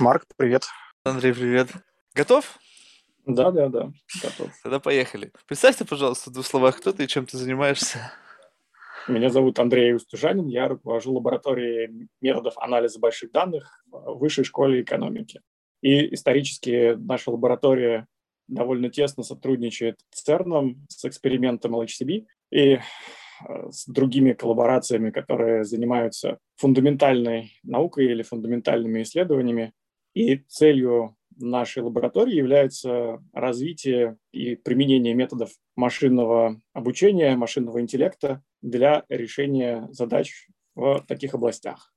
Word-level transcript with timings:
Марк, 0.00 0.24
привет. 0.38 0.64
Андрей, 1.04 1.34
привет. 1.34 1.68
Готов? 2.14 2.58
Да, 3.26 3.50
да, 3.50 3.68
да, 3.68 3.92
готов. 4.22 4.50
Тогда 4.62 4.80
поехали. 4.80 5.30
Представься, 5.46 5.84
пожалуйста, 5.84 6.30
в 6.30 6.32
двух 6.32 6.46
словах, 6.46 6.78
кто 6.78 6.92
ты 6.92 7.04
и 7.04 7.08
чем 7.08 7.26
ты 7.26 7.36
занимаешься. 7.36 8.10
Меня 9.08 9.28
зовут 9.28 9.58
Андрей 9.58 9.94
Устюжанин, 9.94 10.46
я 10.46 10.68
руковожу 10.68 11.12
лабораторией 11.12 12.08
методов 12.22 12.56
анализа 12.56 12.98
больших 12.98 13.30
данных 13.30 13.84
в 13.90 14.18
Высшей 14.18 14.44
школе 14.44 14.80
экономики. 14.80 15.42
И 15.82 16.14
исторически 16.14 16.94
наша 16.96 17.30
лаборатория 17.30 18.06
довольно 18.48 18.88
тесно 18.88 19.22
сотрудничает 19.22 20.00
с 20.10 20.22
ЦЕРНом, 20.22 20.86
с 20.88 21.04
экспериментом 21.04 21.76
LHCb 21.76 22.26
и 22.50 22.58
э, 22.74 22.80
с 23.70 23.86
другими 23.86 24.32
коллаборациями, 24.32 25.10
которые 25.10 25.64
занимаются 25.64 26.38
фундаментальной 26.56 27.52
наукой 27.62 28.06
или 28.06 28.22
фундаментальными 28.22 29.02
исследованиями. 29.02 29.74
И 30.14 30.36
целью 30.48 31.16
нашей 31.36 31.82
лаборатории 31.82 32.34
является 32.34 33.22
развитие 33.32 34.18
и 34.32 34.56
применение 34.56 35.14
методов 35.14 35.50
машинного 35.76 36.60
обучения, 36.72 37.36
машинного 37.36 37.80
интеллекта 37.80 38.42
для 38.62 39.04
решения 39.08 39.88
задач 39.90 40.48
в 40.74 41.04
таких 41.08 41.34
областях. 41.34 41.92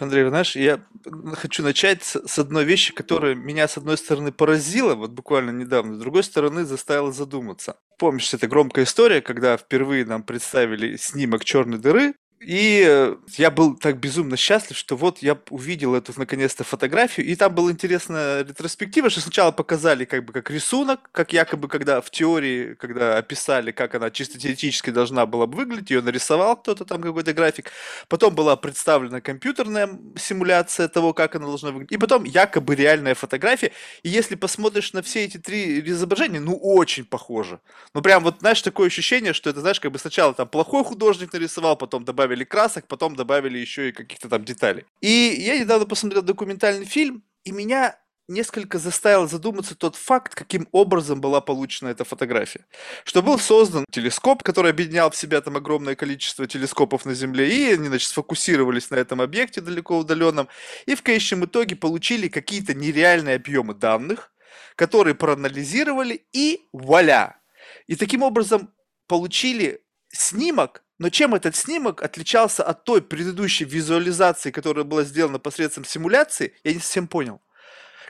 Андрей, 0.00 0.28
знаешь, 0.28 0.54
я 0.54 0.84
хочу 1.32 1.62
начать 1.62 2.02
с 2.02 2.38
одной 2.38 2.64
вещи, 2.64 2.92
которая 2.92 3.34
меня, 3.34 3.66
с 3.66 3.78
одной 3.78 3.96
стороны, 3.96 4.32
поразила, 4.32 4.94
вот 4.94 5.12
буквально 5.12 5.50
недавно, 5.50 5.94
с 5.94 5.98
другой 5.98 6.22
стороны, 6.24 6.64
заставила 6.64 7.10
задуматься. 7.10 7.78
Помнишь, 7.98 8.32
это 8.34 8.46
громкая 8.46 8.84
история, 8.84 9.22
когда 9.22 9.56
впервые 9.56 10.04
нам 10.04 10.22
представили 10.22 10.96
снимок 10.96 11.44
черной 11.44 11.78
дыры, 11.78 12.14
и 12.40 12.84
э, 12.86 13.16
я 13.36 13.50
был 13.50 13.74
так 13.74 13.98
безумно 13.98 14.36
счастлив, 14.36 14.76
что 14.78 14.96
вот 14.96 15.18
я 15.22 15.36
увидел 15.50 15.94
эту 15.96 16.12
наконец-то 16.16 16.62
фотографию, 16.62 17.26
и 17.26 17.34
там 17.34 17.52
была 17.52 17.72
интересная 17.72 18.44
ретроспектива, 18.44 19.10
что 19.10 19.20
сначала 19.20 19.50
показали 19.50 20.04
как 20.04 20.24
бы 20.24 20.32
как 20.32 20.50
рисунок, 20.50 21.10
как 21.10 21.32
якобы 21.32 21.66
когда 21.66 22.00
в 22.00 22.10
теории, 22.10 22.74
когда 22.74 23.18
описали, 23.18 23.72
как 23.72 23.96
она 23.96 24.10
чисто 24.10 24.38
теоретически 24.38 24.90
должна 24.90 25.26
была 25.26 25.46
бы 25.46 25.56
выглядеть, 25.56 25.90
ее 25.90 26.00
нарисовал 26.00 26.56
кто-то 26.56 26.84
там 26.84 27.02
какой-то 27.02 27.32
график, 27.32 27.72
потом 28.08 28.36
была 28.36 28.54
представлена 28.54 29.20
компьютерная 29.20 29.90
симуляция 30.16 30.86
того, 30.86 31.12
как 31.14 31.34
она 31.34 31.46
должна 31.46 31.72
выглядеть, 31.72 31.92
и 31.92 31.98
потом 31.98 32.22
якобы 32.22 32.76
реальная 32.76 33.16
фотография, 33.16 33.72
и 34.04 34.08
если 34.08 34.36
посмотришь 34.36 34.92
на 34.92 35.02
все 35.02 35.24
эти 35.24 35.38
три 35.38 35.80
изображения, 35.80 36.38
ну 36.38 36.56
очень 36.56 37.04
похоже. 37.04 37.58
Ну 37.94 38.02
прям 38.02 38.22
вот, 38.22 38.36
знаешь, 38.40 38.62
такое 38.62 38.86
ощущение, 38.86 39.32
что 39.32 39.50
это, 39.50 39.60
знаешь, 39.60 39.80
как 39.80 39.90
бы 39.90 39.98
сначала 39.98 40.34
там 40.34 40.46
плохой 40.46 40.84
художник 40.84 41.32
нарисовал, 41.32 41.76
потом 41.76 42.04
добавил 42.04 42.27
добавили 42.28 42.44
красок, 42.44 42.86
потом 42.86 43.16
добавили 43.16 43.58
еще 43.58 43.88
и 43.88 43.92
каких-то 43.92 44.28
там 44.28 44.44
деталей. 44.44 44.84
И 45.00 45.36
я 45.38 45.58
недавно 45.58 45.86
посмотрел 45.86 46.22
документальный 46.22 46.84
фильм, 46.84 47.22
и 47.44 47.52
меня 47.52 47.98
несколько 48.28 48.78
заставил 48.78 49.26
задуматься 49.26 49.74
тот 49.74 49.96
факт, 49.96 50.34
каким 50.34 50.68
образом 50.72 51.20
была 51.20 51.40
получена 51.40 51.88
эта 51.88 52.04
фотография. 52.04 52.66
Что 53.04 53.22
был 53.22 53.38
создан 53.38 53.86
телескоп, 53.90 54.42
который 54.42 54.70
объединял 54.70 55.10
в 55.10 55.16
себя 55.16 55.40
там 55.40 55.56
огромное 55.56 55.94
количество 55.94 56.46
телескопов 56.46 57.06
на 57.06 57.14
Земле, 57.14 57.48
и 57.48 57.72
они, 57.72 57.88
значит, 57.88 58.10
сфокусировались 58.10 58.90
на 58.90 58.96
этом 58.96 59.22
объекте 59.22 59.62
далеко 59.62 59.96
удаленном, 59.96 60.48
и 60.84 60.94
в 60.94 61.02
конечном 61.02 61.46
итоге 61.46 61.76
получили 61.76 62.28
какие-то 62.28 62.74
нереальные 62.74 63.36
объемы 63.36 63.72
данных, 63.72 64.30
которые 64.76 65.14
проанализировали, 65.14 66.26
и 66.34 66.68
вуаля! 66.72 67.40
И 67.86 67.96
таким 67.96 68.22
образом 68.22 68.70
получили 69.06 69.80
снимок, 70.10 70.82
но 70.98 71.10
чем 71.10 71.34
этот 71.34 71.54
снимок 71.54 72.02
отличался 72.02 72.64
от 72.64 72.84
той 72.84 73.00
предыдущей 73.00 73.64
визуализации, 73.64 74.50
которая 74.50 74.84
была 74.84 75.04
сделана 75.04 75.38
посредством 75.38 75.84
симуляции, 75.84 76.54
я 76.64 76.74
не 76.74 76.80
совсем 76.80 77.06
понял. 77.06 77.40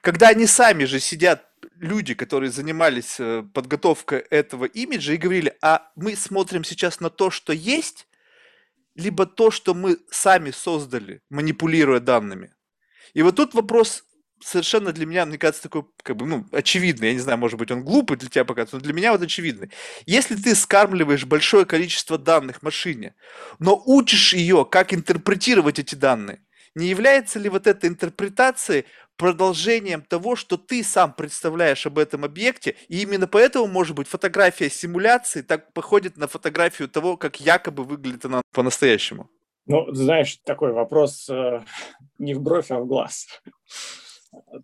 Когда 0.00 0.28
они 0.28 0.46
сами 0.46 0.84
же 0.84 1.00
сидят, 1.00 1.44
люди, 1.76 2.14
которые 2.14 2.50
занимались 2.50 3.16
э, 3.18 3.42
подготовкой 3.52 4.20
этого 4.20 4.64
имиджа, 4.64 5.12
и 5.12 5.16
говорили, 5.16 5.56
а 5.60 5.90
мы 5.96 6.16
смотрим 6.16 6.64
сейчас 6.64 7.00
на 7.00 7.10
то, 7.10 7.30
что 7.30 7.52
есть, 7.52 8.06
либо 8.94 9.26
то, 9.26 9.50
что 9.50 9.74
мы 9.74 9.98
сами 10.10 10.50
создали, 10.50 11.22
манипулируя 11.30 12.00
данными. 12.00 12.54
И 13.14 13.22
вот 13.22 13.36
тут 13.36 13.54
вопрос 13.54 14.04
совершенно 14.48 14.92
для 14.92 15.06
меня, 15.06 15.26
мне 15.26 15.38
кажется, 15.38 15.62
такой, 15.62 15.84
как 16.02 16.16
бы, 16.16 16.26
ну, 16.26 16.46
очевидный. 16.52 17.08
Я 17.08 17.14
не 17.14 17.20
знаю, 17.20 17.38
может 17.38 17.58
быть, 17.58 17.70
он 17.70 17.84
глупый 17.84 18.16
для 18.16 18.28
тебя 18.28 18.44
пока, 18.44 18.66
но 18.72 18.80
для 18.80 18.92
меня 18.92 19.12
вот 19.12 19.22
очевидный. 19.22 19.70
Если 20.06 20.36
ты 20.36 20.54
скармливаешь 20.54 21.24
большое 21.24 21.64
количество 21.66 22.18
данных 22.18 22.62
машине, 22.62 23.14
но 23.58 23.80
учишь 23.84 24.32
ее, 24.34 24.64
как 24.64 24.94
интерпретировать 24.94 25.78
эти 25.78 25.94
данные, 25.94 26.40
не 26.74 26.86
является 26.86 27.38
ли 27.38 27.48
вот 27.48 27.66
эта 27.66 27.86
интерпретация 27.86 28.84
продолжением 29.16 30.02
того, 30.02 30.36
что 30.36 30.56
ты 30.56 30.84
сам 30.84 31.12
представляешь 31.12 31.86
об 31.86 31.98
этом 31.98 32.24
объекте, 32.24 32.76
и 32.88 33.02
именно 33.02 33.26
поэтому, 33.26 33.66
может 33.66 33.96
быть, 33.96 34.08
фотография 34.08 34.70
симуляции 34.70 35.42
так 35.42 35.72
походит 35.72 36.16
на 36.16 36.28
фотографию 36.28 36.88
того, 36.88 37.16
как 37.16 37.40
якобы 37.40 37.84
выглядит 37.84 38.24
она 38.24 38.42
по-настоящему? 38.52 39.28
Ну, 39.66 39.92
знаешь, 39.92 40.38
такой 40.44 40.72
вопрос 40.72 41.28
э, 41.28 41.60
не 42.18 42.32
в 42.32 42.40
бровь, 42.40 42.70
а 42.70 42.78
в 42.78 42.86
глаз. 42.86 43.26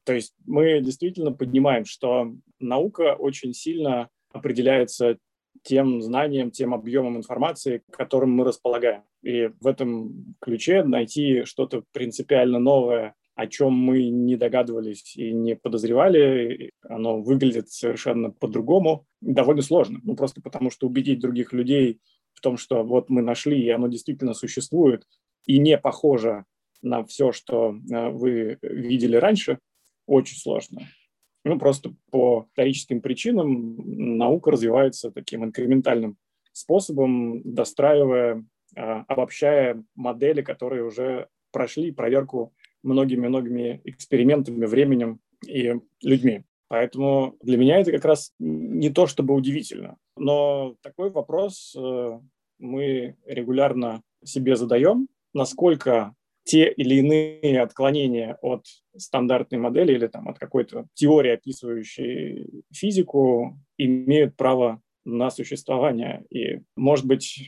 То 0.04 0.12
есть 0.12 0.34
мы 0.44 0.80
действительно 0.80 1.32
поднимаем, 1.32 1.84
что 1.84 2.32
наука 2.58 3.14
очень 3.14 3.54
сильно 3.54 4.08
определяется 4.32 5.18
тем 5.62 6.02
знанием, 6.02 6.50
тем 6.50 6.74
объемом 6.74 7.16
информации, 7.16 7.82
которым 7.90 8.32
мы 8.32 8.44
располагаем. 8.44 9.02
И 9.22 9.50
в 9.60 9.66
этом 9.66 10.34
ключе 10.40 10.82
найти 10.82 11.44
что-то 11.44 11.84
принципиально 11.92 12.58
новое, 12.58 13.14
о 13.34 13.46
чем 13.46 13.72
мы 13.72 14.08
не 14.10 14.36
догадывались 14.36 15.16
и 15.16 15.32
не 15.32 15.56
подозревали, 15.56 16.70
оно 16.82 17.20
выглядит 17.20 17.70
совершенно 17.70 18.30
по-другому, 18.30 19.06
довольно 19.20 19.62
сложно. 19.62 20.00
Ну, 20.02 20.14
просто 20.14 20.40
потому 20.40 20.70
что 20.70 20.86
убедить 20.86 21.20
других 21.20 21.52
людей 21.52 22.00
в 22.32 22.40
том, 22.40 22.56
что 22.56 22.84
вот 22.84 23.08
мы 23.08 23.22
нашли, 23.22 23.60
и 23.60 23.70
оно 23.70 23.88
действительно 23.88 24.34
существует, 24.34 25.04
и 25.46 25.58
не 25.58 25.78
похоже 25.78 26.44
на 26.82 27.04
все, 27.04 27.32
что 27.32 27.76
э, 27.90 28.08
вы 28.10 28.58
видели 28.62 29.16
раньше, 29.16 29.58
очень 30.06 30.36
сложно. 30.36 30.82
Ну, 31.44 31.58
просто 31.58 31.94
по 32.10 32.46
историческим 32.50 33.00
причинам 33.00 34.16
наука 34.16 34.50
развивается 34.50 35.10
таким 35.10 35.44
инкрементальным 35.44 36.16
способом, 36.52 37.42
достраивая, 37.44 38.44
э, 38.76 38.80
обобщая 38.80 39.84
модели, 39.94 40.42
которые 40.42 40.84
уже 40.84 41.28
прошли 41.52 41.90
проверку 41.90 42.54
многими-многими 42.82 43.80
экспериментами, 43.84 44.64
временем 44.66 45.20
и 45.46 45.74
людьми. 46.02 46.44
Поэтому 46.68 47.36
для 47.42 47.58
меня 47.58 47.78
это 47.78 47.92
как 47.92 48.04
раз 48.04 48.32
не 48.38 48.90
то 48.90 49.06
чтобы 49.06 49.34
удивительно. 49.34 49.96
Но 50.16 50.76
такой 50.82 51.10
вопрос 51.10 51.74
э, 51.76 52.20
мы 52.58 53.16
регулярно 53.26 54.02
себе 54.24 54.56
задаем, 54.56 55.08
насколько 55.34 56.14
те 56.44 56.70
или 56.70 56.96
иные 56.96 57.60
отклонения 57.60 58.38
от 58.42 58.66
стандартной 58.96 59.58
модели 59.58 59.92
или 59.92 60.06
там, 60.06 60.28
от 60.28 60.38
какой-то 60.38 60.86
теории, 60.94 61.32
описывающей 61.32 62.64
физику, 62.72 63.58
имеют 63.78 64.36
право 64.36 64.80
на 65.04 65.30
существование. 65.30 66.24
И, 66.30 66.60
может 66.76 67.06
быть, 67.06 67.38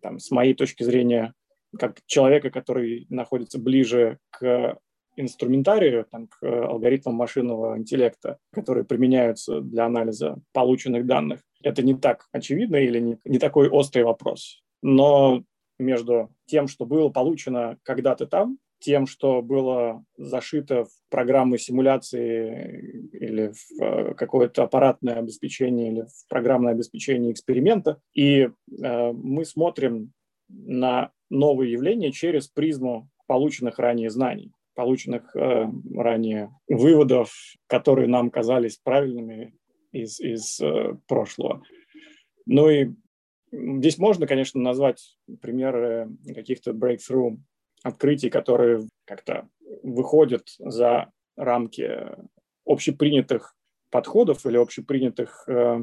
там, 0.00 0.18
с 0.18 0.30
моей 0.30 0.54
точки 0.54 0.82
зрения, 0.82 1.34
как 1.78 2.00
человека, 2.06 2.50
который 2.50 3.06
находится 3.08 3.58
ближе 3.58 4.18
к 4.30 4.78
инструментарию, 5.16 6.06
там, 6.10 6.28
к 6.28 6.42
алгоритмам 6.42 7.14
машинного 7.14 7.78
интеллекта, 7.78 8.38
которые 8.52 8.84
применяются 8.84 9.60
для 9.60 9.86
анализа 9.86 10.36
полученных 10.52 11.06
данных, 11.06 11.40
это 11.62 11.82
не 11.82 11.94
так 11.94 12.26
очевидно 12.32 12.76
или 12.76 12.98
не, 12.98 13.18
не 13.24 13.38
такой 13.38 13.68
острый 13.68 14.04
вопрос. 14.04 14.62
Но 14.82 15.44
между 15.78 16.30
тем, 16.46 16.68
что 16.68 16.86
было 16.86 17.08
получено 17.08 17.78
когда-то 17.82 18.26
там, 18.26 18.58
тем, 18.82 19.06
что 19.06 19.42
было 19.42 20.04
зашито 20.16 20.84
в 20.84 20.90
программы 21.08 21.58
симуляции 21.58 23.08
или 23.12 23.52
в 23.52 23.82
э, 23.82 24.14
какое-то 24.14 24.64
аппаратное 24.64 25.14
обеспечение 25.14 25.92
или 25.92 26.02
в 26.02 26.28
программное 26.28 26.72
обеспечение 26.72 27.32
эксперимента. 27.32 28.00
И 28.12 28.48
э, 28.48 29.12
мы 29.12 29.44
смотрим 29.44 30.12
на 30.48 31.12
новые 31.30 31.72
явления 31.72 32.10
через 32.10 32.48
призму 32.48 33.08
полученных 33.26 33.78
ранее 33.78 34.10
знаний, 34.10 34.52
полученных 34.74 35.34
э, 35.36 35.66
ранее 35.94 36.50
выводов, 36.68 37.32
которые 37.68 38.08
нам 38.08 38.30
казались 38.30 38.80
правильными 38.82 39.54
из, 39.92 40.18
из 40.20 40.60
э, 40.60 40.96
прошлого. 41.06 41.62
Ну 42.46 42.68
и 42.68 42.90
Здесь 43.52 43.98
можно, 43.98 44.26
конечно, 44.26 44.60
назвать 44.60 45.16
примеры 45.40 46.10
каких-то 46.34 46.70
breakthrough 46.70 47.36
открытий, 47.82 48.30
которые 48.30 48.88
как-то 49.04 49.48
выходят 49.82 50.48
за 50.58 51.10
рамки 51.36 52.16
общепринятых 52.64 53.54
подходов 53.90 54.46
или 54.46 54.56
общепринятых 54.56 55.44
э, 55.48 55.80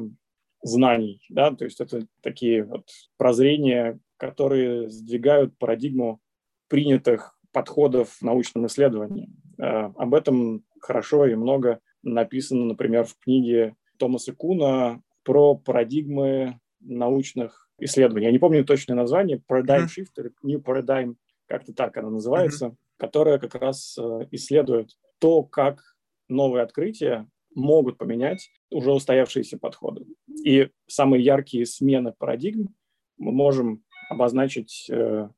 знаний. 0.62 1.22
Да? 1.28 1.52
То 1.52 1.64
есть 1.64 1.80
это 1.80 2.06
такие 2.22 2.64
вот 2.64 2.88
прозрения, 3.16 4.00
которые 4.16 4.90
сдвигают 4.90 5.56
парадигму 5.58 6.20
принятых 6.68 7.38
подходов 7.52 8.10
в 8.10 8.22
научном 8.22 8.66
исследовании. 8.66 9.28
Э, 9.58 9.90
об 9.96 10.14
этом 10.14 10.64
хорошо 10.80 11.26
и 11.26 11.34
много 11.34 11.80
написано, 12.02 12.64
например, 12.64 13.04
в 13.04 13.16
книге 13.18 13.76
Томаса 13.98 14.34
Куна 14.34 15.02
про 15.22 15.54
парадигмы 15.54 16.59
научных 16.80 17.68
исследований. 17.78 18.26
Я 18.26 18.32
не 18.32 18.38
помню 18.38 18.64
точное 18.64 18.96
название, 18.96 19.42
Paradigm 19.48 19.86
Shift 19.86 20.12
или 20.18 20.32
New 20.42 20.60
Paradigm, 20.60 21.16
как-то 21.46 21.72
так 21.72 21.96
она 21.96 22.10
называется, 22.10 22.66
mm-hmm. 22.66 22.76
которая 22.98 23.38
как 23.38 23.54
раз 23.56 23.96
э, 23.98 24.26
исследует 24.30 24.90
то, 25.18 25.42
как 25.42 25.80
новые 26.28 26.62
открытия 26.62 27.28
могут 27.54 27.98
поменять 27.98 28.50
уже 28.70 28.92
устоявшиеся 28.92 29.58
подходы. 29.58 30.06
И 30.44 30.70
самые 30.86 31.24
яркие 31.24 31.66
смены 31.66 32.12
парадигм 32.16 32.74
мы 33.18 33.32
можем 33.32 33.82
обозначить, 34.08 34.88
э, 34.90 35.28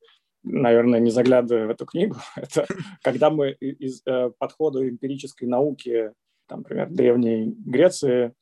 наверное, 0.42 1.00
не 1.00 1.10
заглядывая 1.10 1.66
в 1.66 1.70
эту 1.70 1.86
книгу, 1.86 2.16
это 2.36 2.66
когда 3.02 3.30
мы 3.30 3.52
из 3.52 4.02
э, 4.06 4.30
подхода 4.38 4.88
эмпирической 4.88 5.48
науки, 5.48 6.12
там, 6.46 6.60
например, 6.60 6.90
Древней 6.90 7.54
Греции, 7.64 8.34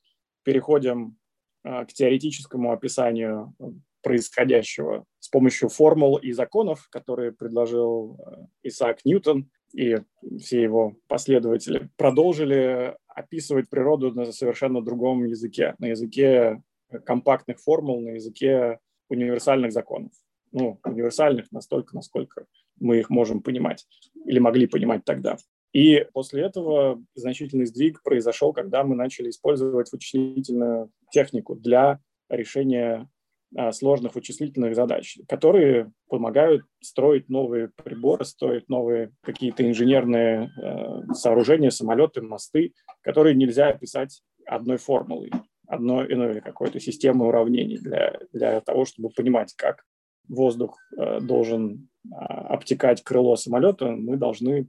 переходим 0.43 1.17
к 1.63 1.89
теоретическому 1.89 2.73
описанию 2.73 3.55
происходящего 4.03 5.05
с 5.19 5.29
помощью 5.29 5.69
формул 5.69 6.17
и 6.17 6.33
законов, 6.33 6.89
которые 6.91 7.33
предложил 7.33 8.19
э, 8.19 8.47
Исаак 8.65 9.05
Ньютон 9.05 9.51
и 9.73 9.99
все 10.39 10.63
его 10.63 10.97
последователи, 11.07 11.91
продолжили 11.97 12.97
описывать 13.09 13.69
природу 13.69 14.13
на 14.13 14.33
совершенно 14.33 14.83
другом 14.83 15.25
языке, 15.25 15.75
на 15.79 15.87
языке 15.87 16.63
компактных 17.05 17.61
формул, 17.61 18.01
на 18.01 18.11
языке 18.11 18.79
универсальных 19.09 19.73
законов. 19.73 20.13
Ну, 20.53 20.81
универсальных 20.85 21.53
настолько, 21.53 21.95
насколько 21.95 22.47
мы 22.81 22.99
их 22.99 23.11
можем 23.11 23.43
понимать 23.43 23.87
или 24.25 24.39
могли 24.41 24.67
понимать 24.67 25.05
тогда. 25.05 25.37
И 25.73 26.05
после 26.13 26.43
этого 26.43 27.03
значительный 27.15 27.67
сдвиг 27.67 28.03
произошел, 28.03 28.53
когда 28.53 28.83
мы 28.83 28.97
начали 28.97 29.31
использовать 29.31 29.93
вычислительную 29.93 30.91
технику 31.11 31.55
для 31.55 32.01
решения 32.29 33.09
а, 33.57 33.73
сложных 33.73 34.15
вычислительных 34.15 34.77
задач, 34.77 35.19
которые 35.29 35.93
помогают 36.09 36.63
строить 36.81 37.29
новые 37.29 37.69
приборы, 37.69 38.25
строить 38.25 38.69
новые 38.69 39.13
какие-то 39.23 39.69
инженерные 39.69 40.51
э, 40.57 41.13
сооружения, 41.15 41.71
самолеты, 41.71 42.23
мосты, 42.23 42.75
которые 43.01 43.35
нельзя 43.35 43.69
описать 43.69 44.23
одной 44.47 44.77
формулой, 44.77 45.33
одной 45.67 46.09
ну, 46.15 46.31
или 46.31 46.41
какой-то 46.41 46.79
системой 46.79 47.29
уравнений 47.29 47.79
для, 47.79 48.21
для 48.33 48.61
того, 48.61 48.85
чтобы 48.85 49.11
понимать, 49.11 49.53
как 49.57 49.85
воздух 50.29 50.79
э, 50.97 51.21
должен 51.21 51.89
э, 52.05 52.15
обтекать 52.15 53.03
крыло 53.03 53.35
самолета, 53.35 53.91
мы 53.91 54.17
должны 54.17 54.69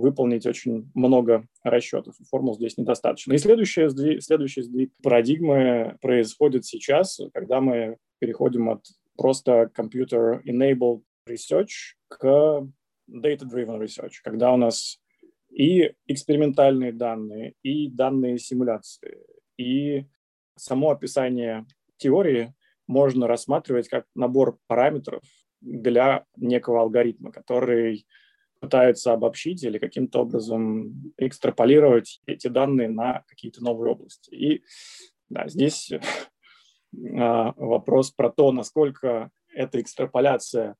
выполнить 0.00 0.46
очень 0.46 0.90
много 0.94 1.46
расчетов. 1.62 2.16
Формул 2.30 2.54
здесь 2.54 2.76
недостаточно. 2.76 3.32
И 3.32 3.38
следующий 3.38 3.88
сдвиг, 3.88 4.22
следующий 4.22 4.62
сдвиг 4.62 4.92
парадигмы 5.02 5.96
происходит 6.00 6.64
сейчас, 6.64 7.20
когда 7.32 7.60
мы 7.60 7.96
переходим 8.18 8.70
от 8.70 8.84
просто 9.16 9.70
computer-enabled 9.76 11.02
research 11.28 11.94
к 12.08 12.66
data-driven 13.08 13.80
research, 13.80 14.14
когда 14.22 14.52
у 14.52 14.56
нас 14.56 15.00
и 15.50 15.92
экспериментальные 16.06 16.92
данные, 16.92 17.54
и 17.62 17.88
данные 17.88 18.38
симуляции, 18.38 19.18
и 19.58 20.06
само 20.56 20.90
описание 20.90 21.66
теории 21.96 22.54
можно 22.86 23.26
рассматривать 23.26 23.88
как 23.88 24.06
набор 24.14 24.58
параметров 24.66 25.22
для 25.60 26.24
некого 26.36 26.80
алгоритма, 26.80 27.32
который 27.32 28.06
пытается 28.60 29.12
обобщить 29.12 29.64
или 29.64 29.78
каким-то 29.78 30.20
образом 30.20 31.12
экстраполировать 31.16 32.20
эти 32.26 32.48
данные 32.48 32.88
на 32.88 33.24
какие-то 33.26 33.64
новые 33.64 33.92
области. 33.92 34.30
И 34.30 34.62
да, 35.28 35.48
здесь 35.48 35.90
а, 37.18 37.52
вопрос 37.56 38.10
про 38.10 38.30
то, 38.30 38.52
насколько 38.52 39.30
эта 39.54 39.80
экстраполяция 39.80 40.76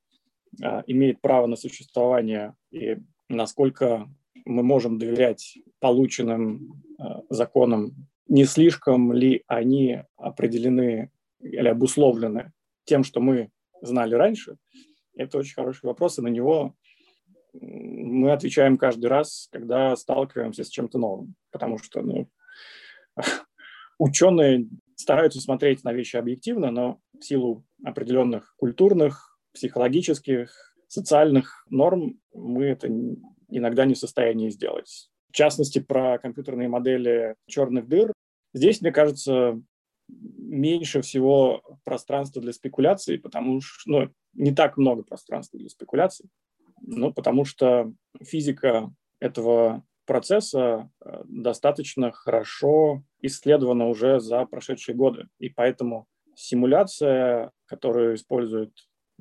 а, 0.62 0.84
имеет 0.86 1.20
право 1.20 1.46
на 1.46 1.56
существование 1.56 2.54
и 2.70 2.98
насколько 3.28 4.08
мы 4.44 4.62
можем 4.62 4.98
доверять 4.98 5.58
полученным 5.78 6.82
а, 6.98 7.22
законам, 7.30 8.08
не 8.28 8.44
слишком 8.44 9.12
ли 9.12 9.42
они 9.46 10.02
определены 10.16 11.10
или 11.40 11.68
обусловлены 11.68 12.52
тем, 12.84 13.04
что 13.04 13.20
мы 13.20 13.50
знали 13.80 14.14
раньше, 14.14 14.56
это 15.16 15.38
очень 15.38 15.54
хороший 15.54 15.86
вопрос, 15.86 16.18
и 16.18 16.22
на 16.22 16.28
него 16.28 16.74
мы 17.52 18.32
отвечаем 18.32 18.78
каждый 18.78 19.06
раз, 19.06 19.48
когда 19.50 19.96
сталкиваемся 19.96 20.64
с 20.64 20.68
чем-то 20.68 20.98
новым, 20.98 21.34
потому 21.50 21.78
что 21.78 22.02
ну, 22.02 22.28
ученые 23.98 24.68
стараются 24.96 25.40
смотреть 25.40 25.84
на 25.84 25.92
вещи 25.92 26.16
объективно, 26.16 26.70
но 26.70 27.00
в 27.18 27.24
силу 27.24 27.64
определенных 27.84 28.54
культурных, 28.56 29.38
психологических, 29.52 30.52
социальных 30.86 31.64
норм 31.70 32.20
мы 32.34 32.66
это 32.66 32.88
иногда 33.48 33.84
не 33.84 33.94
в 33.94 33.98
состоянии 33.98 34.50
сделать. 34.50 35.10
В 35.30 35.32
частности, 35.32 35.78
про 35.78 36.18
компьютерные 36.18 36.68
модели 36.68 37.36
черных 37.46 37.88
дыр. 37.88 38.12
Здесь, 38.52 38.80
мне 38.80 38.90
кажется, 38.90 39.60
меньше 40.08 41.02
всего 41.02 41.62
пространства 41.84 42.42
для 42.42 42.52
спекуляций, 42.52 43.18
потому 43.18 43.60
что 43.60 43.90
ну, 43.90 44.08
не 44.32 44.52
так 44.52 44.76
много 44.76 45.04
пространства 45.04 45.58
для 45.58 45.68
спекуляций, 45.68 46.28
ну, 46.80 47.12
потому 47.12 47.44
что 47.44 47.92
физика 48.22 48.92
этого 49.20 49.84
процесса 50.06 50.90
э, 51.04 51.22
достаточно 51.28 52.10
хорошо 52.10 53.04
исследована 53.20 53.86
уже 53.88 54.18
за 54.20 54.44
прошедшие 54.46 54.96
годы. 54.96 55.28
И 55.38 55.50
поэтому 55.50 56.06
симуляция, 56.34 57.52
которую 57.66 58.16
используют 58.16 58.72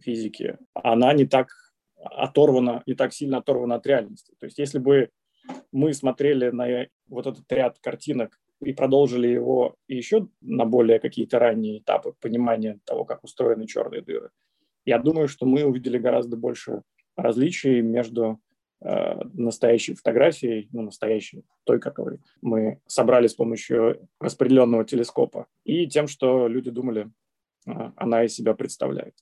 физики, 0.01 0.57
она 0.73 1.13
не 1.13 1.25
так 1.25 1.50
оторвана, 1.95 2.81
не 2.85 2.95
так 2.95 3.13
сильно 3.13 3.38
оторвана 3.38 3.75
от 3.75 3.85
реальности. 3.85 4.33
То 4.39 4.45
есть 4.45 4.57
если 4.57 4.79
бы 4.79 5.09
мы 5.71 5.94
смотрели 5.94 6.50
на 6.50 6.88
вот 7.07 7.27
этот 7.27 7.51
ряд 7.51 7.77
картинок 7.79 8.39
и 8.61 8.73
продолжили 8.73 9.27
его 9.27 9.75
еще 9.88 10.27
на 10.41 10.65
более 10.65 11.00
какие-то 11.00 11.39
ранние 11.39 11.79
этапы 11.79 12.13
понимания 12.19 12.79
того, 12.85 13.06
как 13.06 13.23
устроены 13.23 13.67
черные 13.67 14.01
дыры, 14.01 14.31
я 14.85 14.97
думаю, 14.97 15.27
что 15.27 15.45
мы 15.45 15.63
увидели 15.63 15.97
гораздо 15.97 16.35
больше 16.38 16.81
различий 17.21 17.81
между 17.81 18.39
Э, 18.81 19.19
настоящей 19.33 19.94
фотографией, 19.94 20.69
ну, 20.71 20.83
настоящей, 20.83 21.44
той, 21.66 21.81
которую 21.81 22.21
мы 22.42 22.80
собрали 22.88 23.27
с 23.27 23.33
помощью 23.33 24.07
распределенного 24.21 24.85
телескопа, 24.85 25.47
и 25.66 25.85
тем, 25.85 26.07
что 26.07 26.47
люди 26.47 26.71
думали, 26.71 27.11
э, 27.68 27.71
она 27.97 28.23
из 28.23 28.35
себя 28.35 28.54
представляет. 28.54 29.16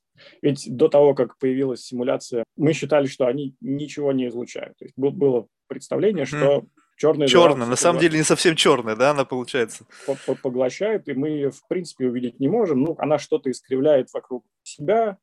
Ведь 0.43 0.67
до 0.67 0.89
того, 0.89 1.15
как 1.15 1.39
появилась 1.39 1.81
симуляция, 1.81 2.43
мы 2.55 2.73
считали, 2.73 3.07
что 3.07 3.25
они 3.25 3.55
ничего 3.59 4.11
не 4.11 4.27
излучают. 4.27 4.77
То 4.77 4.85
есть 4.85 4.95
было 4.95 5.47
представление, 5.65 6.25
что 6.25 6.65
черная 6.95 7.27
черная, 7.27 7.65
на 7.65 7.75
самом 7.75 7.99
деле 7.99 8.19
не 8.19 8.23
совсем 8.23 8.55
черная, 8.55 8.95
да, 8.95 9.09
она 9.09 9.25
получается. 9.25 9.87
Поглощает, 10.43 11.09
и 11.09 11.13
мы 11.13 11.29
ее, 11.29 11.49
в 11.49 11.67
принципе, 11.67 12.05
увидеть 12.05 12.39
не 12.39 12.47
можем. 12.47 12.81
Ну, 12.83 12.95
она 12.99 13.17
что-то 13.17 13.49
искривляет 13.49 14.13
вокруг 14.13 14.45
себя, 14.61 15.17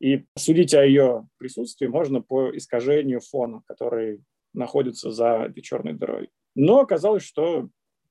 и 0.00 0.24
судить 0.36 0.74
о 0.74 0.84
ее 0.84 1.28
присутствии 1.38 1.86
можно 1.86 2.20
по 2.20 2.56
искажению 2.56 3.20
фона, 3.20 3.62
который 3.66 4.22
находится 4.52 5.10
за 5.10 5.46
этой 5.48 5.62
черной 5.62 5.94
дырой. 5.94 6.30
Но 6.54 6.80
оказалось, 6.80 7.22
что 7.22 7.68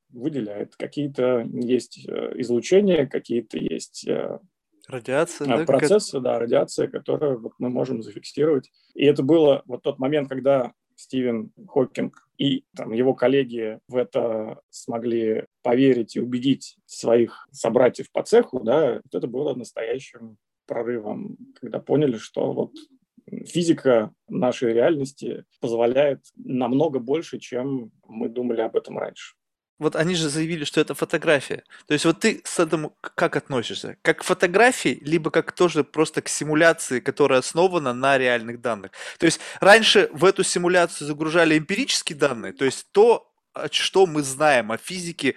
выделяет. 0.09 0.75
Какие-то 0.75 1.47
есть 1.51 2.07
э, 2.07 2.33
излучения, 2.37 3.05
какие-то 3.05 3.57
есть 3.57 4.07
э, 4.07 4.39
Радиация, 4.87 5.47
да? 5.47 5.65
Процессы, 5.65 6.21
да, 6.21 6.39
радиация, 6.39 6.87
которую 6.87 7.41
вот 7.41 7.51
мы 7.59 7.69
можем 7.69 8.01
зафиксировать. 8.01 8.71
И 8.93 9.03
это 9.03 9.21
было 9.21 9.61
вот 9.65 9.83
тот 9.83 9.99
момент, 9.99 10.29
когда 10.29 10.71
Стивен 10.95 11.51
Хокинг 11.67 12.27
и 12.37 12.63
там, 12.73 12.93
его 12.93 13.13
коллеги 13.13 13.79
в 13.89 13.97
это 13.97 14.61
смогли 14.69 15.45
поверить 15.61 16.15
и 16.15 16.21
убедить 16.21 16.77
своих 16.85 17.47
собратьев 17.51 18.09
по 18.13 18.23
цеху, 18.23 18.61
да, 18.61 19.01
вот 19.03 19.13
это 19.13 19.27
было 19.27 19.53
настоящим 19.55 20.37
прорывом, 20.67 21.37
когда 21.59 21.79
поняли, 21.79 22.17
что 22.17 22.53
вот 22.53 22.73
физика 23.45 24.11
нашей 24.29 24.73
реальности 24.73 25.45
позволяет 25.59 26.25
намного 26.35 26.99
больше, 26.99 27.39
чем 27.39 27.91
мы 28.07 28.29
думали 28.29 28.61
об 28.61 28.75
этом 28.75 28.97
раньше. 28.97 29.35
Вот 29.79 29.95
они 29.95 30.15
же 30.15 30.29
заявили, 30.29 30.63
что 30.63 30.81
это 30.81 30.95
фотография. 30.95 31.63
То 31.85 31.93
есть 31.93 32.05
вот 32.05 32.19
ты 32.19 32.41
с 32.43 32.59
этим 32.59 32.91
как 33.01 33.35
относишься? 33.35 33.97
Как 34.01 34.19
к 34.19 34.23
фотографии, 34.23 34.97
либо 35.01 35.29
как 35.29 35.51
тоже 35.51 35.83
просто 35.83 36.21
к 36.23 36.29
симуляции, 36.29 36.99
которая 36.99 37.39
основана 37.39 37.93
на 37.93 38.17
реальных 38.17 38.59
данных? 38.59 38.91
То 39.19 39.27
есть 39.27 39.39
раньше 39.59 40.09
в 40.13 40.25
эту 40.25 40.43
симуляцию 40.43 41.07
загружали 41.07 41.57
эмпирические 41.57 42.17
данные, 42.17 42.53
то 42.53 42.65
есть 42.65 42.87
то, 42.91 43.31
что 43.71 44.07
мы 44.07 44.23
знаем 44.23 44.71
о 44.71 44.77
физике 44.77 45.35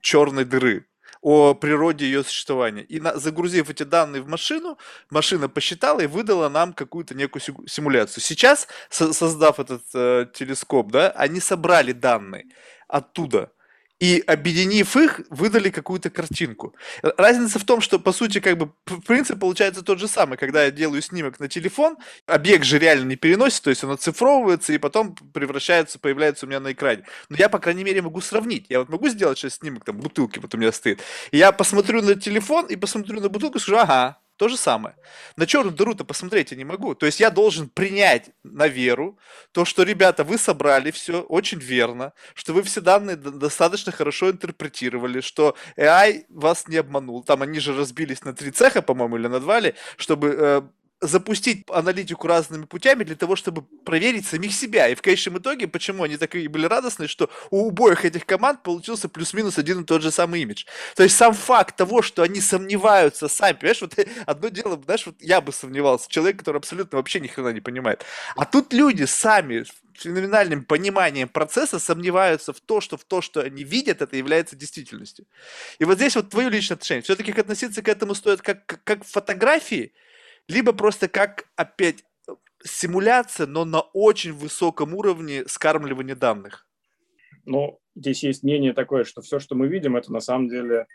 черной 0.00 0.44
дыры 0.44 0.86
о 1.20 1.54
природе 1.54 2.04
ее 2.06 2.24
существования. 2.24 2.82
И 2.82 3.00
на, 3.00 3.16
загрузив 3.16 3.70
эти 3.70 3.82
данные 3.82 4.22
в 4.22 4.28
машину, 4.28 4.78
машина 5.10 5.48
посчитала 5.48 6.00
и 6.00 6.06
выдала 6.06 6.48
нам 6.48 6.72
какую-то 6.72 7.14
некую 7.14 7.42
симуляцию. 7.66 8.22
Сейчас, 8.22 8.68
со, 8.90 9.12
создав 9.12 9.60
этот 9.60 9.82
э, 9.94 10.26
телескоп, 10.34 10.90
да, 10.90 11.10
они 11.10 11.40
собрали 11.40 11.92
данные. 11.92 12.46
оттуда 12.88 13.50
и 14.00 14.22
объединив 14.26 14.96
их, 14.96 15.20
выдали 15.30 15.70
какую-то 15.70 16.10
картинку. 16.10 16.74
Разница 17.02 17.58
в 17.58 17.64
том, 17.64 17.80
что, 17.80 17.98
по 17.98 18.12
сути, 18.12 18.40
как 18.40 18.56
бы 18.56 18.72
принцип 19.06 19.40
получается 19.40 19.82
тот 19.82 19.98
же 19.98 20.08
самый. 20.08 20.38
Когда 20.38 20.64
я 20.64 20.70
делаю 20.70 21.02
снимок 21.02 21.40
на 21.40 21.48
телефон, 21.48 21.96
объект 22.26 22.64
же 22.64 22.78
реально 22.78 23.08
не 23.08 23.16
переносит, 23.16 23.62
то 23.62 23.70
есть 23.70 23.82
он 23.82 23.90
оцифровывается 23.90 24.72
и 24.72 24.78
потом 24.78 25.14
превращается, 25.14 25.98
появляется 25.98 26.46
у 26.46 26.48
меня 26.48 26.60
на 26.60 26.72
экране. 26.72 27.04
Но 27.28 27.36
я, 27.36 27.48
по 27.48 27.58
крайней 27.58 27.84
мере, 27.84 28.02
могу 28.02 28.20
сравнить. 28.20 28.66
Я 28.68 28.80
вот 28.80 28.88
могу 28.88 29.08
сделать 29.08 29.38
сейчас 29.38 29.56
снимок, 29.56 29.84
там, 29.84 29.98
бутылки 29.98 30.38
вот 30.38 30.54
у 30.54 30.58
меня 30.58 30.72
стоит. 30.72 31.02
И 31.32 31.38
я 31.38 31.50
посмотрю 31.52 32.02
на 32.02 32.14
телефон 32.14 32.66
и 32.66 32.76
посмотрю 32.76 33.20
на 33.20 33.28
бутылку 33.28 33.58
и 33.58 33.60
скажу, 33.60 33.78
ага, 33.78 34.18
то 34.38 34.48
же 34.48 34.56
самое. 34.56 34.94
На 35.36 35.46
черную 35.46 35.74
дыру-то 35.74 36.04
посмотреть 36.04 36.52
я 36.52 36.56
не 36.56 36.64
могу. 36.64 36.94
То 36.94 37.06
есть 37.06 37.20
я 37.20 37.30
должен 37.30 37.68
принять 37.68 38.30
на 38.44 38.68
веру 38.68 39.18
то, 39.52 39.64
что, 39.64 39.82
ребята, 39.82 40.22
вы 40.22 40.38
собрали 40.38 40.92
все 40.92 41.22
очень 41.22 41.58
верно, 41.58 42.12
что 42.34 42.52
вы 42.52 42.62
все 42.62 42.80
данные 42.80 43.16
достаточно 43.16 43.90
хорошо 43.90 44.30
интерпретировали, 44.30 45.20
что 45.20 45.56
AI 45.76 46.24
вас 46.28 46.68
не 46.68 46.76
обманул. 46.76 47.24
Там 47.24 47.42
они 47.42 47.58
же 47.58 47.76
разбились 47.76 48.22
на 48.24 48.32
три 48.32 48.52
цеха, 48.52 48.80
по-моему, 48.80 49.16
или 49.16 49.26
на 49.26 49.40
два 49.40 49.58
ли, 49.58 49.74
чтобы 49.96 50.36
э, 50.38 50.62
запустить 51.00 51.64
аналитику 51.70 52.26
разными 52.26 52.64
путями 52.64 53.04
для 53.04 53.14
того, 53.14 53.36
чтобы 53.36 53.62
проверить 53.84 54.26
самих 54.26 54.52
себя. 54.52 54.88
И 54.88 54.94
в 54.94 55.02
конечном 55.02 55.38
итоге, 55.38 55.68
почему 55.68 56.02
они 56.02 56.16
такие 56.16 56.48
были 56.48 56.66
радостные, 56.66 57.08
что 57.08 57.30
у 57.50 57.68
обоих 57.68 58.04
этих 58.04 58.26
команд 58.26 58.62
получился 58.62 59.08
плюс-минус 59.08 59.58
один 59.58 59.82
и 59.82 59.84
тот 59.84 60.02
же 60.02 60.10
самый 60.10 60.42
имидж. 60.42 60.64
То 60.96 61.04
есть 61.04 61.16
сам 61.16 61.34
факт 61.34 61.76
того, 61.76 62.02
что 62.02 62.22
они 62.22 62.40
сомневаются 62.40 63.28
сами, 63.28 63.54
понимаешь, 63.54 63.80
вот 63.82 63.94
одно 64.26 64.48
дело, 64.48 64.80
знаешь, 64.84 65.06
вот 65.06 65.16
я 65.20 65.40
бы 65.40 65.52
сомневался, 65.52 66.08
человек, 66.10 66.38
который 66.38 66.58
абсолютно 66.58 66.98
вообще 66.98 67.20
ни 67.20 67.28
хрена 67.28 67.50
не 67.50 67.60
понимает. 67.60 68.04
А 68.36 68.44
тут 68.44 68.72
люди 68.72 69.04
сами 69.04 69.64
феноменальным 69.94 70.64
пониманием 70.64 71.28
процесса 71.28 71.78
сомневаются 71.78 72.52
в 72.52 72.60
то, 72.60 72.80
что 72.80 72.96
в 72.96 73.04
то, 73.04 73.20
что 73.20 73.40
они 73.40 73.64
видят, 73.64 74.02
это 74.02 74.16
является 74.16 74.56
действительностью. 74.56 75.26
И 75.78 75.84
вот 75.84 75.96
здесь 75.96 76.16
вот 76.16 76.30
твое 76.30 76.48
личное 76.50 76.74
отношение. 76.74 77.02
Все-таки 77.02 77.32
относиться 77.32 77.82
к 77.82 77.88
этому 77.88 78.14
стоит 78.14 78.40
как, 78.42 78.80
как 78.84 79.04
фотографии, 79.04 79.92
либо 80.48 80.72
просто 80.72 81.08
как 81.08 81.44
опять 81.56 82.04
симуляция, 82.64 83.46
но 83.46 83.64
на 83.64 83.80
очень 83.80 84.32
высоком 84.32 84.94
уровне 84.94 85.44
скармливания 85.46 86.16
данных. 86.16 86.66
Ну, 87.44 87.78
здесь 87.94 88.22
есть 88.24 88.42
мнение 88.42 88.72
такое, 88.72 89.04
что 89.04 89.22
все, 89.22 89.38
что 89.38 89.54
мы 89.54 89.68
видим, 89.68 89.96
это 89.96 90.12
на 90.12 90.20
самом 90.20 90.48
деле 90.48 90.86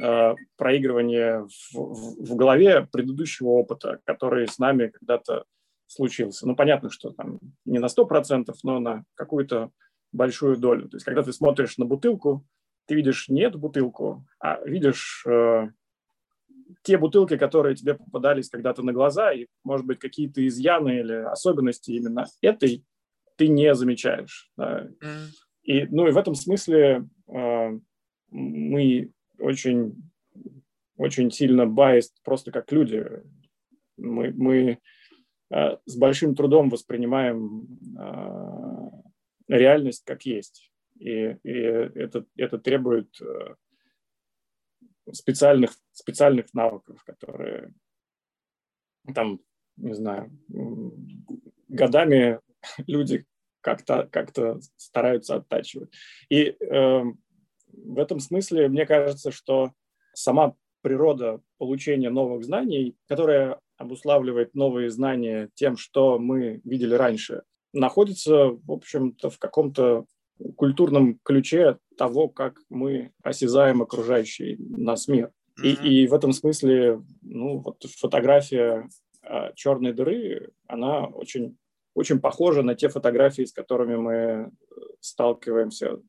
э, 0.00 0.34
проигрывание 0.56 1.46
в, 1.46 1.74
в, 1.74 2.26
в 2.26 2.36
голове 2.36 2.86
предыдущего 2.90 3.48
опыта, 3.48 4.00
который 4.04 4.46
с 4.46 4.58
нами 4.58 4.88
когда-то 4.88 5.44
случился. 5.86 6.46
Ну, 6.46 6.54
понятно, 6.54 6.90
что 6.90 7.10
там 7.10 7.40
не 7.64 7.78
на 7.78 7.86
100%, 7.86 8.54
но 8.62 8.78
на 8.78 9.04
какую-то 9.14 9.70
большую 10.12 10.56
долю. 10.56 10.88
То 10.88 10.96
есть, 10.96 11.04
когда 11.04 11.22
ты 11.22 11.32
смотришь 11.32 11.76
на 11.76 11.84
бутылку, 11.84 12.46
ты 12.86 12.94
видишь 12.94 13.28
не 13.28 13.42
эту 13.42 13.58
бутылку, 13.58 14.24
а 14.38 14.60
видишь 14.64 15.24
э, 15.26 15.68
те 16.82 16.98
бутылки, 16.98 17.36
которые 17.36 17.74
тебе 17.74 17.94
попадались 17.94 18.48
когда-то 18.48 18.82
на 18.82 18.92
глаза, 18.92 19.32
и, 19.32 19.46
может 19.64 19.86
быть, 19.86 19.98
какие-то 19.98 20.46
изъяны 20.46 21.00
или 21.00 21.12
особенности 21.12 21.92
именно 21.92 22.26
этой 22.42 22.84
ты 23.36 23.48
не 23.48 23.74
замечаешь. 23.74 24.50
Да. 24.56 24.86
Mm. 25.02 25.26
И, 25.62 25.86
ну, 25.86 26.06
и 26.06 26.12
в 26.12 26.18
этом 26.18 26.34
смысле 26.34 27.08
э, 27.26 27.78
мы 28.30 29.12
очень, 29.38 30.10
очень 30.96 31.30
сильно 31.30 31.62
biased 31.62 32.12
просто 32.22 32.50
как 32.50 32.70
люди. 32.70 33.06
Мы, 33.96 34.32
мы 34.36 34.78
э, 35.50 35.76
с 35.86 35.96
большим 35.96 36.34
трудом 36.34 36.68
воспринимаем 36.68 37.66
э, 37.98 38.90
реальность 39.48 40.04
как 40.04 40.26
есть. 40.26 40.70
И, 40.98 41.36
и 41.42 41.50
это, 41.50 42.26
это 42.36 42.58
требует 42.58 43.08
э, 43.22 43.54
специальных, 45.12 45.72
специальных 45.92 46.52
навыков, 46.54 47.02
которые 47.04 47.72
там, 49.14 49.40
не 49.76 49.94
знаю, 49.94 50.30
годами 51.68 52.40
люди 52.86 53.24
как-то 53.60 54.08
как 54.10 54.30
стараются 54.76 55.36
оттачивать. 55.36 55.90
И 56.28 56.56
э, 56.58 57.02
в 57.72 57.98
этом 57.98 58.20
смысле 58.20 58.68
мне 58.68 58.86
кажется, 58.86 59.30
что 59.30 59.72
сама 60.14 60.54
природа 60.82 61.42
получения 61.58 62.10
новых 62.10 62.44
знаний, 62.44 62.96
которая 63.06 63.60
обуславливает 63.76 64.54
новые 64.54 64.90
знания 64.90 65.50
тем, 65.54 65.76
что 65.76 66.18
мы 66.18 66.60
видели 66.64 66.94
раньше, 66.94 67.42
находится, 67.72 68.48
в 68.48 68.72
общем-то, 68.72 69.30
в 69.30 69.38
каком-то 69.38 70.06
культурном 70.56 71.18
ключе 71.22 71.78
того, 71.96 72.28
как 72.28 72.60
мы 72.68 73.12
осязаем 73.22 73.82
окружающий 73.82 74.56
нас 74.58 75.08
мир. 75.08 75.30
И, 75.62 75.72
и 75.72 76.06
в 76.06 76.14
этом 76.14 76.32
смысле 76.32 77.02
ну, 77.22 77.58
вот 77.58 77.82
фотография 77.82 78.88
а, 79.22 79.52
черной 79.54 79.92
дыры, 79.92 80.50
она 80.66 81.06
очень, 81.06 81.56
очень 81.94 82.20
похожа 82.20 82.62
на 82.62 82.74
те 82.74 82.88
фотографии, 82.88 83.44
с 83.44 83.52
которыми 83.52 83.96
мы 83.96 84.50
сталкиваемся 85.00 86.00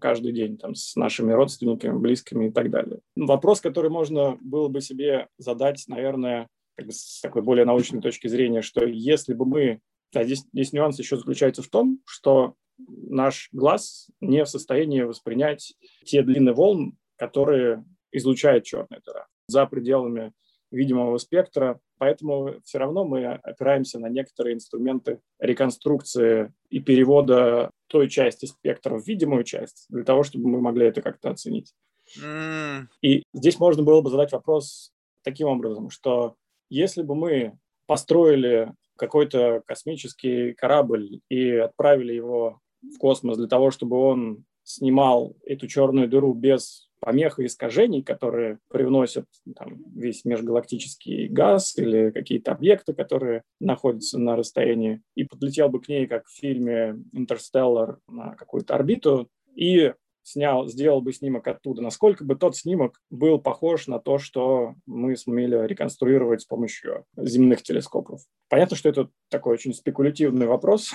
каждый 0.00 0.32
день 0.32 0.56
там, 0.56 0.74
с 0.74 0.94
нашими 0.96 1.32
родственниками, 1.32 1.98
близкими 1.98 2.48
и 2.48 2.50
так 2.50 2.70
далее. 2.70 3.00
Вопрос, 3.16 3.60
который 3.60 3.90
можно 3.90 4.38
было 4.40 4.68
бы 4.68 4.80
себе 4.80 5.28
задать, 5.38 5.84
наверное, 5.88 6.48
как 6.76 6.86
бы 6.86 6.92
с 6.92 7.20
такой 7.20 7.42
более 7.42 7.64
научной 7.64 8.00
точки 8.00 8.28
зрения, 8.28 8.62
что 8.62 8.84
если 8.84 9.34
бы 9.34 9.46
мы... 9.46 9.80
Да, 10.12 10.22
здесь, 10.22 10.44
здесь 10.52 10.72
нюанс 10.72 10.98
еще 10.98 11.16
заключается 11.16 11.62
в 11.62 11.68
том, 11.68 12.00
что 12.06 12.54
наш 12.78 13.48
глаз 13.52 14.10
не 14.20 14.44
в 14.44 14.48
состоянии 14.48 15.02
воспринять 15.02 15.74
те 16.04 16.22
длины 16.22 16.52
волн, 16.52 16.96
которые 17.16 17.84
излучает 18.12 18.64
черная 18.64 19.00
дыра 19.04 19.26
за 19.46 19.66
пределами 19.66 20.32
видимого 20.70 21.18
спектра. 21.18 21.80
Поэтому 21.98 22.60
все 22.64 22.78
равно 22.78 23.04
мы 23.04 23.26
опираемся 23.26 23.98
на 23.98 24.08
некоторые 24.08 24.54
инструменты 24.54 25.20
реконструкции 25.38 26.52
и 26.70 26.80
перевода 26.80 27.70
той 27.86 28.08
части 28.08 28.46
спектра 28.46 28.96
в 28.96 29.06
видимую 29.06 29.44
часть, 29.44 29.86
для 29.88 30.04
того, 30.04 30.24
чтобы 30.24 30.48
мы 30.48 30.60
могли 30.60 30.86
это 30.86 31.02
как-то 31.02 31.30
оценить. 31.30 31.72
Mm. 32.20 32.86
И 33.02 33.22
здесь 33.32 33.58
можно 33.58 33.82
было 33.82 34.00
бы 34.00 34.10
задать 34.10 34.32
вопрос 34.32 34.92
таким 35.22 35.48
образом, 35.48 35.90
что 35.90 36.34
если 36.68 37.02
бы 37.02 37.14
мы 37.14 37.58
построили 37.86 38.72
какой-то 38.96 39.62
космический 39.66 40.54
корабль 40.54 41.20
и 41.28 41.50
отправили 41.50 42.12
его 42.12 42.60
в 42.92 42.98
космос 42.98 43.36
для 43.38 43.46
того, 43.46 43.70
чтобы 43.70 43.96
он 43.96 44.44
снимал 44.62 45.36
эту 45.44 45.68
черную 45.68 46.08
дыру 46.08 46.32
без 46.34 46.88
помех 47.00 47.38
и 47.38 47.44
искажений, 47.44 48.02
которые 48.02 48.60
привносят 48.70 49.26
там, 49.56 49.84
весь 49.94 50.24
межгалактический 50.24 51.28
газ 51.28 51.76
или 51.76 52.10
какие-то 52.10 52.52
объекты, 52.52 52.94
которые 52.94 53.42
находятся 53.60 54.18
на 54.18 54.36
расстоянии, 54.36 55.02
и 55.14 55.24
подлетел 55.24 55.68
бы 55.68 55.82
к 55.82 55.88
ней, 55.88 56.06
как 56.06 56.26
в 56.26 56.34
фильме 56.34 56.96
«Интерстеллар», 57.12 57.98
на 58.08 58.34
какую-то 58.36 58.74
орбиту, 58.74 59.28
и 59.54 59.92
снял, 60.22 60.66
сделал 60.66 61.02
бы 61.02 61.12
снимок 61.12 61.46
оттуда, 61.46 61.82
насколько 61.82 62.24
бы 62.24 62.36
тот 62.36 62.56
снимок 62.56 63.00
был 63.10 63.38
похож 63.38 63.86
на 63.86 63.98
то, 63.98 64.18
что 64.18 64.74
мы 64.86 65.14
сумели 65.16 65.66
реконструировать 65.66 66.40
с 66.40 66.46
помощью 66.46 67.04
земных 67.16 67.62
телескопов. 67.62 68.22
Понятно, 68.48 68.76
что 68.76 68.88
это 68.88 69.10
такой 69.28 69.52
очень 69.52 69.74
спекулятивный 69.74 70.46
вопрос, 70.46 70.94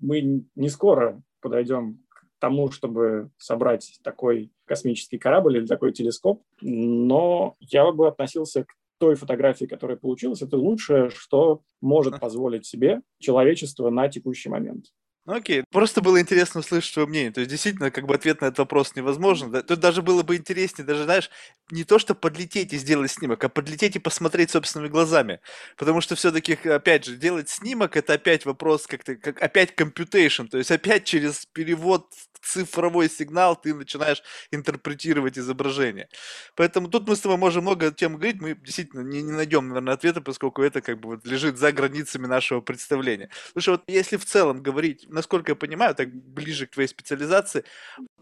мы 0.00 0.44
не 0.54 0.68
скоро 0.68 1.22
подойдем 1.40 2.00
к 2.08 2.24
тому, 2.38 2.70
чтобы 2.70 3.30
собрать 3.36 3.98
такой 4.02 4.52
космический 4.64 5.18
корабль 5.18 5.58
или 5.58 5.66
такой 5.66 5.92
телескоп, 5.92 6.42
но 6.60 7.56
я 7.60 7.90
бы 7.92 8.08
относился 8.08 8.64
к 8.64 8.74
той 8.98 9.14
фотографии, 9.14 9.64
которая 9.64 9.96
получилась, 9.96 10.42
это 10.42 10.56
лучшее, 10.56 11.10
что 11.10 11.62
может 11.80 12.20
позволить 12.20 12.66
себе 12.66 13.00
человечество 13.18 13.90
на 13.90 14.08
текущий 14.08 14.48
момент. 14.48 14.86
Ну 15.28 15.34
окей, 15.34 15.62
просто 15.70 16.00
было 16.00 16.18
интересно 16.22 16.60
услышать 16.60 16.94
твое 16.94 17.06
мнение. 17.06 17.30
То 17.30 17.40
есть 17.40 17.50
действительно, 17.50 17.90
как 17.90 18.06
бы 18.06 18.14
ответ 18.14 18.40
на 18.40 18.46
этот 18.46 18.60
вопрос 18.60 18.96
невозможен. 18.96 19.50
Да? 19.50 19.62
Тут 19.62 19.78
даже 19.78 20.00
было 20.00 20.22
бы 20.22 20.36
интереснее, 20.36 20.86
даже 20.86 21.04
знаешь, 21.04 21.28
не 21.70 21.84
то, 21.84 21.98
что 21.98 22.14
подлететь 22.14 22.72
и 22.72 22.78
сделать 22.78 23.10
снимок, 23.10 23.44
а 23.44 23.50
подлететь 23.50 23.94
и 23.94 23.98
посмотреть 23.98 24.50
собственными 24.50 24.88
глазами. 24.88 25.40
Потому 25.76 26.00
что 26.00 26.16
все-таки, 26.16 26.54
опять 26.54 27.04
же, 27.04 27.16
делать 27.16 27.50
снимок 27.50 27.94
это 27.98 28.14
опять 28.14 28.46
вопрос 28.46 28.86
как-то, 28.86 29.16
как 29.16 29.42
опять 29.42 29.74
computation, 29.74 30.48
то 30.48 30.56
есть 30.56 30.70
опять 30.70 31.04
через 31.04 31.44
перевод 31.52 32.06
цифровой 32.42 33.10
сигнал 33.10 33.56
ты 33.56 33.74
начинаешь 33.74 34.22
интерпретировать 34.50 35.38
изображение. 35.38 36.08
Поэтому 36.54 36.88
тут 36.88 37.08
мы 37.08 37.16
с 37.16 37.20
тобой 37.20 37.36
можем 37.36 37.62
много 37.62 37.90
тем 37.90 38.14
говорить, 38.14 38.40
мы 38.40 38.54
действительно 38.54 39.00
не, 39.00 39.22
не 39.22 39.32
найдем, 39.32 39.68
наверное, 39.68 39.94
ответа, 39.94 40.20
поскольку 40.20 40.62
это 40.62 40.80
как 40.80 41.00
бы 41.00 41.10
вот 41.10 41.26
лежит 41.26 41.58
за 41.58 41.72
границами 41.72 42.26
нашего 42.26 42.60
представления. 42.60 43.30
Что 43.56 43.72
вот 43.72 43.82
если 43.86 44.16
в 44.16 44.24
целом 44.24 44.62
говорить, 44.62 45.06
насколько 45.18 45.52
я 45.52 45.56
понимаю, 45.56 45.94
так 45.96 46.14
ближе 46.14 46.66
к 46.66 46.70
твоей 46.70 46.88
специализации, 46.88 47.64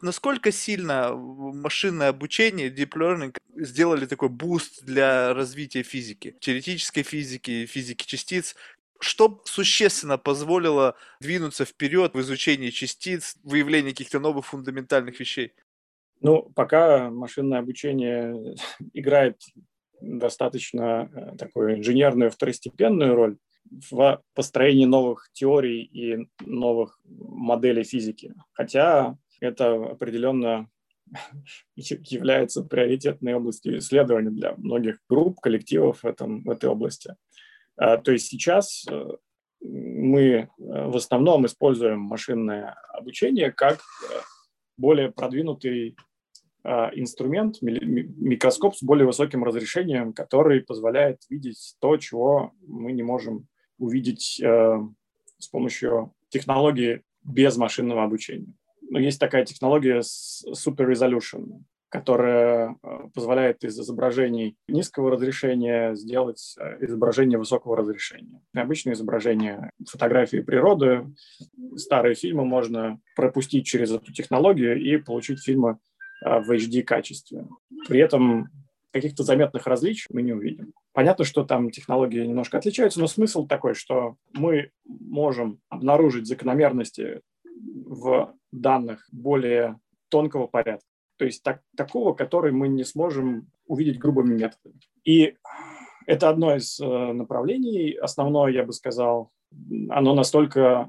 насколько 0.00 0.50
сильно 0.50 1.14
машинное 1.14 2.08
обучение, 2.08 2.70
deep 2.70 2.92
learning 2.94 3.36
сделали 3.54 4.06
такой 4.06 4.30
boost 4.30 4.82
для 4.82 5.34
развития 5.34 5.82
физики, 5.82 6.36
теоретической 6.40 7.02
физики, 7.02 7.66
физики 7.66 8.06
частиц, 8.06 8.56
Что 8.98 9.42
существенно 9.44 10.16
позволило 10.16 10.94
двинуться 11.20 11.66
вперед 11.66 12.14
в 12.14 12.20
изучении 12.20 12.70
частиц, 12.70 13.36
выявлении 13.44 13.90
каких-то 13.90 14.20
новых 14.20 14.46
фундаментальных 14.46 15.20
вещей? 15.20 15.52
Ну, 16.22 16.50
пока 16.54 17.10
машинное 17.10 17.58
обучение 17.58 18.56
играет 18.94 19.36
достаточно 20.00 21.10
э, 21.12 21.36
такую 21.36 21.76
инженерную 21.76 22.30
второстепенную 22.30 23.14
роль 23.14 23.36
в 23.90 24.22
построении 24.34 24.84
новых 24.84 25.28
теорий 25.32 25.82
и 25.82 26.28
новых 26.40 27.00
моделей 27.04 27.84
физики. 27.84 28.34
Хотя 28.52 29.16
это 29.40 29.74
определенно 29.92 30.68
является 31.76 32.62
приоритетной 32.62 33.34
областью 33.34 33.78
исследования 33.78 34.30
для 34.30 34.54
многих 34.56 34.98
групп, 35.08 35.40
коллективов 35.40 36.00
в, 36.02 36.06
этом, 36.06 36.42
в 36.42 36.50
этой 36.50 36.68
области. 36.68 37.14
А, 37.76 37.98
то 37.98 38.12
есть 38.12 38.28
сейчас 38.28 38.86
э, 38.90 39.08
мы 39.60 40.22
э, 40.22 40.48
в 40.58 40.96
основном 40.96 41.46
используем 41.46 42.00
машинное 42.00 42.76
обучение 42.92 43.52
как 43.52 43.80
более 44.76 45.10
продвинутый 45.10 45.96
а, 46.68 46.90
инструмент, 46.94 47.62
микроскоп 47.62 48.74
с 48.76 48.82
более 48.82 49.06
высоким 49.06 49.44
разрешением, 49.44 50.12
который 50.12 50.62
позволяет 50.62 51.22
видеть 51.30 51.76
то, 51.80 51.96
чего 51.96 52.52
мы 52.66 52.90
не 52.90 53.04
можем 53.04 53.46
увидеть 53.78 54.40
э, 54.42 54.78
с 55.38 55.48
помощью 55.48 56.12
технологии 56.28 57.02
без 57.22 57.56
машинного 57.56 58.04
обучения. 58.04 58.52
Но 58.88 58.98
есть 58.98 59.18
такая 59.18 59.44
технология 59.44 60.00
Super 60.00 60.90
Resolution, 60.90 61.62
которая 61.88 62.76
э, 62.82 62.98
позволяет 63.14 63.64
из 63.64 63.78
изображений 63.78 64.56
низкого 64.68 65.10
разрешения 65.10 65.94
сделать 65.94 66.56
э, 66.58 66.84
изображение 66.84 67.38
высокого 67.38 67.76
разрешения. 67.76 68.40
Обычное 68.54 68.94
изображение 68.94 69.70
фотографии 69.88 70.38
природы, 70.38 71.06
старые 71.76 72.14
фильмы 72.14 72.44
можно 72.44 73.00
пропустить 73.14 73.66
через 73.66 73.92
эту 73.92 74.12
технологию 74.12 74.80
и 74.80 74.96
получить 74.98 75.42
фильмы 75.42 75.78
а, 76.24 76.40
в 76.40 76.50
HD 76.50 76.82
качестве. 76.82 77.46
При 77.88 78.00
этом 78.00 78.48
каких-то 78.96 79.22
заметных 79.22 79.66
различий 79.66 80.06
мы 80.10 80.22
не 80.22 80.32
увидим. 80.32 80.72
Понятно, 80.92 81.24
что 81.24 81.44
там 81.44 81.70
технологии 81.70 82.24
немножко 82.24 82.58
отличаются, 82.58 83.00
но 83.00 83.06
смысл 83.06 83.46
такой, 83.46 83.74
что 83.74 84.16
мы 84.32 84.70
можем 84.84 85.60
обнаружить 85.68 86.26
закономерности 86.26 87.20
в 87.44 88.34
данных 88.52 89.06
более 89.12 89.78
тонкого 90.08 90.46
порядка, 90.46 90.86
то 91.18 91.24
есть 91.24 91.42
так, 91.42 91.62
такого, 91.76 92.14
который 92.14 92.52
мы 92.52 92.68
не 92.68 92.84
сможем 92.84 93.48
увидеть 93.66 93.98
грубыми 93.98 94.34
методами. 94.34 94.80
И 95.04 95.36
это 96.06 96.28
одно 96.28 96.54
из 96.54 96.80
э, 96.80 97.12
направлений. 97.12 97.92
Основное, 97.92 98.52
я 98.52 98.64
бы 98.64 98.72
сказал, 98.72 99.30
оно 99.90 100.14
настолько 100.14 100.88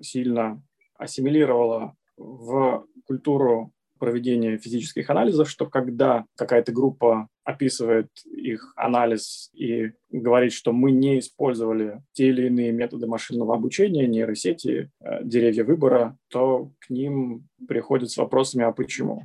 сильно 0.00 0.62
ассимилировало 0.98 1.96
в 2.16 2.86
культуру 3.06 3.72
проведения 3.98 4.58
физических 4.58 5.10
анализов, 5.10 5.48
что 5.48 5.66
когда 5.66 6.24
какая-то 6.36 6.72
группа 6.72 7.28
описывает 7.44 8.08
их 8.24 8.72
анализ 8.76 9.50
и 9.54 9.92
говорит, 10.10 10.52
что 10.52 10.72
мы 10.72 10.90
не 10.90 11.20
использовали 11.20 12.02
те 12.12 12.28
или 12.28 12.46
иные 12.46 12.72
методы 12.72 13.06
машинного 13.06 13.54
обучения, 13.54 14.06
нейросети, 14.06 14.90
э, 15.00 15.24
деревья 15.24 15.64
выбора, 15.64 16.18
то 16.28 16.72
к 16.80 16.90
ним 16.90 17.48
приходят 17.68 18.10
с 18.10 18.16
вопросами, 18.16 18.64
а 18.64 18.72
почему? 18.72 19.22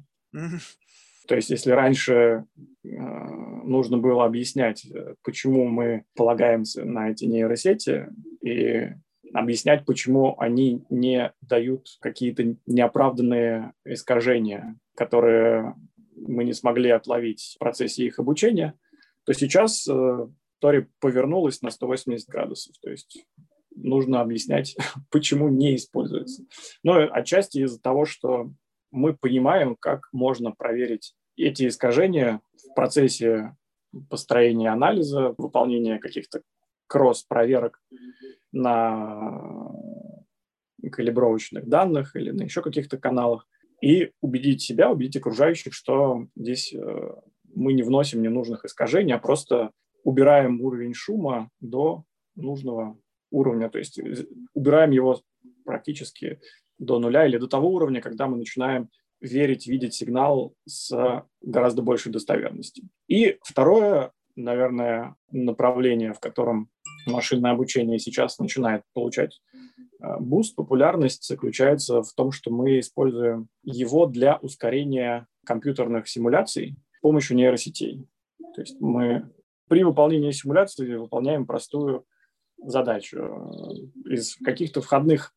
То 1.27 1.35
есть 1.35 1.49
если 1.49 1.71
раньше 1.71 2.45
э, 2.83 2.87
нужно 3.63 3.97
было 3.97 4.25
объяснять, 4.25 4.85
э, 4.85 5.15
почему 5.23 5.67
мы 5.67 6.03
полагаемся 6.15 6.83
на 6.83 7.09
эти 7.09 7.25
нейросети, 7.25 8.07
и 8.43 8.89
объяснять, 9.33 9.85
почему 9.85 10.39
они 10.39 10.83
не 10.89 11.33
дают 11.41 11.87
какие-то 11.99 12.55
неоправданные 12.65 13.73
искажения, 13.85 14.77
которые 14.95 15.75
мы 16.15 16.43
не 16.43 16.53
смогли 16.53 16.89
отловить 16.89 17.55
в 17.55 17.59
процессе 17.59 18.05
их 18.05 18.19
обучения, 18.19 18.75
то 19.25 19.33
сейчас 19.33 19.87
э, 19.87 20.27
Тори 20.59 20.87
повернулась 20.99 21.61
на 21.61 21.71
180 21.71 22.27
градусов. 22.27 22.75
То 22.81 22.91
есть 22.91 23.25
нужно 23.75 24.21
объяснять, 24.21 24.75
почему 25.11 25.49
не 25.49 25.75
используется. 25.75 26.43
Но 26.83 26.95
отчасти 27.11 27.59
из-за 27.59 27.81
того, 27.81 28.05
что 28.05 28.51
мы 28.91 29.15
понимаем, 29.15 29.75
как 29.75 30.09
можно 30.11 30.51
проверить 30.51 31.15
эти 31.37 31.67
искажения 31.67 32.41
в 32.55 32.73
процессе 32.75 33.55
построения 34.09 34.69
анализа, 34.69 35.33
выполнения 35.37 35.97
каких-то 35.99 36.41
кросс-проверок 36.91 37.81
на 38.51 39.71
калибровочных 40.91 41.69
данных 41.69 42.17
или 42.17 42.31
на 42.31 42.43
еще 42.43 42.61
каких-то 42.61 42.97
каналах 42.97 43.47
и 43.81 44.11
убедить 44.19 44.61
себя, 44.61 44.91
убедить 44.91 45.15
окружающих, 45.15 45.73
что 45.73 46.27
здесь 46.35 46.73
э, 46.73 47.13
мы 47.55 47.71
не 47.71 47.83
вносим 47.83 48.21
ненужных 48.21 48.65
искажений, 48.65 49.13
а 49.13 49.19
просто 49.19 49.71
убираем 50.03 50.59
уровень 50.59 50.93
шума 50.93 51.49
до 51.61 52.03
нужного 52.35 52.97
уровня, 53.31 53.69
то 53.69 53.79
есть 53.79 53.97
э, 53.99 54.25
убираем 54.53 54.91
его 54.91 55.21
практически 55.63 56.41
до 56.77 56.99
нуля 56.99 57.25
или 57.25 57.37
до 57.37 57.47
того 57.47 57.69
уровня, 57.69 58.01
когда 58.01 58.27
мы 58.27 58.35
начинаем 58.35 58.89
верить, 59.21 59.65
видеть 59.65 59.93
сигнал 59.93 60.53
с 60.67 61.23
гораздо 61.41 61.83
большей 61.83 62.11
достоверностью. 62.11 62.89
И 63.07 63.37
второе, 63.43 64.11
наверное, 64.35 65.15
направление, 65.31 66.13
в 66.13 66.19
котором 66.19 66.69
машинное 67.07 67.51
обучение 67.51 67.99
сейчас 67.99 68.39
начинает 68.39 68.83
получать 68.93 69.41
э, 70.01 70.17
boost, 70.19 70.55
популярность 70.55 71.27
заключается 71.27 72.01
в 72.01 72.13
том, 72.13 72.31
что 72.31 72.51
мы 72.51 72.79
используем 72.79 73.47
его 73.63 74.05
для 74.05 74.37
ускорения 74.37 75.27
компьютерных 75.45 76.07
симуляций 76.07 76.75
с 76.97 77.01
помощью 77.01 77.37
нейросетей. 77.37 78.07
То 78.55 78.61
есть 78.61 78.79
мы 78.79 79.29
при 79.67 79.83
выполнении 79.83 80.31
симуляции 80.31 80.95
выполняем 80.95 81.45
простую 81.45 82.05
задачу 82.57 83.17
э, 83.17 84.11
из 84.13 84.35
каких-то 84.37 84.81
входных 84.81 85.33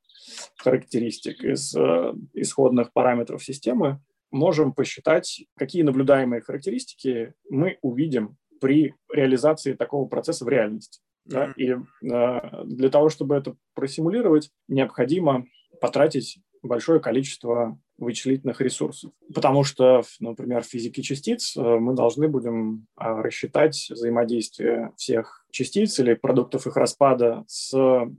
характеристик, 0.57 1.42
из 1.44 1.74
э, 1.74 2.14
исходных 2.33 2.92
параметров 2.92 3.44
системы 3.44 4.00
можем 4.31 4.72
посчитать, 4.72 5.44
какие 5.57 5.83
наблюдаемые 5.83 6.42
характеристики 6.42 7.35
мы 7.48 7.79
увидим 7.83 8.37
при 8.61 8.94
реализации 9.12 9.74
такого 9.74 10.07
процесса 10.09 10.44
в 10.44 10.48
реальности. 10.48 11.00
Да? 11.24 11.52
И 11.56 11.70
э, 11.70 12.64
для 12.64 12.88
того, 12.90 13.08
чтобы 13.08 13.37
это 13.37 13.56
просимулировать, 13.74 14.50
необходимо 14.68 15.46
потратить 15.80 16.38
большое 16.62 17.00
количество 17.00 17.78
вычислительных 17.96 18.60
ресурсов. 18.60 19.12
Потому 19.32 19.62
что, 19.62 20.02
например, 20.18 20.62
в 20.62 20.66
физике 20.66 21.02
частиц 21.02 21.56
э, 21.56 21.60
мы 21.60 21.94
должны 21.94 22.28
будем 22.28 22.87
э, 22.98 23.04
рассчитать 23.04 23.88
взаимодействие 23.90 24.92
всех 24.96 25.46
частиц 25.50 25.98
или 26.00 26.14
продуктов 26.14 26.66
их 26.66 26.76
распада 26.76 27.44
с 27.46 27.72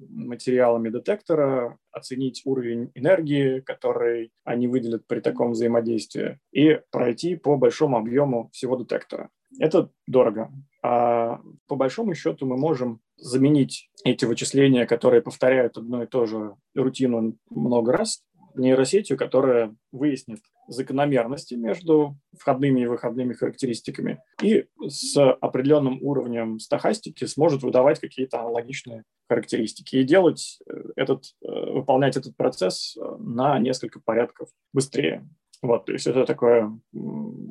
материалами 0.09 0.89
детектора, 0.89 1.77
оценить 1.91 2.41
уровень 2.45 2.91
энергии, 2.95 3.59
который 3.59 4.31
они 4.45 4.67
выделят 4.67 5.05
при 5.07 5.19
таком 5.19 5.51
взаимодействии, 5.51 6.39
и 6.53 6.79
пройти 6.91 7.35
по 7.35 7.57
большому 7.57 7.97
объему 7.97 8.49
всего 8.53 8.77
детектора. 8.77 9.29
Это 9.59 9.89
дорого. 10.07 10.51
А 10.83 11.39
по 11.67 11.75
большому 11.75 12.13
счету 12.13 12.45
мы 12.45 12.57
можем 12.57 12.99
заменить 13.17 13.89
эти 14.03 14.25
вычисления, 14.25 14.85
которые 14.85 15.21
повторяют 15.21 15.77
одно 15.77 16.03
и 16.03 16.07
то 16.07 16.25
же 16.25 16.55
рутину 16.75 17.37
много 17.49 17.91
раз, 17.91 18.23
нейросетью, 18.55 19.17
которая 19.17 19.75
выяснит 19.91 20.39
закономерности 20.67 21.53
между 21.55 22.17
входными 22.37 22.81
и 22.81 22.85
выходными 22.87 23.33
характеристиками 23.33 24.21
и 24.41 24.65
с 24.87 25.17
определенным 25.17 25.99
уровнем 26.01 26.59
стахастики 26.59 27.25
сможет 27.25 27.63
выдавать 27.63 27.99
какие-то 27.99 28.39
аналогичные 28.39 29.03
характеристики 29.27 29.97
и 29.97 30.03
делать 30.03 30.59
э, 30.67 30.73
этот, 30.95 31.25
э, 31.43 31.47
выполнять 31.47 32.17
этот 32.17 32.35
процесс 32.35 32.95
э, 32.95 33.01
на 33.19 33.59
несколько 33.59 33.99
порядков 33.99 34.49
быстрее. 34.73 35.27
Вот, 35.61 35.85
то 35.85 35.93
есть 35.93 36.05
это 36.05 36.25
такой, 36.25 36.63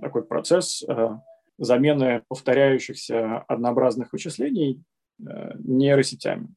такой 0.01 0.25
процесс 0.25 0.85
замены 1.59 2.23
повторяющихся 2.29 3.39
однообразных 3.39 4.13
вычислений 4.13 4.83
нейросетями. 5.19 6.49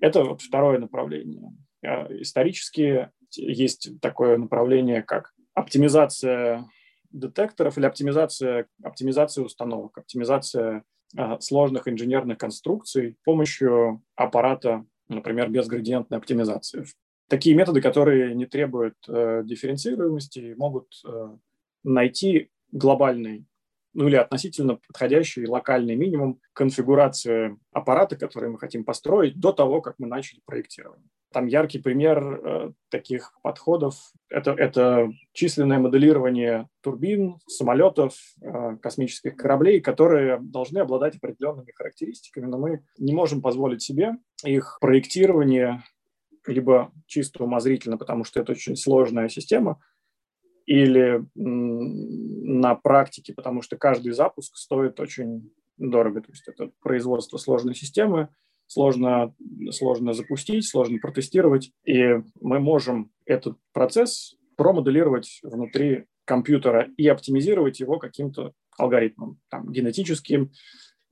Это 0.00 0.24
вот 0.24 0.42
второе 0.42 0.78
направление. 0.78 1.50
Исторически 1.82 3.10
есть 3.34 4.00
такое 4.00 4.36
направление, 4.36 5.02
как 5.02 5.32
оптимизация 5.54 6.68
детекторов 7.10 7.78
или 7.78 7.86
оптимизация, 7.86 8.66
оптимизация 8.82 9.44
установок, 9.44 9.98
оптимизация 9.98 10.84
э, 11.16 11.40
сложных 11.40 11.88
инженерных 11.88 12.38
конструкций 12.38 13.16
с 13.20 13.24
помощью 13.24 14.02
аппарата, 14.14 14.84
например, 15.08 15.48
безградиентной 15.48 16.18
оптимизации. 16.18 16.84
Такие 17.28 17.56
методы, 17.56 17.80
которые 17.80 18.34
не 18.34 18.46
требуют 18.46 18.96
э, 19.08 19.42
дифференцируемости, 19.44 20.54
могут 20.56 20.88
э, 21.06 21.36
найти 21.82 22.50
глобальный 22.72 23.46
ну 23.98 24.06
или 24.06 24.14
относительно 24.14 24.76
подходящий 24.76 25.44
локальный 25.48 25.96
минимум 25.96 26.38
конфигурации 26.52 27.58
аппарата, 27.72 28.14
который 28.14 28.48
мы 28.48 28.56
хотим 28.56 28.84
построить 28.84 29.40
до 29.40 29.50
того, 29.50 29.82
как 29.82 29.96
мы 29.98 30.06
начали 30.06 30.38
проектирование. 30.46 31.08
Там 31.32 31.46
яркий 31.46 31.80
пример 31.80 32.22
э, 32.22 32.72
таких 32.90 33.32
подходов 33.42 33.96
это, 34.30 34.52
это 34.52 35.10
численное 35.32 35.80
моделирование 35.80 36.68
турбин, 36.80 37.40
самолетов, 37.48 38.14
э, 38.40 38.76
космических 38.80 39.36
кораблей, 39.36 39.80
которые 39.80 40.38
должны 40.40 40.78
обладать 40.78 41.16
определенными 41.16 41.72
характеристиками, 41.74 42.46
но 42.46 42.56
мы 42.56 42.84
не 42.98 43.12
можем 43.12 43.42
позволить 43.42 43.82
себе 43.82 44.12
их 44.44 44.78
проектирование 44.80 45.82
либо 46.46 46.92
чисто 47.06 47.42
умозрительно, 47.42 47.98
потому 47.98 48.22
что 48.22 48.40
это 48.40 48.52
очень 48.52 48.76
сложная 48.76 49.28
система, 49.28 49.82
или 50.68 51.24
на 51.34 52.74
практике, 52.74 53.32
потому 53.32 53.62
что 53.62 53.78
каждый 53.78 54.12
запуск 54.12 54.54
стоит 54.58 55.00
очень 55.00 55.50
дорого. 55.78 56.20
То 56.20 56.30
есть 56.30 56.46
это 56.46 56.70
производство 56.82 57.38
сложной 57.38 57.74
системы, 57.74 58.28
сложно, 58.66 59.34
сложно 59.70 60.12
запустить, 60.12 60.68
сложно 60.68 60.98
протестировать, 60.98 61.72
и 61.86 62.20
мы 62.38 62.60
можем 62.60 63.10
этот 63.24 63.56
процесс 63.72 64.36
промоделировать 64.56 65.40
внутри 65.42 66.04
компьютера 66.26 66.90
и 66.98 67.08
оптимизировать 67.08 67.80
его 67.80 67.98
каким-то 67.98 68.52
алгоритмом, 68.76 69.40
там, 69.48 69.72
генетическим 69.72 70.50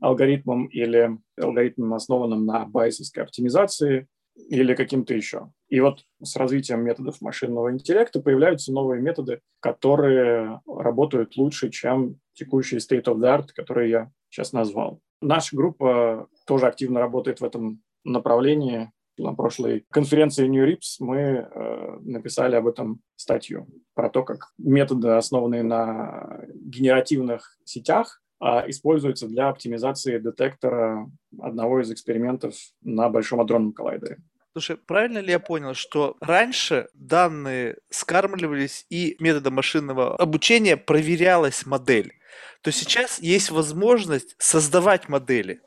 алгоритмом 0.01 0.67
или 0.67 1.17
алгоритмом, 1.41 1.95
основанным 1.95 2.45
на 2.45 2.67
байсовской 2.67 3.23
оптимизации, 3.23 4.07
или 4.37 4.75
каким-то 4.75 5.15
еще. 5.15 5.51
И 5.69 5.81
вот 5.81 6.05
с 6.23 6.37
развитием 6.37 6.85
методов 6.85 7.21
машинного 7.21 7.73
интеллекта 7.73 8.21
появляются 8.21 8.73
новые 8.73 9.03
методы, 9.03 9.41
которые 9.61 10.61
работают 10.67 11.37
лучше, 11.37 11.71
чем 11.71 12.21
текущий 12.35 12.77
state 12.77 13.05
of 13.05 13.17
the 13.17 13.39
art, 13.39 13.49
который 13.55 13.91
я 13.91 14.11
сейчас 14.29 14.53
назвал. 14.53 15.01
Наша 15.21 15.57
группа 15.57 16.29
тоже 16.47 16.67
активно 16.67 17.01
работает 17.01 17.41
в 17.41 17.45
этом 17.45 17.83
направлении. 18.05 18.93
На 19.19 19.35
прошлой 19.35 19.87
конференции 19.91 20.47
New 20.47 20.69
Rips 20.69 20.97
мы 21.01 21.17
э, 21.17 21.99
написали 22.03 22.55
об 22.55 22.67
этом 22.67 23.01
статью 23.17 23.67
про 23.95 24.11
то, 24.11 24.23
как 24.23 24.53
методы, 24.59 25.09
основанные 25.09 25.63
на 25.63 26.45
генеративных 26.53 27.57
сетях, 27.65 28.21
используется 28.41 29.27
для 29.29 29.49
оптимизации 29.49 30.19
детектора 30.19 31.11
одного 31.41 31.81
из 31.81 31.91
экспериментов 31.91 32.55
на 32.83 33.09
Большом 33.09 33.41
адронном 33.41 33.73
коллайдере. 33.73 34.19
Слушай, 34.53 34.79
правильно 34.79 35.19
ли 35.19 35.31
я 35.31 35.39
понял, 35.39 35.75
что 35.75 36.17
раньше 36.21 36.89
данные 36.95 37.77
скармливались 37.91 38.87
и 38.89 39.17
методом 39.21 39.55
машинного 39.55 40.17
обучения 40.17 40.79
проверялась 40.79 41.67
модель, 41.67 42.15
то 42.63 42.73
сейчас 42.73 43.21
есть 43.21 43.51
возможность 43.51 44.35
создавать 44.39 45.11
модели? 45.11 45.61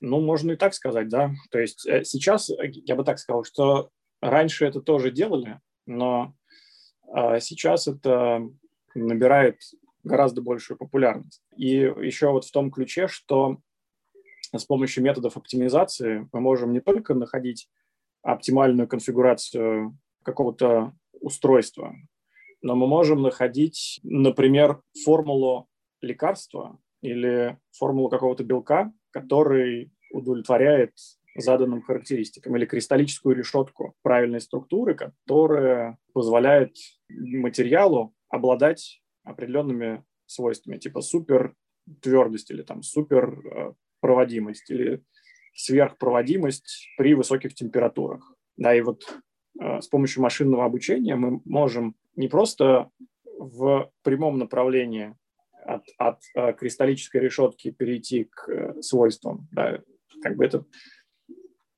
Ну, 0.00 0.20
можно 0.20 0.52
и 0.52 0.56
так 0.56 0.74
сказать, 0.74 1.08
да. 1.08 1.32
То 1.50 1.58
есть 1.58 1.84
э, 1.86 2.04
сейчас, 2.04 2.48
э, 2.50 2.70
я 2.70 2.94
бы 2.94 3.02
так 3.02 3.18
сказал, 3.18 3.42
что 3.44 3.90
раньше 4.20 4.66
это 4.66 4.80
тоже 4.80 5.10
делали, 5.10 5.58
но 5.86 6.34
а, 7.12 7.40
сейчас 7.40 7.88
это 7.88 8.48
набирает 8.94 9.56
гораздо 10.08 10.42
большую 10.42 10.76
популярность. 10.76 11.42
И 11.56 11.68
еще 11.68 12.30
вот 12.32 12.44
в 12.44 12.50
том 12.50 12.70
ключе, 12.70 13.06
что 13.06 13.58
с 14.54 14.64
помощью 14.64 15.04
методов 15.04 15.36
оптимизации 15.36 16.28
мы 16.32 16.40
можем 16.40 16.72
не 16.72 16.80
только 16.80 17.14
находить 17.14 17.68
оптимальную 18.22 18.88
конфигурацию 18.88 19.96
какого-то 20.24 20.92
устройства, 21.20 21.94
но 22.62 22.74
мы 22.74 22.86
можем 22.86 23.22
находить, 23.22 24.00
например, 24.02 24.80
формулу 25.04 25.68
лекарства 26.00 26.78
или 27.02 27.58
формулу 27.72 28.08
какого-то 28.08 28.44
белка, 28.44 28.92
который 29.10 29.92
удовлетворяет 30.12 30.94
заданным 31.36 31.82
характеристикам, 31.82 32.56
или 32.56 32.66
кристаллическую 32.66 33.36
решетку 33.36 33.94
правильной 34.02 34.40
структуры, 34.40 34.94
которая 34.94 35.98
позволяет 36.12 36.74
материалу 37.08 38.14
обладать 38.28 39.00
определенными 39.30 40.04
свойствами, 40.26 40.78
типа 40.78 41.00
супер 41.00 41.54
твердость 42.00 42.50
или 42.50 42.62
там 42.62 42.82
супер 42.82 43.40
э, 43.46 43.72
проводимость 44.00 44.70
или 44.70 45.02
сверхпроводимость 45.54 46.88
при 46.96 47.14
высоких 47.14 47.54
температурах. 47.54 48.34
Да, 48.56 48.74
и 48.74 48.80
вот 48.80 49.02
э, 49.60 49.80
с 49.80 49.88
помощью 49.88 50.22
машинного 50.22 50.64
обучения 50.64 51.16
мы 51.16 51.40
можем 51.44 51.94
не 52.16 52.28
просто 52.28 52.90
в 53.38 53.90
прямом 54.02 54.38
направлении 54.38 55.16
от, 55.64 55.84
от 55.98 56.20
э, 56.34 56.52
кристаллической 56.52 57.20
решетки 57.20 57.70
перейти 57.70 58.24
к 58.24 58.82
свойствам. 58.82 59.48
Да, 59.50 59.80
как 60.22 60.36
бы 60.36 60.44
это 60.44 60.64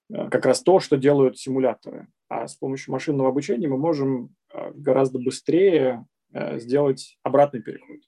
как 0.08 0.44
раз 0.44 0.62
то, 0.62 0.80
что 0.80 0.96
делают 0.96 1.38
симуляторы. 1.38 2.08
А 2.28 2.48
с 2.48 2.56
помощью 2.56 2.92
машинного 2.92 3.28
обучения 3.28 3.68
мы 3.68 3.78
можем 3.78 4.34
гораздо 4.74 5.20
быстрее 5.20 6.04
сделать 6.32 7.18
обратный 7.22 7.62
переход 7.62 7.98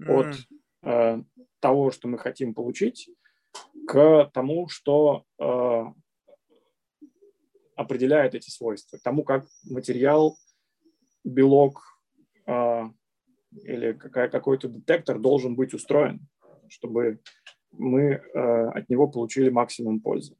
mm. 0.00 0.12
от 0.12 0.36
э, 0.82 1.22
того, 1.60 1.90
что 1.90 2.08
мы 2.08 2.18
хотим 2.18 2.54
получить, 2.54 3.10
к 3.86 4.30
тому, 4.32 4.68
что 4.68 5.24
э, 5.38 5.84
определяет 7.76 8.34
эти 8.34 8.50
свойства, 8.50 8.98
к 8.98 9.02
тому, 9.02 9.24
как 9.24 9.46
материал, 9.64 10.36
белок 11.24 11.82
э, 12.46 12.90
или 13.62 13.92
какая, 13.92 14.28
какой-то 14.28 14.68
детектор 14.68 15.18
должен 15.18 15.56
быть 15.56 15.74
устроен, 15.74 16.28
чтобы 16.68 17.20
мы 17.72 18.02
э, 18.02 18.68
от 18.68 18.88
него 18.88 19.08
получили 19.08 19.50
максимум 19.50 20.00
пользы. 20.00 20.36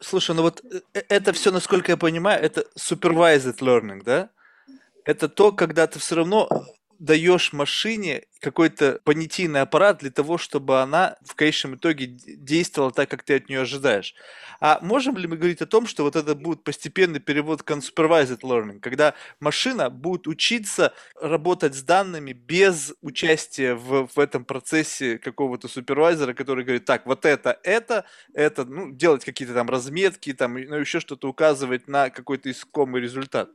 Слушай, 0.00 0.36
ну 0.36 0.42
вот 0.42 0.64
э, 0.64 1.02
это 1.08 1.32
все, 1.32 1.50
насколько 1.50 1.92
я 1.92 1.96
понимаю, 1.96 2.42
это 2.42 2.64
supervised 2.78 3.58
learning, 3.58 4.02
да? 4.04 4.30
Это 5.08 5.30
то, 5.30 5.52
когда 5.52 5.86
ты 5.86 5.98
все 5.98 6.16
равно 6.16 6.50
даешь 6.98 7.54
машине 7.54 8.24
какой-то 8.40 9.00
понятийный 9.04 9.62
аппарат 9.62 10.00
для 10.00 10.10
того, 10.10 10.36
чтобы 10.36 10.82
она 10.82 11.16
в 11.24 11.34
конечном 11.34 11.76
итоге 11.76 12.08
действовала 12.08 12.92
так, 12.92 13.08
как 13.08 13.22
ты 13.22 13.36
от 13.36 13.48
нее 13.48 13.62
ожидаешь. 13.62 14.14
А 14.60 14.80
можем 14.82 15.16
ли 15.16 15.26
мы 15.26 15.38
говорить 15.38 15.62
о 15.62 15.66
том, 15.66 15.86
что 15.86 16.02
вот 16.02 16.14
это 16.14 16.34
будет 16.34 16.62
постепенный 16.62 17.20
перевод 17.20 17.62
к 17.62 17.70
unsupervised 17.70 18.40
learning, 18.42 18.80
когда 18.80 19.14
машина 19.40 19.88
будет 19.88 20.26
учиться 20.26 20.92
работать 21.18 21.74
с 21.74 21.82
данными 21.82 22.32
без 22.32 22.92
участия 23.00 23.76
в, 23.76 24.08
в 24.14 24.18
этом 24.18 24.44
процессе 24.44 25.16
какого-то 25.16 25.68
супервайзера, 25.68 26.34
который 26.34 26.64
говорит, 26.64 26.84
так, 26.84 27.06
вот 27.06 27.24
это, 27.24 27.58
это, 27.62 28.04
это, 28.34 28.66
ну, 28.66 28.90
делать 28.92 29.24
какие-то 29.24 29.54
там 29.54 29.70
разметки, 29.70 30.34
там, 30.34 30.52
ну, 30.62 30.76
еще 30.76 31.00
что-то 31.00 31.30
указывать 31.30 31.88
на 31.88 32.10
какой-то 32.10 32.50
искомый 32.50 33.00
результат? 33.00 33.48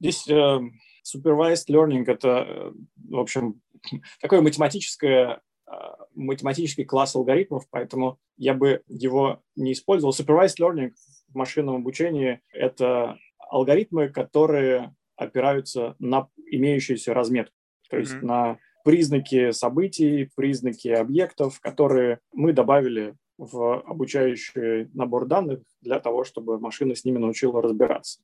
Здесь 0.00 0.28
э, 0.28 0.60
Supervised 1.06 1.68
learning— 1.70 2.04
это, 2.06 2.44
э, 2.46 2.72
в 3.10 3.18
общем, 3.18 3.60
такое 4.20 4.40
математическое 4.40 5.40
э, 5.66 5.72
математический 6.14 6.84
класс 6.84 7.14
алгоритмов, 7.14 7.64
поэтому 7.70 8.18
я 8.36 8.54
бы 8.54 8.82
его 8.88 9.42
не 9.54 9.72
использовал. 9.72 10.12
Supervised 10.12 10.60
learning 10.60 10.92
в 11.28 11.34
машинном 11.34 11.76
обучении— 11.76 12.40
это 12.52 13.18
алгоритмы, 13.38 14.08
которые 14.08 14.94
опираются 15.16 15.94
на 15.98 16.28
имеющуюся 16.50 17.14
разметку, 17.14 17.54
то 17.88 17.96
есть 17.96 18.14
mm-hmm. 18.14 18.24
на 18.24 18.58
признаки 18.84 19.50
событий, 19.52 20.30
признаки 20.36 20.88
объектов, 20.88 21.60
которые 21.60 22.20
мы 22.32 22.52
добавили 22.52 23.16
в 23.38 23.80
обучающий 23.80 24.88
набор 24.94 25.26
данных 25.26 25.60
для 25.80 26.00
того, 26.00 26.24
чтобы 26.24 26.58
машина 26.58 26.94
с 26.94 27.04
ними 27.04 27.18
научила 27.18 27.60
разбираться. 27.62 28.20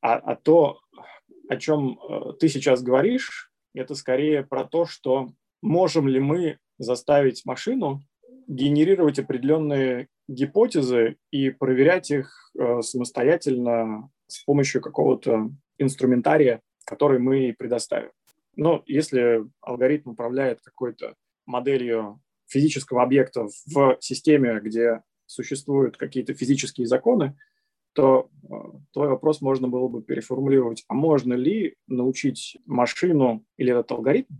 А, 0.00 0.14
а 0.14 0.36
то, 0.36 0.80
о 1.48 1.56
чем 1.56 1.98
э, 1.98 2.32
ты 2.38 2.48
сейчас 2.48 2.82
говоришь, 2.82 3.50
это 3.74 3.94
скорее 3.94 4.44
про 4.44 4.64
то, 4.64 4.86
что 4.86 5.28
можем 5.62 6.08
ли 6.08 6.20
мы 6.20 6.58
заставить 6.78 7.44
машину 7.44 8.02
генерировать 8.46 9.18
определенные 9.18 10.08
гипотезы 10.28 11.16
и 11.30 11.50
проверять 11.50 12.10
их 12.10 12.50
э, 12.58 12.80
самостоятельно 12.82 14.10
с 14.26 14.44
помощью 14.44 14.80
какого-то 14.80 15.50
инструментария, 15.78 16.60
который 16.84 17.18
мы 17.18 17.54
предоставим. 17.58 18.10
Но 18.56 18.82
если 18.86 19.44
алгоритм 19.60 20.10
управляет 20.10 20.60
какой-то 20.62 21.14
моделью 21.46 22.20
физического 22.46 23.02
объекта 23.02 23.48
в 23.66 23.98
системе, 24.00 24.60
где 24.60 25.02
существуют 25.26 25.96
какие-то 25.96 26.34
физические 26.34 26.86
законы, 26.86 27.36
то 27.98 28.30
э, 28.44 28.54
твой 28.92 29.08
вопрос 29.08 29.40
можно 29.40 29.66
было 29.66 29.88
бы 29.88 30.04
переформулировать. 30.04 30.84
А 30.86 30.94
можно 30.94 31.34
ли 31.34 31.74
научить 31.88 32.56
машину 32.64 33.44
или 33.56 33.72
этот 33.72 33.90
алгоритм, 33.90 34.34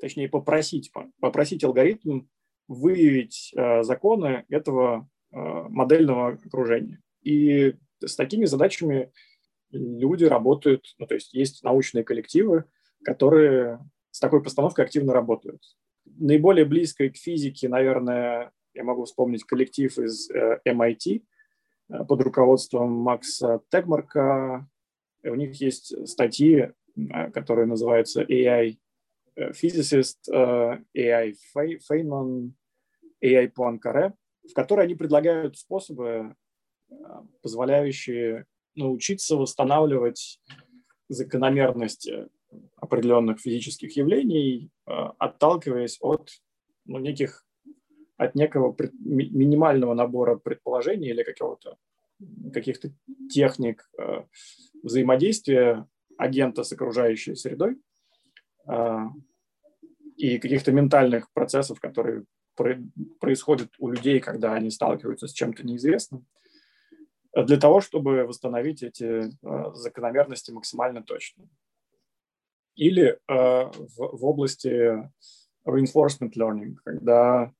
точнее 0.00 0.28
попросить, 0.28 0.92
попросить 1.18 1.64
алгоритм 1.64 2.28
выявить 2.68 3.52
э, 3.56 3.82
законы 3.82 4.44
этого 4.48 5.08
э, 5.32 5.36
модельного 5.36 6.34
окружения. 6.34 7.00
И 7.24 7.74
с 7.98 8.14
такими 8.14 8.44
задачами 8.44 9.10
люди 9.72 10.22
работают, 10.22 10.84
ну, 10.98 11.08
то 11.08 11.16
есть 11.16 11.34
есть 11.34 11.64
научные 11.64 12.04
коллективы, 12.04 12.66
которые 13.02 13.80
с 14.12 14.20
такой 14.20 14.40
постановкой 14.40 14.84
активно 14.84 15.12
работают. 15.12 15.64
Наиболее 16.04 16.64
близкой 16.64 17.10
к 17.10 17.16
физике, 17.16 17.68
наверное, 17.68 18.52
я 18.72 18.84
могу 18.84 19.02
вспомнить 19.02 19.42
коллектив 19.42 19.98
из 19.98 20.30
MIT 20.30 21.24
под 22.08 22.22
руководством 22.22 22.92
Макса 22.92 23.60
Тегмарка. 23.70 24.68
У 25.22 25.34
них 25.34 25.60
есть 25.60 26.08
статьи, 26.08 26.72
которые 27.32 27.66
называются 27.66 28.22
AI 28.22 28.78
Physicist, 29.36 30.18
AI 30.28 31.34
Feynman, 31.54 32.52
AI 33.22 33.52
Poincaré, 33.52 34.12
в 34.48 34.54
которой 34.54 34.86
они 34.86 34.94
предлагают 34.94 35.58
способы, 35.58 36.34
позволяющие 37.42 38.46
научиться 38.74 39.36
восстанавливать 39.36 40.40
закономерности 41.08 42.28
определенных 42.76 43.40
физических 43.40 43.96
явлений, 43.96 44.70
э, 44.86 44.92
отталкиваясь 45.18 45.98
от 46.00 46.30
ну, 46.84 46.98
неких 46.98 47.44
от 48.20 48.34
некого 48.34 48.72
пред, 48.72 48.92
минимального 49.00 49.94
набора 49.94 50.36
предположений 50.36 51.08
или 51.08 51.22
какого-то 51.22 51.78
каких-то 52.52 52.90
техник 53.30 53.88
э, 53.98 54.24
взаимодействия 54.82 55.86
агента 56.18 56.62
с 56.62 56.72
окружающей 56.72 57.34
средой 57.34 57.78
э, 58.68 58.98
и 60.16 60.38
каких-то 60.38 60.70
ментальных 60.70 61.32
процессов, 61.32 61.80
которые 61.80 62.24
про, 62.56 62.78
происходят 63.20 63.70
у 63.78 63.88
людей, 63.88 64.20
когда 64.20 64.52
они 64.52 64.70
сталкиваются 64.70 65.26
с 65.26 65.32
чем-то 65.32 65.66
неизвестным 65.66 66.26
для 67.34 67.58
того, 67.58 67.80
чтобы 67.80 68.24
восстановить 68.24 68.82
эти 68.82 69.30
э, 69.30 69.74
закономерности 69.74 70.50
максимально 70.50 71.02
точно. 71.02 71.48
Или 72.74 73.08
э, 73.12 73.18
в, 73.28 73.96
в 73.96 74.24
области 74.26 75.10
reinforcement 75.66 76.32
learning, 76.36 76.74
когда 76.84 77.44
э, 77.44 77.59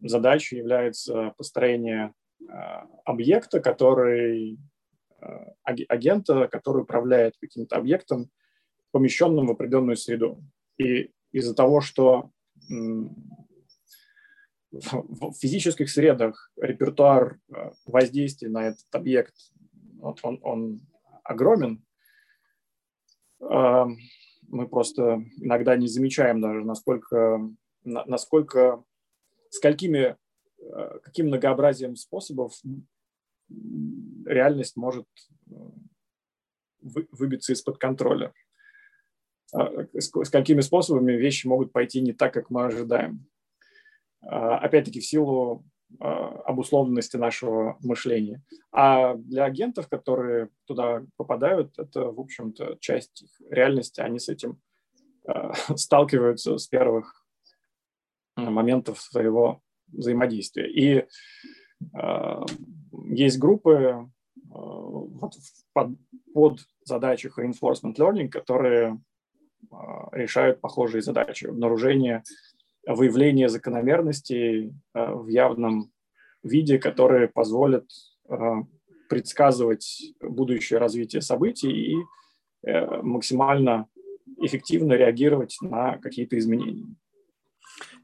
задачей 0.00 0.56
является 0.56 1.32
построение 1.36 2.12
объекта, 3.04 3.60
который 3.60 4.58
агента, 5.64 6.48
который 6.48 6.82
управляет 6.82 7.36
каким-то 7.40 7.76
объектом, 7.76 8.30
помещенным 8.90 9.46
в 9.46 9.52
определенную 9.52 9.96
среду. 9.96 10.42
И 10.76 11.12
из-за 11.30 11.54
того, 11.54 11.80
что 11.80 12.30
в 14.70 15.32
физических 15.38 15.88
средах 15.90 16.50
репертуар 16.56 17.38
воздействия 17.86 18.48
на 18.48 18.68
этот 18.68 18.92
объект, 18.92 19.34
вот 19.98 20.18
он, 20.22 20.40
он 20.42 20.80
огромен. 21.22 21.84
Мы 23.38 24.68
просто 24.68 25.24
иногда 25.36 25.76
не 25.76 25.86
замечаем 25.86 26.40
даже, 26.40 26.64
насколько, 26.64 27.40
насколько 27.84 28.82
сколькими, 29.50 30.16
э, 30.58 30.98
каким 31.02 31.26
многообразием 31.26 31.96
способов 31.96 32.54
реальность 34.26 34.76
может 34.76 35.06
э, 35.50 35.54
выбиться 36.80 37.52
из-под 37.52 37.78
контроля. 37.78 38.32
С 39.52 40.30
какими 40.30 40.62
способами 40.62 41.12
вещи 41.12 41.46
могут 41.46 41.72
пойти 41.72 42.00
не 42.00 42.12
так, 42.12 42.32
как 42.32 42.48
мы 42.48 42.64
ожидаем. 42.64 43.26
А, 44.22 44.58
опять-таки 44.58 45.00
в 45.00 45.06
силу 45.06 45.64
а, 46.00 46.42
обусловленности 46.46 47.16
нашего 47.16 47.76
мышления. 47.80 48.42
А 48.70 49.14
для 49.14 49.44
агентов, 49.44 49.88
которые 49.88 50.48
туда 50.66 51.04
попадают, 51.16 51.78
это, 51.78 52.10
в 52.10 52.20
общем-то, 52.20 52.78
часть 52.80 53.22
их 53.22 53.30
реальности, 53.50 54.00
они 54.00 54.18
с 54.18 54.28
этим 54.28 54.60
а, 55.26 55.52
сталкиваются 55.76 56.56
с 56.56 56.66
первых 56.66 57.21
моментов 58.50 59.00
своего 59.00 59.60
взаимодействия. 59.88 60.70
И 60.70 61.06
есть 63.08 63.38
группы 63.38 64.08
вот, 64.48 65.34
под, 65.72 65.88
под 66.32 66.60
задачах 66.84 67.38
reinforcement 67.38 67.96
learning, 67.96 68.28
которые 68.28 69.00
решают 70.12 70.60
похожие 70.60 71.02
задачи. 71.02 71.46
Обнаружение 71.46 72.22
выявление 72.86 73.48
закономерностей 73.48 74.74
э, 74.94 75.12
в 75.12 75.28
явном 75.28 75.92
виде, 76.42 76.78
которые 76.78 77.28
позволят 77.28 77.88
э, 78.28 78.36
предсказывать 79.08 80.14
будущее 80.20 80.78
развитие 80.78 81.22
событий 81.22 81.70
и 81.70 81.96
э, 82.66 83.02
максимально 83.02 83.86
эффективно 84.38 84.94
реагировать 84.94 85.56
на 85.60 85.98
какие-то 85.98 86.38
изменения. 86.38 86.94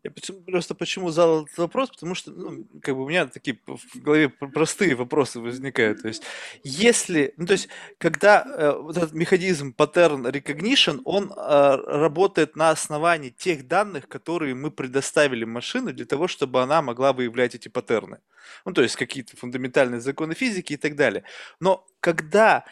Я 0.03 0.11
почему, 0.11 0.41
просто 0.43 0.75
почему 0.75 1.11
задал 1.11 1.45
этот 1.45 1.59
вопрос, 1.59 1.91
потому 1.91 2.15
что, 2.15 2.31
ну, 2.31 2.67
как 2.83 2.95
бы 2.95 3.05
у 3.05 3.09
меня 3.09 3.27
такие 3.27 3.59
в 3.67 4.01
голове 4.01 4.29
простые 4.29 4.95
вопросы 4.95 5.41
возникают. 5.41 6.03
То 6.03 6.09
есть, 6.09 6.23
если, 6.63 7.35
ну, 7.37 7.47
то 7.47 7.53
есть, 7.53 7.69
когда 7.99 8.43
э, 8.45 8.73
вот 8.79 8.97
этот 8.97 9.13
механизм 9.13 9.75
pattern 9.77 10.31
recognition, 10.31 11.01
он 11.05 11.33
э, 11.33 11.77
работает 11.87 12.57
на 12.57 12.71
основании 12.71 13.31
тех 13.31 13.67
данных, 13.67 14.09
которые 14.09 14.55
мы 14.55 14.71
предоставили 14.71 15.45
машине 15.45 15.93
для 15.93 16.07
того, 16.07 16.29
чтобы 16.29 16.63
она 16.63 16.83
могла 16.83 17.13
выявлять 17.13 17.55
эти 17.55 17.69
паттерны. 17.69 18.19
Ну, 18.65 18.73
то 18.73 18.83
есть, 18.83 18.97
какие-то 18.97 19.37
фундаментальные 19.37 20.01
законы 20.01 20.35
физики 20.35 20.75
и 20.75 20.77
так 20.77 20.97
далее. 20.97 21.25
Но 21.61 21.87
когда 22.01 22.65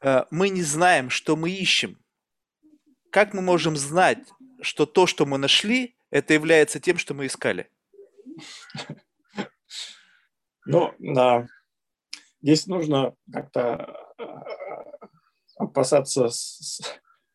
э, 0.00 0.24
мы 0.30 0.48
не 0.48 0.62
знаем, 0.62 1.10
что 1.10 1.36
мы 1.36 1.50
ищем, 1.50 1.98
как 3.10 3.32
мы 3.32 3.42
можем 3.42 3.76
знать, 3.76 4.18
что 4.60 4.86
то, 4.86 5.06
что 5.06 5.26
мы 5.26 5.38
нашли, 5.38 5.95
это 6.10 6.34
является 6.34 6.80
тем, 6.80 6.98
что 6.98 7.14
мы 7.14 7.26
искали? 7.26 7.70
Ну, 10.66 10.92
да. 10.98 11.46
Здесь 12.42 12.66
нужно 12.66 13.14
как-то 13.32 14.12
э, 14.18 14.24
опасаться 15.56 16.28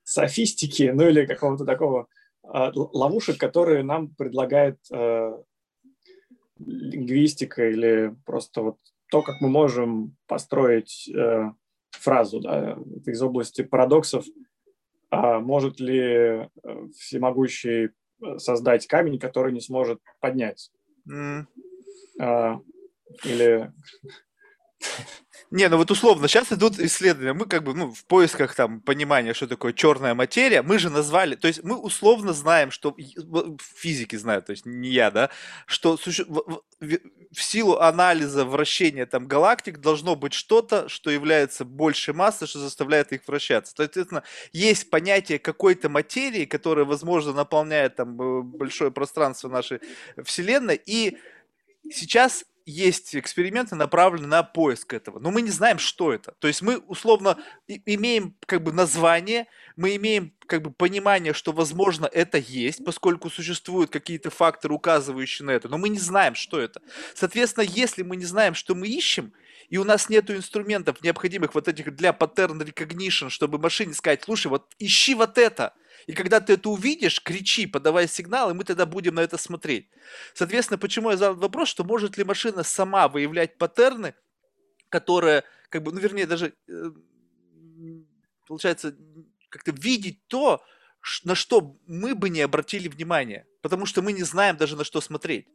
софистики, 0.03 0.91
ну 0.93 1.07
или 1.07 1.25
какого-то 1.25 1.65
такого 1.65 2.07
э, 2.43 2.71
ловушек, 2.73 3.37
которые 3.39 3.83
нам 3.83 4.13
предлагает 4.15 4.79
э, 4.91 5.31
лингвистика 6.59 7.69
или 7.69 8.15
просто 8.25 8.61
вот 8.61 8.77
то, 9.09 9.21
как 9.21 9.41
мы 9.41 9.49
можем 9.49 10.15
построить 10.27 11.09
э, 11.09 11.51
фразу 11.91 12.39
да, 12.39 12.77
из 13.05 13.21
области 13.21 13.61
парадоксов. 13.61 14.25
А 15.09 15.39
может 15.39 15.79
ли 15.79 15.99
э, 15.99 16.47
всемогущий 16.95 17.89
создать 18.37 18.87
камень, 18.87 19.19
который 19.19 19.53
не 19.53 19.61
сможет 19.61 19.99
поднять. 20.19 20.71
Mm. 21.09 21.45
А, 22.19 22.59
или 23.23 23.71
не, 25.51 25.67
ну 25.67 25.75
вот 25.77 25.91
условно, 25.91 26.29
сейчас 26.29 26.51
идут 26.53 26.79
исследования, 26.79 27.33
мы 27.33 27.45
как 27.45 27.63
бы 27.63 27.73
ну, 27.73 27.91
в 27.91 28.05
поисках 28.05 28.55
там 28.55 28.79
понимания, 28.79 29.33
что 29.33 29.47
такое 29.47 29.73
черная 29.73 30.13
материя, 30.13 30.61
мы 30.61 30.79
же 30.79 30.89
назвали, 30.89 31.35
то 31.35 31.47
есть 31.47 31.61
мы 31.63 31.75
условно 31.75 32.31
знаем, 32.31 32.71
что 32.71 32.95
физики 33.75 34.15
знают, 34.15 34.45
то 34.45 34.51
есть 34.51 34.65
не 34.65 34.89
я, 34.89 35.11
да, 35.11 35.29
что 35.65 35.97
в 35.97 37.43
силу 37.43 37.79
анализа 37.79 38.45
вращения 38.45 39.05
там 39.05 39.27
галактик 39.27 39.79
должно 39.79 40.15
быть 40.15 40.33
что-то, 40.33 40.87
что 40.87 41.11
является 41.11 41.65
больше 41.65 42.13
массы, 42.13 42.47
что 42.47 42.59
заставляет 42.59 43.11
их 43.11 43.27
вращаться. 43.27 43.75
То 43.75 43.83
есть, 43.83 43.93
соответственно, 43.93 44.23
есть 44.53 44.89
понятие 44.89 45.37
какой-то 45.37 45.89
материи, 45.89 46.45
которая, 46.45 46.85
возможно, 46.85 47.33
наполняет 47.33 47.97
там 47.97 48.15
большое 48.15 48.91
пространство 48.91 49.49
нашей 49.49 49.79
Вселенной, 50.23 50.81
и 50.85 51.17
сейчас 51.89 52.45
есть 52.65 53.15
эксперименты, 53.15 53.75
направленные 53.75 54.27
на 54.27 54.43
поиск 54.43 54.93
этого, 54.93 55.19
но 55.19 55.31
мы 55.31 55.41
не 55.41 55.49
знаем, 55.49 55.79
что 55.79 56.13
это. 56.13 56.33
То 56.39 56.47
есть 56.47 56.61
мы 56.61 56.77
условно 56.77 57.37
имеем 57.67 58.35
как 58.45 58.63
бы 58.63 58.71
название, 58.71 59.47
мы 59.75 59.95
имеем 59.95 60.33
как 60.47 60.61
бы 60.61 60.71
понимание, 60.71 61.33
что 61.33 61.51
возможно 61.51 62.05
это 62.05 62.37
есть, 62.37 62.83
поскольку 62.83 63.29
существуют 63.29 63.89
какие-то 63.89 64.29
факторы, 64.29 64.73
указывающие 64.73 65.45
на 65.45 65.51
это, 65.51 65.69
но 65.69 65.77
мы 65.77 65.89
не 65.89 65.99
знаем, 65.99 66.35
что 66.35 66.59
это. 66.59 66.81
Соответственно, 67.15 67.63
если 67.63 68.03
мы 68.03 68.15
не 68.15 68.25
знаем, 68.25 68.53
что 68.53 68.75
мы 68.75 68.87
ищем, 68.87 69.33
и 69.69 69.77
у 69.77 69.85
нас 69.85 70.09
нет 70.09 70.29
инструментов 70.29 71.01
необходимых 71.01 71.55
вот 71.55 71.67
этих 71.67 71.95
для 71.95 72.09
pattern 72.09 72.61
recognition, 72.61 73.29
чтобы 73.29 73.57
машине 73.57 73.93
сказать, 73.93 74.23
слушай, 74.23 74.47
вот 74.47 74.65
ищи 74.79 75.15
вот 75.15 75.37
это, 75.37 75.73
и 76.07 76.13
когда 76.13 76.39
ты 76.39 76.53
это 76.53 76.69
увидишь, 76.69 77.21
кричи, 77.21 77.65
подавай 77.65 78.07
сигнал, 78.07 78.51
и 78.51 78.53
мы 78.53 78.63
тогда 78.63 78.85
будем 78.85 79.15
на 79.15 79.21
это 79.21 79.37
смотреть. 79.37 79.89
Соответственно, 80.33 80.77
почему 80.77 81.11
я 81.11 81.17
задал 81.17 81.35
вопрос, 81.35 81.69
что 81.69 81.83
может 81.83 82.17
ли 82.17 82.23
машина 82.23 82.63
сама 82.63 83.07
выявлять 83.07 83.57
паттерны, 83.57 84.13
которые, 84.89 85.43
как 85.69 85.83
бы, 85.83 85.91
ну, 85.91 85.99
вернее, 85.99 86.25
даже, 86.25 86.53
э, 86.67 86.91
получается, 88.47 88.95
как-то 89.49 89.71
видеть 89.71 90.19
то, 90.27 90.63
на 91.23 91.35
что 91.35 91.77
мы 91.87 92.15
бы 92.15 92.29
не 92.29 92.41
обратили 92.41 92.87
внимания, 92.87 93.47
потому 93.61 93.85
что 93.85 94.01
мы 94.01 94.13
не 94.13 94.23
знаем 94.23 94.57
даже 94.57 94.75
на 94.75 94.83
что 94.83 95.01
смотреть. 95.01 95.47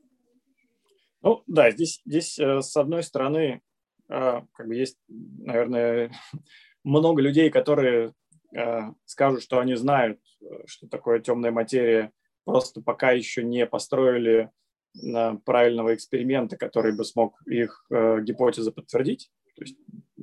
Ну 1.22 1.42
да, 1.46 1.70
здесь, 1.70 2.00
здесь 2.04 2.38
э, 2.38 2.60
с 2.60 2.76
одной 2.76 3.02
стороны, 3.02 3.62
э, 4.08 4.40
как 4.52 4.66
бы 4.66 4.74
есть, 4.74 4.98
наверное, 5.08 6.12
много 6.84 7.20
людей, 7.20 7.50
которые 7.50 8.14
скажут, 9.04 9.42
что 9.42 9.58
они 9.58 9.74
знают, 9.74 10.20
что 10.66 10.88
такое 10.88 11.20
темная 11.20 11.50
материя, 11.50 12.12
просто 12.44 12.80
пока 12.82 13.12
еще 13.12 13.42
не 13.42 13.66
построили 13.66 14.50
правильного 15.44 15.94
эксперимента, 15.94 16.56
который 16.56 16.96
бы 16.96 17.04
смог 17.04 17.40
их 17.46 17.86
гипотезы 17.90 18.72
подтвердить. 18.72 19.30
То 19.56 19.62
есть 19.62 19.76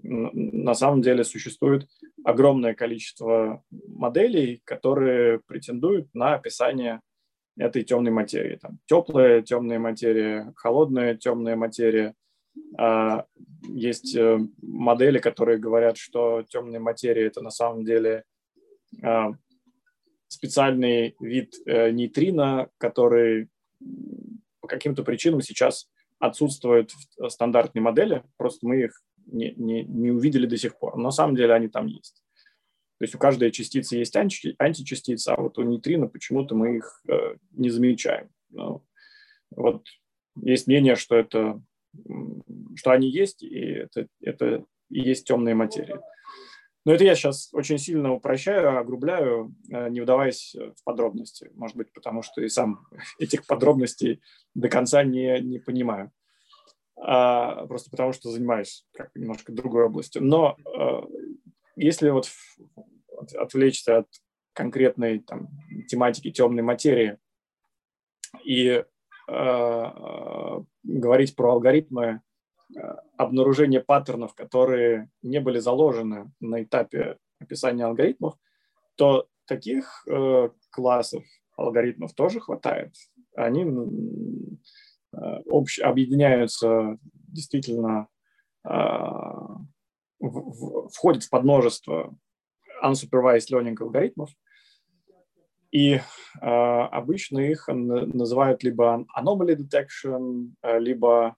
на 0.04 0.74
самом 0.74 1.02
деле 1.02 1.24
существует 1.24 1.88
огромное 2.24 2.74
количество 2.74 3.64
моделей, 3.70 4.62
которые 4.64 5.40
претендуют 5.40 6.14
на 6.14 6.36
описание 6.36 7.02
этой 7.58 7.84
темной 7.84 8.12
материи. 8.12 8.58
Там, 8.58 8.80
теплая 8.86 9.42
темная 9.42 9.80
материя, 9.80 10.54
холодная 10.56 11.16
темная 11.16 11.56
материя. 11.56 12.16
А, 12.78 13.26
есть 13.68 14.16
э, 14.16 14.40
модели, 14.62 15.20
которые 15.20 15.58
говорят, 15.58 15.98
что 15.98 16.44
темная 16.44 16.80
материя 16.80 17.28
это 17.28 17.42
на 17.42 17.52
самом 17.52 17.86
деле 17.86 18.24
а, 19.02 19.32
специальный 20.28 21.16
вид 21.20 21.56
э, 21.66 21.92
нейтрино, 21.92 22.70
который 22.78 23.50
по 24.60 24.68
каким-то 24.68 25.04
причинам 25.04 25.42
сейчас 25.42 25.90
отсутствует 26.20 26.92
в 27.18 27.30
стандартной 27.30 27.82
модели, 27.82 28.24
просто 28.38 28.66
мы 28.66 28.84
их 28.84 29.02
не, 29.26 29.54
не, 29.56 29.84
не 29.84 30.12
увидели 30.12 30.46
до 30.46 30.58
сих 30.58 30.78
пор. 30.78 30.96
Но 30.96 31.04
на 31.04 31.12
самом 31.12 31.36
деле 31.36 31.54
они 31.54 31.68
там 31.68 31.88
есть. 31.88 32.24
То 33.00 33.06
есть 33.06 33.16
у 33.16 33.18
каждой 33.18 33.52
частицы 33.52 33.98
есть 33.98 34.16
анти, 34.16 34.56
античастицы, 34.58 35.30
а 35.30 35.42
вот 35.42 35.58
у 35.58 35.64
нейтрино 35.64 36.08
почему-то 36.08 36.56
мы 36.56 36.78
их 36.78 37.02
э, 37.10 37.36
не 37.52 37.70
замечаем. 37.70 38.30
Ну, 38.50 38.86
вот 39.52 39.86
есть 40.36 40.68
мнение, 40.68 40.96
что 40.96 41.16
это 41.16 41.62
что 42.76 42.92
они 42.92 43.10
есть, 43.10 43.44
и 43.44 43.60
это, 43.60 44.08
это 44.22 44.66
и 44.90 45.02
есть 45.02 45.28
темные 45.28 45.56
материи. 45.56 46.00
Но 46.86 46.94
это 46.94 47.06
я 47.06 47.16
сейчас 47.16 47.50
очень 47.54 47.78
сильно 47.78 48.12
упрощаю, 48.14 48.78
огрубляю, 48.78 49.56
э, 49.72 49.90
не 49.90 50.02
вдаваясь 50.02 50.54
в 50.54 50.84
подробности. 50.84 51.50
Может 51.54 51.78
быть, 51.78 51.94
потому 51.94 52.24
что 52.24 52.42
и 52.42 52.50
сам 52.50 52.86
этих 53.20 53.46
подробностей 53.46 54.22
до 54.54 54.68
конца 54.70 55.04
не, 55.04 55.40
не 55.40 55.60
понимаю 55.60 56.12
а, 56.96 57.66
просто 57.68 57.90
потому 57.90 58.14
что 58.14 58.32
занимаюсь 58.32 58.86
как 58.94 59.12
немножко 59.16 59.52
другой 59.52 59.86
областью. 59.86 60.24
Но 60.24 60.58
а, 60.66 61.06
если 61.76 62.10
вот 62.10 62.30
отвлечься 63.36 64.00
от 64.00 64.08
конкретной 64.54 65.20
там, 65.20 65.50
тематики 65.88 66.32
темной 66.32 66.64
материи 66.64 67.18
и 68.44 68.84
говорить 70.84 71.36
про 71.36 71.54
алгоритмы 71.54 72.22
обнаружения 73.18 73.80
паттернов, 73.82 74.34
которые 74.36 75.10
не 75.22 75.40
были 75.40 75.60
заложены 75.60 76.32
на 76.40 76.64
этапе 76.64 77.18
описания 77.40 77.86
алгоритмов, 77.86 78.36
то 78.96 79.28
таких 79.46 80.06
э, 80.08 80.50
классов 80.72 81.24
алгоритмов 81.56 82.14
тоже 82.14 82.40
хватает. 82.40 82.94
Они 83.36 83.64
Э, 85.14 85.42
общ, 85.50 85.80
объединяются 85.80 86.98
действительно, 87.14 88.08
а, 88.64 89.58
в, 90.20 90.30
в, 90.30 90.90
входят 90.90 91.24
в 91.24 91.30
подмножество 91.30 92.16
unsupervised 92.84 93.52
learning 93.52 93.76
алгоритмов, 93.80 94.32
и 95.74 95.96
э, 95.96 96.02
обычно 96.40 97.40
их 97.40 97.68
называют 97.68 98.64
либо 98.64 99.08
anomaly 99.18 99.56
detection, 99.56 100.54
э, 100.62 100.78
либо 100.78 101.36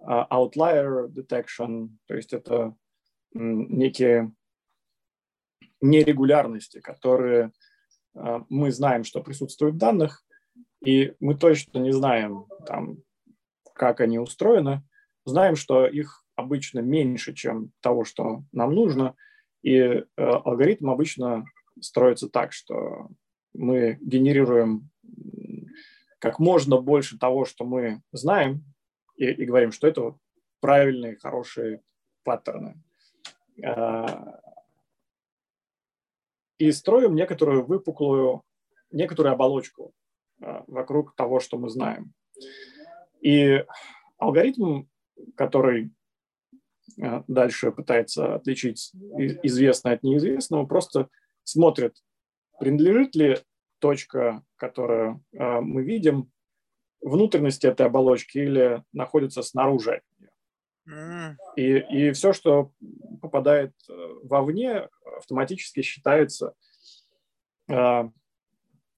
э, 0.00 0.04
outlier 0.06 1.08
detection, 1.08 1.88
то 2.06 2.14
есть 2.14 2.34
это 2.34 2.74
некие 3.32 4.32
нерегулярности, 5.80 6.80
которые 6.80 7.52
э, 8.14 8.40
мы 8.50 8.70
знаем, 8.70 9.02
что 9.02 9.22
присутствуют 9.22 9.76
в 9.76 9.78
данных, 9.78 10.26
и 10.84 11.14
мы 11.18 11.34
точно 11.34 11.78
не 11.78 11.92
знаем, 11.92 12.44
там, 12.66 12.98
как 13.72 14.00
они 14.00 14.18
устроены, 14.18 14.82
знаем, 15.24 15.56
что 15.56 15.86
их 15.86 16.22
обычно 16.36 16.80
меньше, 16.80 17.32
чем 17.32 17.72
того, 17.80 18.04
что 18.04 18.44
нам 18.52 18.74
нужно, 18.74 19.14
и 19.62 19.72
э, 19.78 20.04
алгоритм 20.16 20.90
обычно 20.90 21.46
строится 21.80 22.28
так, 22.28 22.52
что 22.52 23.08
мы 23.54 23.98
генерируем 24.00 24.90
как 26.18 26.38
можно 26.38 26.80
больше 26.80 27.18
того, 27.18 27.44
что 27.44 27.64
мы 27.64 28.02
знаем, 28.12 28.64
и, 29.16 29.26
и 29.26 29.44
говорим, 29.44 29.72
что 29.72 29.88
это 29.88 30.14
правильные, 30.60 31.16
хорошие 31.16 31.82
паттерны. 32.22 32.80
Э, 33.62 34.06
и 36.58 36.70
строим 36.72 37.14
некоторую 37.14 37.64
выпуклую, 37.64 38.42
некоторую 38.90 39.32
оболочку 39.32 39.92
э, 40.40 40.62
вокруг 40.66 41.14
того, 41.16 41.40
что 41.40 41.58
мы 41.58 41.70
знаем. 41.70 42.12
И 43.22 43.64
алгоритм, 44.18 44.84
который 45.36 45.90
э, 46.98 47.22
дальше 47.28 47.72
пытается 47.72 48.34
отличить 48.34 48.92
известное 49.42 49.94
от 49.94 50.02
неизвестного, 50.02 50.66
просто 50.66 51.08
смотрит, 51.44 51.96
принадлежит 52.60 53.16
ли 53.16 53.38
точка, 53.80 54.42
которую 54.56 55.24
э, 55.32 55.60
мы 55.60 55.82
видим, 55.82 56.30
внутренности 57.00 57.66
этой 57.66 57.86
оболочки 57.86 58.38
или 58.38 58.84
находится 58.92 59.42
снаружи 59.42 60.02
И, 61.56 61.78
и 61.78 62.12
все, 62.12 62.32
что 62.32 62.72
попадает 63.22 63.72
э, 63.88 63.92
вовне, 64.22 64.88
автоматически 65.16 65.82
считается 65.82 66.54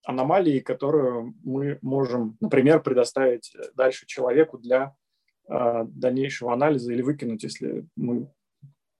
аномалии, 0.04 0.60
которую 0.60 1.34
мы 1.44 1.78
можем, 1.82 2.36
например, 2.40 2.82
предоставить 2.82 3.54
дальше 3.74 4.06
человеку 4.06 4.58
для 4.58 4.96
э, 5.48 5.84
дальнейшего 5.86 6.52
анализа 6.52 6.92
или 6.92 7.02
выкинуть, 7.02 7.42
если 7.42 7.86
мы 7.96 8.32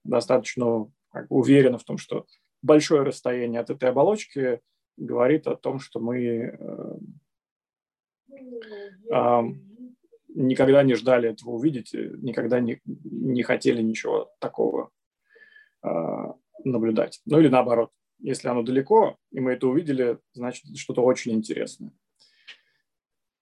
достаточно 0.05 0.93
как, 1.11 1.27
уверены 1.31 1.79
в 1.79 1.85
том, 1.85 1.97
что 1.99 2.27
большое 2.63 3.03
расстояние 3.03 3.61
от 3.61 3.71
этой 3.71 3.91
оболочки 3.91 4.61
говорит 4.97 5.47
о 5.47 5.57
том, 5.57 5.81
что 5.81 6.01
мы 6.01 6.19
э, 6.19 6.99
э, 9.13 9.43
никогда 10.35 10.83
не 10.83 10.95
ждали 10.95 11.31
этого 11.31 11.51
увидеть, 11.51 11.93
никогда 11.93 12.61
не, 12.61 12.81
не 12.85 13.43
хотели 13.43 13.83
ничего 13.83 14.33
такого 14.39 14.91
э, 15.83 15.89
наблюдать. 16.65 17.21
Ну 17.27 17.41
или 17.41 17.49
наоборот, 17.49 17.91
если 18.21 18.49
оно 18.49 18.63
далеко, 18.63 19.17
и 19.33 19.41
мы 19.41 19.53
это 19.53 19.67
увидели, 19.67 20.19
значит, 20.33 20.77
что-то 20.77 21.03
очень 21.03 21.33
интересное. 21.33 21.93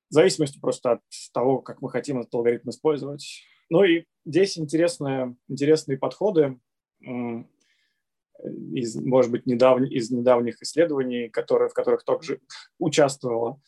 В 0.08 0.14
зависимости 0.14 0.58
просто 0.58 0.92
от 0.92 1.02
того, 1.32 1.60
как 1.60 1.82
мы 1.82 1.90
хотим 1.90 2.18
этот 2.18 2.34
алгоритм 2.34 2.70
использовать. 2.70 3.44
Ну 3.68 3.84
и 3.84 4.06
здесь 4.24 4.58
интересные, 4.58 5.36
интересные 5.48 5.98
подходы 5.98 6.58
из, 8.44 8.96
может 8.96 9.30
быть, 9.30 9.46
недавних, 9.46 9.90
из 9.90 10.10
недавних 10.10 10.62
исследований, 10.62 11.28
которые, 11.28 11.68
в 11.68 11.74
которых 11.74 12.04
также 12.04 12.40
участвовала, 12.78 13.60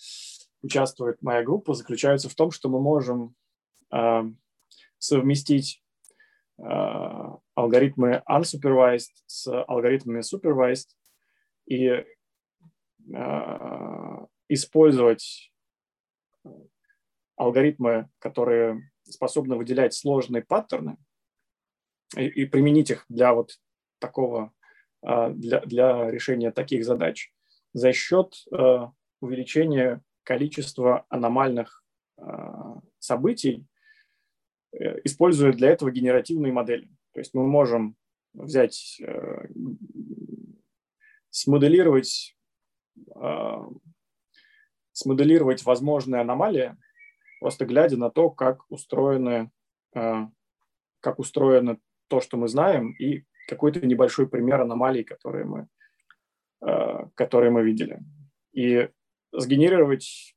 участвует 0.63 1.23
моя 1.23 1.43
группа, 1.43 1.75
заключаются 1.75 2.29
в 2.29 2.35
том, 2.35 2.51
что 2.51 2.69
мы 2.69 2.81
можем 2.81 3.35
э, 3.93 4.23
совместить 4.99 5.83
э, 6.59 6.63
алгоритмы 7.55 8.23
unsupervised 8.29 9.13
с 9.27 9.65
алгоритмами 9.65 10.21
supervised 10.21 10.91
и 11.67 11.87
э, 11.87 12.05
использовать 14.49 15.53
алгоритмы, 17.37 18.09
которые 18.19 18.91
способны 19.05 19.57
выделять 19.57 19.95
сложные 19.95 20.43
паттерны 20.43 20.97
и, 22.17 22.27
и 22.27 22.47
применить 22.47 22.91
их 22.91 23.05
для 23.09 23.35
вот 23.35 23.59
такого, 23.99 24.53
для, 25.03 25.61
для 25.61 26.11
решения 26.11 26.53
таких 26.53 26.85
задач 26.85 27.33
за 27.73 27.93
счет 27.93 28.35
э, 28.53 28.87
увеличения 29.21 30.03
количества 30.25 31.07
аномальных 31.09 31.85
э, 32.19 32.23
событий, 32.99 33.67
э, 34.73 35.01
используя 35.05 35.53
для 35.53 35.71
этого 35.71 35.91
генеративные 35.91 36.53
модели. 36.53 36.89
То 37.13 37.21
есть 37.21 37.35
мы 37.35 37.47
можем 37.47 37.97
взять 38.35 39.01
э, 39.01 39.49
смоделировать, 41.31 42.37
э, 43.17 43.57
смоделировать 44.93 45.65
возможные 45.65 46.21
аномалии, 46.21 46.77
просто 47.41 47.65
глядя 47.65 47.97
на 47.97 48.11
то, 48.11 48.31
как 48.31 48.71
устроены, 48.71 49.51
как 49.93 51.19
устроено 51.19 51.79
то, 52.07 52.21
что 52.21 52.37
мы 52.37 52.47
знаем, 52.47 52.93
и 52.93 53.25
какой-то 53.49 53.85
небольшой 53.85 54.29
пример 54.29 54.61
аномалий, 54.61 55.05
которые 55.05 55.45
мы, 55.45 55.69
э, 56.61 57.07
которые 57.15 57.51
мы 57.51 57.63
видели. 57.63 58.01
И 58.53 58.89
сгенерировать 59.33 60.37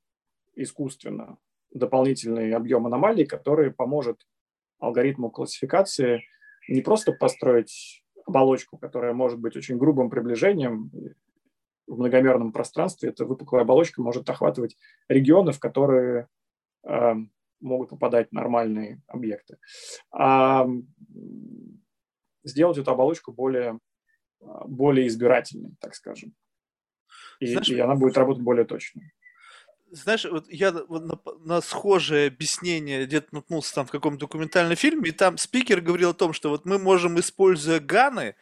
искусственно 0.56 1.38
дополнительный 1.72 2.54
объем 2.54 2.88
аномалий, 2.88 3.26
который 3.26 3.72
поможет 3.72 4.26
алгоритму 4.80 5.30
классификации 5.30 6.24
не 6.68 6.82
просто 6.82 7.12
построить 7.12 8.04
оболочку, 8.26 8.78
которая 8.78 9.14
может 9.14 9.40
быть 9.40 9.56
очень 9.56 9.78
грубым 9.78 10.10
приближением 10.10 10.92
в 11.86 11.98
многомерном 11.98 12.52
пространстве. 12.52 13.10
Эта 13.10 13.26
выпуклая 13.26 13.64
оболочка 13.64 14.02
может 14.02 14.30
охватывать 14.30 14.78
регионы, 15.08 15.52
в 15.52 15.60
которые 15.60 16.28
э, 16.84 17.14
могут 17.60 17.90
попадать 17.90 18.32
нормальные 18.32 19.02
объекты. 19.08 19.58
А 20.12 20.68
сделать 22.46 22.78
эту 22.78 22.92
оболочку 22.92 23.34
более, 23.34 23.80
более 24.40 25.08
избирательной, 25.08 25.76
так 25.82 25.96
скажем. 25.96 26.34
И, 27.40 27.48
Знаешь, 27.48 27.70
и 27.70 27.80
она 27.80 27.96
будет 27.96 28.18
работать 28.18 28.44
более 28.44 28.66
точно 28.66 29.02
знаешь, 29.92 30.26
вот 30.26 30.46
я 30.50 30.72
на, 30.72 31.20
на 31.44 31.62
схожее 31.62 32.28
объяснение 32.28 33.06
где-то 33.06 33.28
наткнулся 33.32 33.76
там 33.76 33.86
в 33.86 33.92
каком-то 33.92 34.22
документальном 34.22 34.76
фильме, 34.76 35.10
и 35.10 35.14
там 35.14 35.38
спикер 35.38 35.82
говорил 35.82 36.10
о 36.12 36.16
том, 36.16 36.34
что 36.34 36.50
вот 36.50 36.66
мы 36.66 36.80
можем, 36.80 37.20
используя 37.20 37.80
ганы, 37.80 38.36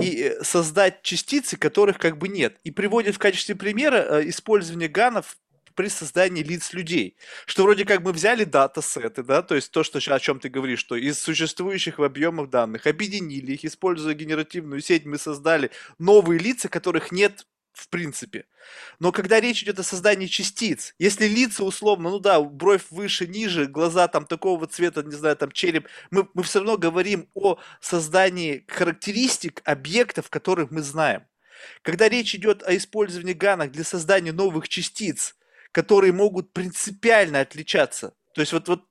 и 0.00 0.22
э, 0.22 0.42
создать 0.42 1.02
частицы, 1.02 1.56
которых 1.56 1.98
как 1.98 2.18
бы 2.18 2.28
нет. 2.28 2.58
И 2.64 2.70
приводит 2.70 3.16
в 3.16 3.18
качестве 3.18 3.54
примера 3.54 3.96
э, 3.96 4.28
использование 4.28 4.88
ганов 4.88 5.38
при 5.78 5.86
создании 5.86 6.42
лиц 6.42 6.72
людей. 6.72 7.16
Что 7.46 7.62
вроде 7.62 7.84
как 7.84 8.00
мы 8.00 8.12
взяли 8.12 8.42
датасеты, 8.42 9.22
да, 9.22 9.42
то 9.42 9.54
есть 9.54 9.70
то, 9.70 9.84
что, 9.84 10.00
о 10.12 10.18
чем 10.18 10.40
ты 10.40 10.48
говоришь, 10.48 10.80
что 10.80 10.96
из 10.96 11.20
существующих 11.20 12.00
в 12.00 12.02
объемах 12.02 12.50
данных 12.50 12.88
объединили 12.88 13.52
их, 13.52 13.64
используя 13.64 14.14
генеративную 14.14 14.80
сеть, 14.80 15.06
мы 15.06 15.18
создали 15.18 15.70
новые 16.00 16.40
лица, 16.40 16.68
которых 16.68 17.12
нет 17.12 17.46
в 17.74 17.88
принципе. 17.90 18.46
Но 18.98 19.12
когда 19.12 19.38
речь 19.38 19.62
идет 19.62 19.78
о 19.78 19.84
создании 19.84 20.26
частиц, 20.26 20.96
если 20.98 21.28
лица 21.28 21.62
условно, 21.62 22.10
ну 22.10 22.18
да, 22.18 22.40
бровь 22.40 22.86
выше, 22.90 23.28
ниже, 23.28 23.66
глаза 23.66 24.08
там 24.08 24.26
такого 24.26 24.66
цвета, 24.66 25.04
не 25.04 25.14
знаю, 25.14 25.36
там 25.36 25.52
череп, 25.52 25.86
мы, 26.10 26.28
мы 26.34 26.42
все 26.42 26.58
равно 26.58 26.76
говорим 26.76 27.28
о 27.34 27.56
создании 27.80 28.64
характеристик 28.66 29.62
объектов, 29.64 30.28
которых 30.28 30.72
мы 30.72 30.82
знаем. 30.82 31.22
Когда 31.82 32.08
речь 32.08 32.34
идет 32.34 32.64
о 32.64 32.76
использовании 32.76 33.32
ганок 33.32 33.70
для 33.70 33.84
создания 33.84 34.32
новых 34.32 34.68
частиц, 34.68 35.36
которые 35.72 36.12
могут 36.12 36.52
принципиально 36.52 37.40
отличаться, 37.40 38.14
то 38.34 38.40
есть 38.40 38.52
вот, 38.52 38.68
вот 38.68 38.84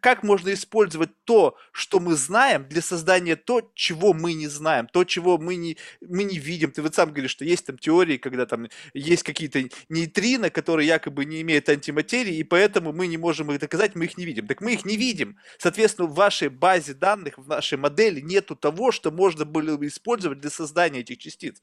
как 0.00 0.22
можно 0.22 0.52
использовать 0.52 1.10
то, 1.24 1.56
что 1.72 2.00
мы 2.00 2.14
знаем, 2.14 2.66
для 2.68 2.82
создания 2.82 3.36
то, 3.36 3.70
чего 3.74 4.12
мы 4.12 4.32
не 4.34 4.46
знаем, 4.48 4.86
то, 4.86 5.04
чего 5.04 5.38
мы 5.38 5.56
не, 5.56 5.76
мы 6.00 6.24
не 6.24 6.38
видим. 6.38 6.72
Ты 6.72 6.82
вот 6.82 6.94
сам 6.94 7.10
говоришь, 7.10 7.30
что 7.30 7.44
есть 7.44 7.66
там 7.66 7.78
теории, 7.78 8.16
когда 8.16 8.46
там 8.46 8.68
есть 8.94 9.22
какие-то 9.22 9.64
нейтрино, 9.88 10.50
которые 10.50 10.86
якобы 10.86 11.24
не 11.24 11.40
имеют 11.42 11.68
антиматерии, 11.68 12.36
и 12.36 12.44
поэтому 12.44 12.92
мы 12.92 13.06
не 13.06 13.16
можем 13.16 13.50
их 13.52 13.60
доказать, 13.60 13.94
мы 13.94 14.04
их 14.06 14.18
не 14.18 14.24
видим. 14.24 14.46
Так 14.46 14.60
мы 14.60 14.74
их 14.74 14.84
не 14.84 14.96
видим. 14.96 15.38
Соответственно, 15.58 16.08
в 16.08 16.14
вашей 16.14 16.48
базе 16.48 16.94
данных, 16.94 17.38
в 17.38 17.48
нашей 17.48 17.78
модели 17.78 18.20
нету 18.20 18.56
того, 18.56 18.92
что 18.92 19.10
можно 19.10 19.44
было 19.44 19.76
бы 19.76 19.86
использовать 19.86 20.40
для 20.40 20.50
создания 20.50 21.00
этих 21.00 21.18
частиц. 21.18 21.62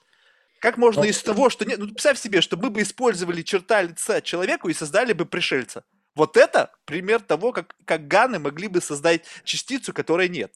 Как 0.65 0.77
можно 0.77 1.03
из 1.03 1.21
того, 1.21 1.51
что 1.51 1.63
нет... 1.63 1.77
Ну, 1.77 1.89
представь 1.89 2.19
себе, 2.19 2.41
что 2.41 2.57
мы 2.57 2.71
бы 2.71 2.81
использовали 2.81 3.43
черта 3.43 3.83
лица 3.83 4.19
человеку 4.19 4.67
и 4.67 4.73
создали 4.73 5.13
бы 5.13 5.27
пришельца. 5.27 5.83
Вот 6.15 6.37
это 6.37 6.71
пример 6.85 7.21
того, 7.21 7.51
как, 7.51 7.75
как 7.85 8.07
ганы 8.07 8.39
могли 8.39 8.67
бы 8.67 8.81
создать 8.81 9.25
частицу, 9.43 9.93
которой 9.93 10.27
нет. 10.27 10.55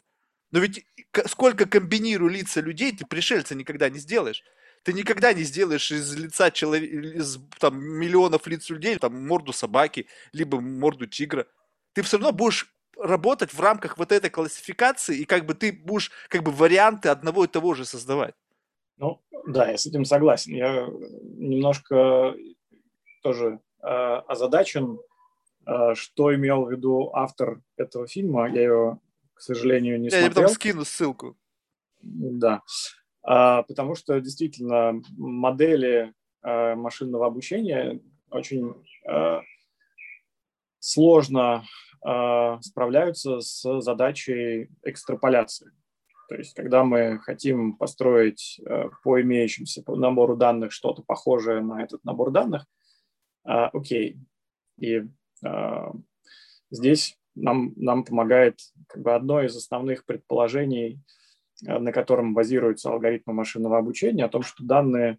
Но 0.49 0.57
ведь 0.57 0.83
сколько 1.27 1.67
комбинирую 1.67 2.31
лица 2.31 2.59
людей, 2.59 2.91
ты 2.91 3.05
пришельца 3.05 3.53
никогда 3.53 3.87
не 3.91 3.99
сделаешь. 3.99 4.41
Ты 4.81 4.93
никогда 4.93 5.31
не 5.31 5.43
сделаешь 5.43 5.91
из 5.91 6.15
лица 6.15 6.49
человека, 6.49 7.19
из 7.19 7.37
там, 7.59 7.79
миллионов 7.79 8.47
лиц 8.47 8.67
людей, 8.71 8.97
там, 8.97 9.27
морду 9.27 9.53
собаки, 9.53 10.07
либо 10.33 10.59
морду 10.59 11.05
тигра. 11.05 11.45
Ты 11.93 12.01
все 12.01 12.17
равно 12.17 12.31
будешь 12.31 12.73
работать 12.97 13.53
в 13.53 13.61
рамках 13.61 13.99
вот 13.99 14.11
этой 14.11 14.31
классификации, 14.31 15.19
и 15.19 15.25
как 15.25 15.45
бы 15.45 15.53
ты 15.53 15.71
будешь 15.71 16.09
как 16.29 16.41
бы 16.41 16.51
варианты 16.51 17.09
одного 17.09 17.45
и 17.45 17.47
того 17.47 17.75
же 17.75 17.85
создавать. 17.85 18.33
Ну, 18.99 19.21
да, 19.47 19.71
я 19.71 19.77
с 19.77 19.85
этим 19.85 20.05
согласен. 20.05 20.53
Я 20.53 20.87
немножко 20.87 22.35
тоже 23.23 23.59
э, 23.81 23.87
озадачен 23.87 24.99
а, 25.69 25.93
что 25.93 26.33
имел 26.33 26.65
в 26.65 26.71
виду 26.71 27.11
автор 27.13 27.61
этого 27.77 28.07
фильма. 28.07 28.49
Я 28.49 28.63
его, 28.63 29.01
к 29.33 29.41
сожалению, 29.41 29.99
не 29.99 30.05
я 30.05 30.11
смотрел. 30.11 30.29
Я 30.29 30.35
потом 30.35 30.49
скину 30.49 30.85
ссылку. 30.85 31.37
Да. 32.01 32.61
А, 33.21 33.63
потому 33.63 33.95
что 33.95 34.19
действительно 34.19 34.99
модели 35.17 36.13
а, 36.41 36.75
машинного 36.75 37.27
обучения 37.27 38.01
очень 38.31 38.73
сложно 40.79 41.65
справляются 42.61 43.41
с 43.41 43.81
задачей 43.81 44.69
экстраполяции. 44.83 45.71
То 46.29 46.35
есть, 46.35 46.53
когда 46.53 46.83
мы 46.83 47.17
хотим 47.19 47.75
построить 47.75 48.61
по 49.03 49.19
имеющимся 49.19 49.83
набору 49.87 50.37
данных 50.37 50.71
что-то 50.71 51.01
похожее 51.01 51.61
на 51.61 51.83
этот 51.83 52.03
набор 52.03 52.29
данных, 52.29 52.67
окей, 53.43 54.19
и 54.77 55.05
а, 55.43 55.91
здесь 56.69 57.17
нам, 57.33 57.73
нам 57.77 58.03
помогает 58.03 58.59
как 58.87 59.01
бы 59.01 59.15
одно 59.15 59.41
из 59.41 59.55
основных 59.55 60.05
предположений, 60.05 61.01
на 61.61 61.91
котором 61.91 62.35
базируются 62.35 62.91
алгоритмы 62.91 63.33
машинного 63.33 63.79
обучения, 63.79 64.25
о 64.25 64.29
том, 64.29 64.43
что 64.43 64.63
данные, 64.63 65.17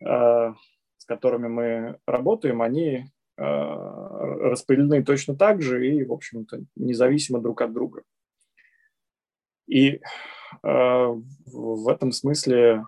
с 0.00 1.04
которыми 1.06 1.48
мы 1.48 1.98
работаем, 2.06 2.60
они 2.60 3.06
распределены 3.36 5.02
точно 5.02 5.36
так 5.36 5.62
же 5.62 5.86
и, 5.86 6.04
в 6.04 6.12
общем-то, 6.12 6.60
независимо 6.76 7.40
друг 7.40 7.62
от 7.62 7.72
друга. 7.72 8.02
И 9.66 10.00
в 10.62 11.88
этом 11.88 12.12
смысле 12.12 12.84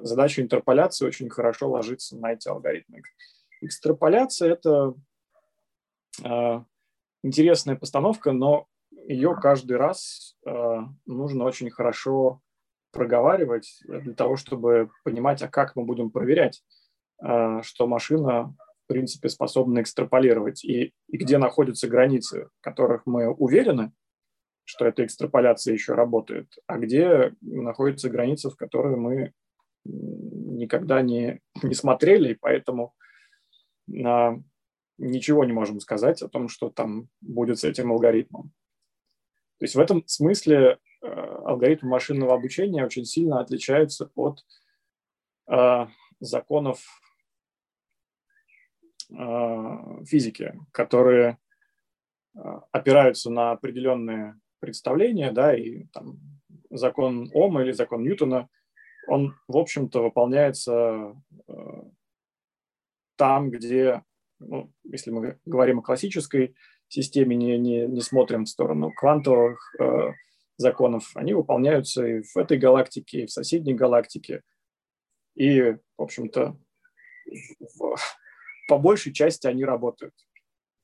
задача 0.00 0.42
интерполяции 0.42 1.06
очень 1.06 1.28
хорошо 1.28 1.70
ложится 1.70 2.16
на 2.16 2.32
эти 2.32 2.48
алгоритмы. 2.48 3.02
Экстраполяция– 3.60 4.52
это 4.52 4.94
а, 6.24 6.64
интересная 7.22 7.76
постановка, 7.76 8.32
но 8.32 8.66
ее 9.06 9.36
каждый 9.40 9.76
раз 9.76 10.36
нужно 11.04 11.44
очень 11.44 11.70
хорошо 11.70 12.40
проговаривать 12.92 13.78
для 13.86 14.14
того, 14.14 14.36
чтобы 14.36 14.90
понимать, 15.04 15.42
а 15.42 15.48
как 15.48 15.76
мы 15.76 15.84
будем 15.84 16.10
проверять, 16.10 16.62
что 17.18 17.86
машина, 17.86 18.54
в 18.84 18.88
принципе, 18.88 19.28
способна 19.28 19.80
экстраполировать, 19.80 20.64
и, 20.64 20.92
и 21.08 21.16
где 21.16 21.38
находятся 21.38 21.88
границы, 21.88 22.48
в 22.58 22.60
которых 22.62 23.02
мы 23.06 23.30
уверены, 23.30 23.92
что 24.66 24.84
эта 24.84 25.04
экстраполяция 25.04 25.72
еще 25.72 25.94
работает, 25.94 26.52
а 26.66 26.76
где 26.76 27.32
находятся 27.40 28.10
границы, 28.10 28.50
в 28.50 28.56
которые 28.56 28.96
мы 28.96 29.32
никогда 29.84 31.00
не, 31.02 31.40
не 31.62 31.74
смотрели, 31.74 32.32
и 32.32 32.34
поэтому 32.34 32.94
ничего 33.86 35.44
не 35.44 35.52
можем 35.52 35.78
сказать 35.80 36.20
о 36.22 36.28
том, 36.28 36.48
что 36.48 36.68
там 36.68 37.08
будет 37.20 37.60
с 37.60 37.64
этим 37.64 37.92
алгоритмом. 37.92 38.52
То 39.58 39.64
есть 39.64 39.76
в 39.76 39.80
этом 39.80 40.06
смысле 40.06 40.78
э, 41.02 41.06
алгоритмы 41.06 41.90
машинного 41.90 42.34
обучения 42.34 42.84
очень 42.84 43.04
сильно 43.04 43.40
отличаются 43.40 44.10
от 44.14 44.44
э, 45.48 45.86
законов 46.20 46.84
э, 49.10 50.04
физики, 50.04 50.58
которые 50.72 51.38
э, 52.34 52.40
опираются 52.72 53.30
на 53.30 53.52
определенные 53.52 54.38
представления, 54.60 55.32
да, 55.32 55.56
и 55.56 55.84
там 55.92 56.18
закон 56.70 57.30
Ома 57.32 57.62
или 57.62 57.72
закон 57.72 58.02
Ньютона, 58.02 58.48
он, 59.08 59.34
в 59.48 59.56
общем-то, 59.56 60.02
выполняется 60.02 61.14
э, 61.48 61.52
там, 63.16 63.50
где 63.50 64.02
ну, 64.38 64.72
если 64.84 65.10
мы 65.10 65.38
говорим 65.44 65.78
о 65.78 65.82
классической 65.82 66.54
системе, 66.88 67.36
не, 67.36 67.58
не, 67.58 67.86
не 67.86 68.00
смотрим 68.00 68.44
в 68.44 68.48
сторону 68.48 68.92
квантовых 68.92 69.74
э, 69.80 70.12
законов, 70.56 71.10
они 71.14 71.34
выполняются 71.34 72.06
и 72.06 72.22
в 72.22 72.36
этой 72.36 72.58
галактике, 72.58 73.22
и 73.22 73.26
в 73.26 73.32
соседней 73.32 73.74
галактике. 73.74 74.42
И, 75.34 75.60
в 75.62 75.78
общем-то, 76.02 76.58
в, 77.78 77.96
по 78.68 78.78
большей 78.78 79.12
части 79.12 79.46
они 79.46 79.64
работают. 79.64 80.14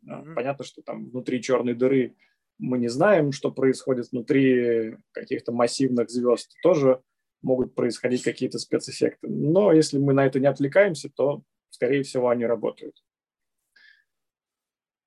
Mm-hmm. 0.06 0.34
Понятно, 0.34 0.64
что 0.64 0.82
там 0.82 1.08
внутри 1.10 1.40
черной 1.40 1.74
дыры 1.74 2.16
мы 2.62 2.78
не 2.78 2.88
знаем, 2.88 3.32
что 3.32 3.50
происходит 3.50 4.12
внутри 4.12 4.96
каких-то 5.12 5.52
массивных 5.52 6.08
звезд. 6.08 6.54
Тоже 6.62 7.02
могут 7.42 7.74
происходить 7.74 8.22
какие-то 8.22 8.58
спецэффекты. 8.58 9.28
Но 9.28 9.72
если 9.72 9.98
мы 9.98 10.12
на 10.12 10.24
это 10.24 10.38
не 10.38 10.46
отвлекаемся, 10.46 11.10
то, 11.10 11.42
скорее 11.70 12.04
всего, 12.04 12.28
они 12.28 12.46
работают. 12.46 12.94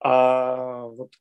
А 0.02 0.86
вот 0.86 1.14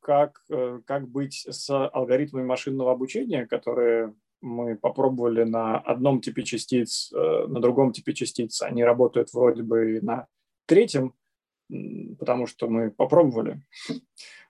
как, 0.00 0.42
э, 0.50 0.80
как 0.86 1.08
быть 1.08 1.46
с 1.48 1.88
алгоритмами 1.88 2.44
машинного 2.44 2.92
обучения, 2.92 3.46
которые 3.46 4.14
мы 4.42 4.76
попробовали 4.76 5.42
на 5.42 5.78
одном 5.78 6.20
типе 6.20 6.44
частиц, 6.44 7.10
э, 7.12 7.46
на 7.48 7.60
другом 7.60 7.92
типе 7.92 8.12
частиц, 8.12 8.62
они 8.62 8.84
работают 8.84 9.32
вроде 9.32 9.62
бы 9.62 10.00
на 10.02 10.28
третьем, 10.66 11.14
потому 12.18 12.46
что 12.46 12.68
мы 12.68 12.90
попробовали, 12.90 13.62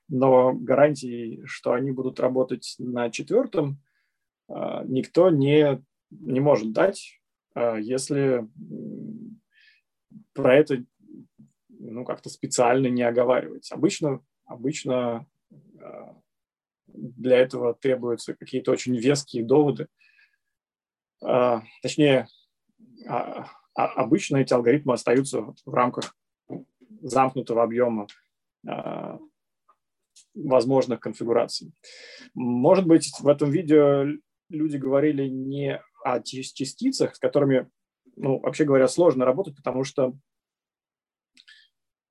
но 0.09 0.53
гарантии, 0.53 1.43
что 1.45 1.73
они 1.73 1.91
будут 1.91 2.21
работать 2.21 2.77
на 2.79 3.11
четвертом, 3.11 3.83
э, 4.49 4.55
никто 4.85 5.31
не 5.31 5.85
не 6.11 6.39
может 6.39 6.73
дать, 6.73 7.21
если 7.57 8.49
про 10.35 10.55
это 10.55 10.85
ну, 11.69 12.05
как-то 12.05 12.29
специально 12.31 12.87
не 12.87 13.03
оговаривать. 13.03 13.73
Обычно, 13.73 14.21
обычно 14.45 15.27
для 16.87 17.39
этого 17.39 17.75
требуются 17.75 18.35
какие-то 18.35 18.71
очень 18.71 18.97
веские 18.97 19.45
доводы. 19.45 19.89
Точнее, 21.83 22.29
а, 23.09 23.49
а 23.75 23.87
обычно 23.87 24.39
эти 24.39 24.53
алгоритмы 24.53 24.95
остаются 24.95 25.55
в 25.65 25.75
рамках 25.75 26.17
замкнутого 27.03 27.63
объема 27.63 28.07
а, 28.67 29.19
возможных 30.37 31.01
конфигураций. 31.01 31.73
Может 32.35 32.87
быть, 32.87 33.11
в 33.19 33.27
этом 33.27 33.51
видео 33.51 34.05
люди 34.49 34.77
говорили 34.77 35.27
не 35.27 35.81
о 36.05 36.21
частицах, 36.21 37.17
с 37.17 37.19
которыми, 37.19 37.69
ну, 38.17 38.39
вообще 38.39 38.65
говоря, 38.65 38.87
сложно 38.87 39.25
работать, 39.25 39.57
потому 39.57 39.83
что 39.83 40.15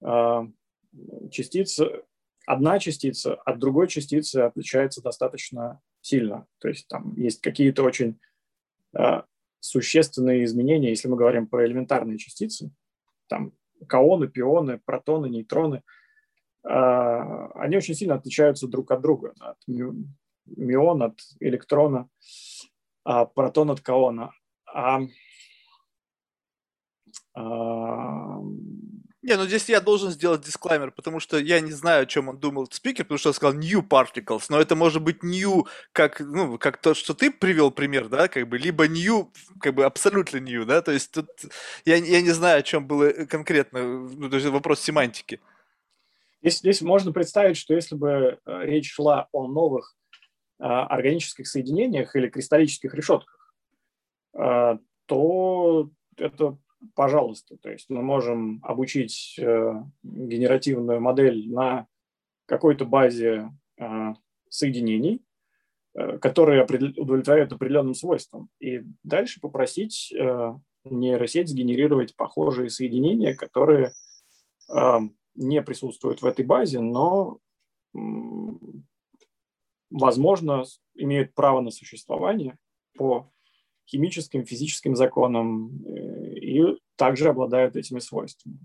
э, 0.02 0.42
частица, 1.32 2.04
одна 2.46 2.80
частица 2.80 3.36
от 3.36 3.60
другой 3.60 3.88
частицы 3.88 4.38
отличается 4.38 5.02
достаточно 5.02 5.82
сильно. 6.02 6.46
То 6.60 6.68
есть 6.68 6.88
там 6.88 7.16
есть 7.16 7.42
какие-то 7.42 7.84
очень 7.84 8.20
э, 8.98 9.22
существенные 9.60 10.44
изменения, 10.44 10.90
если 10.90 11.08
мы 11.08 11.16
говорим 11.16 11.48
про 11.48 11.66
элементарные 11.66 12.18
частицы, 12.18 12.72
там 13.28 13.54
каоны, 13.88 14.28
пионы, 14.28 14.80
протоны, 14.84 15.28
нейтроны, 15.28 15.84
они 16.66 17.78
очень 17.78 17.94
сильно 17.94 18.16
отличаются 18.16 18.68
друг 18.68 18.92
от 18.92 19.02
друга. 19.02 19.34
От 19.40 19.58
мион 20.46 21.04
от 21.04 21.20
электрона, 21.40 22.10
а 23.04 23.26
протон 23.26 23.72
от 23.72 23.82
каона. 23.82 24.32
А, 24.66 25.02
а, 27.34 28.40
не, 29.22 29.38
ну 29.38 29.46
здесь 29.46 29.70
я 29.70 29.82
должен 29.82 30.12
сделать 30.12 30.42
дисклаймер, 30.42 30.92
потому 30.92 31.20
что 31.20 31.38
я 31.40 31.60
не 31.60 31.72
знаю, 31.72 32.04
о 32.04 32.06
чем 32.06 32.30
он 32.30 32.38
думал 32.38 32.68
спикер, 32.72 33.06
потому 33.06 33.18
что 33.18 33.30
он 33.30 33.34
сказал 33.34 33.60
new 33.60 33.82
particles, 33.82 34.46
но 34.50 34.60
это 34.60 34.76
может 34.76 35.02
быть 35.02 35.24
new, 35.24 35.66
как, 35.94 36.20
ну, 36.20 36.58
как 36.60 36.78
то, 36.78 36.94
что 36.94 37.14
ты 37.14 37.32
привел 37.32 37.72
пример, 37.72 38.08
да, 38.08 38.28
как 38.28 38.48
бы, 38.48 38.58
либо 38.58 38.88
new, 38.88 39.32
как 39.60 39.74
бы 39.74 39.86
абсолютно 39.86 40.38
new, 40.38 40.64
да, 40.66 40.82
то 40.82 40.92
есть 40.92 41.12
тут 41.12 41.28
я, 41.86 41.96
я 41.96 42.22
не 42.22 42.32
знаю, 42.32 42.60
о 42.60 42.64
чем 42.64 42.86
было 42.86 43.10
конкретно, 43.26 43.84
ну, 43.84 44.30
то 44.30 44.36
есть 44.36 44.48
вопрос 44.48 44.82
семантики. 44.82 45.40
Здесь, 46.46 46.60
здесь 46.60 46.82
можно 46.84 47.12
представить, 47.12 47.58
что 47.58 47.74
если 47.74 47.96
бы 47.96 48.38
э, 48.46 48.66
речь 48.66 48.92
шла 48.94 49.28
о 49.32 49.48
новых 49.48 49.96
э, 50.60 50.64
органических 50.64 51.48
соединениях 51.48 52.16
или 52.16 52.30
кристаллических 52.30 52.94
решетках, 52.94 53.52
э, 54.38 54.78
то 55.08 55.90
это 56.18 56.60
пожалуйста. 56.94 57.58
То 57.58 57.72
есть 57.72 57.90
мы 57.90 58.04
можем 58.04 58.60
обучить 58.62 59.40
генеративную 60.04 61.02
модель 61.02 61.52
на 61.52 61.88
какой-то 62.46 62.86
базе 62.86 63.50
соединений, 64.50 65.24
которые 66.22 66.64
удовлетворяют 66.64 67.54
определенным 67.54 67.96
свойствам. 67.96 68.50
И 68.60 68.84
дальше 69.04 69.40
попросить 69.42 70.14
нейросеть 70.84 71.50
сгенерировать 71.50 72.16
похожие 72.16 72.70
соединения, 72.70 73.34
которые 73.34 73.94
не 75.36 75.62
присутствуют 75.62 76.22
в 76.22 76.26
этой 76.26 76.46
базе, 76.46 76.80
но, 76.80 77.40
возможно, 79.90 80.64
имеют 80.96 81.34
право 81.34 81.62
на 81.62 81.72
существование 81.72 82.58
по 82.98 83.32
химическим, 83.88 84.46
физическим 84.46 84.96
законам 84.96 85.84
э, 85.86 86.34
и 86.40 86.80
также 86.96 87.30
обладают 87.30 87.76
этими 87.76 88.00
свойствами. 88.00 88.60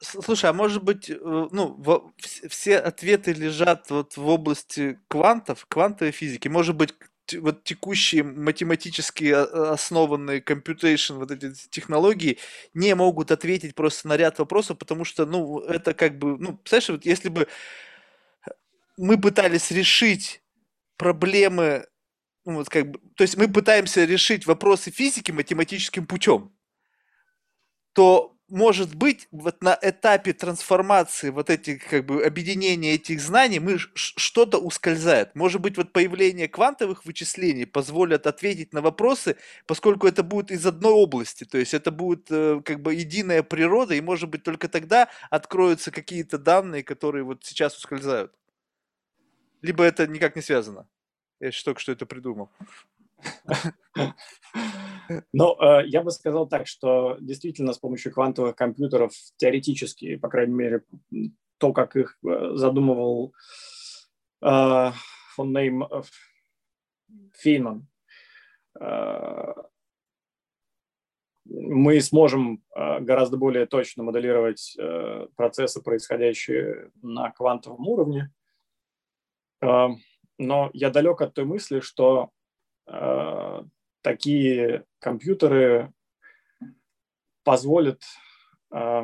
Слушай, 0.00 0.50
а 0.50 0.52
может 0.52 0.82
быть, 0.82 1.10
э, 1.10 1.16
ну, 1.20 2.12
все 2.18 2.78
ответы 2.78 3.32
лежат 3.32 3.90
вот 3.90 4.16
в 4.16 4.26
области 4.26 4.98
квантов, 5.08 5.66
квантовой 5.66 6.12
физики. 6.12 6.48
Может 6.48 6.76
быть, 6.76 6.94
вот 7.34 7.64
текущие 7.64 8.22
математически 8.22 9.32
а, 9.32 9.72
основанные 9.72 10.40
computation, 10.40 11.16
вот 11.16 11.30
эти 11.30 11.52
технологии 11.70 12.38
не 12.74 12.94
могут 12.94 13.30
ответить 13.30 13.74
просто 13.74 14.08
на 14.08 14.16
ряд 14.16 14.38
вопросов, 14.38 14.78
потому 14.78 15.04
что, 15.04 15.26
ну, 15.26 15.60
это 15.60 15.94
как 15.94 16.18
бы, 16.18 16.38
ну, 16.38 16.56
представляешь, 16.56 16.88
вот 16.90 17.06
если 17.06 17.28
бы 17.28 17.48
мы 18.96 19.20
пытались 19.20 19.70
решить 19.70 20.42
проблемы, 20.96 21.86
ну, 22.44 22.54
вот 22.54 22.68
как 22.68 22.90
бы, 22.90 23.00
то 23.16 23.22
есть 23.22 23.36
мы 23.36 23.48
пытаемся 23.48 24.04
решить 24.04 24.46
вопросы 24.46 24.90
физики 24.90 25.32
математическим 25.32 26.06
путем, 26.06 26.52
то 27.92 28.35
может 28.48 28.94
быть, 28.94 29.26
вот 29.32 29.62
на 29.62 29.76
этапе 29.82 30.32
трансформации 30.32 31.30
вот 31.30 31.50
этих, 31.50 31.88
как 31.88 32.06
бы, 32.06 32.24
объединения 32.24 32.94
этих 32.94 33.20
знаний, 33.20 33.58
мы 33.58 33.78
что-то 33.94 34.58
ускользает. 34.58 35.34
Может 35.34 35.60
быть, 35.60 35.76
вот 35.76 35.92
появление 35.92 36.48
квантовых 36.48 37.04
вычислений 37.04 37.66
позволят 37.66 38.26
ответить 38.26 38.72
на 38.72 38.82
вопросы, 38.82 39.36
поскольку 39.66 40.06
это 40.06 40.22
будет 40.22 40.52
из 40.52 40.64
одной 40.64 40.92
области, 40.92 41.44
то 41.44 41.58
есть 41.58 41.74
это 41.74 41.90
будет 41.90 42.30
э, 42.30 42.60
как 42.64 42.80
бы 42.82 42.94
единая 42.94 43.42
природа, 43.42 43.94
и 43.94 44.00
может 44.00 44.30
быть 44.30 44.44
только 44.44 44.68
тогда 44.68 45.08
откроются 45.30 45.90
какие-то 45.90 46.38
данные, 46.38 46.84
которые 46.84 47.24
вот 47.24 47.44
сейчас 47.44 47.76
ускользают. 47.76 48.32
Либо 49.60 49.82
это 49.82 50.06
никак 50.06 50.36
не 50.36 50.42
связано. 50.42 50.86
Я 51.40 51.48
еще 51.48 51.64
только 51.64 51.80
что 51.80 51.92
это 51.92 52.06
придумал. 52.06 52.50
Ну, 55.32 55.56
э, 55.60 55.86
я 55.86 56.02
бы 56.02 56.10
сказал 56.10 56.48
так, 56.48 56.66
что 56.66 57.16
действительно 57.20 57.72
с 57.72 57.78
помощью 57.78 58.12
квантовых 58.12 58.56
компьютеров 58.56 59.12
теоретически, 59.36 60.16
по 60.16 60.28
крайней 60.28 60.54
мере, 60.54 60.82
то, 61.58 61.72
как 61.72 61.96
их 61.96 62.18
э, 62.24 62.52
задумывал 62.54 63.32
э, 64.42 64.90
фон 65.34 65.52
Нейм 65.52 65.84
Фейнман, 67.34 67.86
мы 71.48 72.00
сможем 72.00 72.62
гораздо 72.74 73.36
более 73.36 73.66
точно 73.66 74.02
моделировать 74.02 74.76
процессы, 75.36 75.80
происходящие 75.80 76.90
на 77.00 77.30
квантовом 77.30 77.86
уровне. 77.86 78.32
Но 79.62 80.70
я 80.72 80.90
далек 80.90 81.22
от 81.22 81.32
той 81.32 81.44
мысли, 81.44 81.80
что 81.80 82.32
такие 84.02 84.84
компьютеры 85.00 85.92
позволят 87.42 88.02
э, 88.72 89.02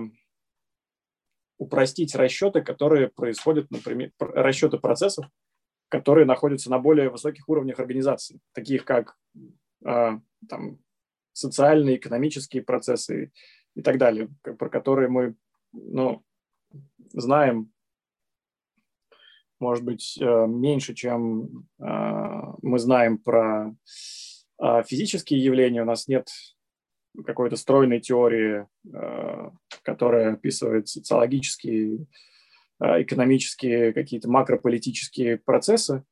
упростить 1.59 2.15
расчеты, 2.15 2.61
которые 2.61 3.09
происходят, 3.09 3.71
например, 3.71 4.11
расчеты 4.19 4.79
процессов, 4.79 5.27
которые 5.89 6.27
находятся 6.27 6.71
на 6.71 6.79
более 6.79 7.09
высоких 7.09 7.49
уровнях 7.49 7.79
организации, 7.79 8.41
таких 8.53 8.85
как 8.85 9.17
э, 9.85 10.19
там, 10.49 10.79
социальные, 11.33 11.97
экономические 11.97 12.63
процессы 12.63 13.33
и 13.75 13.83
так 13.83 13.99
далее, 13.99 14.29
про 14.43 14.69
которые 14.69 15.09
мы 15.09 15.37
ну, 15.73 16.25
знаем, 17.13 17.73
может 19.63 19.85
быть, 19.85 20.19
э, 20.21 20.47
меньше, 20.47 20.95
чем 20.95 21.67
э, 21.81 21.85
мы 22.63 22.79
знаем 22.79 23.17
про 23.17 23.75
а 24.65 24.85
физические 24.85 25.43
явления 25.43 25.83
у 25.83 25.85
нас 25.85 26.07
нет 26.07 26.29
какой-то 27.27 27.57
стройной 27.57 27.99
теории, 28.01 28.69
э, 28.95 29.51
которая 29.83 30.35
описывает 30.35 30.87
социологические, 30.87 32.07
э, 32.81 33.03
экономические, 33.03 33.93
какие-то 33.93 34.31
макрополитические 34.31 35.39
процессы. 35.39 36.05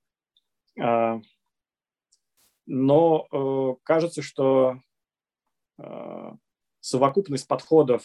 Но 2.67 3.27
э, 3.33 3.75
кажется, 3.85 4.23
что 4.23 4.81
совокупность 6.81 7.49
подходов, 7.49 8.05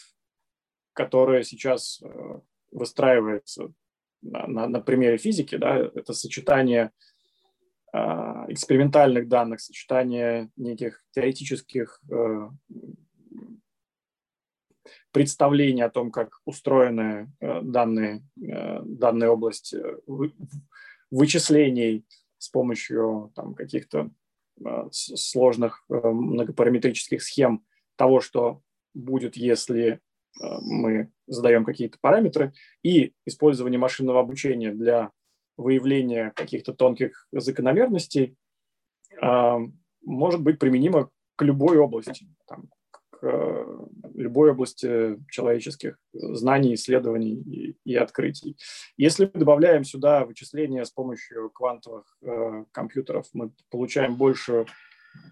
которая 0.93 1.43
сейчас 1.43 2.01
выстраивается 2.71 3.73
на, 4.25 4.67
на, 4.67 4.81
примере 4.81 5.17
физики, 5.17 5.55
да, 5.55 5.77
это 5.77 6.13
сочетание 6.13 6.91
а, 7.93 8.45
экспериментальных 8.49 9.27
данных, 9.27 9.61
сочетание 9.61 10.49
неких 10.57 11.03
теоретических 11.11 12.01
э, 12.11 12.49
представлений 15.11 15.81
о 15.81 15.89
том, 15.89 16.11
как 16.11 16.41
устроены 16.45 17.31
э, 17.39 17.61
данные, 17.61 18.25
э, 18.41 18.81
данная 18.83 19.29
область 19.29 19.73
вычислений 21.09 22.05
с 22.37 22.49
помощью 22.49 23.31
там, 23.35 23.53
каких-то 23.55 24.09
сложных 24.91 25.85
многопараметрических 25.89 27.21
схем 27.21 27.65
того, 27.97 28.21
что 28.21 28.61
будет, 28.93 29.35
если 29.35 29.99
мы 30.39 31.11
задаем 31.27 31.63
какие-то 31.65 31.97
параметры, 31.99 32.53
и 32.83 33.13
использование 33.25 33.79
машинного 33.79 34.19
обучения 34.19 34.71
для 34.71 35.11
выявления 35.57 36.31
каких-то 36.35 36.73
тонких 36.73 37.27
закономерностей 37.31 38.37
э, 39.21 39.57
может 40.03 40.41
быть 40.41 40.59
применимо 40.59 41.09
к 41.35 41.41
любой 41.43 41.77
области, 41.77 42.27
там, 42.47 42.69
к 42.91 43.01
э, 43.21 43.77
любой 44.13 44.51
области 44.51 45.17
человеческих 45.29 45.97
знаний, 46.13 46.73
исследований 46.73 47.35
и, 47.35 47.77
и 47.85 47.95
открытий. 47.95 48.57
Если 48.97 49.25
мы 49.33 49.39
добавляем 49.39 49.83
сюда 49.83 50.25
вычисления 50.25 50.83
с 50.83 50.91
помощью 50.91 51.49
квантовых 51.51 52.17
э, 52.21 52.65
компьютеров, 52.71 53.27
мы 53.33 53.51
получаем 53.69 54.15
большую, 54.17 54.67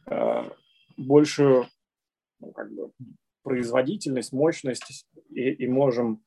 э, 0.10 0.50
большую 0.98 1.68
ну, 2.40 2.52
как 2.52 2.72
бы, 2.74 2.92
производительность, 3.44 4.34
мощность 4.34 5.06
и, 5.30 5.52
и 5.52 5.68
можем 5.68 6.24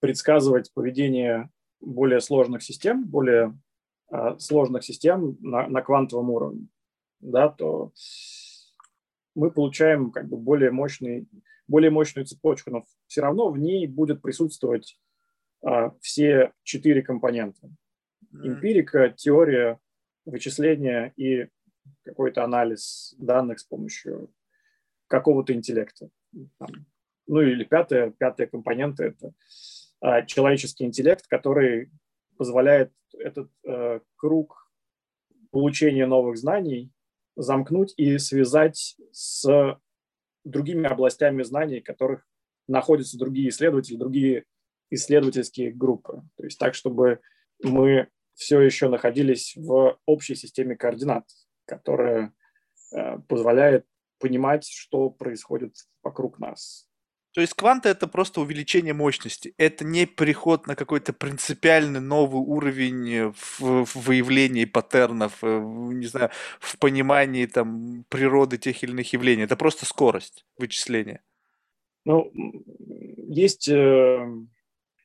предсказывать 0.00 0.72
поведение 0.72 1.50
более 1.80 2.20
сложных 2.20 2.62
систем, 2.62 3.04
более 3.04 3.58
э, 4.12 4.38
сложных 4.38 4.84
систем 4.84 5.36
на, 5.40 5.66
на 5.68 5.82
квантовом 5.82 6.30
уровне, 6.30 6.68
да, 7.20 7.48
то 7.48 7.92
мы 9.34 9.50
получаем 9.50 10.10
как 10.10 10.28
бы 10.28 10.36
более, 10.36 10.70
мощный, 10.70 11.28
более 11.66 11.90
мощную 11.90 12.26
цепочку, 12.26 12.70
но 12.70 12.84
все 13.06 13.22
равно 13.22 13.50
в 13.50 13.58
ней 13.58 13.86
будет 13.86 14.22
присутствовать 14.22 14.98
э, 15.66 15.90
все 16.00 16.52
четыре 16.62 17.02
компонента. 17.02 17.68
Эмпирика, 18.32 19.08
теория, 19.16 19.78
вычисление 20.26 21.12
и 21.16 21.48
какой-то 22.02 22.44
анализ 22.44 23.14
данных 23.18 23.60
с 23.60 23.64
помощью 23.64 24.30
какого-то 25.08 25.52
интеллекта. 25.52 26.08
Ну 27.26 27.40
или 27.40 27.64
пятая, 27.64 28.10
пятая 28.10 28.46
компонента– 28.46 29.04
это 29.04 29.32
а, 30.00 30.22
человеческий 30.22 30.84
интеллект, 30.84 31.26
который 31.26 31.90
позволяет 32.36 32.92
этот 33.18 33.50
э, 33.64 34.00
круг 34.16 34.70
получения 35.50 36.06
новых 36.06 36.36
знаний 36.36 36.92
замкнуть 37.34 37.94
и 37.96 38.18
связать 38.18 38.96
с 39.10 39.78
другими 40.44 40.86
областями 40.86 41.42
знаний, 41.42 41.80
в 41.80 41.84
которых 41.84 42.26
находятся 42.68 43.18
другие 43.18 43.48
исследователи, 43.48 43.96
другие 43.96 44.44
исследовательские 44.90 45.72
группы. 45.72 46.22
То 46.36 46.44
есть 46.44 46.58
так, 46.58 46.74
чтобы 46.74 47.20
мы 47.62 48.08
все 48.34 48.60
еще 48.60 48.88
находились 48.88 49.54
в 49.56 49.98
общей 50.04 50.34
системе 50.34 50.76
координат, 50.76 51.24
которая 51.64 52.32
э, 52.92 53.18
позволяет 53.28 53.86
понимать, 54.18 54.66
что 54.68 55.10
происходит 55.10 55.74
вокруг 56.02 56.38
нас. 56.38 56.88
То 57.36 57.42
есть 57.42 57.52
кванты 57.52 57.90
это 57.90 58.06
просто 58.08 58.40
увеличение 58.40 58.94
мощности. 58.94 59.52
Это 59.58 59.84
не 59.84 60.06
переход 60.06 60.66
на 60.66 60.74
какой-то 60.74 61.12
принципиальный 61.12 62.00
новый 62.00 62.40
уровень 62.40 63.32
в, 63.32 63.84
в 63.84 63.94
выявлении 63.94 64.64
паттернов, 64.64 65.44
э, 65.44 65.58
в, 65.58 65.92
не 65.92 66.06
знаю, 66.06 66.30
в 66.60 66.78
понимании 66.78 67.44
там 67.44 68.06
природы 68.08 68.56
тех 68.56 68.82
или 68.82 68.92
иных 68.92 69.12
явлений. 69.12 69.42
Это 69.42 69.54
просто 69.54 69.84
скорость 69.84 70.46
вычисления. 70.56 71.22
Ну, 72.06 72.32
есть 73.28 73.68
э, 73.68 74.26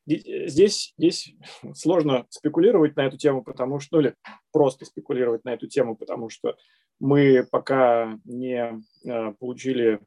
здесь, 0.05 0.93
здесь 0.97 1.33
сложно 1.73 2.27
спекулировать 2.29 2.95
на 2.95 3.07
эту 3.07 3.17
тему, 3.17 3.43
потому 3.43 3.79
что, 3.81 3.97
ну 3.97 4.03
или 4.03 4.15
просто 4.53 4.85
спекулировать 4.85 5.43
на 5.43 5.53
эту 5.53 5.67
тему, 5.67 5.95
потому 5.95 6.29
что 6.29 6.55
мы 7.01 7.43
пока 7.43 8.19
не 8.25 8.79
э, 9.03 9.33
получили 9.39 9.99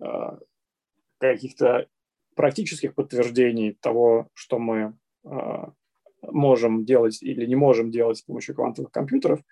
э, 0.00 0.38
каких-то 1.18 1.88
практических 2.36 2.94
подтверждений 2.94 3.72
того, 3.74 4.28
что 4.32 4.60
мы 4.60 4.96
э, 5.24 5.28
можем 6.22 6.84
делать 6.84 7.20
или 7.20 7.46
не 7.46 7.56
можем 7.56 7.90
делать 7.90 8.18
с 8.18 8.22
помощью 8.22 8.54
квантовых 8.54 8.92
компьютеров. 8.92 9.42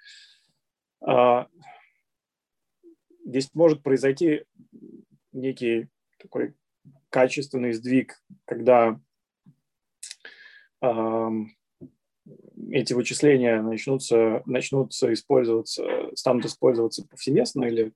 Здесь 3.24 3.50
может 3.54 3.82
произойти 3.82 4.44
некий 5.32 5.88
такой 6.18 6.54
качественный 7.10 7.72
сдвиг, 7.72 8.22
когда 8.44 9.00
эти 12.70 12.92
вычисления 12.92 13.62
начнутся, 13.62 14.42
начнутся 14.46 15.12
использоваться, 15.12 16.10
станут 16.14 16.44
использоваться 16.46 17.06
повсеместно 17.06 17.64
или 17.64 17.92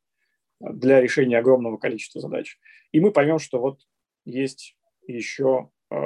для 0.60 1.00
решения 1.00 1.38
огромного 1.38 1.76
количества 1.76 2.20
задач. 2.20 2.58
И 2.92 3.00
мы 3.00 3.10
поймем, 3.10 3.38
что 3.38 3.60
вот 3.60 3.80
есть 4.24 4.76
еще 5.06 5.70
э, 5.90 5.96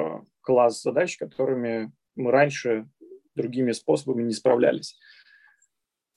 класс 0.41 0.81
задач, 0.81 1.17
которыми 1.17 1.91
мы 2.15 2.31
раньше 2.31 2.89
другими 3.35 3.71
способами 3.71 4.23
не 4.23 4.33
справлялись. 4.33 4.97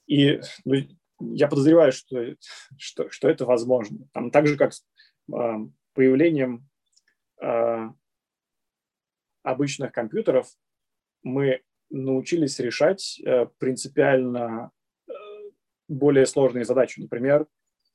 И 0.06 0.40
ну, 0.64 0.76
я 1.20 1.48
подозреваю, 1.48 1.92
что, 1.92 2.34
что, 2.78 3.10
что 3.10 3.28
это 3.28 3.44
возможно. 3.44 4.08
Там, 4.12 4.30
так 4.30 4.46
же, 4.46 4.56
как 4.56 4.72
с 4.72 4.84
э, 5.32 5.56
появлением 5.92 6.68
э, 7.42 7.90
обычных 9.42 9.92
компьютеров, 9.92 10.48
мы 11.22 11.62
научились 11.90 12.58
решать 12.58 13.20
э, 13.24 13.46
принципиально 13.58 14.70
э, 15.08 15.12
более 15.88 16.26
сложные 16.26 16.64
задачи. 16.64 17.00
Например, 17.00 17.46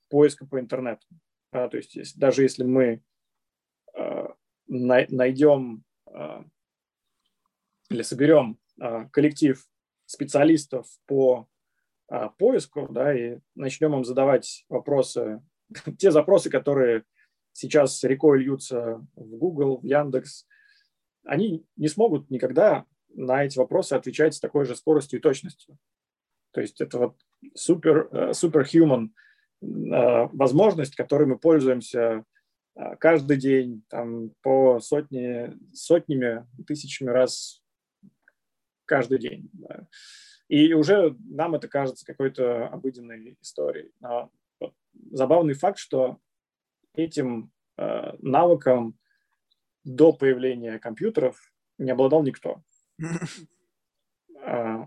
поиска 0.09 0.45
по 0.45 0.59
интернету. 0.59 1.05
То 1.51 1.69
есть 1.71 2.19
даже 2.19 2.43
если 2.43 2.65
мы 2.65 3.01
а, 3.93 4.35
найдем 4.67 5.85
или 7.89 8.01
соберем 8.01 8.59
коллектив 9.11 9.65
специалистов 10.05 10.85
по 11.05 11.47
поиску, 12.37 12.89
да, 12.91 13.17
и 13.17 13.39
начнем 13.55 13.93
им 13.93 14.03
задавать 14.03 14.65
вопросы, 14.67 15.41
те 15.97 16.11
запросы, 16.11 16.49
которые 16.49 17.05
сейчас 17.53 18.03
рекой 18.03 18.39
льются 18.39 19.05
в 19.15 19.37
Google, 19.37 19.77
в 19.77 19.85
Яндекс, 19.85 20.45
они 21.23 21.65
не 21.77 21.87
смогут 21.87 22.29
никогда 22.29 22.85
на 23.15 23.43
эти 23.43 23.57
вопросы 23.57 23.93
отвечать 23.93 24.35
с 24.35 24.39
такой 24.39 24.65
же 24.65 24.75
скоростью 24.75 25.19
и 25.19 25.21
точностью. 25.21 25.77
То 26.51 26.61
есть 26.61 26.79
это 26.81 26.99
вот 26.99 27.15
супер, 27.55 28.09
э, 28.11 28.31
superhuman 28.31 29.09
Э, 29.61 30.27
возможность, 30.33 30.95
которой 30.95 31.25
мы 31.25 31.37
пользуемся 31.37 32.25
э, 32.75 32.95
каждый 32.97 33.37
день, 33.37 33.83
там, 33.89 34.31
по 34.41 34.79
сотни, 34.79 35.53
сотнями, 35.73 36.45
тысячами 36.67 37.09
раз 37.09 37.63
каждый 38.85 39.19
день. 39.19 39.49
Да. 39.53 39.87
И 40.47 40.73
уже 40.73 41.15
нам 41.19 41.55
это 41.55 41.67
кажется 41.67 42.05
какой-то 42.05 42.67
обыденной 42.67 43.37
историей. 43.41 43.91
Но 43.99 44.31
вот, 44.59 44.73
забавный 45.11 45.53
факт, 45.53 45.79
что 45.79 46.19
этим 46.93 47.51
э, 47.77 48.13
навыком 48.19 48.97
до 49.83 50.13
появления 50.13 50.79
компьютеров 50.79 51.53
не 51.77 51.91
обладал 51.91 52.23
никто. 52.23 52.61
Э, 54.47 54.85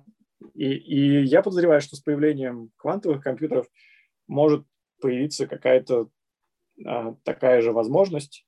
и, 0.54 0.70
и 0.72 1.24
я 1.24 1.42
подозреваю, 1.42 1.80
что 1.80 1.96
с 1.96 2.00
появлением 2.00 2.70
квантовых 2.76 3.22
компьютеров 3.22 3.66
может 4.28 4.64
появиться 5.00 5.46
какая-то 5.46 6.10
а, 6.84 7.14
такая 7.24 7.60
же 7.60 7.72
возможность, 7.72 8.46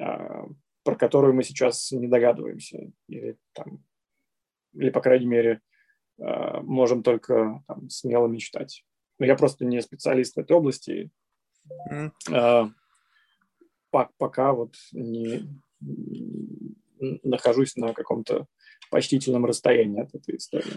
а, 0.00 0.46
про 0.84 0.94
которую 0.94 1.34
мы 1.34 1.42
сейчас 1.42 1.90
не 1.90 2.06
догадываемся. 2.06 2.92
Или, 3.08 3.38
там, 3.52 3.84
или 4.74 4.90
по 4.90 5.00
крайней 5.00 5.26
мере, 5.26 5.60
а, 6.20 6.60
можем 6.62 7.02
только 7.02 7.62
там, 7.66 7.88
смело 7.90 8.26
мечтать. 8.26 8.84
Но 9.18 9.26
я 9.26 9.36
просто 9.36 9.64
не 9.64 9.80
специалист 9.80 10.36
в 10.36 10.40
этой 10.40 10.56
области. 10.56 11.10
Mm. 11.90 12.12
А, 12.32 12.70
пока 14.18 14.52
вот 14.52 14.76
не 14.92 15.48
нахожусь 16.98 17.76
на 17.76 17.92
каком-то 17.92 18.46
почтительном 18.90 19.44
расстоянии 19.46 20.02
от 20.02 20.14
этой 20.14 20.36
истории. 20.36 20.74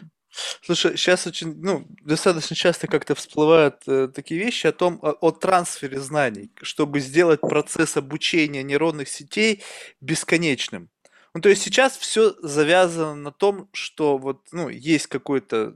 Слушай, 0.62 0.96
сейчас 0.98 1.26
очень, 1.26 1.56
ну, 1.62 1.88
достаточно 2.04 2.56
часто 2.56 2.88
как-то 2.88 3.16
всплывают 3.16 3.82
э, 3.88 4.08
такие 4.14 4.40
вещи 4.40 4.68
о 4.68 4.72
том, 4.72 5.00
о, 5.02 5.12
о 5.12 5.32
трансфере 5.32 6.00
знаний, 6.00 6.52
чтобы 6.62 7.00
сделать 7.00 7.42
процесс 7.42 7.98
обучения 7.98 8.62
нейронных 8.64 9.10
сетей 9.10 9.64
бесконечным. 10.02 10.90
Ну, 11.34 11.42
то 11.42 11.50
есть 11.50 11.62
сейчас 11.62 11.98
все 11.98 12.36
завязано 12.42 13.16
на 13.16 13.32
том, 13.32 13.70
что 13.74 14.18
вот, 14.18 14.48
ну, 14.52 14.70
есть 14.70 15.08
какой-то 15.08 15.76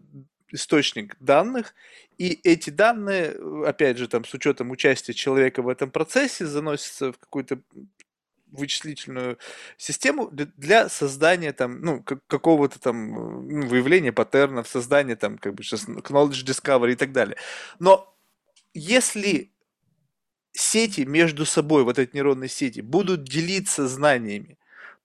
источник 0.52 1.16
данных, 1.20 1.74
и 2.18 2.40
эти 2.44 2.70
данные, 2.70 3.36
опять 3.66 3.98
же, 3.98 4.08
там, 4.08 4.24
с 4.24 4.34
учетом 4.34 4.70
участия 4.70 5.14
человека 5.14 5.64
в 5.64 5.68
этом 5.68 5.90
процессе, 5.90 6.46
заносятся 6.46 7.12
в 7.12 7.18
какую-то 7.18 7.60
вычислительную 8.54 9.38
систему 9.78 10.30
для 10.32 10.90
создания 10.90 11.54
там, 11.54 11.82
ну, 11.82 12.04
какого-то 12.28 12.80
там 12.80 13.12
ну, 13.12 13.68
выявления 13.68 14.12
паттернов, 14.12 14.68
создания 14.68 15.16
там, 15.16 15.38
как 15.38 15.56
бы 15.56 15.64
сейчас 15.64 15.86
knowledge 15.86 16.46
discovery 16.46 16.94
и 16.94 16.96
так 16.96 17.12
далее. 17.12 17.38
Но 17.80 18.16
если 18.74 19.52
сети 20.52 21.06
между 21.06 21.46
собой, 21.46 21.84
вот 21.84 22.00
эти 22.00 22.16
нейронные 22.16 22.50
сети, 22.50 22.82
будут 22.82 23.24
делиться 23.24 23.88
знаниями, 23.88 24.58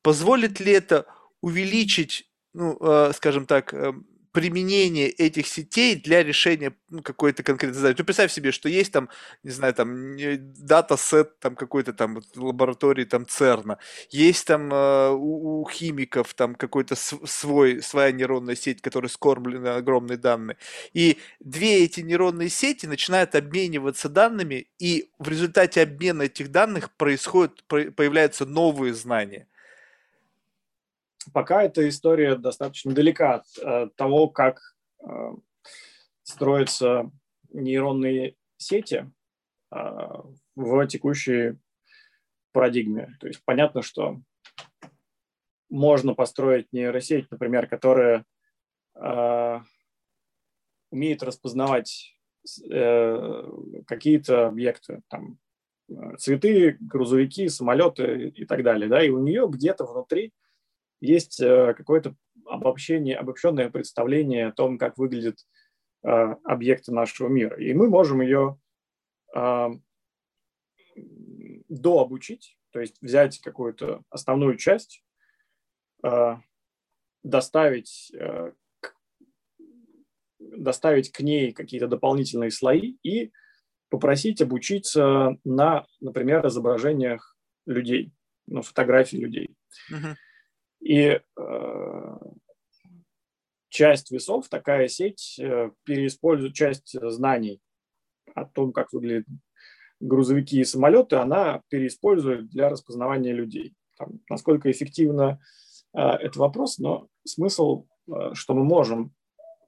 позволит 0.02 0.60
ли 0.60 0.72
это 0.72 1.06
увеличить 1.40 2.28
ну, 2.54 2.76
э, 2.80 3.12
скажем 3.14 3.46
так, 3.46 3.72
э, 3.72 3.92
применение 4.38 5.08
этих 5.08 5.48
сетей 5.48 5.96
для 5.96 6.22
решения 6.22 6.72
ну, 6.90 7.02
какой-то 7.02 7.42
конкретной 7.42 7.76
задачи. 7.76 7.96
Ну, 7.98 8.04
представь 8.04 8.30
себе, 8.30 8.52
что 8.52 8.68
есть 8.68 8.92
там, 8.92 9.08
не 9.42 9.50
знаю, 9.50 9.74
там 9.74 10.16
дата-сет 10.64 11.40
там 11.40 11.56
какой-то 11.56 11.92
там 11.92 12.14
вот, 12.14 12.24
лаборатории 12.36 13.04
там 13.04 13.26
ЦЕРНа, 13.26 13.78
есть 14.10 14.46
там 14.46 14.72
э, 14.72 15.10
у, 15.10 15.62
у 15.62 15.68
химиков 15.68 16.34
там 16.34 16.54
какой-то 16.54 16.94
свой, 16.94 17.82
своя 17.82 18.12
нейронная 18.12 18.54
сеть, 18.54 18.80
которая 18.80 19.08
скормлена 19.08 19.74
огромные 19.74 20.18
данные. 20.18 20.56
И 20.92 21.18
две 21.40 21.82
эти 21.82 22.02
нейронные 22.02 22.48
сети 22.48 22.86
начинают 22.86 23.34
обмениваться 23.34 24.08
данными, 24.08 24.68
и 24.78 25.10
в 25.18 25.28
результате 25.28 25.82
обмена 25.82 26.22
этих 26.22 26.52
данных 26.52 26.92
происходят, 26.92 27.64
появляются 27.66 28.46
новые 28.46 28.94
знания 28.94 29.48
пока 31.32 31.62
эта 31.62 31.88
история 31.88 32.36
достаточно 32.36 32.92
далека 32.92 33.36
от 33.36 33.44
э, 33.62 33.88
того, 33.96 34.28
как 34.28 34.60
э, 35.00 35.06
строятся 36.22 37.10
нейронные 37.50 38.36
сети 38.56 39.10
э, 39.72 39.76
в 40.56 40.86
текущей 40.86 41.58
парадигме. 42.52 43.16
То 43.20 43.28
есть 43.28 43.42
понятно, 43.44 43.82
что 43.82 44.20
можно 45.70 46.14
построить 46.14 46.72
нейросеть, 46.72 47.30
например, 47.30 47.68
которая 47.68 48.24
умеет 50.90 51.22
распознавать 51.22 52.18
какие-то 53.86 54.48
объекты, 54.48 55.02
там, 55.08 55.38
цветы, 56.18 56.78
грузовики, 56.80 57.48
самолеты 57.48 58.28
и 58.28 58.44
так 58.44 58.62
далее, 58.62 58.88
да, 58.88 59.04
и 59.04 59.10
у 59.10 59.22
нее 59.22 59.46
где-то 59.48 59.84
внутри 59.84 60.32
есть 61.00 61.40
э, 61.40 61.74
какое-то 61.74 62.14
обобщение, 62.46 63.16
обобщенное 63.16 63.70
представление 63.70 64.48
о 64.48 64.52
том, 64.52 64.78
как 64.78 64.98
выглядят 64.98 65.38
э, 66.04 66.08
объекты 66.08 66.92
нашего 66.92 67.28
мира. 67.28 67.56
И 67.60 67.74
мы 67.74 67.88
можем 67.88 68.20
ее 68.20 68.58
э, 69.34 69.68
дообучить, 71.68 72.56
то 72.70 72.80
есть 72.80 73.00
взять 73.00 73.38
какую-то 73.40 74.02
основную 74.10 74.56
часть, 74.56 75.04
доставить, 77.22 78.12
доставить 80.38 81.12
к 81.12 81.20
ней 81.20 81.52
какие-то 81.52 81.88
дополнительные 81.88 82.50
слои 82.50 82.96
и 83.02 83.32
попросить 83.90 84.40
обучиться 84.40 85.36
на, 85.44 85.86
например, 86.00 86.46
изображениях 86.46 87.36
людей, 87.66 88.12
ну, 88.46 88.62
фотографий 88.62 89.18
людей. 89.18 89.56
Uh-huh. 89.92 90.14
И 90.80 91.20
э, 91.36 92.16
часть 93.68 94.10
весов, 94.10 94.48
такая 94.48 94.88
сеть 94.88 95.38
э, 95.40 95.70
переиспользует 95.84 96.54
часть 96.54 96.96
знаний 97.00 97.60
о 98.34 98.44
том, 98.44 98.72
как 98.72 98.92
выглядят 98.92 99.26
грузовики 100.00 100.60
и 100.60 100.64
самолеты, 100.64 101.16
она 101.16 101.62
переиспользует 101.68 102.48
для 102.48 102.68
распознавания 102.68 103.32
людей. 103.32 103.74
Там, 103.96 104.20
насколько 104.30 104.70
эффективно 104.70 105.40
э, 105.94 106.00
это 106.00 106.38
вопрос, 106.38 106.78
но 106.78 107.08
смысл, 107.24 107.86
э, 108.06 108.34
что 108.34 108.54
мы 108.54 108.64
можем 108.64 109.12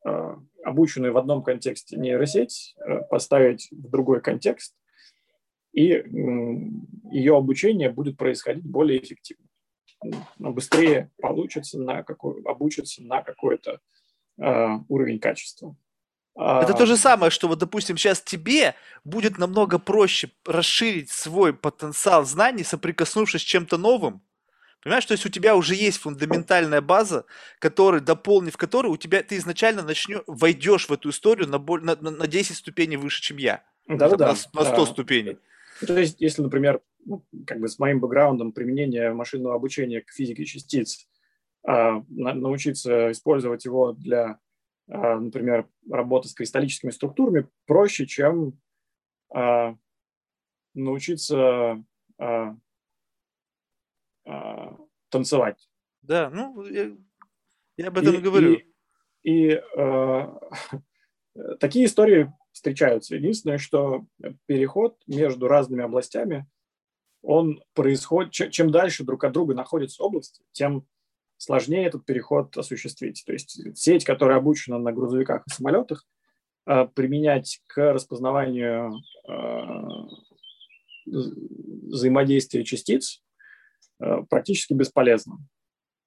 э, 0.06 0.36
обученную 0.64 1.12
в 1.12 1.18
одном 1.18 1.42
контексте 1.42 1.96
нейросеть 1.96 2.76
э, 2.78 3.00
поставить 3.11 3.68
в 3.72 3.90
другой 3.90 4.20
контекст, 4.20 4.76
и 5.72 6.04
ее 7.12 7.36
обучение 7.36 7.90
будет 7.90 8.16
происходить 8.16 8.64
более 8.64 9.00
эффективно 9.00 9.46
быстрее 10.38 11.11
получится 11.20 11.78
на 11.78 12.03
какой, 12.03 12.42
обучится 12.44 13.03
на 13.03 13.22
какой-то 13.22 13.80
э, 14.38 14.68
уровень 14.88 15.18
качества. 15.18 15.76
Это 16.36 16.72
то 16.74 16.86
же 16.86 16.96
самое, 16.96 17.30
что 17.30 17.48
вот, 17.48 17.59
допустим, 17.59 17.96
сейчас 17.96 18.22
тебе 18.22 18.74
будет 19.05 19.36
намного 19.36 19.78
проще 19.78 20.30
расширить 20.46 21.11
свой 21.11 21.53
потенциал 21.53 22.24
знаний, 22.24 22.64
соприкоснувшись 22.64 23.42
с 23.42 23.44
чем-то 23.44 23.76
новым. 23.76 24.22
Понимаешь, 24.82 25.05
то 25.05 25.12
есть 25.12 25.26
у 25.26 25.28
тебя 25.28 25.55
уже 25.55 25.74
есть 25.74 25.98
фундаментальная 25.98 26.80
база, 26.80 27.26
который, 27.59 28.01
дополнив 28.01 28.57
которую, 28.57 28.92
у 28.92 28.96
тебя 28.96 29.22
ты 29.22 29.36
изначально 29.36 29.82
начнешь, 29.82 30.22
войдешь 30.26 30.88
в 30.88 30.92
эту 30.92 31.11
историю 31.11 31.48
на, 31.48 31.59
на, 31.59 32.11
на 32.11 32.26
10 32.26 32.57
ступеней 32.57 32.96
выше, 32.96 33.20
чем 33.20 33.36
я. 33.36 33.62
Да-да-да. 33.86 34.34
На, 34.55 34.62
на 34.62 34.72
100 34.72 34.86
ступеней. 34.86 35.38
То 35.86 35.98
есть, 35.98 36.20
если, 36.20 36.42
например, 36.42 36.82
ну, 37.04 37.24
как 37.46 37.60
бы 37.60 37.68
с 37.68 37.78
моим 37.78 38.00
бэкграундом 38.00 38.52
применения 38.52 39.12
машинного 39.12 39.54
обучения 39.54 40.00
к 40.00 40.10
физике 40.10 40.44
частиц, 40.44 41.08
а, 41.66 42.04
научиться 42.08 43.10
использовать 43.12 43.64
его 43.64 43.92
для, 43.92 44.38
а, 44.88 45.18
например, 45.18 45.68
работы 45.90 46.28
с 46.28 46.34
кристаллическими 46.34 46.90
структурами 46.90 47.48
проще, 47.66 48.06
чем 48.06 48.58
а, 49.34 49.76
научиться 50.74 51.82
танцевать. 55.08 55.70
Да, 56.02 56.30
ну, 56.30 56.64
я, 56.66 56.96
я 57.76 57.88
об 57.88 57.98
этом 57.98 58.14
и, 58.14 58.18
и 58.18 58.20
говорю. 58.20 58.52
И, 58.52 58.64
и 59.22 59.48
э, 59.52 59.60
такие 61.58 61.86
истории 61.86 62.32
встречаются. 62.52 63.16
Единственное, 63.16 63.58
что 63.58 64.06
переход 64.46 64.96
между 65.06 65.48
разными 65.48 65.84
областями– 65.84 66.46
он 67.22 67.62
происходит, 67.74 68.32
чем 68.32 68.70
дальше 68.70 69.04
друг 69.04 69.24
от 69.24 69.32
друга 69.32 69.54
находятся 69.54 70.02
области, 70.02 70.42
тем 70.52 70.86
сложнее 71.36 71.86
этот 71.86 72.04
переход 72.04 72.56
осуществить. 72.56 73.22
То 73.26 73.32
есть 73.32 73.76
сеть, 73.76 74.04
которая 74.04 74.38
обучена 74.38 74.78
на 74.78 74.92
грузовиках 74.92 75.42
и 75.46 75.50
самолетах, 75.50 76.06
э, 76.66 76.86
применять 76.86 77.60
к 77.66 77.92
распознаванию 77.92 78.92
э, 79.28 79.32
взаимодействия 81.06 82.64
частиц 82.64 83.22
э, 84.00 84.22
практически 84.28 84.74
бесполезно. 84.74 85.38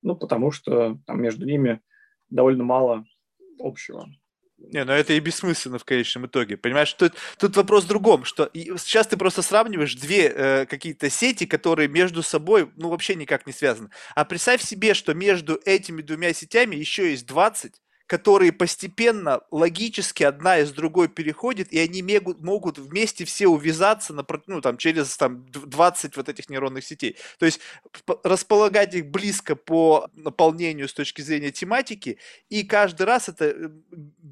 Ну, 0.01 0.15
потому 0.15 0.51
что 0.51 0.99
там 1.05 1.21
между 1.21 1.45
ними 1.45 1.82
довольно 2.30 2.63
мало 2.63 3.05
общего. 3.59 4.07
Не, 4.72 4.86
ну 4.86 4.93
это 4.93 5.14
и 5.14 5.20
бессмысленно 5.20 5.78
в 5.78 5.86
конечном 5.86 6.26
итоге. 6.26 6.57
Понимаешь, 6.57 6.93
тут, 6.93 7.14
тут 7.38 7.55
вопрос 7.57 7.84
в 7.84 7.88
другом, 7.88 8.24
что 8.24 8.49
сейчас 8.53 9.07
ты 9.07 9.18
просто 9.18 9.41
сравниваешь 9.41 9.95
две 9.95 10.30
э, 10.30 10.66
какие-то 10.66 11.09
сети, 11.09 11.45
которые 11.45 11.89
между 11.89 12.24
собой, 12.24 12.72
ну, 12.78 12.89
вообще 12.89 13.16
никак 13.16 13.45
не 13.45 13.53
связаны. 13.53 13.89
А 14.16 14.26
представь 14.26 14.61
себе, 14.61 14.93
что 14.93 15.14
между 15.14 15.59
этими 15.66 16.01
двумя 16.01 16.34
сетями 16.34 16.76
еще 16.76 17.11
есть 17.11 17.28
20 17.28 17.74
которые 18.14 18.51
постепенно, 18.51 19.41
логически 19.49 20.24
одна 20.24 20.59
из 20.59 20.72
другой 20.72 21.07
переходят, 21.07 21.72
и 21.72 21.80
они 21.80 22.03
могут, 22.03 22.41
могут 22.41 22.78
вместе 22.78 23.26
все 23.26 23.47
увязаться 23.47 24.14
на, 24.14 24.26
ну, 24.47 24.61
там, 24.61 24.78
через 24.78 25.16
там, 25.18 25.45
20 25.49 26.18
вот 26.18 26.30
этих 26.30 26.49
нейронных 26.49 26.86
сетей. 26.86 27.18
То 27.39 27.45
есть 27.45 27.59
располагать 28.24 28.93
их 28.93 29.07
близко 29.07 29.55
по 29.55 30.09
наполнению 30.14 30.88
с 30.88 30.93
точки 30.93 31.22
зрения 31.22 31.51
тематики, 31.51 32.20
и 32.49 32.64
каждый 32.64 33.03
раз 33.07 33.30
это 33.30 33.45
э, 33.45 33.70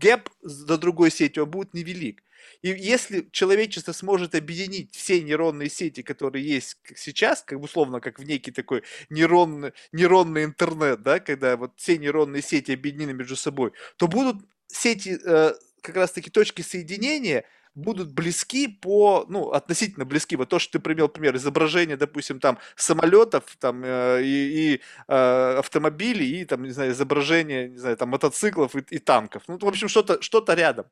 гэп 0.01 0.29
до 0.41 0.77
другой 0.77 1.11
сети, 1.11 1.39
он 1.39 1.49
будет 1.49 1.73
невелик. 1.73 2.23
И 2.61 2.69
если 2.69 3.27
человечество 3.31 3.91
сможет 3.91 4.35
объединить 4.35 4.93
все 4.95 5.21
нейронные 5.21 5.69
сети, 5.69 6.01
которые 6.01 6.45
есть 6.45 6.77
сейчас, 6.95 7.43
как 7.43 7.59
условно, 7.59 7.99
как 7.99 8.19
в 8.19 8.23
некий 8.23 8.51
такой 8.51 8.83
нейронный, 9.09 9.73
нейронный 9.91 10.43
интернет, 10.43 11.01
да, 11.01 11.19
когда 11.19 11.57
вот 11.57 11.73
все 11.75 11.97
нейронные 11.97 12.41
сети 12.41 12.71
объединены 12.71 13.13
между 13.13 13.35
собой, 13.35 13.71
то 13.97 14.07
будут 14.07 14.43
сети, 14.67 15.19
э, 15.23 15.53
как 15.81 15.95
раз-таки 15.95 16.29
точки 16.29 16.61
соединения, 16.61 17.45
будут 17.75 18.11
близки 18.13 18.67
по, 18.67 19.25
ну, 19.29 19.51
относительно 19.51 20.05
близки. 20.05 20.35
Вот 20.35 20.49
то, 20.49 20.59
что 20.59 20.73
ты 20.73 20.79
привел 20.79 21.07
пример, 21.07 21.35
изображение, 21.35 21.97
допустим, 21.97 22.39
там, 22.39 22.57
самолетов, 22.75 23.55
там, 23.59 23.83
э, 23.83 24.21
и, 24.23 24.73
и 24.73 24.81
э, 25.07 25.55
автомобилей, 25.59 26.41
и, 26.41 26.45
там, 26.45 26.63
не 26.63 26.71
знаю, 26.71 26.91
изображение, 26.91 27.69
не 27.69 27.77
знаю, 27.77 27.97
там, 27.97 28.09
мотоциклов 28.09 28.75
и, 28.75 28.83
и 28.89 28.99
танков. 28.99 29.43
Ну, 29.47 29.57
в 29.57 29.67
общем, 29.67 29.87
что-то 29.87 30.21
что 30.21 30.43
рядом 30.47 30.85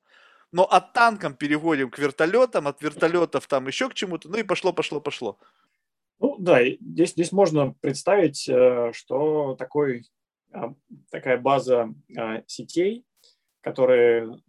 но 0.52 0.64
от 0.64 0.94
танком 0.94 1.36
переходим 1.36 1.90
к 1.90 2.00
вертолетам, 2.00 2.68
от 2.68 2.82
вертолетов 2.82 3.48
там 3.48 3.68
еще 3.68 3.90
к 3.90 3.94
чему-то, 3.94 4.30
ну 4.30 4.38
и 4.38 4.44
пошло, 4.44 4.74
пошло, 4.74 5.00
пошло. 5.00 5.38
Ну 6.20 6.36
да, 6.38 6.60
здесь, 6.66 7.12
здесь 7.12 7.32
можно 7.32 7.74
представить, 7.82 8.50
э, 8.50 8.92
что 8.94 9.56
такой, 9.56 10.06
а, 10.52 10.74
такая 11.12 11.38
база 11.38 11.94
а, 12.18 12.44
сетей, 12.48 13.06
которые 13.62 14.42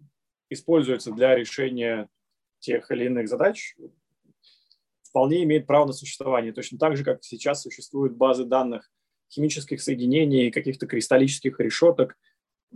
используются 0.49 1.13
для 1.13 1.37
решения 1.37 2.09
тех 2.61 2.91
или 2.91 3.07
иных 3.07 3.29
задач, 3.29 3.77
вполне 5.03 5.43
имеет 5.43 5.67
право 5.67 5.87
на 5.87 5.93
существование. 5.93 6.53
Точно 6.53 6.79
так 6.79 6.97
же, 6.97 7.05
как 7.05 7.25
сейчас 7.25 7.63
существуют 7.63 8.15
базы 8.15 8.45
данных 8.45 8.91
химических 9.31 9.81
соединений, 9.81 10.51
каких-то 10.51 10.87
кристаллических 10.87 11.59
решеток, 11.61 12.17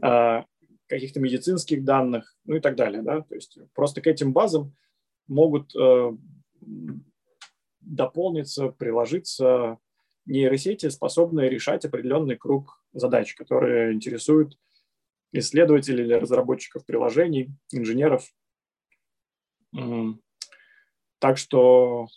а, 0.03 0.45
каких-то 0.87 1.21
медицинских 1.21 1.85
данных, 1.85 2.37
ну 2.45 2.57
и 2.57 2.61
так 2.61 2.77
далее. 2.77 3.03
Да? 3.03 3.23
То 3.23 3.35
есть 3.35 3.59
просто 3.75 4.01
к 4.01 4.07
этим 4.07 4.33
базам 4.33 4.75
могут 5.27 5.75
э, 5.75 6.13
дополниться, 7.81 8.69
приложиться 8.69 9.79
нейросети, 10.27 10.89
способные 10.89 11.49
решать 11.49 11.85
определенный 11.85 12.37
круг 12.37 12.83
задач, 12.93 13.35
которые 13.35 13.93
интересуют 13.93 14.59
исследователей 15.33 16.05
или 16.05 16.15
разработчиков 16.15 16.85
приложений, 16.87 17.53
инженеров. 17.73 18.31
Так 21.19 21.39
что 21.39 22.09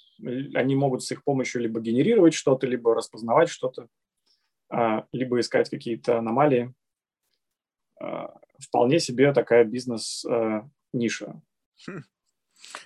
они 0.54 0.76
могут 0.76 1.04
с 1.04 1.12
их 1.12 1.24
помощью 1.24 1.62
либо 1.62 1.80
генерировать 1.80 2.34
что-то, 2.34 2.68
либо 2.68 2.94
распознавать 2.96 3.50
что-то, 3.50 3.88
а, 4.70 5.06
либо 5.12 5.40
искать 5.40 5.70
какие-то 5.70 6.18
аномалии. 6.18 6.74
А, 8.00 8.36
вполне 8.60 9.00
себе 9.00 9.34
такая 9.34 9.64
бизнес-ниша. 9.64 11.42
Хм. 11.88 12.04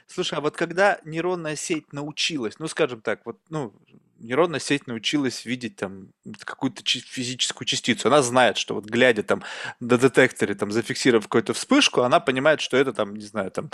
Слушай, 0.08 0.38
а 0.38 0.42
вот 0.42 0.56
когда 0.56 1.00
нейронная 1.06 1.56
сеть 1.56 1.94
научилась, 1.94 2.60
ну, 2.60 2.68
скажем 2.68 3.02
так, 3.02 3.26
вот, 3.26 3.40
ну, 3.50 3.74
нейронная 4.22 4.60
сеть 4.60 4.88
научилась 4.88 5.46
видеть 5.46 5.76
там 5.76 6.10
какую-то 6.40 6.84
физическую 6.84 7.66
частицу, 7.66 8.08
она 8.08 8.22
знает, 8.22 8.58
что 8.58 8.76
вот 8.76 8.86
глядя 8.86 9.24
там 9.24 9.44
на 9.80 9.98
детекторе, 9.98 10.56
там, 10.56 10.72
зафиксировав 10.72 11.26
какую-то 11.26 11.54
вспышку, 11.54 12.02
она 12.02 12.20
понимает, 12.20 12.62
что 12.62 12.78
это 12.78 12.94
там, 12.94 13.16
не 13.16 13.26
знаю, 13.26 13.52
там, 13.52 13.72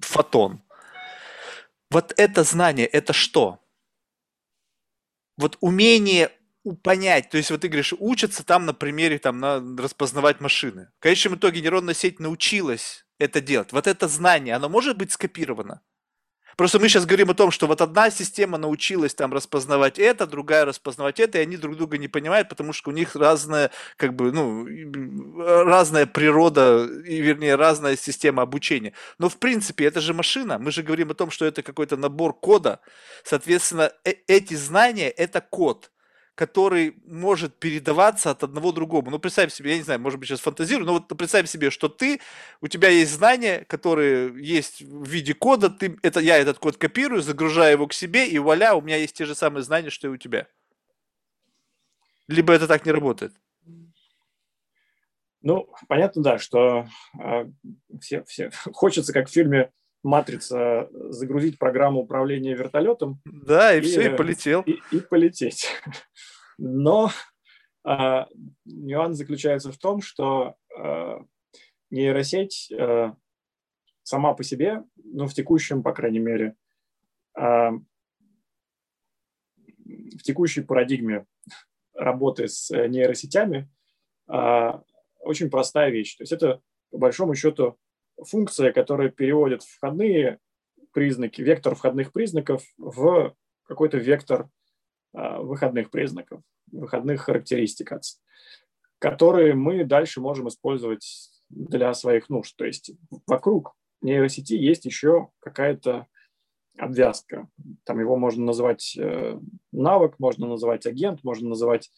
фотон. 0.00 0.62
Вот 1.90 2.12
это 2.16 2.44
знание, 2.44 2.86
это 2.86 3.12
что? 3.12 3.58
Вот 5.36 5.56
умение 5.60 6.30
понять, 6.82 7.30
то 7.30 7.38
есть 7.38 7.50
вот 7.50 7.62
ты 7.62 7.68
говоришь, 7.68 7.94
учатся 7.98 8.44
там 8.44 8.66
на 8.66 8.74
примере 8.74 9.18
там 9.18 9.38
на 9.38 9.60
распознавать 9.82 10.40
машины. 10.40 10.90
В 10.98 11.02
конечном 11.02 11.36
итоге 11.36 11.62
нейронная 11.62 11.94
сеть 11.94 12.20
научилась 12.20 13.06
это 13.18 13.40
делать. 13.40 13.72
Вот 13.72 13.86
это 13.86 14.08
знание, 14.08 14.54
оно 14.54 14.68
может 14.68 14.96
быть 14.96 15.12
скопировано? 15.12 15.80
Просто 16.56 16.78
мы 16.78 16.88
сейчас 16.88 17.06
говорим 17.06 17.30
о 17.30 17.34
том, 17.34 17.50
что 17.50 17.66
вот 17.66 17.80
одна 17.80 18.10
система 18.10 18.58
научилась 18.58 19.14
там 19.14 19.32
распознавать 19.32 19.98
это, 19.98 20.26
другая 20.26 20.64
распознавать 20.64 21.20
это, 21.20 21.38
и 21.38 21.42
они 21.42 21.56
друг 21.56 21.76
друга 21.76 21.98
не 21.98 22.08
понимают, 22.08 22.48
потому 22.48 22.72
что 22.72 22.90
у 22.90 22.92
них 22.92 23.16
разная, 23.16 23.70
как 23.96 24.14
бы, 24.14 24.32
ну, 24.32 24.66
разная 25.64 26.06
природа, 26.06 26.86
и, 27.06 27.20
вернее, 27.20 27.54
разная 27.56 27.96
система 27.96 28.42
обучения. 28.42 28.92
Но 29.18 29.28
в 29.28 29.38
принципе 29.38 29.84
это 29.86 30.00
же 30.00 30.14
машина. 30.14 30.58
Мы 30.58 30.70
же 30.72 30.82
говорим 30.82 31.10
о 31.10 31.14
том, 31.14 31.30
что 31.30 31.44
это 31.44 31.62
какой-то 31.62 31.96
набор 31.96 32.34
кода. 32.38 32.80
Соответственно, 33.24 33.92
э 34.04 34.14
эти 34.26 34.54
знания 34.54 35.08
это 35.10 35.40
код 35.40 35.90
который 36.40 36.94
может 37.04 37.54
передаваться 37.56 38.30
от 38.30 38.42
одного 38.42 38.72
другому. 38.72 39.10
Ну, 39.10 39.18
представь 39.18 39.52
себе, 39.52 39.72
я 39.72 39.76
не 39.76 39.82
знаю, 39.82 40.00
может 40.00 40.18
быть, 40.18 40.26
сейчас 40.26 40.40
фантазирую, 40.40 40.86
но 40.86 40.94
вот 40.94 41.06
представь 41.08 41.50
себе, 41.50 41.68
что 41.68 41.90
ты, 41.90 42.18
у 42.62 42.66
тебя 42.66 42.88
есть 42.88 43.12
знания, 43.12 43.66
которые 43.68 44.32
есть 44.42 44.80
в 44.80 45.06
виде 45.06 45.34
кода, 45.34 45.68
ты, 45.68 45.98
это, 46.00 46.20
я 46.20 46.38
этот 46.38 46.58
код 46.58 46.78
копирую, 46.78 47.20
загружаю 47.20 47.72
его 47.72 47.86
к 47.86 47.92
себе, 47.92 48.26
и 48.26 48.38
вуаля, 48.38 48.72
у 48.72 48.80
меня 48.80 48.96
есть 48.96 49.14
те 49.14 49.26
же 49.26 49.34
самые 49.34 49.62
знания, 49.62 49.90
что 49.90 50.08
и 50.08 50.10
у 50.12 50.16
тебя. 50.16 50.46
Либо 52.26 52.54
это 52.54 52.66
так 52.66 52.86
не 52.86 52.92
работает. 52.92 53.34
Ну, 55.42 55.68
понятно, 55.88 56.22
да, 56.22 56.38
что 56.38 56.88
э, 57.22 57.50
все, 58.00 58.24
все 58.24 58.50
хочется, 58.72 59.12
как 59.12 59.28
в 59.28 59.32
фильме 59.32 59.72
матрица 60.02 60.88
загрузить 60.92 61.58
программу 61.58 62.00
управления 62.00 62.54
вертолетом. 62.54 63.20
Да, 63.24 63.74
и, 63.74 63.78
и 63.78 63.82
все, 63.82 64.12
и 64.12 64.16
полетел. 64.16 64.62
И, 64.62 64.80
и 64.92 65.00
полететь. 65.00 65.68
Но 66.58 67.10
э, 67.86 68.24
нюанс 68.64 69.16
заключается 69.16 69.72
в 69.72 69.78
том, 69.78 70.00
что 70.00 70.54
э, 70.76 71.18
нейросеть 71.90 72.70
э, 72.72 73.12
сама 74.02 74.34
по 74.34 74.42
себе, 74.42 74.84
ну, 74.96 75.26
в 75.26 75.34
текущем, 75.34 75.82
по 75.82 75.92
крайней 75.92 76.18
мере, 76.18 76.56
э, 77.38 77.70
в 79.84 80.22
текущей 80.22 80.62
парадигме 80.62 81.26
работы 81.94 82.48
с 82.48 82.70
нейросетями 82.70 83.70
э, 84.32 84.72
очень 85.20 85.50
простая 85.50 85.90
вещь. 85.90 86.16
То 86.16 86.22
есть 86.22 86.32
это, 86.32 86.60
по 86.90 86.98
большому 86.98 87.34
счету, 87.34 87.78
функция, 88.26 88.72
которая 88.72 89.08
переводит 89.08 89.62
входные 89.62 90.38
признаки, 90.92 91.42
вектор 91.42 91.74
входных 91.74 92.12
признаков 92.12 92.64
в 92.78 93.34
какой-то 93.64 93.98
вектор 93.98 94.48
а, 95.12 95.40
выходных 95.40 95.90
признаков, 95.90 96.42
выходных 96.70 97.22
характеристик, 97.22 97.92
которые 98.98 99.54
мы 99.54 99.84
дальше 99.84 100.20
можем 100.20 100.48
использовать 100.48 101.30
для 101.48 101.94
своих 101.94 102.28
нужд. 102.28 102.56
То 102.56 102.64
есть 102.64 102.92
вокруг 103.26 103.74
нейросети 104.02 104.54
есть 104.54 104.84
еще 104.84 105.28
какая-то 105.40 106.06
обвязка. 106.78 107.48
Там 107.84 108.00
его 108.00 108.16
можно 108.16 108.44
называть 108.44 108.96
э, 108.96 109.38
навык, 109.72 110.18
можно 110.18 110.46
называть 110.46 110.86
агент, 110.86 111.22
можно 111.24 111.50
называть 111.50 111.90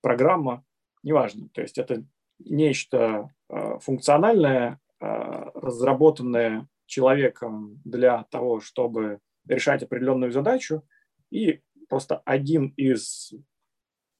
программа, 0.00 0.64
неважно. 1.02 1.48
То 1.52 1.60
есть 1.60 1.76
это 1.76 2.04
нечто 2.38 3.34
э, 3.48 3.78
функциональное, 3.80 4.80
Э, 5.02 5.50
разработанные 5.54 6.68
человеком 6.84 7.80
для 7.84 8.24
того, 8.24 8.60
чтобы 8.60 9.20
решать 9.48 9.82
определенную 9.82 10.30
задачу, 10.30 10.82
и 11.30 11.62
просто 11.88 12.18
один 12.26 12.74
из 12.76 13.32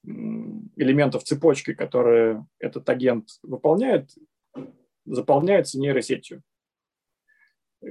элементов 0.03 1.23
цепочки, 1.23 1.75
которые 1.75 2.47
этот 2.57 2.89
агент 2.89 3.27
выполняет, 3.43 4.09
заполняется 5.05 5.79
нейросетью, 5.79 6.41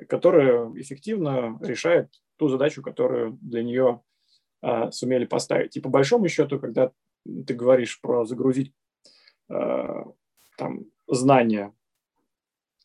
которая 0.09 0.72
эффективно 0.74 1.61
решает 1.61 2.11
ту 2.38 2.49
задачу, 2.49 2.82
которую 2.82 3.38
для 3.41 3.62
нее 3.62 4.03
а, 4.62 4.91
сумели 4.91 5.26
поставить. 5.26 5.76
И 5.76 5.80
по 5.80 5.88
большому 5.88 6.28
счету, 6.28 6.59
когда 6.59 6.91
ты 7.24 7.55
говоришь 7.55 8.01
про 8.01 8.24
загрузить 8.24 8.74
а, 9.49 10.07
там, 10.57 10.86
знания 11.07 11.72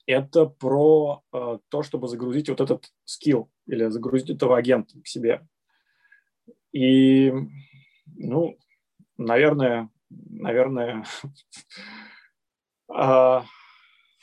это 0.06 0.46
про 0.46 1.24
э, 1.34 1.60
то, 1.70 1.84
чтобы 1.84 2.08
загрузить 2.08 2.50
вот 2.50 2.62
этот 2.62 2.92
скилл 3.06 3.50
или 3.66 3.88
загрузить 3.88 4.30
этого 4.30 4.58
агента 4.58 5.00
к 5.02 5.08
себе. 5.08 5.46
И, 6.72 7.34
ну, 8.16 8.58
наверное, 9.18 9.90
наверное, 10.10 11.06
э, 12.94 13.42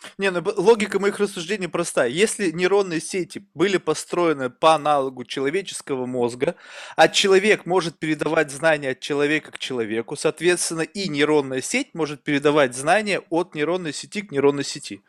не, 0.19 0.31
ну 0.31 0.43
логика 0.57 1.01
моих 1.01 1.19
рассуждений 1.19 1.69
простая. 1.69 2.09
Если 2.09 2.51
нейронные 2.51 3.01
сети 3.01 3.45
были 3.55 3.79
построены 3.79 4.51
по 4.51 4.75
аналогу 4.75 5.25
человеческого 5.25 6.07
мозга, 6.07 6.55
а 6.97 7.09
человек 7.09 7.67
может 7.67 7.99
передавать 7.99 8.51
знания 8.51 8.91
от 8.91 9.01
человека 9.01 9.51
к 9.53 9.59
человеку, 9.59 10.15
соответственно, 10.15 10.83
и 10.83 11.09
нейронная 11.09 11.63
сеть 11.63 11.95
может 11.95 12.23
передавать 12.23 12.77
знания 12.77 13.21
от 13.31 13.55
нейронной 13.55 13.93
сети 13.93 14.23
к 14.23 14.31
нейронной 14.31 14.65
сети. 14.65 15.03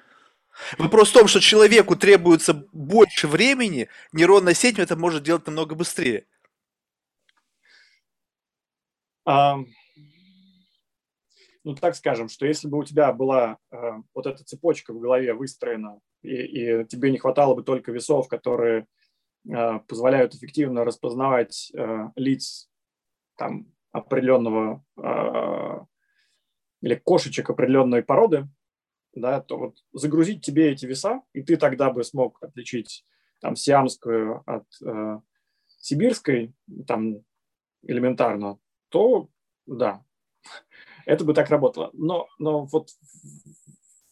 Вопрос 0.77 1.09
в 1.09 1.13
том, 1.13 1.27
что 1.27 1.39
человеку 1.39 1.95
требуется 1.95 2.67
больше 2.71 3.27
времени, 3.27 3.89
нейронная 4.11 4.53
сеть 4.53 4.79
это 4.79 4.95
может 4.95 5.23
делать 5.23 5.45
намного 5.47 5.75
быстрее. 5.75 6.25
А, 9.25 9.57
ну, 11.63 11.75
так 11.75 11.95
скажем, 11.95 12.29
что 12.29 12.45
если 12.45 12.67
бы 12.67 12.77
у 12.77 12.83
тебя 12.83 13.11
была 13.13 13.57
а, 13.71 14.01
вот 14.13 14.27
эта 14.27 14.43
цепочка 14.43 14.93
в 14.93 14.99
голове 14.99 15.33
выстроена, 15.33 15.99
и, 16.21 16.81
и 16.81 16.85
тебе 16.85 17.11
не 17.11 17.17
хватало 17.17 17.55
бы 17.55 17.63
только 17.63 17.91
весов, 17.91 18.27
которые 18.27 18.85
а, 19.51 19.79
позволяют 19.79 20.35
эффективно 20.35 20.83
распознавать 20.83 21.71
а, 21.75 22.11
лиц 22.15 22.69
там, 23.37 23.67
определенного 23.91 24.83
а, 24.97 25.85
или 26.81 26.95
кошечек 26.95 27.49
определенной 27.49 28.03
породы, 28.03 28.49
да, 29.15 29.41
то 29.41 29.57
вот 29.57 29.77
загрузить 29.93 30.43
тебе 30.43 30.71
эти 30.71 30.85
веса, 30.85 31.21
и 31.33 31.41
ты 31.41 31.57
тогда 31.57 31.91
бы 31.91 32.03
смог 32.03 32.41
отличить 32.41 33.05
там 33.41 33.55
сиамскую 33.55 34.43
от 34.45 34.65
э, 34.85 35.19
сибирской, 35.67 36.53
там 36.87 37.23
элементарно, 37.83 38.57
то 38.89 39.29
да, 39.65 40.03
это 41.05 41.25
бы 41.25 41.33
так 41.33 41.49
работало. 41.49 41.89
Но, 41.93 42.27
но 42.39 42.65
вот 42.65 42.89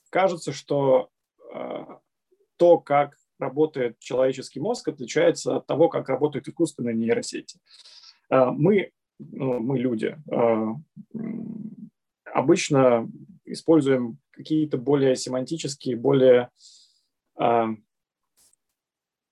кажется, 0.10 0.52
что 0.52 1.10
э, 1.54 1.86
то, 2.58 2.78
как 2.80 3.18
работает 3.40 4.00
человеческий 4.00 4.60
мозг, 4.60 4.88
отличается 4.88 5.58
от 5.58 5.66
того, 5.66 5.90
как 5.90 6.10
работают 6.10 6.48
искусственные 6.48 6.96
нейросети. 6.96 7.60
Э, 8.30 8.46
мы, 8.52 8.92
ну, 9.18 9.60
мы 9.60 9.80
люди, 9.80 10.18
э, 10.32 10.66
обычно 12.26 13.10
используем 13.46 14.20
какие-то 14.32 14.78
более 14.78 15.16
семантические, 15.16 15.96
более 15.96 16.50
э, 17.40 17.64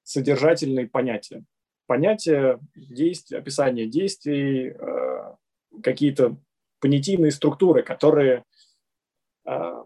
содержательные 0.04 0.88
понятия. 0.88 1.43
Понятия 1.86 2.60
действий, 2.76 3.38
описание 3.38 3.88
действий, 3.88 4.70
э, 4.70 5.36
какие-то 5.82 6.38
понятийные 6.80 7.32
структуры, 7.32 7.84
которые 7.84 8.43
э, 9.45 9.84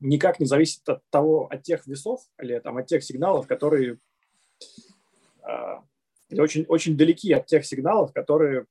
никак 0.00 0.40
не 0.40 0.46
зависят 0.46 0.88
от 0.88 1.02
того, 1.10 1.46
от 1.46 1.62
тех 1.62 1.86
весов 1.86 2.22
или 2.40 2.58
там, 2.58 2.76
от 2.76 2.86
тех 2.86 3.02
сигналов, 3.02 3.46
которые 3.46 3.98
э, 5.42 5.74
очень, 6.32 6.64
очень 6.66 6.96
далеки 6.96 7.32
от 7.32 7.46
тех 7.46 7.64
сигналов, 7.64 8.12
которые 8.12 8.66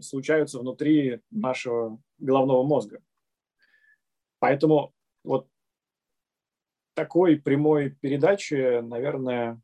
случаются 0.00 0.58
внутри 0.58 1.20
нашего 1.30 2.00
головного 2.18 2.62
мозга. 2.62 3.00
Поэтому 4.44 4.92
вот 5.24 5.48
такой 6.92 7.36
прямой 7.36 7.96
передачи, 8.02 8.82
наверное, 8.82 9.58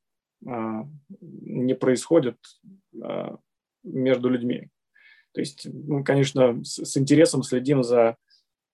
а, 0.48 0.88
не 1.20 1.74
происходит 1.74 2.38
а, 2.98 3.36
между 3.84 4.30
людьми. 4.30 4.70
То 5.32 5.42
есть 5.42 5.66
мы, 5.66 6.02
конечно, 6.02 6.64
с, 6.64 6.82
с 6.82 6.96
интересом 6.96 7.42
следим 7.42 7.82
за 7.82 8.16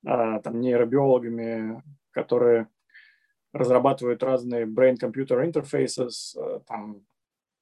а, 0.06 0.38
там, 0.42 0.60
нейробиологами, 0.60 1.82
которые 2.12 2.68
разрабатывают 3.52 4.22
разные 4.22 4.64
brain-computer 4.64 5.44
interfaces, 5.44 6.36
там, 6.68 7.04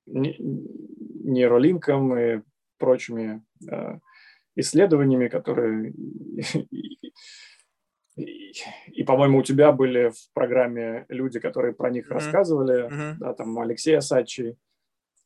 нейролинком 0.05 2.19
и 2.19 2.43
прочими 2.77 3.43
исследованиями, 4.55 5.29
которые 5.29 5.95
и, 8.17 8.53
и, 8.93 9.03
по-моему, 9.03 9.39
у 9.39 9.43
тебя 9.43 9.73
были 9.73 10.11
в 10.11 10.33
программе 10.33 11.05
люди, 11.09 11.41
которые 11.41 11.75
про 11.75 11.91
них 11.91 12.09
mm-hmm. 12.09 12.15
рассказывали, 12.15 12.89
mm-hmm. 12.89 13.15
да, 13.19 13.35
там 13.35 13.59
Алексей 13.59 13.97
Асачий, 13.97 14.57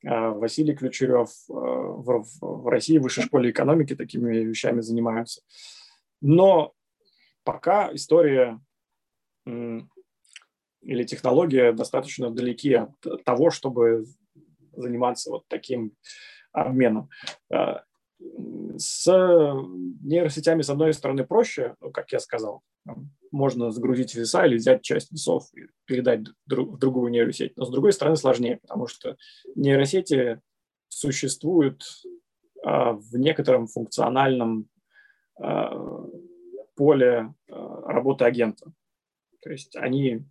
а, 0.07 0.31
Василий 0.31 0.75
Ключерев 0.75 1.29
а, 1.51 1.53
в, 1.53 2.25
в 2.41 2.69
России 2.69 2.99
в 2.99 3.03
высшей 3.03 3.25
школе 3.25 3.51
экономики 3.51 3.95
такими 3.95 4.39
вещами 4.39 4.81
занимаются. 4.81 5.43
Но 6.21 6.73
пока 7.45 7.95
история 7.95 8.61
или 9.47 11.05
технология 11.05 11.73
достаточно 11.73 12.31
далеки 12.31 12.75
от 12.75 13.25
того, 13.25 13.51
чтобы 13.51 14.05
заниматься 14.73 15.31
вот 15.31 15.45
таким 15.49 15.93
обменом. 16.53 17.11
А, 17.53 17.83
с 18.79 19.07
нейросетями, 20.03 20.63
с 20.63 20.71
одной 20.71 20.93
стороны, 20.93 21.25
проще, 21.25 21.77
ну, 21.81 21.91
как 21.91 22.11
я 22.13 22.19
сказал, 22.19 22.63
можно 23.31 23.71
загрузить 23.71 24.15
веса 24.15 24.45
или 24.47 24.57
взять 24.57 24.83
часть 24.83 25.13
весов 25.13 25.45
и 25.55 25.67
передать 25.85 26.21
в 26.47 26.79
другую 26.79 27.11
нейросеть. 27.11 27.57
Но 27.57 27.65
с 27.65 27.71
другой 27.71 27.93
стороны 27.93 28.17
сложнее, 28.17 28.59
потому 28.59 28.87
что 28.87 29.17
нейросети 29.55 30.41
существуют 30.89 31.85
а, 32.65 32.93
в 32.93 33.17
некотором 33.17 33.67
функциональном 33.67 34.69
а, 35.41 35.71
поле 36.75 37.35
а, 37.51 37.93
работы 37.93 38.25
агента. 38.25 38.73
То 39.41 39.51
есть 39.51 39.77
они 39.77 40.25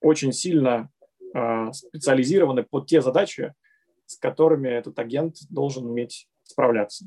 очень 0.00 0.32
сильно 0.32 0.90
специализированы 1.72 2.62
под 2.62 2.86
те 2.86 3.00
задачи, 3.02 3.54
с 4.06 4.16
которыми 4.16 4.68
этот 4.68 4.98
агент 4.98 5.36
должен 5.48 5.86
уметь 5.86 6.28
справляться. 6.42 7.06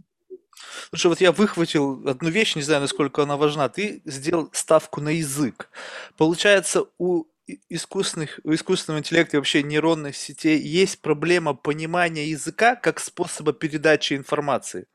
Слушай, 0.89 1.07
вот 1.07 1.21
я 1.21 1.31
выхватил 1.31 2.07
одну 2.07 2.29
вещь, 2.29 2.55
не 2.55 2.61
знаю, 2.61 2.81
насколько 2.81 3.23
она 3.23 3.37
важна. 3.37 3.69
Ты 3.69 4.01
сделал 4.05 4.49
ставку 4.53 5.01
на 5.01 5.09
язык. 5.09 5.69
Получается, 6.17 6.85
у 6.97 7.25
искусственных, 7.69 8.39
у 8.43 8.53
искусственного 8.53 8.99
интеллекта 8.99 9.37
и 9.37 9.39
вообще 9.39 9.63
нейронных 9.63 10.15
сетей 10.15 10.59
есть 10.59 11.01
проблема 11.01 11.53
понимания 11.53 12.27
языка 12.27 12.75
как 12.75 12.99
способа 12.99 13.53
передачи 13.53 14.13
информации. 14.13 14.87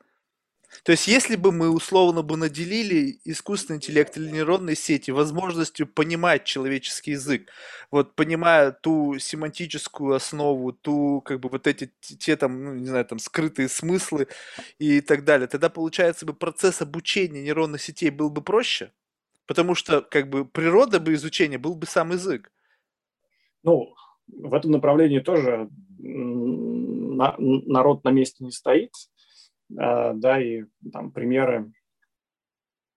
То 0.83 0.93
есть, 0.93 1.07
если 1.07 1.35
бы 1.35 1.51
мы 1.51 1.69
условно 1.69 2.21
бы 2.21 2.37
наделили 2.37 3.19
искусственный 3.25 3.77
интеллект 3.77 4.17
или 4.17 4.31
нейронные 4.31 4.75
сети 4.75 5.11
возможностью 5.11 5.85
понимать 5.85 6.45
человеческий 6.45 7.11
язык, 7.11 7.49
вот 7.91 8.15
понимая 8.15 8.71
ту 8.71 9.19
семантическую 9.19 10.15
основу, 10.15 10.71
ту, 10.71 11.21
как 11.21 11.39
бы 11.39 11.49
вот 11.49 11.67
эти, 11.67 11.91
те 11.99 12.35
там, 12.35 12.63
ну, 12.63 12.73
не 12.75 12.87
знаю, 12.87 13.05
там 13.05 13.19
скрытые 13.19 13.67
смыслы 13.67 14.27
и 14.79 15.01
так 15.01 15.23
далее, 15.23 15.47
тогда, 15.47 15.69
получается, 15.69 16.25
бы 16.25 16.33
процесс 16.33 16.81
обучения 16.81 17.43
нейронных 17.43 17.81
сетей 17.81 18.09
был 18.09 18.29
бы 18.29 18.41
проще, 18.41 18.91
потому 19.45 19.75
что, 19.75 20.01
как 20.01 20.29
бы, 20.29 20.45
природа 20.45 20.99
бы 20.99 21.13
изучения 21.13 21.57
был 21.57 21.75
бы 21.75 21.85
сам 21.85 22.11
язык. 22.11 22.51
Ну, 23.63 23.93
в 24.27 24.53
этом 24.53 24.71
направлении 24.71 25.19
тоже 25.19 25.69
народ 25.99 28.03
на 28.03 28.09
месте 28.09 28.43
не 28.43 28.51
стоит. 28.51 28.91
А, 29.77 30.13
да, 30.13 30.41
и 30.41 30.65
там 30.91 31.11
примеры 31.11 31.71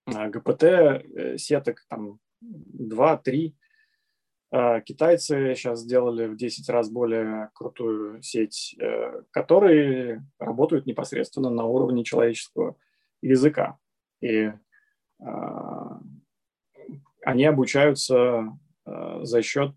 а, 0.06 0.28
ГПТ 0.28 0.62
э, 0.62 1.38
сеток 1.38 1.84
там 1.88 2.18
2-3. 2.42 3.54
А, 4.50 4.80
китайцы 4.80 5.54
сейчас 5.54 5.80
сделали 5.80 6.26
в 6.26 6.36
10 6.36 6.68
раз 6.68 6.90
более 6.90 7.50
крутую 7.54 8.22
сеть, 8.22 8.76
э, 8.80 9.22
которые 9.30 10.26
работают 10.38 10.86
непосредственно 10.86 11.50
на 11.50 11.64
уровне 11.64 12.04
человеческого 12.04 12.76
языка. 13.22 13.78
И 14.20 14.52
они 17.22 17.44
обучаются 17.44 18.58
за 18.84 19.42
счет 19.42 19.74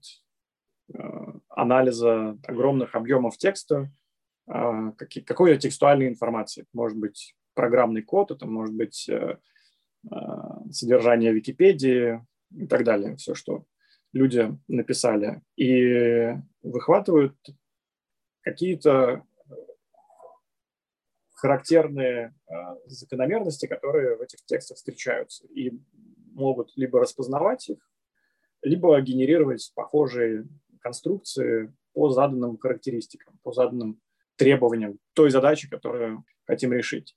анализа 1.50 2.38
огромных 2.46 2.96
объемов 2.96 3.38
текста, 3.38 3.90
какой-то 4.48 5.60
текстуальной 5.60 6.08
информации. 6.08 6.66
Может 6.74 6.98
быть, 6.98 7.36
программный 7.54 8.02
код, 8.02 8.32
это 8.32 8.46
может 8.46 8.74
быть 8.74 9.10
э, 9.10 9.38
а, 10.10 10.64
содержание 10.72 11.34
Википедии 11.34 12.26
и 12.52 12.68
так 12.68 12.84
далее. 12.84 13.18
Все, 13.18 13.36
что 13.36 13.66
люди 14.14 14.58
написали. 14.68 15.42
И 15.56 16.34
выхватывают 16.62 17.36
какие-то 18.42 19.24
характерные 21.34 22.36
а, 22.48 22.78
закономерности, 22.86 23.66
которые 23.66 24.18
в 24.18 24.22
этих 24.22 24.46
текстах 24.46 24.78
встречаются. 24.78 25.46
И 25.48 25.72
могут 26.34 26.72
либо 26.78 27.00
распознавать 27.00 27.70
их, 27.70 27.80
либо 28.62 29.00
генерировать 29.02 29.72
похожие 29.76 30.48
конструкции 30.80 31.74
по 31.94 32.10
заданным 32.10 32.58
характеристикам, 32.58 33.40
по 33.44 33.52
заданным 33.52 34.00
требованиям 34.38 35.00
той 35.14 35.30
задачи, 35.30 35.70
которую 35.70 36.24
хотим 36.46 36.72
решить. 36.74 37.16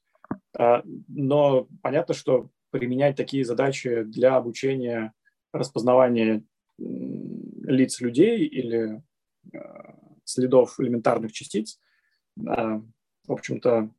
А, 0.58 0.82
но 1.08 1.68
понятно, 1.82 2.14
что 2.14 2.50
применять 2.70 3.16
такие 3.16 3.44
задачи 3.44 4.02
для 4.02 4.36
обучения 4.36 5.12
распознавания 5.52 6.44
лиц 6.78 8.00
людей 8.00 8.46
или 8.46 9.02
а, 9.54 9.94
следов 10.24 10.78
элементарных 10.80 11.32
частиц, 11.32 11.78
а, 12.46 12.80
в 13.26 13.32
общем-то, 13.32 13.90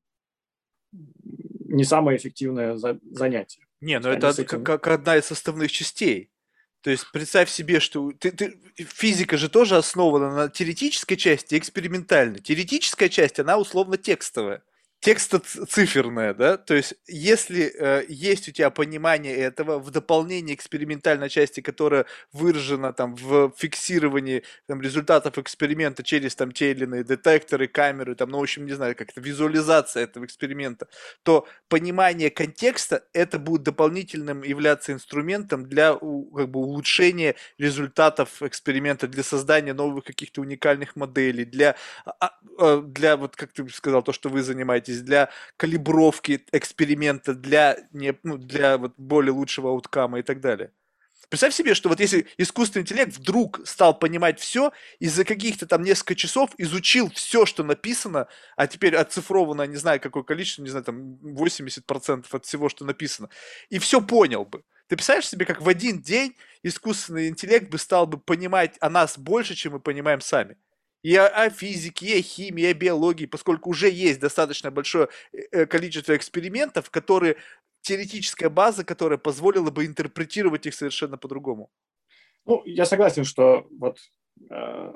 не 0.91 1.83
самое 1.85 2.17
эффективное 2.17 2.75
занятие. 2.75 3.65
Не, 3.79 3.99
но 3.99 4.09
это 4.09 4.29
этим... 4.29 4.63
как 4.63 4.87
одна 4.87 5.17
из 5.17 5.25
составных 5.25 5.71
частей. 5.71 6.29
То 6.81 6.89
есть 6.89 7.05
представь 7.11 7.49
себе, 7.49 7.79
что 7.79 8.11
ты, 8.11 8.31
ты, 8.31 8.57
физика 8.75 9.37
же 9.37 9.49
тоже 9.49 9.77
основана 9.77 10.33
на 10.33 10.49
теоретической 10.49 11.15
части 11.15 11.55
и 11.55 11.57
экспериментальной. 11.57 12.39
Теоретическая 12.39 13.09
часть, 13.09 13.39
она 13.39 13.57
условно 13.57 13.97
текстовая 13.97 14.63
текстоциферное, 15.01 16.35
да, 16.35 16.57
то 16.57 16.75
есть 16.75 16.93
если 17.07 17.73
э, 17.75 18.05
есть 18.07 18.47
у 18.47 18.51
тебя 18.51 18.69
понимание 18.69 19.35
этого 19.35 19.79
в 19.79 19.89
дополнение 19.89 20.55
экспериментальной 20.55 21.27
части, 21.27 21.59
которая 21.59 22.05
выражена 22.31 22.93
там 22.93 23.15
в 23.15 23.51
фиксировании 23.57 24.43
там, 24.67 24.79
результатов 24.79 25.39
эксперимента 25.39 26.03
через 26.03 26.35
там 26.35 26.51
те 26.51 26.69
или 26.69 26.83
иные 26.83 27.03
детекторы, 27.03 27.67
камеры, 27.67 28.13
там, 28.13 28.29
ну, 28.29 28.37
в 28.37 28.43
общем, 28.43 28.67
не 28.67 28.73
знаю, 28.73 28.95
как 28.95 29.09
это, 29.09 29.21
визуализация 29.21 30.03
этого 30.03 30.25
эксперимента, 30.25 30.87
то 31.23 31.47
понимание 31.67 32.29
контекста 32.29 33.03
это 33.13 33.39
будет 33.39 33.63
дополнительным 33.63 34.43
являться 34.43 34.93
инструментом 34.93 35.67
для 35.67 35.93
как 35.93 36.49
бы 36.49 36.59
улучшения 36.59 37.35
результатов 37.57 38.43
эксперимента, 38.43 39.07
для 39.07 39.23
создания 39.23 39.73
новых 39.73 40.05
каких-то 40.05 40.41
уникальных 40.41 40.95
моделей, 40.95 41.45
для, 41.45 41.75
а, 42.05 42.37
а, 42.59 42.81
для 42.81 43.17
вот 43.17 43.35
как 43.35 43.51
ты 43.51 43.67
сказал, 43.69 44.03
то, 44.03 44.13
что 44.13 44.29
вы 44.29 44.43
занимаетесь 44.43 44.90
используетесь 44.91 45.01
для 45.01 45.29
калибровки 45.57 46.45
эксперимента, 46.51 47.33
для, 47.33 47.77
не, 47.91 48.13
ну, 48.23 48.37
для 48.37 48.77
вот 48.77 48.93
более 48.97 49.31
лучшего 49.31 49.69
ауткама 49.69 50.19
и 50.19 50.23
так 50.23 50.41
далее. 50.41 50.71
Представь 51.29 51.53
себе, 51.53 51.75
что 51.75 51.87
вот 51.87 52.01
если 52.01 52.27
искусственный 52.37 52.81
интеллект 52.81 53.15
вдруг 53.15 53.61
стал 53.65 53.97
понимать 53.97 54.37
все, 54.37 54.73
и 54.99 55.07
за 55.07 55.23
каких-то 55.23 55.65
там 55.65 55.81
несколько 55.81 56.13
часов 56.13 56.49
изучил 56.57 57.09
все, 57.09 57.45
что 57.45 57.63
написано, 57.63 58.27
а 58.57 58.67
теперь 58.67 58.97
оцифровано, 58.97 59.65
не 59.65 59.77
знаю, 59.77 60.01
какое 60.01 60.23
количество, 60.23 60.61
не 60.61 60.69
знаю, 60.69 60.83
там 60.83 61.13
80% 61.23 62.25
от 62.29 62.45
всего, 62.45 62.67
что 62.67 62.83
написано, 62.83 63.29
и 63.69 63.79
все 63.79 64.01
понял 64.01 64.43
бы. 64.43 64.63
Ты 64.87 64.97
представляешь 64.97 65.29
себе, 65.29 65.45
как 65.45 65.61
в 65.61 65.69
один 65.69 66.01
день 66.01 66.35
искусственный 66.63 67.29
интеллект 67.29 67.69
бы 67.69 67.77
стал 67.77 68.07
бы 68.07 68.17
понимать 68.17 68.75
о 68.81 68.89
нас 68.89 69.17
больше, 69.17 69.55
чем 69.55 69.73
мы 69.73 69.79
понимаем 69.79 70.19
сами? 70.19 70.57
И 71.03 71.15
о, 71.15 71.27
о 71.27 71.49
физике, 71.49 72.05
и 72.05 72.19
о 72.19 72.21
химии, 72.21 72.63
и 72.63 72.71
о 72.71 72.73
биологии, 72.73 73.25
поскольку 73.25 73.69
уже 73.69 73.89
есть 73.89 74.19
достаточно 74.19 74.71
большое 74.71 75.09
э, 75.31 75.37
э, 75.51 75.65
количество 75.65 76.15
экспериментов, 76.15 76.89
которые 76.89 77.37
теоретическая 77.81 78.49
база, 78.49 78.83
которая 78.83 79.17
позволила 79.17 79.71
бы 79.71 79.85
интерпретировать 79.85 80.65
их 80.65 80.75
совершенно 80.75 81.17
по-другому. 81.17 81.71
Ну, 82.45 82.63
я 82.65 82.85
согласен, 82.85 83.23
что 83.23 83.67
вот 83.71 83.99
э, 84.49 84.93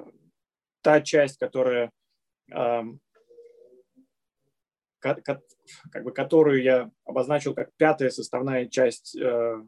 та 0.81 1.01
часть, 1.01 1.37
которая, 1.39 1.91
э, 2.51 2.81
как 4.99 6.03
бы, 6.03 6.11
которую 6.11 6.61
я 6.61 6.91
обозначил 7.05 7.55
как 7.55 7.71
пятая 7.77 8.11
составная 8.11 8.67
часть 8.67 9.15
э, 9.15 9.63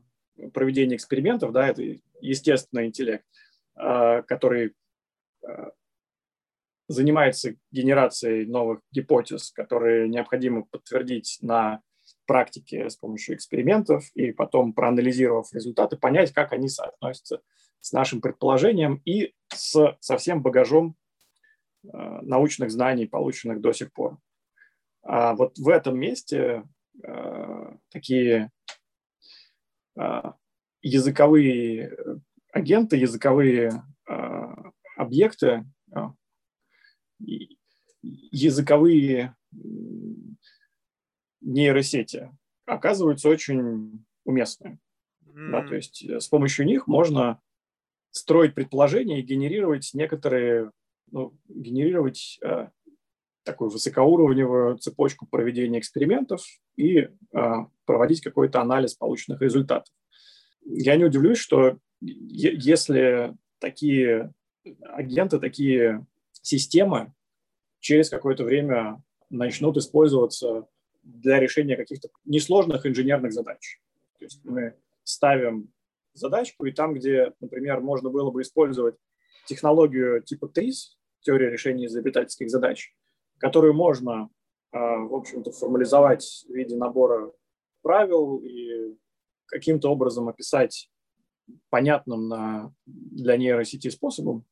проведения 0.54 0.96
экспериментов, 0.96 1.52
да, 1.52 1.68
это 1.68 1.82
естественный 2.22 2.88
интеллект, 2.88 3.26
э, 3.76 4.22
который 4.24 4.76
э, 5.44 5.70
занимается 6.88 7.56
генерацией 7.72 8.46
новых 8.46 8.82
гипотез, 8.92 9.52
которые 9.52 10.08
необходимо 10.08 10.64
подтвердить 10.64 11.38
на 11.42 11.82
практике 12.26 12.90
с 12.90 12.96
помощью 12.96 13.36
экспериментов 13.36 14.06
и 14.14 14.32
потом, 14.32 14.74
проанализировав 14.74 15.54
результаты, 15.54 15.98
понять, 15.98 16.34
как 16.34 16.54
они 16.54 16.70
соотносятся 16.70 17.42
с 17.80 17.92
нашим 17.92 18.22
предположением 18.22 19.02
и 19.06 19.34
с, 19.54 19.96
со 20.00 20.18
всем 20.18 20.42
багажом 20.42 20.96
э, 21.84 21.88
научных 22.22 22.72
знаний, 22.72 23.06
полученных 23.06 23.62
до 23.62 23.72
сих 23.72 23.92
пор. 23.94 24.18
А 25.04 25.36
вот 25.36 25.58
в 25.58 25.70
этом 25.70 25.98
месте 25.98 26.64
э, 27.02 27.76
такие 27.90 28.52
э, 29.98 30.22
языковые 30.82 31.98
агенты, 32.52 32.98
языковые 32.98 33.84
э, 34.10 34.14
объекты, 34.98 35.66
э, 35.96 36.00
языковые 38.02 39.36
нейросети 41.42 42.32
оказываются 42.66 43.30
очень 43.30 44.06
уместны. 44.26 44.80
Mm. 45.26 45.52
Да, 45.52 45.68
то 45.68 45.76
есть 45.76 46.04
э, 46.04 46.20
с 46.20 46.28
помощью 46.28 46.66
них 46.66 46.88
можно 46.88 47.42
строить 48.12 48.56
предположения 48.56 49.20
и 49.20 49.24
генерировать 49.24 49.92
некоторые, 49.94 50.72
ну, 51.12 51.38
генерировать 51.48 52.40
э, 52.44 52.70
такую 53.44 53.70
высокоуровневую 53.70 54.78
цепочку 54.78 55.26
проведения 55.26 55.80
экспериментов 55.80 56.42
и 56.76 56.98
э, 56.98 57.10
проводить 57.86 58.22
какой-то 58.22 58.62
анализ 58.62 58.96
полученных 58.96 59.42
результатов. 59.42 59.94
Я 60.66 60.98
не 60.98 61.06
удивлюсь, 61.06 61.38
что 61.38 61.78
если 62.02 63.36
такие 63.60 64.34
агенты, 64.82 65.40
такие 65.40 66.06
системы 66.42 67.14
через 67.80 68.10
какое-то 68.10 68.44
время 68.44 69.02
начнут 69.30 69.78
использоваться 69.78 70.68
для 71.04 71.40
решения 71.40 71.76
каких-то 71.76 72.10
несложных 72.26 72.86
инженерных 72.86 73.34
задач. 73.34 73.82
То 74.20 74.26
есть 74.26 74.44
мы 74.44 74.76
ставим 75.04 75.72
задачку, 76.14 76.66
и 76.66 76.72
там, 76.72 76.94
где, 76.94 77.34
например, 77.40 77.80
можно 77.82 78.10
было 78.10 78.32
бы 78.32 78.42
использовать 78.42 78.96
технологию 79.46 80.22
типа 80.22 80.52
TRIS, 80.54 80.98
теория 81.22 81.50
решения 81.50 81.86
изобретательских 81.86 82.50
задач, 82.50 82.94
которую 83.38 83.74
можно, 83.74 84.30
а, 84.72 84.98
в 84.98 85.14
общем-то, 85.14 85.52
формализовать 85.52 86.46
в 86.48 86.54
виде 86.54 86.76
набора 86.76 87.32
правил 87.82 88.38
и 88.44 88.96
каким-то 89.46 89.90
образом 89.90 90.28
описать 90.28 90.90
понятным 91.70 92.28
на, 92.28 92.74
для 92.86 93.38
нейросети 93.38 93.90
способом, 93.90 94.46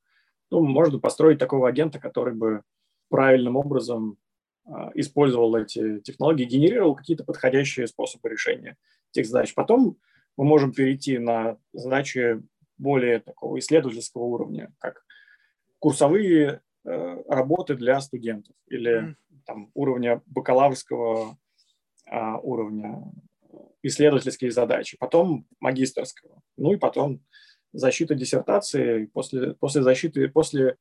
ну, 0.51 0.61
можно 0.61 0.99
построить 0.99 1.39
такого 1.39 1.67
агента, 1.67 1.99
который 1.99 2.33
бы 2.33 2.61
правильным 3.09 3.55
образом 3.55 4.17
а, 4.65 4.91
использовал 4.95 5.55
эти 5.55 5.99
технологии, 5.99 6.45
генерировал 6.45 6.95
какие-то 6.95 7.23
подходящие 7.23 7.87
способы 7.87 8.29
решения 8.29 8.77
этих 9.13 9.27
задач. 9.27 9.53
Потом 9.53 9.97
мы 10.37 10.45
можем 10.45 10.73
перейти 10.73 11.17
на 11.17 11.57
задачи 11.73 12.41
более 12.77 13.19
такого 13.19 13.59
исследовательского 13.59 14.23
уровня, 14.23 14.73
как 14.79 15.05
курсовые 15.79 16.61
Э, 16.85 17.23
работы 17.27 17.73
для 17.73 17.99
студентов 17.99 18.55
или 18.67 19.15
там, 19.47 19.71
уровня 19.73 20.21
бакалаврского 20.27 21.35
а, 22.07 22.37
уровня 22.37 23.11
исследовательские 23.81 24.51
задачи, 24.51 24.95
потом 24.99 25.47
магистрского, 25.59 26.41
ну 26.57 26.73
и 26.73 26.77
потом 26.77 27.23
защита 27.75 28.15
диссертации. 28.15 29.05
После, 29.05 29.53
после, 29.53 29.83
защиты, 29.83 30.27
после 30.29 30.77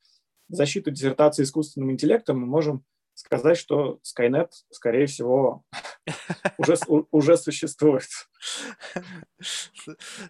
защиты 0.49 0.91
диссертации 0.91 1.43
искусственным 1.43 1.93
интеллектом 1.93 2.41
мы 2.41 2.47
можем 2.47 2.85
сказать, 3.15 3.57
что 3.57 4.01
Skynet, 4.03 4.51
скорее 4.71 5.07
всего, 5.07 5.65
уже, 6.59 6.77
уже 7.11 7.37
существует. 7.37 8.09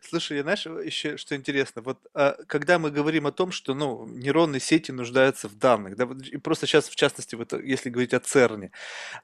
Слушай, 0.03 0.43
знаешь, 0.43 0.67
еще 0.67 1.17
что 1.17 1.35
интересно, 1.35 1.83
вот 1.83 1.99
а, 2.15 2.37
когда 2.47 2.79
мы 2.79 2.91
говорим 2.91 3.27
о 3.27 3.33
том, 3.33 3.53
что 3.53 3.75
ну, 3.75 4.07
нейронные 4.07 4.61
сети 4.61 4.93
нуждаются 4.93 5.49
в 5.49 5.57
данных, 5.57 5.97
да, 5.97 6.09
и 6.31 6.37
просто 6.37 6.67
сейчас, 6.67 6.89
в 6.89 6.95
частности, 6.95 7.35
вот, 7.35 7.53
если 7.53 7.91
говорить 7.91 8.15
о 8.15 8.21
ЦЕРНе, 8.21 8.71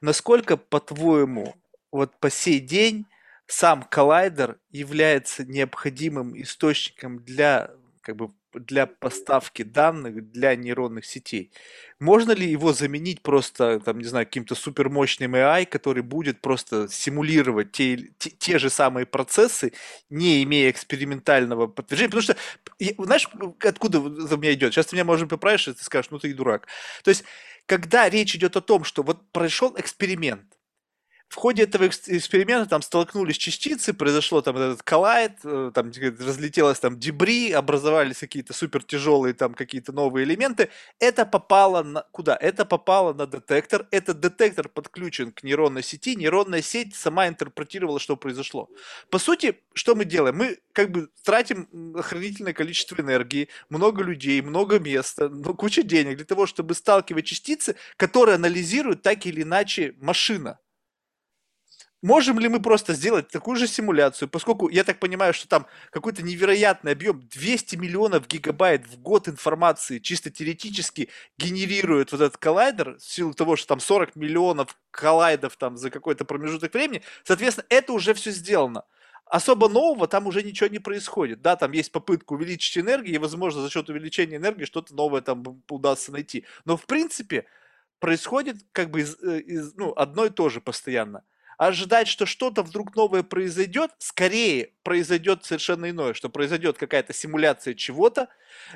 насколько, 0.01 0.57
по-твоему, 0.57 1.55
вот 1.91 2.17
по 2.19 2.29
сей 2.29 2.59
день 2.59 3.05
сам 3.51 3.83
коллайдер 3.83 4.59
является 4.69 5.43
необходимым 5.43 6.41
источником 6.41 7.19
для 7.19 7.71
как 8.01 8.15
бы 8.15 8.29
для 8.53 8.85
поставки 8.85 9.63
данных 9.63 10.31
для 10.31 10.55
нейронных 10.55 11.05
сетей. 11.05 11.51
Можно 11.99 12.31
ли 12.31 12.49
его 12.49 12.73
заменить 12.73 13.21
просто, 13.21 13.79
там, 13.79 13.99
не 13.99 14.05
знаю, 14.05 14.25
каким-то 14.25 14.55
супермощным 14.55 15.35
AI, 15.35 15.65
который 15.65 16.01
будет 16.01 16.41
просто 16.41 16.87
симулировать 16.89 17.71
те, 17.71 18.09
те, 18.17 18.29
те 18.29 18.57
же 18.57 18.69
самые 18.69 19.05
процессы, 19.05 19.73
не 20.09 20.43
имея 20.43 20.69
экспериментального 20.71 21.67
подтверждения? 21.67 22.09
Потому 22.09 22.23
что, 22.23 22.37
знаешь, 23.05 23.29
откуда 23.59 23.99
за 24.27 24.37
меня 24.37 24.53
идет? 24.53 24.73
Сейчас 24.73 24.87
ты 24.87 24.95
меня, 24.95 25.05
может, 25.05 25.29
поправишь, 25.29 25.67
и 25.67 25.73
ты 25.73 25.83
скажешь, 25.83 26.09
ну 26.11 26.19
ты 26.19 26.29
и 26.29 26.33
дурак. 26.33 26.67
То 27.03 27.09
есть, 27.09 27.23
когда 27.65 28.09
речь 28.09 28.35
идет 28.35 28.57
о 28.57 28.61
том, 28.61 28.83
что 28.83 29.03
вот 29.03 29.29
прошел 29.31 29.75
эксперимент, 29.77 30.43
в 31.31 31.35
ходе 31.35 31.63
этого 31.63 31.87
эксперимента 31.87 32.65
там 32.69 32.81
столкнулись 32.81 33.37
частицы, 33.37 33.93
произошло 33.93 34.41
там 34.41 34.57
этот 34.57 34.83
коллайд, 34.83 35.39
э, 35.45 35.71
там 35.73 35.89
разлетелось 36.19 36.77
там 36.77 36.99
дебри, 36.99 37.51
образовались 37.53 38.17
какие-то 38.17 38.53
супер 38.53 38.83
тяжелые 38.83 39.33
там 39.33 39.53
какие-то 39.53 39.93
новые 39.93 40.25
элементы. 40.25 40.69
Это 40.99 41.25
попало 41.25 41.83
на 41.83 42.01
куда? 42.11 42.35
Это 42.35 42.65
попало 42.65 43.13
на 43.13 43.27
детектор. 43.27 43.87
Этот 43.91 44.19
детектор 44.19 44.67
подключен 44.67 45.31
к 45.31 45.43
нейронной 45.43 45.83
сети. 45.83 46.17
Нейронная 46.17 46.61
сеть 46.61 46.95
сама 46.95 47.29
интерпретировала, 47.29 48.01
что 48.01 48.17
произошло. 48.17 48.69
По 49.09 49.17
сути, 49.17 49.57
что 49.73 49.95
мы 49.95 50.03
делаем? 50.03 50.35
Мы 50.35 50.57
как 50.73 50.91
бы 50.91 51.07
тратим 51.23 51.69
охранительное 51.95 52.51
количество 52.53 52.99
энергии, 52.99 53.47
много 53.69 54.03
людей, 54.03 54.41
много 54.41 54.79
места, 54.79 55.29
ну, 55.29 55.53
куча 55.53 55.83
денег 55.83 56.17
для 56.17 56.25
того, 56.25 56.45
чтобы 56.45 56.73
сталкивать 56.73 57.25
частицы, 57.25 57.77
которые 57.95 58.35
анализируют 58.35 59.01
так 59.01 59.25
или 59.25 59.43
иначе 59.43 59.95
машина. 60.01 60.59
Можем 62.01 62.39
ли 62.39 62.47
мы 62.47 62.59
просто 62.59 62.93
сделать 62.93 63.27
такую 63.27 63.57
же 63.57 63.67
симуляцию, 63.67 64.27
поскольку 64.27 64.69
я 64.69 64.83
так 64.83 64.97
понимаю, 64.99 65.33
что 65.35 65.47
там 65.47 65.67
какой-то 65.91 66.23
невероятный 66.23 66.93
объем, 66.93 67.21
200 67.29 67.75
миллионов 67.75 68.27
гигабайт 68.27 68.87
в 68.87 68.99
год 68.99 69.27
информации 69.27 69.99
чисто 69.99 70.31
теоретически 70.31 71.09
генерирует 71.37 72.11
вот 72.11 72.21
этот 72.21 72.37
коллайдер 72.37 72.97
в 72.97 73.03
силу 73.03 73.35
того, 73.35 73.55
что 73.55 73.67
там 73.67 73.79
40 73.79 74.15
миллионов 74.15 74.75
коллайдов 74.89 75.55
там 75.57 75.77
за 75.77 75.91
какой-то 75.91 76.25
промежуток 76.25 76.73
времени, 76.73 77.03
соответственно, 77.23 77.67
это 77.69 77.93
уже 77.93 78.15
все 78.15 78.31
сделано. 78.31 78.83
Особо 79.25 79.69
нового 79.69 80.07
там 80.07 80.25
уже 80.25 80.41
ничего 80.41 80.69
не 80.69 80.79
происходит. 80.79 81.41
Да, 81.41 81.55
там 81.55 81.71
есть 81.71 81.91
попытка 81.91 82.33
увеличить 82.33 82.79
энергию, 82.79 83.15
и, 83.15 83.19
возможно, 83.19 83.61
за 83.61 83.69
счет 83.69 83.87
увеличения 83.89 84.37
энергии 84.37 84.65
что-то 84.65 84.95
новое 84.95 85.21
там 85.21 85.43
удастся 85.69 86.11
найти. 86.11 86.45
Но, 86.65 86.77
в 86.77 86.85
принципе, 86.87 87.45
происходит 87.99 88.57
как 88.71 88.89
бы 88.89 89.01
из, 89.01 89.17
э, 89.21 89.39
из, 89.41 89.75
ну, 89.75 89.93
одно 89.95 90.25
и 90.25 90.29
то 90.31 90.49
же 90.49 90.61
постоянно 90.61 91.23
ожидать, 91.61 92.07
что 92.07 92.25
что-то 92.25 92.63
вдруг 92.63 92.95
новое 92.95 93.21
произойдет, 93.21 93.91
скорее 93.99 94.73
произойдет 94.81 95.45
совершенно 95.45 95.91
иное, 95.91 96.15
что 96.15 96.27
произойдет 96.27 96.79
какая-то 96.79 97.13
симуляция 97.13 97.75
чего-то, 97.75 98.29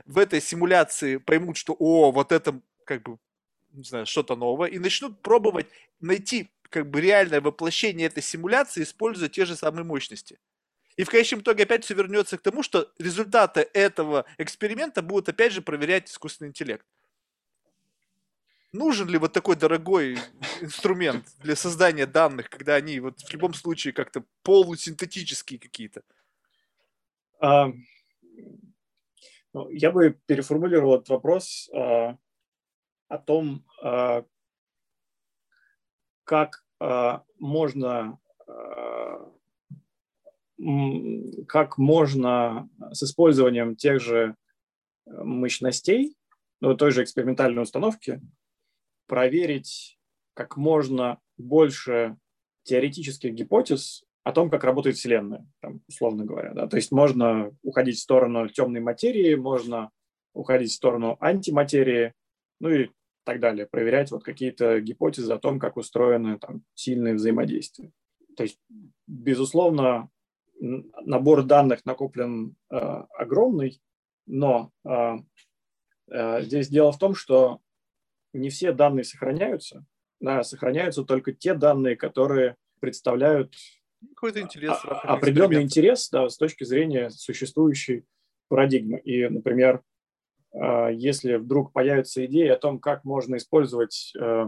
в 0.06 0.20
этой 0.20 0.40
симуляции 0.40 1.18
поймут, 1.18 1.58
что 1.58 1.76
о, 1.80 2.12
вот 2.12 2.32
это 2.32 2.62
как 2.86 3.02
бы, 3.02 3.18
не 3.72 3.84
знаю, 3.84 4.06
что-то 4.06 4.36
новое, 4.36 4.70
и 4.70 4.78
начнут 4.78 5.20
пробовать 5.24 5.66
найти 6.00 6.52
как 6.70 6.88
бы 6.92 7.02
реальное 7.02 7.42
воплощение 7.42 8.06
этой 8.06 8.22
симуляции, 8.22 8.84
используя 8.84 9.30
те 9.30 9.46
же 9.46 9.56
самые 9.56 9.84
мощности. 9.84 10.38
И 10.96 11.04
в 11.06 11.10
конечном 11.10 11.40
итоге 11.40 11.64
опять 11.64 11.86
все 11.86 11.96
вернется 11.96 12.38
к 12.38 12.44
тому, 12.44 12.62
что 12.62 12.92
результаты 13.00 13.68
этого 13.74 14.28
эксперимента 14.38 15.02
будут 15.02 15.28
опять 15.28 15.54
же 15.54 15.64
проверять 15.64 16.08
искусственный 16.12 16.50
интеллект 16.50 16.86
нужен 18.76 19.08
ли 19.08 19.18
вот 19.18 19.34
такой 19.34 19.56
дорогой 19.56 20.18
инструмент 20.62 21.26
для 21.40 21.56
создания 21.56 22.06
данных, 22.06 22.50
когда 22.50 22.76
они 22.76 23.00
вот 23.00 23.20
в 23.20 23.34
любом 23.34 23.54
случае 23.54 23.94
как-то 23.94 24.24
полусинтетические 24.44 25.60
какие-то? 25.60 26.02
А, 27.40 27.72
ну, 29.54 29.70
я 29.70 29.92
бы 29.92 30.20
переформулировал 30.26 30.96
этот 30.96 31.10
вопрос 31.10 31.70
а, 31.74 32.18
о 33.08 33.18
том, 33.18 33.66
а, 33.82 34.26
как 36.24 36.66
а, 36.80 37.24
можно 37.40 38.20
а, 38.48 39.32
как 41.48 41.78
можно 41.78 42.70
с 42.92 43.04
использованием 43.04 43.76
тех 43.76 44.02
же 44.02 44.36
мощностей, 45.06 46.16
ну, 46.62 46.76
той 46.76 46.92
же 46.92 47.04
экспериментальной 47.04 47.62
установки, 47.62 48.22
проверить 49.08 49.98
как 50.34 50.58
можно 50.58 51.20
больше 51.38 52.18
теоретических 52.64 53.34
гипотез 53.34 54.04
о 54.24 54.32
том, 54.32 54.50
как 54.50 54.64
работает 54.64 54.98
Вселенная, 54.98 55.48
там, 55.62 55.82
условно 55.88 56.26
говоря. 56.26 56.54
Да? 56.54 56.68
То 56.68 56.78
есть 56.78 56.92
можно 56.92 57.56
уходить 57.62 57.98
в 57.98 58.02
сторону 58.02 58.48
темной 58.50 58.82
материи, 58.82 59.36
можно 59.36 59.92
уходить 60.34 60.72
в 60.72 60.76
сторону 60.76 61.18
антиматерии, 61.20 62.14
ну 62.60 62.70
и 62.70 62.90
так 63.24 63.40
далее, 63.40 63.68
проверять 63.68 64.12
вот 64.12 64.24
какие-то 64.24 64.80
гипотезы 64.82 65.34
о 65.34 65.40
том, 65.40 65.60
как 65.60 65.78
устроены 65.78 66.40
там, 66.40 66.64
сильные 66.74 67.16
взаимодействия. 67.16 67.92
То 68.36 68.44
есть, 68.44 68.60
безусловно, 69.08 70.10
набор 70.60 71.44
данных 71.44 71.86
накоплен 71.86 72.56
э, 72.72 72.76
огромный, 72.76 73.82
но 74.26 74.72
э, 74.84 75.16
э, 76.12 76.42
здесь 76.44 76.70
дело 76.70 76.92
в 76.92 76.98
том, 76.98 77.16
что 77.16 77.60
не 78.36 78.50
все 78.50 78.72
данные 78.72 79.04
сохраняются, 79.04 79.86
да, 80.20 80.44
сохраняются 80.44 81.04
только 81.04 81.34
те 81.34 81.54
данные, 81.54 81.96
которые 81.96 82.56
представляют 82.80 83.56
какой-то 84.14 84.42
интерес, 84.42 84.78
определенный 84.84 85.64
интерес 85.64 86.10
да, 86.10 86.30
с 86.30 86.38
точки 86.38 86.64
зрения 86.64 87.10
существующей 87.10 88.06
парадигмы. 88.50 89.00
И, 89.00 89.28
например, 89.28 89.82
э, 90.54 90.90
если 90.94 91.36
вдруг 91.36 91.74
появится 91.74 92.26
идея 92.26 92.54
о 92.54 92.60
том, 92.60 92.80
как 92.80 93.04
можно 93.04 93.38
использовать 93.38 94.14
э, 94.20 94.46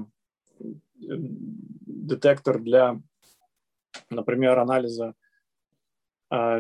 детектор 1.00 2.60
для, 2.60 3.02
например, 4.10 4.60
анализа 4.60 5.14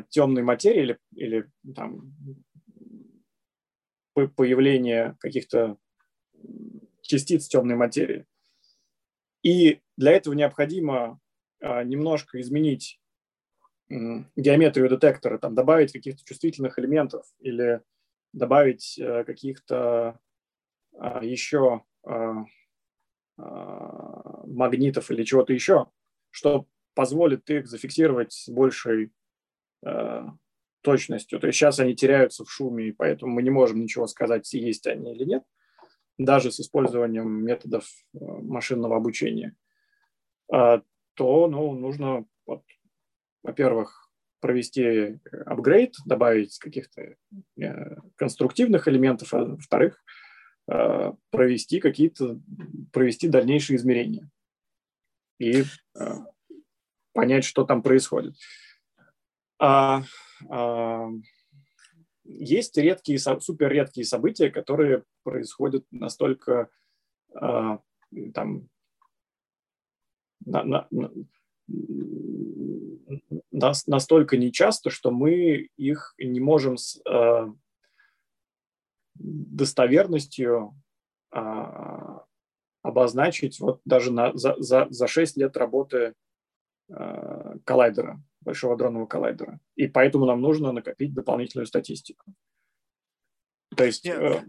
темной 0.09 0.43
материи 0.43 0.81
или, 0.81 0.99
или 1.13 1.51
там, 1.75 2.13
появления 4.13 5.17
каких-то 5.19 5.77
частиц 7.07 7.47
темной 7.47 7.75
материи. 7.75 8.25
И 9.43 9.81
для 9.97 10.11
этого 10.11 10.34
необходимо 10.34 11.19
а, 11.61 11.84
немножко 11.84 12.39
изменить 12.41 12.99
геометрию 13.89 14.89
детектора, 14.89 15.38
там, 15.38 15.55
добавить 15.55 15.93
каких-то 15.93 16.23
чувствительных 16.25 16.77
элементов 16.77 17.25
или 17.39 17.81
добавить 18.34 18.99
э, 18.99 19.23
каких-то 19.23 20.19
а, 20.97 21.23
еще 21.23 21.84
а, 22.03 22.43
магнитов 23.38 25.09
или 25.09 25.23
чего-то 25.23 25.53
еще, 25.53 25.88
что 26.31 26.67
позволит 26.95 27.49
их 27.49 27.67
зафиксировать 27.67 28.34
с 28.34 28.49
большей 28.49 29.11
э, 29.85 30.23
точностью. 30.81 31.39
То 31.39 31.47
есть 31.47 31.57
сейчас 31.57 31.79
они 31.79 31.95
теряются 31.95 32.43
в 32.43 32.51
шуме, 32.51 32.88
и 32.88 32.91
поэтому 32.91 33.31
мы 33.31 33.43
не 33.43 33.51
можем 33.51 33.79
ничего 33.79 34.07
сказать, 34.07 34.51
есть 34.53 34.88
они 34.88 35.13
или 35.13 35.23
нет 35.23 35.43
даже 36.18 36.52
с 36.52 36.60
использованием 36.60 37.45
методов 37.45 37.85
э, 38.14 38.18
машинного 38.19 38.95
обучения, 38.95 39.56
а, 40.52 40.81
то 41.14 41.48
ну, 41.48 41.73
нужно, 41.73 42.26
вот, 42.45 42.64
во-первых, 43.44 44.10
провести 44.39 45.19
апгрейд, 45.45 45.95
добавить 46.06 46.57
каких-то 46.60 47.15
э, 47.60 47.95
конструктивных 48.15 48.88
элементов, 48.88 49.34
а 49.34 49.45
во-вторых, 49.45 50.03
э, 50.72 51.14
провести 51.31 51.80
какие-то, 51.80 52.39
провести 52.91 53.27
дальнейшие 53.27 53.77
измерения 53.77 54.30
и 55.39 55.64
понять, 57.14 57.45
что 57.45 57.64
там 57.64 57.81
происходит. 57.81 58.35
А, 59.60 60.03
а, 60.49 61.10
есть 62.27 62.77
редкие, 62.77 63.19
супер 63.19 63.69
редкие 63.71 64.05
события, 64.05 64.49
которые 64.49 65.03
происходят 65.23 65.85
настолько 65.91 66.69
э, 67.33 67.77
там 68.33 68.69
на, 70.45 70.63
на, 70.63 70.87
на, 70.91 71.11
настолько 73.87 74.37
нечасто, 74.37 74.89
что 74.89 75.11
мы 75.11 75.69
их 75.77 76.13
не 76.17 76.39
можем 76.39 76.77
с 76.77 77.01
э, 77.05 77.47
достоверностью 79.15 80.75
э, 81.33 81.39
обозначить 82.81 83.59
вот 83.59 83.81
даже 83.85 84.11
на, 84.11 84.35
за, 84.37 84.55
за, 84.59 84.87
за 84.89 85.07
6 85.07 85.37
лет 85.37 85.57
работы 85.57 86.13
э, 86.89 87.55
коллайдера 87.63 88.21
большого 88.48 88.78
дронного 88.78 89.06
коллайдера. 89.06 89.60
И 89.76 89.88
поэтому 89.88 90.26
нам 90.26 90.41
нужно 90.41 90.72
накопить 90.72 91.14
дополнительную 91.14 91.68
статистику. 91.68 92.26
То 93.76 93.84
есть... 93.84 94.06
Не, 94.06 94.11
э, 94.11 94.41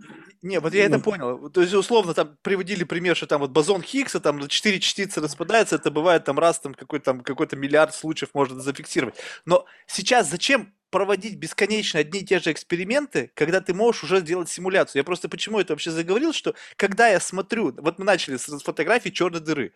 не 0.43 0.61
вот 0.61 0.73
я 0.73 0.89
ну, 0.89 0.95
это 0.95 1.05
понял. 1.05 1.51
То 1.51 1.61
есть, 1.61 1.75
условно, 1.75 2.15
там 2.15 2.39
приводили 2.43 2.85
пример, 2.85 3.17
что 3.17 3.27
там 3.27 3.41
вот 3.41 3.51
бозон 3.51 3.83
Хиггса, 3.83 4.21
там 4.21 4.39
на 4.39 4.49
4 4.49 4.81
частицы 4.81 5.21
распадается, 5.21 5.77
это 5.77 5.91
бывает 5.91 6.25
там 6.25 6.39
раз, 6.39 6.61
там 6.61 6.75
какой-то 6.75 7.05
там, 7.05 7.21
какой-то 7.21 7.57
миллиард 7.57 7.95
случаев 7.95 8.31
можно 8.35 8.61
зафиксировать. 8.61 9.17
Но 9.45 9.67
сейчас 9.87 10.31
зачем 10.31 10.73
проводить 10.91 11.37
бесконечно 11.37 12.01
одни 12.01 12.21
и 12.21 12.25
те 12.25 12.39
же 12.39 12.53
эксперименты, 12.53 13.31
когда 13.35 13.61
ты 13.61 13.75
можешь 13.75 14.05
уже 14.05 14.21
сделать 14.21 14.49
симуляцию. 14.49 15.01
Я 15.01 15.05
просто 15.05 15.29
почему 15.29 15.59
это 15.59 15.73
вообще 15.73 15.91
заговорил, 15.91 16.33
что 16.33 16.55
когда 16.77 17.09
я 17.09 17.21
смотрю, 17.21 17.75
вот 17.77 17.99
мы 17.99 18.05
начали 18.05 18.37
с 18.37 18.63
фотографии 18.63 19.11
черной 19.11 19.41
дыры, 19.41 19.73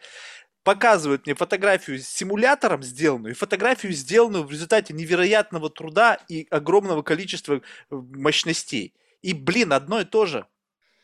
показывают 0.64 1.26
мне 1.26 1.34
фотографию 1.34 1.98
с 1.98 2.06
симулятором 2.06 2.82
сделанную 2.82 3.32
и 3.32 3.36
фотографию, 3.36 3.92
сделанную 3.92 4.44
в 4.44 4.50
результате 4.50 4.94
невероятного 4.94 5.70
труда 5.70 6.18
и 6.28 6.46
огромного 6.50 7.02
количества 7.02 7.56
э, 7.56 7.60
мощностей. 7.90 8.94
И, 9.22 9.34
блин, 9.34 9.72
одно 9.72 10.00
и 10.00 10.04
то 10.04 10.26
же. 10.26 10.46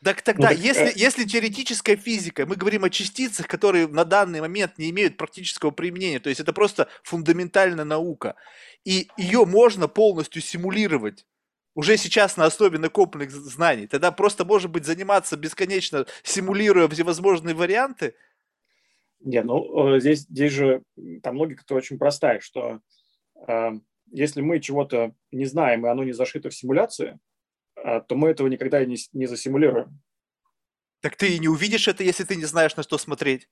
Так 0.05 0.22
тогда, 0.22 0.51
ну, 0.51 0.55
так, 0.55 0.64
если, 0.64 0.86
э... 0.86 0.93
если 0.94 1.24
теоретическая 1.24 1.97
физика, 1.97 2.47
мы 2.47 2.55
говорим 2.55 2.85
о 2.85 2.90
частицах, 2.90 3.48
которые 3.48 3.89
на 3.89 4.05
данный 4.05 4.40
момент 4.40 4.78
не 4.78 4.90
имеют 4.90 5.16
практического 5.16 5.72
применения, 5.72 6.20
то 6.20 6.28
есть 6.28 6.40
это 6.40 6.52
просто 6.52 6.89
фундаментальная 7.02 7.85
наука, 7.85 8.36
и 8.85 9.09
ее 9.16 9.44
можно 9.44 9.89
полностью 9.89 10.40
симулировать 10.40 11.26
уже 11.74 11.97
сейчас 11.97 12.36
на 12.36 12.44
основе 12.44 12.78
накопленных 12.78 13.30
знаний, 13.30 13.89
тогда 13.89 14.12
просто, 14.12 14.44
может 14.44 14.70
быть, 14.70 14.85
заниматься 14.85 15.36
бесконечно, 15.36 16.06
симулируя 16.22 16.89
всевозможные 16.89 17.56
варианты– 17.56 18.14
не, 19.20 19.43
ну 19.43 19.97
э, 19.97 20.01
здесь, 20.01 20.20
здесь 20.20 20.53
же 20.53 20.82
там 21.23 21.36
логика-то 21.36 21.74
очень 21.74 21.99
простая, 21.99 22.40
что 22.40 22.81
э, 23.47 23.70
если 24.11 24.40
мы 24.40 24.61
чего-то 24.61 25.12
не 25.32 25.45
знаем, 25.45 25.86
и 25.86 25.89
оно 25.89 26.05
не 26.05 26.12
зашито 26.12 26.51
в 26.51 26.55
симуляции, 26.55 27.19
э, 27.77 28.01
то 28.01 28.15
мы 28.15 28.28
этого 28.28 28.49
никогда 28.49 28.82
и 28.82 28.86
не, 28.86 28.97
не 29.12 29.27
засимулируем. 29.27 30.01
Так 31.01 31.16
ты 31.16 31.35
и 31.35 31.39
не 31.39 31.49
увидишь 31.49 31.89
это, 31.89 32.03
если 32.03 32.24
ты 32.24 32.36
не 32.36 32.45
знаешь, 32.45 32.77
на 32.77 32.82
что 32.82 32.99
смотреть. 32.99 33.49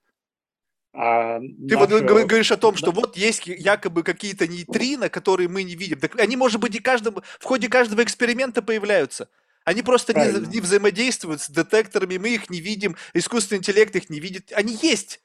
А 0.93 1.41
ты 1.41 1.77
наше... 1.77 1.77
вот 1.77 2.03
говоришь 2.05 2.51
о 2.53 2.57
том, 2.57 2.75
что 2.75 2.91
да. 2.91 3.01
вот 3.01 3.17
есть 3.17 3.47
якобы 3.47 4.03
какие-то 4.03 4.49
нейтрино, 4.49 5.11
которые 5.11 5.49
мы 5.49 5.63
не 5.63 5.75
видим. 5.75 6.01
Так 6.01 6.19
они, 6.19 6.37
может 6.37 6.59
быть, 6.59 6.75
и 6.75 6.81
каждом, 6.81 7.23
в 7.39 7.45
ходе 7.45 7.69
каждого 7.69 8.03
эксперимента 8.03 8.63
появляются. 8.63 9.29
Они 9.65 9.83
просто 9.83 10.15
не, 10.15 10.47
не 10.49 10.61
взаимодействуют 10.61 11.43
с 11.43 11.51
детекторами, 11.51 12.17
мы 12.19 12.31
их 12.31 12.49
не 12.49 12.61
видим, 12.61 12.97
искусственный 13.13 13.59
интеллект 13.59 13.95
их 13.95 14.09
не 14.09 14.21
видит. 14.21 14.53
Они 14.55 14.79
есть. 14.81 15.21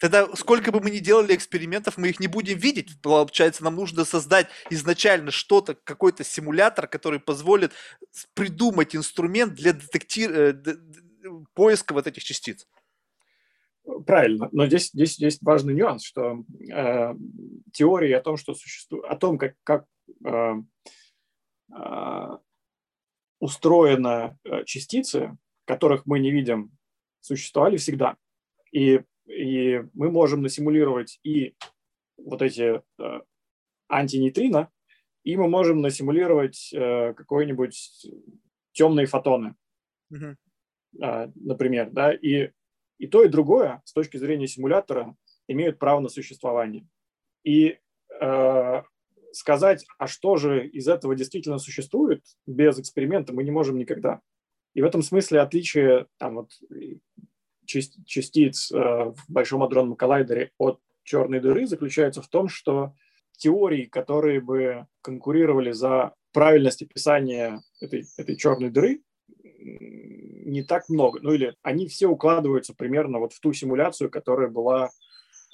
Тогда 0.00 0.28
сколько 0.36 0.72
бы 0.72 0.80
мы 0.80 0.90
ни 0.90 0.98
делали 0.98 1.34
экспериментов, 1.34 1.96
мы 1.96 2.08
их 2.08 2.20
не 2.20 2.28
будем 2.28 2.58
видеть. 2.58 3.00
Получается, 3.02 3.64
нам 3.64 3.76
нужно 3.76 4.04
создать 4.04 4.48
изначально 4.70 5.30
что-то, 5.30 5.74
какой-то 5.74 6.24
симулятор, 6.24 6.86
который 6.86 7.20
позволит 7.20 7.72
придумать 8.34 8.94
инструмент 8.94 9.54
для 9.54 9.72
детекти... 9.72 10.26
Э, 10.28 10.54
поиска 11.54 11.92
вот 11.92 12.06
этих 12.06 12.24
частиц. 12.24 12.66
Правильно, 14.06 14.48
но 14.52 14.66
здесь, 14.66 14.90
здесь 14.90 15.18
есть 15.18 15.42
важный 15.42 15.74
нюанс, 15.74 16.04
что 16.04 16.44
э, 16.70 17.14
теории 17.72 18.12
о 18.12 18.20
том, 18.20 18.36
что 18.36 18.54
существует, 18.54 19.04
о 19.06 19.16
том, 19.16 19.38
как, 19.38 19.54
как 19.64 19.86
э, 20.26 20.54
э, 21.74 22.38
устроены 23.40 24.38
э, 24.44 24.64
частицы, 24.64 25.36
которых 25.64 26.04
мы 26.04 26.18
не 26.18 26.30
видим, 26.30 26.70
существовали 27.20 27.78
всегда. 27.78 28.16
И 28.72 29.00
и 29.28 29.82
мы 29.94 30.10
можем 30.10 30.42
насимулировать 30.42 31.20
и 31.22 31.54
вот 32.16 32.42
эти 32.42 32.82
э, 32.98 33.20
антинейтрино, 33.88 34.70
и 35.24 35.36
мы 35.36 35.48
можем 35.48 35.80
насимулировать 35.80 36.70
э, 36.72 37.14
какой-нибудь 37.14 38.06
темные 38.72 39.06
фотоны, 39.06 39.54
mm-hmm. 40.12 40.36
э, 41.02 41.32
например, 41.36 41.90
да, 41.90 42.12
и, 42.12 42.50
и 42.98 43.06
то, 43.06 43.24
и 43.24 43.28
другое 43.28 43.82
с 43.84 43.92
точки 43.92 44.16
зрения 44.16 44.46
симулятора 44.46 45.16
имеют 45.46 45.78
право 45.78 46.00
на 46.00 46.08
существование. 46.08 46.86
И 47.44 47.78
э, 48.20 48.82
сказать, 49.32 49.86
а 49.98 50.06
что 50.06 50.36
же 50.36 50.66
из 50.66 50.88
этого 50.88 51.14
действительно 51.14 51.58
существует 51.58 52.24
без 52.46 52.78
эксперимента, 52.78 53.32
мы 53.32 53.44
не 53.44 53.50
можем 53.50 53.78
никогда. 53.78 54.20
И 54.74 54.82
в 54.82 54.84
этом 54.84 55.02
смысле 55.02 55.40
отличие 55.40 56.06
там, 56.18 56.36
вот, 56.36 56.50
частиц 57.68 58.72
э, 58.72 58.76
в 58.76 59.24
Большом 59.28 59.62
адронном 59.62 59.96
коллайдере 59.96 60.52
от 60.58 60.80
черной 61.04 61.40
дыры 61.40 61.66
заключается 61.66 62.22
в 62.22 62.28
том, 62.28 62.48
что 62.48 62.94
теории, 63.32 63.84
которые 63.84 64.40
бы 64.40 64.86
конкурировали 65.00 65.72
за 65.72 66.14
правильность 66.32 66.82
описания 66.82 67.62
этой, 67.80 68.04
этой 68.16 68.36
черной 68.36 68.70
дыры, 68.70 69.02
не 69.58 70.62
так 70.62 70.88
много. 70.88 71.20
Ну 71.22 71.32
или 71.32 71.54
они 71.62 71.86
все 71.86 72.06
укладываются 72.06 72.74
примерно 72.74 73.18
вот 73.18 73.32
в 73.32 73.40
ту 73.40 73.52
симуляцию, 73.52 74.10
которая 74.10 74.48
была 74.48 74.90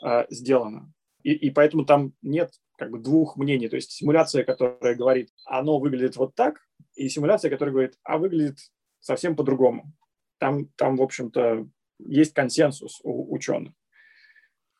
э, 0.05 0.27
сделана. 0.31 0.93
И, 1.23 1.32
и 1.32 1.51
поэтому 1.51 1.85
там 1.85 2.12
нет 2.23 2.53
как 2.77 2.91
бы 2.91 2.99
двух 2.99 3.36
мнений. 3.36 3.69
То 3.69 3.77
есть 3.77 3.93
симуляция, 3.93 4.45
которая 4.45 4.95
говорит, 4.95 5.31
оно 5.45 5.78
выглядит 5.78 6.16
вот 6.16 6.35
так, 6.35 6.61
и 6.95 7.09
симуляция, 7.09 7.51
которая 7.51 7.73
говорит, 7.73 7.99
а 8.03 8.19
выглядит 8.19 8.59
совсем 9.01 9.36
по-другому. 9.36 9.93
Там, 10.39 10.66
там, 10.77 10.97
в 10.97 11.03
общем-то, 11.03 11.69
есть 11.99 12.35
консенсус 12.35 13.01
у 13.03 13.35
ученых. 13.35 13.73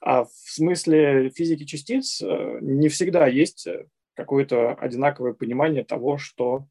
А 0.01 0.24
в 0.24 0.32
смысле 0.32 1.31
физики 1.31 1.65
частиц 1.65 2.20
э, 2.20 2.59
не 2.61 2.89
всегда 2.89 3.27
есть 3.27 3.66
какое-то 4.15 4.74
одинаковое 4.74 5.32
понимание 5.32 5.85
того, 5.85 6.19
что 6.19 6.66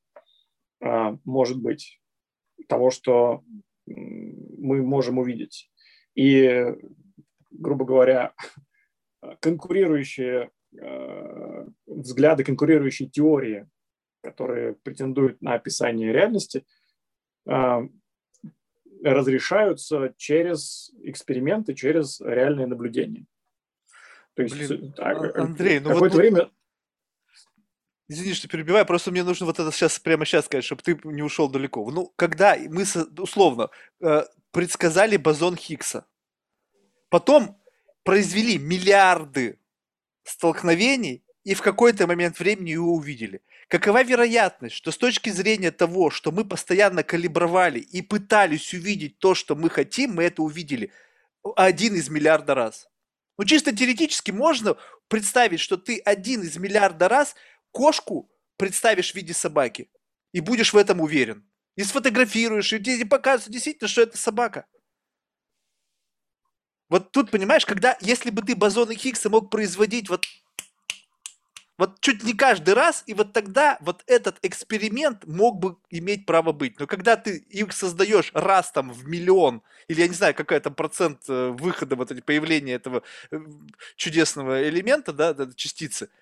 э, 0.81 1.17
может 1.23 1.61
быть, 1.61 1.99
того, 2.67 2.91
что 2.91 3.43
мы 3.85 4.81
можем 4.81 5.17
увидеть. 5.17 5.69
И, 6.15 6.73
грубо 7.51 7.85
говоря, 7.85 8.33
конкурирующие 9.39 10.51
э, 10.79 11.67
взгляды, 11.85 12.43
конкурирующие 12.43 13.09
теории, 13.09 13.67
которые 14.21 14.75
претендуют 14.75 15.41
на 15.41 15.53
описание 15.53 16.13
реальности, 16.13 16.65
э, 17.45 17.81
разрешаются 19.03 20.13
через 20.17 20.91
эксперименты, 21.03 21.73
через 21.73 22.21
реальные 22.21 22.67
наблюдения. 22.67 23.25
То 24.35 24.43
есть, 24.43 24.55
Блин, 24.55 24.93
так, 24.93 25.35
а, 25.35 25.41
Андрей, 25.43 25.79
ну 25.79 25.89
какое-то 25.89 26.15
вот, 26.15 26.21
время... 26.21 26.51
Извини, 28.07 28.33
что 28.33 28.47
перебиваю, 28.47 28.85
просто 28.85 29.11
мне 29.11 29.23
нужно 29.23 29.45
вот 29.45 29.59
это 29.59 29.71
сейчас, 29.71 29.99
прямо 29.99 30.25
сейчас 30.25 30.45
сказать, 30.45 30.65
чтобы 30.65 30.81
ты 30.81 30.99
не 31.03 31.21
ушел 31.21 31.49
далеко. 31.49 31.89
Ну, 31.89 32.11
когда 32.15 32.55
мы, 32.57 32.83
условно, 33.17 33.69
э, 34.01 34.23
предсказали 34.51 35.17
бозон 35.17 35.55
Хиггса, 35.55 36.05
потом 37.09 37.57
произвели 38.03 38.57
миллиарды 38.57 39.59
столкновений, 40.23 41.23
и 41.43 41.53
в 41.55 41.61
какой-то 41.61 42.07
момент 42.07 42.39
времени 42.39 42.71
его 42.71 42.93
увидели. 42.93 43.41
Какова 43.73 44.03
вероятность, 44.03 44.75
что 44.75 44.91
с 44.91 44.99
точки 44.99 45.31
зрения 45.31 45.71
того, 45.71 46.11
что 46.11 46.31
мы 46.31 46.45
постоянно 46.45 47.01
калибровали 47.01 47.79
и 47.79 48.03
пытались 48.03 48.71
увидеть 48.71 49.17
то, 49.17 49.33
что 49.33 49.55
мы 49.55 49.71
хотим, 49.71 50.13
мы 50.13 50.25
это 50.25 50.43
увидели 50.43 50.91
один 51.55 51.95
из 51.95 52.07
миллиарда 52.07 52.53
раз? 52.53 52.87
Ну, 53.35 53.45
чисто 53.45 53.75
теоретически 53.75 54.29
можно 54.29 54.77
представить, 55.07 55.59
что 55.59 55.77
ты 55.77 55.97
один 55.97 56.43
из 56.43 56.55
миллиарда 56.57 57.09
раз 57.09 57.33
кошку 57.71 58.29
представишь 58.57 59.13
в 59.13 59.15
виде 59.15 59.33
собаки 59.33 59.89
и 60.33 60.39
будешь 60.39 60.71
в 60.71 60.77
этом 60.77 61.01
уверен. 61.01 61.43
И 61.75 61.83
сфотографируешь, 61.83 62.71
и 62.73 62.79
тебе 62.79 63.07
покажется 63.07 63.51
действительно, 63.51 63.87
что 63.87 64.03
это 64.03 64.19
собака. 64.19 64.67
Вот 66.89 67.11
тут, 67.11 67.31
понимаешь, 67.31 67.65
когда, 67.65 67.97
если 68.01 68.29
бы 68.29 68.43
ты 68.43 68.55
бозоны 68.55 68.93
Хиггса 68.93 69.31
мог 69.31 69.49
производить 69.49 70.09
вот, 70.09 70.27
вот 71.83 71.99
чуть 71.99 72.23
не 72.23 72.33
каждый 72.33 72.75
раз, 72.75 73.03
и 73.07 73.13
вот 73.13 73.33
тогда 73.33 73.77
вот 73.81 74.03
этот 74.07 74.37
эксперимент 74.41 75.25
мог 75.27 75.59
бы 75.59 75.75
иметь 75.89 76.25
право 76.25 76.53
быть. 76.53 76.79
Но 76.79 76.87
когда 76.87 77.17
ты 77.17 77.37
их 77.49 77.73
создаешь 77.73 78.31
раз 78.33 78.71
там 78.71 78.93
в 78.93 79.05
миллион, 79.05 79.61
или 79.89 79.99
я 79.99 80.07
не 80.07 80.13
знаю, 80.13 80.33
какой 80.33 80.61
там 80.61 80.75
процент 80.75 81.19
э, 81.27 81.49
выхода, 81.49 81.97
вот 81.97 82.09
эти 82.09 82.21
появления 82.21 82.75
этого 82.75 83.03
э, 83.31 83.39
чудесного 83.97 84.69
элемента, 84.69 85.11
да, 85.11 85.35
частицы– 85.55 86.09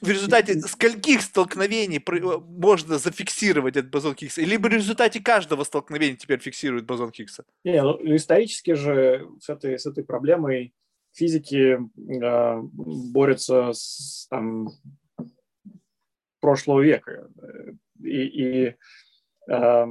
в 0.00 0.08
результате 0.08 0.60
скольких 0.60 1.20
столкновений 1.22 1.98
э, 1.98 2.38
можно 2.48 2.98
зафиксировать 2.98 3.76
этот 3.76 3.90
бозон 3.90 4.14
Хиггса? 4.14 4.40
Либо 4.40 4.68
в 4.68 4.72
результате 4.72 5.20
каждого 5.20 5.64
столкновения 5.64 6.16
теперь 6.16 6.40
фиксирует 6.40 6.86
бозон 6.86 7.10
Хиггса? 7.12 7.44
Не, 7.64 7.82
ну, 7.82 7.98
исторически 8.16 8.74
же 8.74 9.28
с 9.40 9.48
этой, 9.48 9.78
с 9.78 9.86
этой 9.86 10.04
проблемой 10.04 10.72
физики 11.18 11.78
э, 11.78 12.60
борются 12.62 13.72
с 13.72 14.26
там, 14.30 14.68
прошлого 16.40 16.80
века. 16.80 17.28
И, 18.00 18.22
и 18.22 18.76
э, 19.50 19.86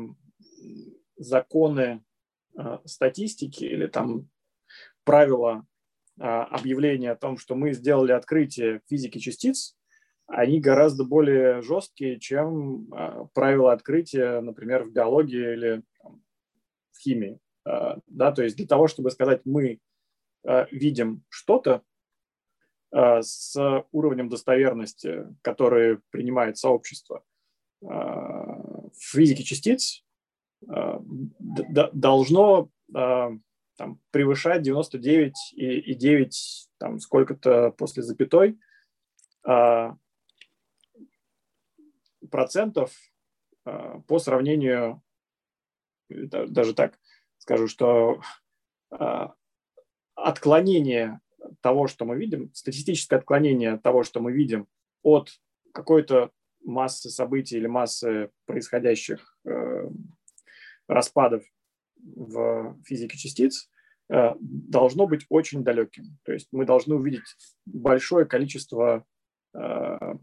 законы 1.17 2.03
э, 2.57 2.77
статистики 2.85 3.65
или 3.65 3.87
там 3.87 4.29
правила 5.03 5.65
а, 6.19 6.45
объявления 6.45 7.11
о 7.11 7.15
том, 7.15 7.37
что 7.37 7.55
мы 7.55 7.73
сделали 7.73 8.11
открытие 8.11 8.81
физики 8.89 9.19
частиц, 9.19 9.77
они 10.25 10.59
гораздо 10.59 11.05
более 11.05 11.61
жесткие, 11.61 12.19
чем 12.19 12.87
а, 12.91 13.25
правила 13.33 13.71
открытия, 13.71 14.41
например, 14.41 14.83
в 14.83 14.91
биологии 14.91 15.53
или 15.53 15.83
в 16.91 16.99
химии. 16.99 17.39
А, 17.65 17.99
да, 18.07 18.31
то 18.31 18.43
есть 18.43 18.57
для 18.57 18.65
того, 18.65 18.87
чтобы 18.87 19.11
сказать, 19.11 19.41
мы 19.45 19.79
видим 20.71 21.23
что-то 21.29 21.83
с 22.91 23.55
уровнем 23.91 24.29
достоверности, 24.29 25.27
который 25.41 25.99
принимает 26.09 26.57
сообщество, 26.57 27.23
в 27.81 28.91
физике 28.97 29.43
частиц 29.43 30.03
должно 30.61 32.69
там, 32.91 34.01
превышать 34.11 34.61
99 34.61 35.33
и, 35.53 35.79
и 35.79 35.93
9 35.93 36.69
там, 36.79 36.99
сколько-то 36.99 37.71
после 37.71 38.03
запятой 38.03 38.57
процентов 42.31 42.95
по 43.63 44.19
сравнению, 44.19 45.03
даже 46.09 46.73
так 46.73 46.99
скажу, 47.37 47.67
что 47.67 48.21
отклонение 50.17 51.21
того, 51.61 51.87
что 51.87 52.05
мы 52.05 52.17
видим, 52.17 52.53
статистическое 52.53 53.19
отклонение 53.19 53.77
того, 53.77 54.03
что 54.03 54.19
мы 54.19 54.31
видим 54.31 54.67
от 55.03 55.29
какой-то 55.73 56.31
массы 56.63 57.09
событий 57.09 57.57
или 57.57 57.67
массы 57.67 58.31
происходящих 58.45 59.37
э, 59.45 59.89
распадов 60.87 61.43
в 61.95 62.75
физике 62.83 63.17
частиц 63.17 63.69
э, 64.09 64.31
должно 64.39 65.07
быть 65.07 65.25
очень 65.29 65.63
далеким. 65.63 66.17
То 66.23 66.33
есть 66.33 66.47
мы 66.51 66.65
должны 66.65 66.95
увидеть 66.95 67.23
большое 67.65 68.25
количество 68.25 69.05
э, 69.53 70.13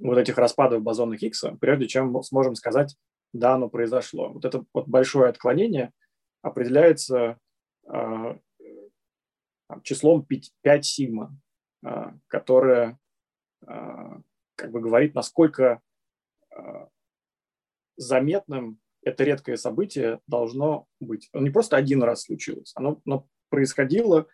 вот 0.00 0.18
этих 0.18 0.38
распадов 0.38 0.82
бозона 0.82 1.16
Хиггса, 1.16 1.58
прежде 1.60 1.88
чем 1.88 2.22
сможем 2.22 2.54
сказать, 2.54 2.96
да, 3.32 3.54
оно 3.54 3.68
произошло. 3.68 4.32
Вот 4.32 4.44
это 4.44 4.64
вот 4.72 4.86
большое 4.86 5.28
отклонение 5.28 5.92
определяется 6.42 7.38
э, 7.92 8.38
числом 9.82 10.24
5, 10.24 10.52
5 10.62 10.84
сигма, 10.84 11.36
которое 12.26 12.98
как 13.60 14.70
бы 14.70 14.80
говорит, 14.80 15.14
насколько 15.14 15.82
заметным 17.96 18.80
это 19.02 19.24
редкое 19.24 19.56
событие 19.56 20.20
должно 20.26 20.86
быть. 21.00 21.28
Оно 21.32 21.44
не 21.44 21.50
просто 21.50 21.76
один 21.76 22.02
раз 22.02 22.22
случилось, 22.22 22.72
оно, 22.74 23.00
оно 23.06 23.26
происходило 23.48 24.26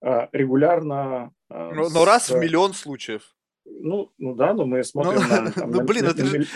э, 0.00 0.28
регулярно. 0.32 1.32
Э, 1.50 1.72
но, 1.72 1.84
с, 1.84 1.94
но 1.94 2.04
раз 2.04 2.30
в 2.30 2.38
миллион 2.38 2.72
случаев. 2.72 3.34
Ну, 3.64 4.12
ну 4.18 4.34
да, 4.34 4.54
но 4.54 4.66
мы 4.66 4.82
смотрим 4.82 5.22
ну, 5.22 5.28
на... 5.28 5.52
Там, 5.52 5.54
ну, 5.70 5.78
на, 5.78 5.84
блин, 5.84 6.04
на, 6.04 6.14
ты, 6.14 6.26
же, 6.26 6.46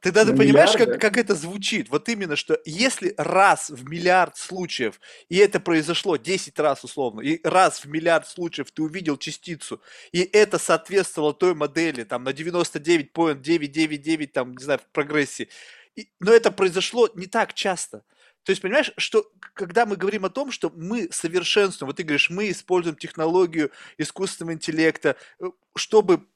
ты 0.00 0.10
даже 0.12 0.34
понимаешь, 0.34 0.72
как, 0.72 0.98
как 1.00 1.18
это 1.18 1.34
звучит. 1.34 1.90
Вот 1.90 2.08
именно, 2.08 2.36
что 2.36 2.58
если 2.64 3.12
раз 3.18 3.70
в 3.70 3.88
миллиард 3.88 4.36
случаев, 4.36 5.00
и 5.28 5.36
это 5.36 5.60
произошло 5.60 6.16
10 6.16 6.58
раз 6.58 6.82
условно, 6.84 7.20
и 7.20 7.40
раз 7.46 7.84
в 7.84 7.86
миллиард 7.86 8.26
случаев 8.26 8.70
ты 8.70 8.82
увидел 8.82 9.18
частицу, 9.18 9.82
и 10.12 10.20
это 10.20 10.58
соответствовало 10.58 11.34
той 11.34 11.54
модели, 11.54 12.04
там, 12.04 12.24
на 12.24 12.32
99,999, 12.32 14.32
там, 14.32 14.56
не 14.56 14.64
знаю, 14.64 14.78
в 14.78 14.86
прогрессе, 14.92 15.48
и, 15.96 16.08
но 16.18 16.32
это 16.32 16.50
произошло 16.50 17.10
не 17.14 17.26
так 17.26 17.52
часто. 17.54 18.04
То 18.44 18.50
есть, 18.50 18.60
понимаешь, 18.60 18.92
что 18.98 19.30
когда 19.54 19.86
мы 19.86 19.96
говорим 19.96 20.26
о 20.26 20.30
том, 20.30 20.50
что 20.50 20.70
мы 20.74 21.08
совершенствуем, 21.10 21.88
вот 21.88 21.96
ты 21.96 22.02
говоришь, 22.02 22.28
мы 22.28 22.50
используем 22.50 22.96
технологию 22.96 23.70
искусственного 23.96 24.54
интеллекта, 24.54 25.16
э, 25.40 25.46
чтобы 25.76 26.26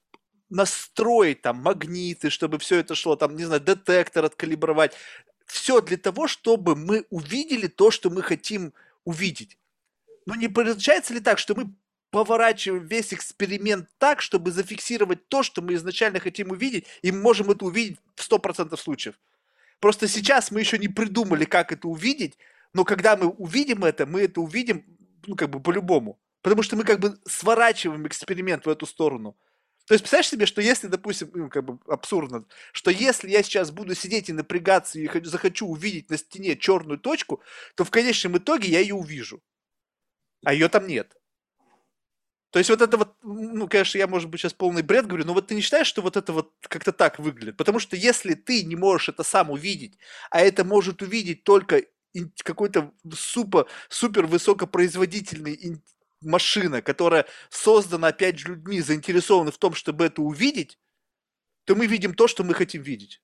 настроить 0.51 1.43
там 1.43 1.59
магниты, 1.59 2.31
чтобы 2.31 2.59
все 2.59 2.79
это 2.79 2.95
шло, 2.95 3.16
там, 3.16 3.37
не 3.37 3.45
знаю, 3.45 3.61
детектор 3.61 4.25
откалибровать. 4.25 4.95
Все 5.47 5.81
для 5.81 5.97
того, 5.97 6.27
чтобы 6.27 6.77
мы 6.77 7.07
увидели 7.11 7.66
то, 7.66 7.91
что 7.91 8.11
мы 8.11 8.23
хотим 8.23 8.73
увидеть. 9.05 9.59
Но 10.27 10.35
не 10.35 10.49
получается 10.49 11.15
ли 11.15 11.20
так, 11.20 11.39
что 11.39 11.55
мы 11.55 11.73
поворачиваем 12.11 12.87
весь 12.87 13.12
эксперимент 13.15 13.89
так, 13.99 14.20
чтобы 14.20 14.51
зафиксировать 14.51 15.29
то, 15.29 15.43
что 15.43 15.62
мы 15.62 15.75
изначально 15.75 16.20
хотим 16.20 16.51
увидеть, 16.51 16.87
и 17.03 17.12
мы 17.12 17.20
можем 17.20 17.51
это 17.51 17.65
увидеть 17.65 17.99
в 18.15 18.31
100% 18.31 18.77
случаев? 18.77 19.15
Просто 19.81 20.09
сейчас 20.09 20.51
мы 20.51 20.61
еще 20.61 20.79
не 20.79 20.89
придумали, 20.89 21.45
как 21.45 21.73
это 21.73 21.89
увидеть, 21.89 22.37
но 22.73 22.85
когда 22.85 23.16
мы 23.16 23.29
увидим 23.29 23.85
это, 23.85 24.07
мы 24.07 24.23
это 24.23 24.41
увидим, 24.41 24.85
ну, 25.27 25.37
как 25.37 25.51
бы 25.51 25.61
по-любому. 25.61 26.19
Потому 26.43 26.62
что 26.62 26.77
мы 26.77 26.85
как 26.85 27.01
бы 27.01 27.19
сворачиваем 27.27 28.07
эксперимент 28.07 28.66
в 28.66 28.69
эту 28.69 28.87
сторону. 28.87 29.37
То 29.89 29.94
есть, 29.94 30.05
представляешь 30.05 30.28
себе, 30.28 30.44
что 30.44 30.60
если, 30.60 30.86
допустим, 30.86 31.31
ну, 31.35 31.48
как 31.48 31.65
бы 31.65 31.78
абсурдно, 31.90 32.44
что 32.73 32.90
если 32.90 33.31
я 33.31 33.43
сейчас 33.43 33.70
буду 33.70 33.94
сидеть 33.94 34.28
и 34.28 34.35
напрягаться 34.35 34.98
и 35.01 35.09
захочу 35.24 35.66
увидеть 35.66 36.10
на 36.10 36.19
стене 36.19 36.56
черную 36.56 36.98
точку, 36.98 37.43
то 37.74 37.85
в 37.85 37.90
конечном 37.90 38.36
итоге 38.36 38.69
я 38.69 38.81
ее 38.81 38.94
увижу. 38.94 39.40
А 40.44 40.52
ее 40.52 40.69
там 40.69 40.86
нет. 40.86 41.15
То 42.51 42.59
есть 42.59 42.70
вот 42.70 42.81
это 42.81 42.97
вот, 42.97 43.15
ну, 43.23 43.69
конечно, 43.69 43.98
я, 43.98 44.06
может 44.06 44.31
быть, 44.31 44.40
сейчас 44.40 44.55
полный 44.55 44.82
бред 44.82 45.06
говорю, 45.06 45.27
но 45.27 45.35
вот 45.35 45.48
ты 45.48 45.55
не 45.55 45.60
считаешь, 45.60 45.86
что 45.86 46.01
вот 46.01 46.16
это 46.16 46.32
вот 46.32 46.52
как-то 46.62 46.93
так 46.93 47.19
выглядит? 47.19 47.56
Потому 47.59 47.78
что 47.78 47.94
если 47.94 48.35
ты 48.35 48.65
не 48.65 48.74
можешь 48.74 49.10
это 49.10 49.23
сам 49.23 49.51
увидеть, 49.51 49.98
а 50.31 50.40
это 50.40 50.65
может 50.65 51.02
увидеть 51.02 51.44
только 51.44 51.82
какой-то 52.43 52.93
супер, 53.15 53.66
супер 53.90 54.27
высокопроизводительный 54.27 55.55
машина, 56.20 56.82
которая 56.82 57.27
создана, 57.51 58.09
опять 58.09 58.39
же, 58.39 58.49
людьми, 58.49 58.81
заинтересованы 58.81 59.51
в 59.51 59.59
том, 59.59 59.74
чтобы 59.74 60.07
это 60.07 60.23
увидеть, 60.23 60.78
то 61.65 61.74
мы 61.74 61.86
видим 61.86 62.15
то, 62.15 62.28
что 62.28 62.45
мы 62.45 62.55
хотим 62.55 62.82
видеть. 62.82 63.23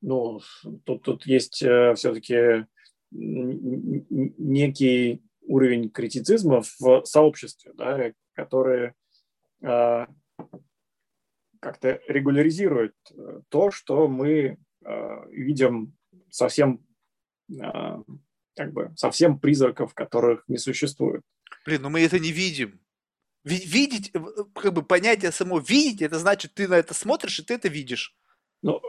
Ну, 0.00 0.40
тут, 0.84 1.02
тут 1.02 1.26
есть 1.26 1.62
э, 1.62 1.94
все-таки 1.94 2.66
некий 3.10 5.22
уровень 5.42 5.90
критицизма 5.90 6.62
в 6.78 7.04
сообществе, 7.04 7.72
да, 7.74 8.12
который 8.34 8.92
э, 9.62 10.06
как-то 11.60 12.00
регуляризирует 12.08 12.94
э, 13.10 13.40
то, 13.48 13.70
что 13.70 14.08
мы 14.08 14.58
э, 14.84 15.30
видим 15.30 15.96
совсем 16.30 16.84
э, 17.50 17.62
как 18.56 18.72
бы 18.72 18.92
совсем 18.96 19.38
призраков, 19.38 19.94
которых 19.94 20.44
не 20.48 20.58
существует. 20.58 21.22
Блин, 21.64 21.82
но 21.82 21.90
мы 21.90 22.00
это 22.02 22.18
не 22.18 22.32
видим. 22.32 22.80
Видеть, 23.44 24.10
э, 24.14 24.18
как 24.54 24.72
бы 24.72 24.82
понятие 24.82 25.32
само 25.32 25.58
видеть, 25.58 26.02
это 26.02 26.18
значит, 26.18 26.54
ты 26.54 26.68
на 26.68 26.74
это 26.74 26.94
смотришь, 26.94 27.38
и 27.40 27.44
ты 27.44 27.54
это 27.54 27.68
видишь. 27.68 28.14
Ну, 28.62 28.80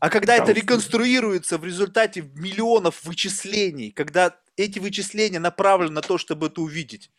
а 0.00 0.10
когда 0.10 0.36
это 0.36 0.52
реконструируется 0.52 1.58
в 1.58 1.64
результате 1.64 2.22
миллионов 2.22 3.04
вычислений, 3.04 3.90
когда 3.90 4.38
эти 4.56 4.78
вычисления 4.78 5.40
направлены 5.40 5.92
на 5.92 6.02
то, 6.02 6.18
чтобы 6.18 6.46
это 6.46 6.60
увидеть? 6.60 7.10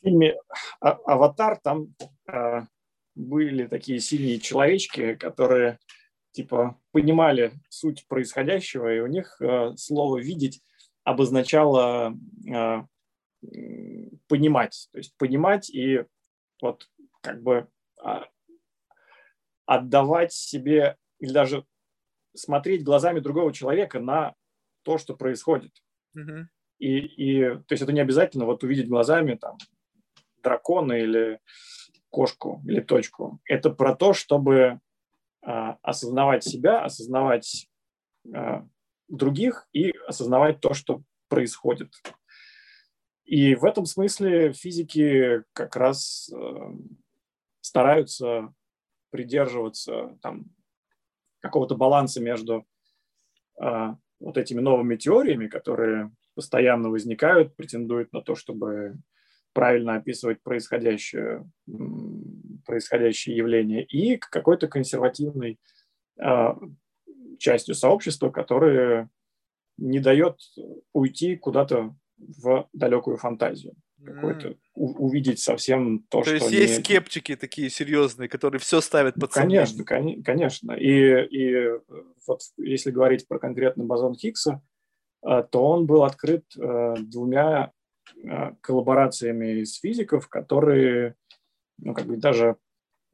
В 0.00 0.04
фильме 0.04 0.36
«А-, 0.80 0.98
«Аватар» 1.04 1.58
там 1.62 1.94
э, 2.26 2.62
были 3.14 3.66
такие 3.66 4.00
синие 4.00 4.38
человечки, 4.38 5.14
которые 5.14 5.78
типа 6.32 6.78
понимали 6.92 7.52
суть 7.68 8.06
происходящего, 8.06 8.94
и 8.94 9.00
у 9.00 9.06
них 9.06 9.36
э, 9.40 9.72
слово 9.76 10.18
«видеть» 10.18 10.62
обозначало 11.04 12.16
э, 12.46 12.82
понимать. 14.28 14.88
То 14.92 14.98
есть 14.98 15.16
понимать 15.16 15.70
и 15.70 16.04
вот 16.60 16.88
как 17.22 17.42
бы 17.42 17.68
э, 18.04 18.20
отдавать 19.66 20.32
себе 20.32 20.96
или 21.18 21.32
даже 21.32 21.64
смотреть 22.34 22.84
глазами 22.84 23.20
другого 23.20 23.52
человека 23.52 24.00
на 24.00 24.34
то, 24.82 24.98
что 24.98 25.16
происходит. 25.16 25.72
Mm-hmm. 26.16 26.44
И, 26.78 26.98
и 26.98 27.54
то 27.54 27.72
есть 27.72 27.82
это 27.82 27.92
не 27.92 28.00
обязательно 28.00 28.46
вот 28.46 28.64
увидеть 28.64 28.88
глазами 28.88 29.34
там 29.34 29.58
дракона 30.42 30.94
или 30.94 31.40
кошку 32.08 32.62
или 32.66 32.80
точку. 32.80 33.40
Это 33.44 33.70
про 33.70 33.94
то, 33.94 34.12
чтобы 34.12 34.80
а, 35.42 35.78
осознавать 35.82 36.44
себя, 36.44 36.82
осознавать 36.82 37.68
а, 38.34 38.66
других 39.08 39.68
и 39.72 39.90
осознавать 40.06 40.60
то, 40.60 40.74
что 40.74 41.02
происходит. 41.28 41.92
И 43.30 43.54
в 43.54 43.64
этом 43.64 43.86
смысле 43.86 44.52
физики 44.52 45.44
как 45.52 45.76
раз 45.76 46.28
э, 46.34 46.72
стараются 47.60 48.52
придерживаться 49.10 50.18
там, 50.20 50.46
какого-то 51.38 51.76
баланса 51.76 52.20
между 52.20 52.66
э, 53.62 53.94
вот 54.18 54.36
этими 54.36 54.58
новыми 54.58 54.96
теориями, 54.96 55.46
которые 55.46 56.10
постоянно 56.34 56.90
возникают, 56.90 57.54
претендуют 57.54 58.12
на 58.12 58.20
то, 58.20 58.34
чтобы 58.34 58.96
правильно 59.52 59.94
описывать 59.94 60.42
происходящее, 60.42 61.48
происходящее 62.66 63.36
явление, 63.36 63.84
и 63.84 64.16
какой-то 64.16 64.66
консервативной 64.66 65.60
э, 66.20 66.48
частью 67.38 67.76
сообщества, 67.76 68.30
которая 68.30 69.08
не 69.76 70.00
дает 70.00 70.40
уйти 70.92 71.36
куда-то 71.36 71.94
в 72.20 72.68
далекую 72.72 73.16
фантазию 73.16 73.74
какой-то 74.04 74.56
увидеть 74.74 75.40
совсем 75.40 76.04
то, 76.08 76.18
то 76.18 76.24
что... 76.24 76.30
То 76.30 76.34
есть 76.36 76.50
не... 76.50 76.56
есть 76.58 76.84
скептики 76.84 77.36
такие 77.36 77.70
серьезные, 77.70 78.28
которые 78.28 78.60
все 78.60 78.80
ставят 78.80 79.14
под 79.16 79.32
Конечно, 79.32 79.84
кон- 79.84 80.22
конечно. 80.22 80.72
И, 80.72 81.26
и 81.26 81.78
вот 82.26 82.40
если 82.56 82.90
говорить 82.90 83.28
про 83.28 83.38
конкретно 83.38 83.84
бозон 83.84 84.14
Хиггса, 84.14 84.62
э, 85.22 85.44
то 85.50 85.66
он 85.66 85.86
был 85.86 86.04
открыт 86.04 86.44
э, 86.56 86.94
двумя 87.00 87.72
э, 88.22 88.52
коллаборациями 88.60 89.60
из 89.60 89.78
физиков, 89.78 90.28
которые 90.28 91.14
ну, 91.78 91.94
как 91.94 92.06
бы 92.06 92.16
даже 92.16 92.56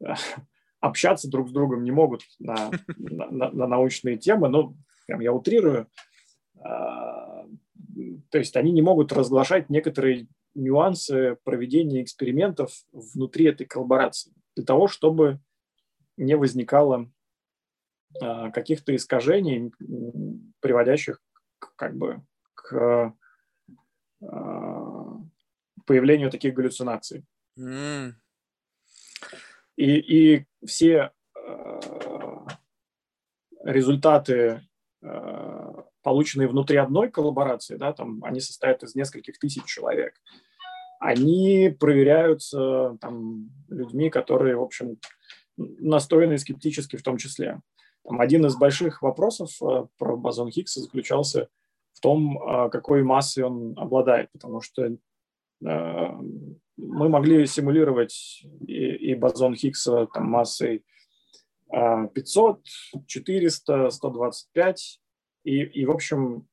общаться 0.80 1.28
друг 1.28 1.48
с 1.48 1.52
другом 1.52 1.82
не 1.82 1.90
могут 1.90 2.22
на, 2.38 2.70
на, 2.86 3.50
на 3.50 3.66
научные 3.66 4.18
темы. 4.18 4.48
Ну, 4.48 4.76
прям 5.06 5.20
я 5.20 5.32
утрирую. 5.32 5.88
То 8.31 8.39
есть 8.39 8.56
они 8.56 8.73
не 8.73 8.82
могут 8.82 9.12
разглашать 9.12 9.70
некоторые 9.70 10.28
нюансы 10.55 11.36
проведения 11.44 12.02
экспериментов 12.02 12.70
внутри 12.93 13.47
этой 13.47 13.66
коллаборации, 13.66 14.32
для 14.55 14.64
того, 14.64 14.89
чтобы 14.89 15.40
не 16.16 16.36
возникало 16.36 17.10
а, 18.20 18.51
каких-то 18.51 18.94
искажений, 18.94 19.73
приводящих 20.60 21.23
как 21.77 21.97
бы 21.97 22.23
к 22.55 23.14
а, 24.23 25.20
появлению 25.85 26.31
таких 26.31 26.55
галлюцинаций. 26.55 27.24
Mm. 27.59 28.12
И, 29.77 29.98
и 29.98 30.47
все 30.66 31.12
а, 31.35 32.47
результаты 33.64 34.62
полученные 36.06 36.46
внутри 36.46 36.76
одной 36.76 37.10
коллаборации, 37.10 37.74
да, 37.74 37.92
там 37.92 38.22
они 38.22 38.38
состоят 38.38 38.84
из 38.84 38.94
нескольких 38.94 39.40
тысяч 39.40 39.64
человек, 39.64 40.14
они 41.00 41.74
проверяются 41.80 42.96
там, 43.00 43.50
людьми, 43.68 44.08
которые, 44.08 44.54
в 44.54 44.62
общем, 44.62 44.98
настроены 45.56 46.38
скептически 46.38 46.94
в 46.94 47.02
том 47.02 47.16
числе. 47.16 47.60
Там, 48.04 48.20
один 48.20 48.46
из 48.46 48.54
больших 48.54 49.02
вопросов 49.02 49.50
э, 49.60 49.86
про 49.98 50.16
бозон 50.16 50.48
Хиггса 50.48 50.80
заключался 50.80 51.48
в 51.92 51.98
том, 52.00 52.38
э, 52.40 52.70
какой 52.70 53.02
массой 53.02 53.42
он 53.42 53.74
обладает, 53.76 54.30
потому 54.30 54.60
что 54.60 54.84
э, 54.84 54.96
мы 55.60 57.08
могли 57.08 57.46
симулировать 57.46 58.44
и, 58.60 59.10
и 59.10 59.14
бозон 59.16 59.56
Хиггса 59.56 60.06
там, 60.14 60.26
массой 60.30 60.84
500, 61.68 62.60
400, 63.08 63.90
125, 63.90 65.00
и, 65.47 65.62
и 65.62 65.86
в 65.86 65.93
общем, 65.93 66.48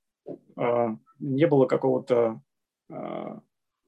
а, 0.56 0.96
не 1.18 1.48
было 1.48 1.66
какого-то 1.66 2.42
а, 2.92 3.42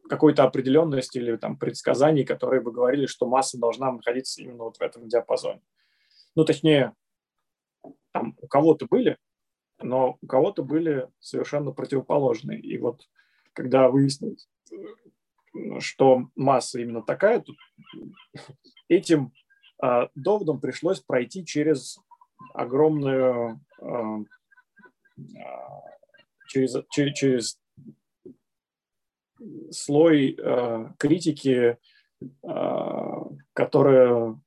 какой-то 0.09 0.43
определенности 0.43 1.19
или 1.19 1.35
там 1.37 1.57
предсказаний, 1.57 2.25
которые 2.25 2.61
бы 2.61 2.71
говорили, 2.71 3.05
что 3.05 3.27
масса 3.27 3.59
должна 3.59 3.91
находиться 3.91 4.41
именно 4.41 4.63
вот 4.63 4.77
в 4.77 4.81
этом 4.81 5.07
диапазоне. 5.07 5.61
Ну, 6.35 6.43
точнее, 6.43 6.93
там 8.13 8.35
у 8.41 8.47
кого-то 8.47 8.87
были, 8.87 9.17
но 9.79 10.17
у 10.21 10.27
кого-то 10.27 10.63
были 10.63 11.07
совершенно 11.19 11.71
противоположные. 11.71 12.59
И 12.59 12.77
вот 12.79 13.07
когда 13.53 13.89
выяснилось, 13.89 14.49
что 15.79 16.29
масса 16.35 16.79
именно 16.79 17.03
такая, 17.03 17.41
то 17.41 17.53
этим 18.87 19.33
э, 19.83 20.07
доводом 20.15 20.59
пришлось 20.59 20.99
пройти 20.99 21.45
через 21.45 21.99
огромную 22.53 23.61
э, 23.79 24.25
через, 26.47 26.75
через, 26.91 27.13
через 27.13 27.59
слой 29.71 30.37
э, 30.37 30.89
критики, 30.97 31.77
э, 32.21 33.13
которая, 33.53 34.39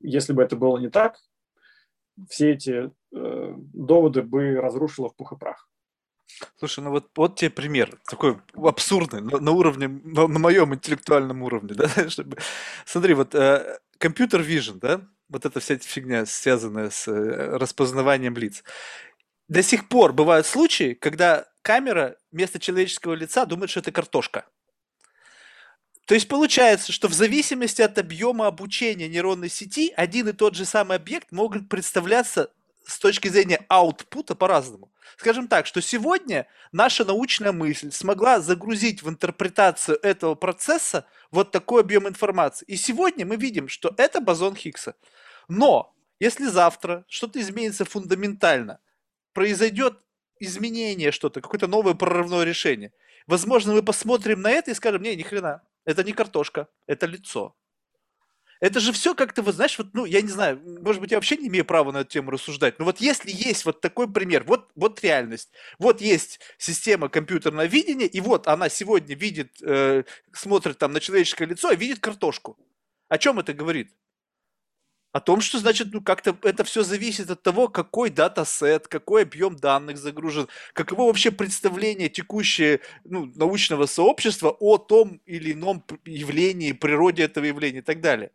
если 0.00 0.32
бы 0.32 0.42
это 0.42 0.56
было 0.56 0.78
не 0.78 0.88
так, 0.88 1.18
все 2.28 2.52
эти 2.52 2.90
э, 3.14 3.54
доводы 3.74 4.22
бы 4.22 4.56
разрушила 4.56 5.10
в 5.10 5.16
пух 5.16 5.32
и 5.32 5.36
прах. 5.36 5.68
Слушай, 6.56 6.80
ну 6.84 6.90
вот, 6.90 7.10
вот 7.16 7.36
тебе 7.36 7.50
пример, 7.50 7.98
такой 8.08 8.38
абсурдный, 8.54 9.20
на, 9.20 9.38
на 9.38 9.50
уровне, 9.52 9.88
на, 9.88 10.26
на 10.26 10.38
моем 10.38 10.74
интеллектуальном 10.74 11.42
уровне, 11.42 11.74
да, 11.74 11.88
чтобы... 12.08 12.38
Смотри, 12.84 13.14
вот 13.14 13.34
э, 13.34 13.78
компьютер 13.98 14.40
э, 14.40 14.44
vision, 14.44 14.78
да, 14.80 15.00
вот 15.28 15.44
эта 15.44 15.60
вся 15.60 15.74
эта 15.74 15.86
фигня, 15.86 16.26
связанная 16.26 16.90
с 16.90 17.08
э, 17.08 17.56
распознаванием 17.56 18.34
лиц 18.36 18.64
до 19.48 19.62
сих 19.62 19.88
пор 19.88 20.12
бывают 20.12 20.46
случаи, 20.46 20.94
когда 20.94 21.46
камера 21.62 22.16
вместо 22.32 22.58
человеческого 22.58 23.14
лица 23.14 23.46
думает, 23.46 23.70
что 23.70 23.80
это 23.80 23.92
картошка. 23.92 24.46
То 26.06 26.14
есть 26.14 26.28
получается, 26.28 26.92
что 26.92 27.08
в 27.08 27.12
зависимости 27.12 27.82
от 27.82 27.98
объема 27.98 28.46
обучения 28.46 29.08
нейронной 29.08 29.48
сети 29.48 29.92
один 29.96 30.28
и 30.28 30.32
тот 30.32 30.54
же 30.54 30.64
самый 30.64 30.96
объект 30.96 31.32
может 31.32 31.68
представляться 31.68 32.52
с 32.86 32.98
точки 33.00 33.26
зрения 33.26 33.64
аутпута 33.68 34.36
по-разному. 34.36 34.92
Скажем 35.16 35.48
так, 35.48 35.66
что 35.66 35.80
сегодня 35.82 36.46
наша 36.70 37.04
научная 37.04 37.50
мысль 37.50 37.90
смогла 37.90 38.40
загрузить 38.40 39.02
в 39.02 39.08
интерпретацию 39.08 39.98
этого 40.02 40.36
процесса 40.36 41.06
вот 41.32 41.50
такой 41.50 41.82
объем 41.82 42.06
информации. 42.06 42.64
И 42.66 42.76
сегодня 42.76 43.26
мы 43.26 43.36
видим, 43.36 43.66
что 43.68 43.92
это 43.96 44.20
бозон 44.20 44.54
Хиггса. 44.54 44.94
Но 45.48 45.92
если 46.20 46.46
завтра 46.46 47.04
что-то 47.08 47.40
изменится 47.40 47.84
фундаментально, 47.84 48.78
произойдет 49.36 49.98
изменение 50.40 51.12
что-то, 51.12 51.42
какое-то 51.42 51.66
новое 51.66 51.92
прорывное 51.92 52.42
решение, 52.42 52.90
возможно, 53.26 53.74
мы 53.74 53.82
посмотрим 53.82 54.40
на 54.40 54.50
это 54.50 54.70
и 54.70 54.74
скажем, 54.74 55.02
не, 55.02 55.14
ни 55.14 55.22
хрена, 55.22 55.62
это 55.84 56.02
не 56.02 56.14
картошка, 56.14 56.68
это 56.86 57.04
лицо. 57.04 57.54
Это 58.60 58.80
же 58.80 58.92
все 58.92 59.14
как-то, 59.14 59.42
вот 59.42 59.54
знаешь, 59.54 59.76
вот, 59.76 59.88
ну, 59.92 60.06
я 60.06 60.22
не 60.22 60.30
знаю, 60.30 60.58
может 60.64 61.02
быть, 61.02 61.10
я 61.10 61.18
вообще 61.18 61.36
не 61.36 61.48
имею 61.48 61.66
права 61.66 61.92
на 61.92 61.98
эту 61.98 62.12
тему 62.12 62.30
рассуждать, 62.30 62.78
но 62.78 62.86
вот 62.86 62.98
если 62.98 63.30
есть 63.30 63.66
вот 63.66 63.82
такой 63.82 64.10
пример, 64.10 64.44
вот, 64.44 64.70
вот 64.74 65.04
реальность, 65.04 65.50
вот 65.78 66.00
есть 66.00 66.40
система 66.56 67.10
компьютерного 67.10 67.66
видения, 67.66 68.06
и 68.06 68.20
вот 68.22 68.46
она 68.48 68.70
сегодня 68.70 69.14
видит, 69.14 69.52
э, 69.60 70.04
смотрит 70.32 70.78
там 70.78 70.92
на 70.92 71.00
человеческое 71.00 71.44
лицо 71.44 71.72
и 71.72 71.76
видит 71.76 71.98
картошку. 71.98 72.56
О 73.08 73.18
чем 73.18 73.38
это 73.38 73.52
говорит? 73.52 73.92
О 75.16 75.20
том, 75.20 75.40
что, 75.40 75.58
значит, 75.58 75.94
ну, 75.94 76.02
как-то 76.02 76.36
это 76.42 76.62
все 76.62 76.82
зависит 76.82 77.30
от 77.30 77.42
того, 77.42 77.68
какой 77.68 78.10
датасет, 78.10 78.86
какой 78.86 79.22
объем 79.22 79.56
данных 79.56 79.96
загружен, 79.96 80.46
каково 80.74 81.06
вообще 81.06 81.30
представление 81.30 82.10
текущее 82.10 82.80
ну, 83.04 83.32
научного 83.34 83.86
сообщества 83.86 84.50
о 84.60 84.76
том 84.76 85.22
или 85.24 85.54
ином 85.54 85.82
явлении, 86.04 86.72
природе 86.72 87.22
этого 87.22 87.46
явления 87.46 87.78
и 87.78 87.82
так 87.82 88.02
далее. 88.02 88.30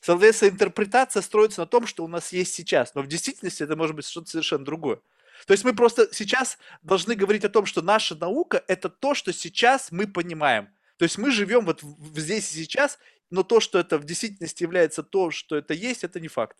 Соответственно, 0.00 0.50
интерпретация 0.50 1.22
строится 1.22 1.60
на 1.60 1.66
том, 1.68 1.86
что 1.86 2.02
у 2.02 2.08
нас 2.08 2.32
есть 2.32 2.52
сейчас, 2.52 2.96
но 2.96 3.02
в 3.02 3.06
действительности 3.06 3.62
это 3.62 3.76
может 3.76 3.94
быть 3.94 4.04
что-то 4.04 4.28
совершенно 4.28 4.64
другое. 4.64 4.98
То 5.46 5.52
есть 5.52 5.62
мы 5.62 5.72
просто 5.72 6.08
сейчас 6.12 6.58
должны 6.82 7.14
говорить 7.14 7.44
о 7.44 7.48
том, 7.48 7.64
что 7.64 7.80
наша 7.80 8.16
наука– 8.16 8.64
это 8.66 8.88
то, 8.88 9.14
что 9.14 9.32
сейчас 9.32 9.92
мы 9.92 10.08
понимаем. 10.08 10.66
То 10.96 11.04
есть 11.04 11.18
мы 11.18 11.30
живем 11.30 11.64
вот 11.64 11.82
здесь 12.16 12.52
и 12.52 12.62
сейчас, 12.62 12.98
но 13.34 13.42
то, 13.42 13.60
что 13.60 13.78
это 13.78 13.98
в 13.98 14.04
действительности 14.04 14.62
является 14.62 15.02
то, 15.02 15.30
что 15.30 15.56
это 15.56 15.74
есть, 15.74 16.04
это 16.04 16.20
не 16.20 16.28
факт. 16.28 16.56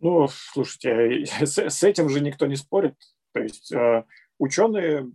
Ну, 0.00 0.28
слушайте, 0.28 1.26
с, 1.44 1.58
с 1.58 1.82
этим 1.82 2.08
же 2.08 2.20
никто 2.20 2.46
не 2.46 2.56
спорит. 2.56 2.94
То 3.32 3.40
есть 3.40 3.72
э, 3.72 4.04
ученые 4.38 5.10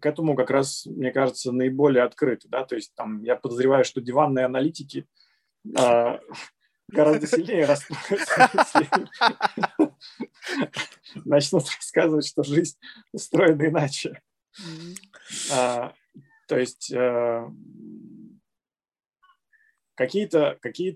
к 0.00 0.06
этому 0.06 0.34
как 0.34 0.50
раз, 0.50 0.86
мне 0.86 1.12
кажется, 1.12 1.52
наиболее 1.52 2.02
открыты. 2.02 2.48
Да? 2.48 2.64
То 2.64 2.74
есть 2.74 2.94
там 2.94 3.22
я 3.22 3.36
подозреваю, 3.36 3.84
что 3.84 4.00
диванные 4.00 4.44
аналитики– 4.44 5.06
а, 5.76 6.20
гораздо 6.88 7.26
сильнее 7.26 7.66
расстроятся, 7.66 8.88
начнут 11.24 11.64
рассказывать, 11.64 12.26
что 12.26 12.42
жизнь 12.42 12.78
устроена 13.12 13.66
иначе. 13.66 14.20
А, 15.52 15.92
то 16.48 16.58
есть 16.58 16.90
э, 16.92 17.48
какие-то 20.00 20.56
какие 20.60 20.92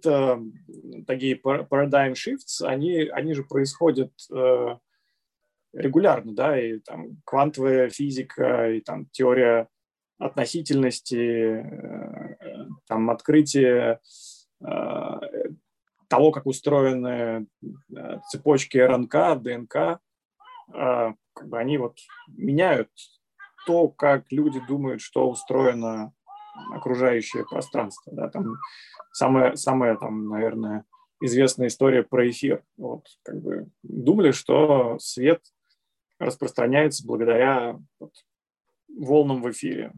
такие 1.04 1.34
paradigm 1.36 2.14
shifts, 2.14 2.64
они, 2.64 3.02
они 3.12 3.34
же 3.34 3.44
происходят 3.44 4.12
э, 4.32 4.76
регулярно, 5.72 6.34
да, 6.34 6.60
и 6.60 6.78
там 6.78 7.20
квантовая 7.24 7.90
физика, 7.90 8.70
и 8.70 8.80
там 8.80 9.06
теория 9.12 9.68
относительности, 10.18 11.16
э, 11.16 12.66
там 12.86 13.10
открытие 13.10 14.00
Э, 14.64 15.20
того, 16.08 16.30
как 16.30 16.46
устроены 16.46 17.46
э, 17.96 18.20
цепочки 18.28 18.78
РНК, 18.78 19.42
ДНК, 19.42 19.76
э, 19.76 21.12
как 21.32 21.48
бы 21.48 21.58
они 21.58 21.78
вот 21.78 21.98
меняют 22.28 22.88
то, 23.66 23.88
как 23.88 24.30
люди 24.30 24.60
думают, 24.68 25.00
что 25.00 25.28
устроено 25.28 26.12
окружающее 26.72 27.44
пространство. 27.44 28.12
Да? 28.14 28.28
Там 28.28 28.56
самая, 29.12 29.56
самая 29.56 29.96
там, 29.96 30.28
наверное, 30.28 30.84
известная 31.20 31.68
история 31.68 32.02
про 32.02 32.28
эфир. 32.30 32.64
Вот, 32.76 33.06
как 33.22 33.40
бы 33.40 33.68
думали, 33.82 34.32
что 34.32 34.98
свет 34.98 35.42
распространяется 36.18 37.06
благодаря 37.06 37.78
вот, 37.98 38.12
волнам 38.88 39.42
в 39.42 39.50
эфире. 39.50 39.92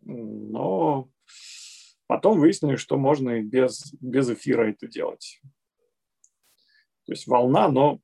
Но 0.00 1.08
Потом 2.06 2.38
выяснили, 2.38 2.76
что 2.76 2.96
можно 2.96 3.40
и 3.40 3.42
без, 3.42 3.92
без 4.00 4.30
эфира 4.30 4.68
это 4.68 4.86
делать. 4.86 5.40
То 7.04 7.12
есть 7.12 7.26
волна, 7.26 7.68
но 7.68 8.00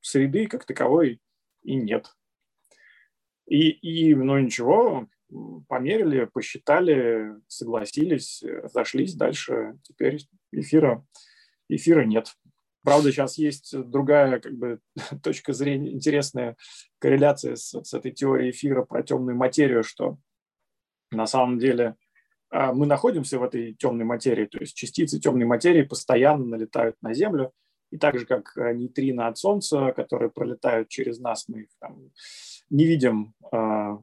среды 0.00 0.46
как 0.46 0.66
таковой 0.66 1.20
и 1.62 1.74
нет. 1.74 2.14
И, 3.46 3.70
и 3.70 4.14
ну 4.14 4.38
ничего, 4.38 5.08
померили, 5.68 6.24
посчитали, 6.26 7.34
согласились, 7.48 8.42
зашлись 8.72 9.14
дальше. 9.14 9.78
Теперь 9.82 10.20
эфира, 10.52 11.04
эфира 11.68 12.04
нет. 12.04 12.34
Правда, 12.84 13.10
сейчас 13.10 13.36
есть 13.36 13.76
другая 13.76 14.38
как 14.38 14.52
бы, 14.52 14.80
точка 15.22 15.52
зрения, 15.52 15.92
интересная 15.92 16.56
корреляция 17.00 17.56
с, 17.56 17.72
с 17.82 17.94
этой 17.94 18.12
теорией 18.12 18.50
эфира 18.50 18.82
про 18.82 19.02
темную 19.02 19.36
материю, 19.36 19.82
что 19.82 20.18
на 21.10 21.26
самом 21.26 21.58
деле 21.58 21.96
а, 22.50 22.72
мы 22.72 22.86
находимся 22.86 23.38
в 23.38 23.42
этой 23.42 23.74
темной 23.74 24.04
материи, 24.04 24.46
то 24.46 24.58
есть 24.58 24.76
частицы 24.76 25.18
темной 25.18 25.46
материи 25.46 25.82
постоянно 25.82 26.44
налетают 26.44 26.96
на 27.02 27.12
Землю, 27.12 27.52
и 27.90 27.98
так 27.98 28.18
же, 28.18 28.26
как 28.26 28.56
э, 28.56 28.72
нейтрино 28.74 29.28
от 29.28 29.38
Солнца, 29.38 29.92
которые 29.92 30.30
пролетают 30.30 30.88
через 30.88 31.20
нас, 31.20 31.48
мы 31.48 31.62
их 31.62 31.68
там 31.78 32.10
не 32.70 32.84
видим 32.84 33.34
а, 33.52 33.98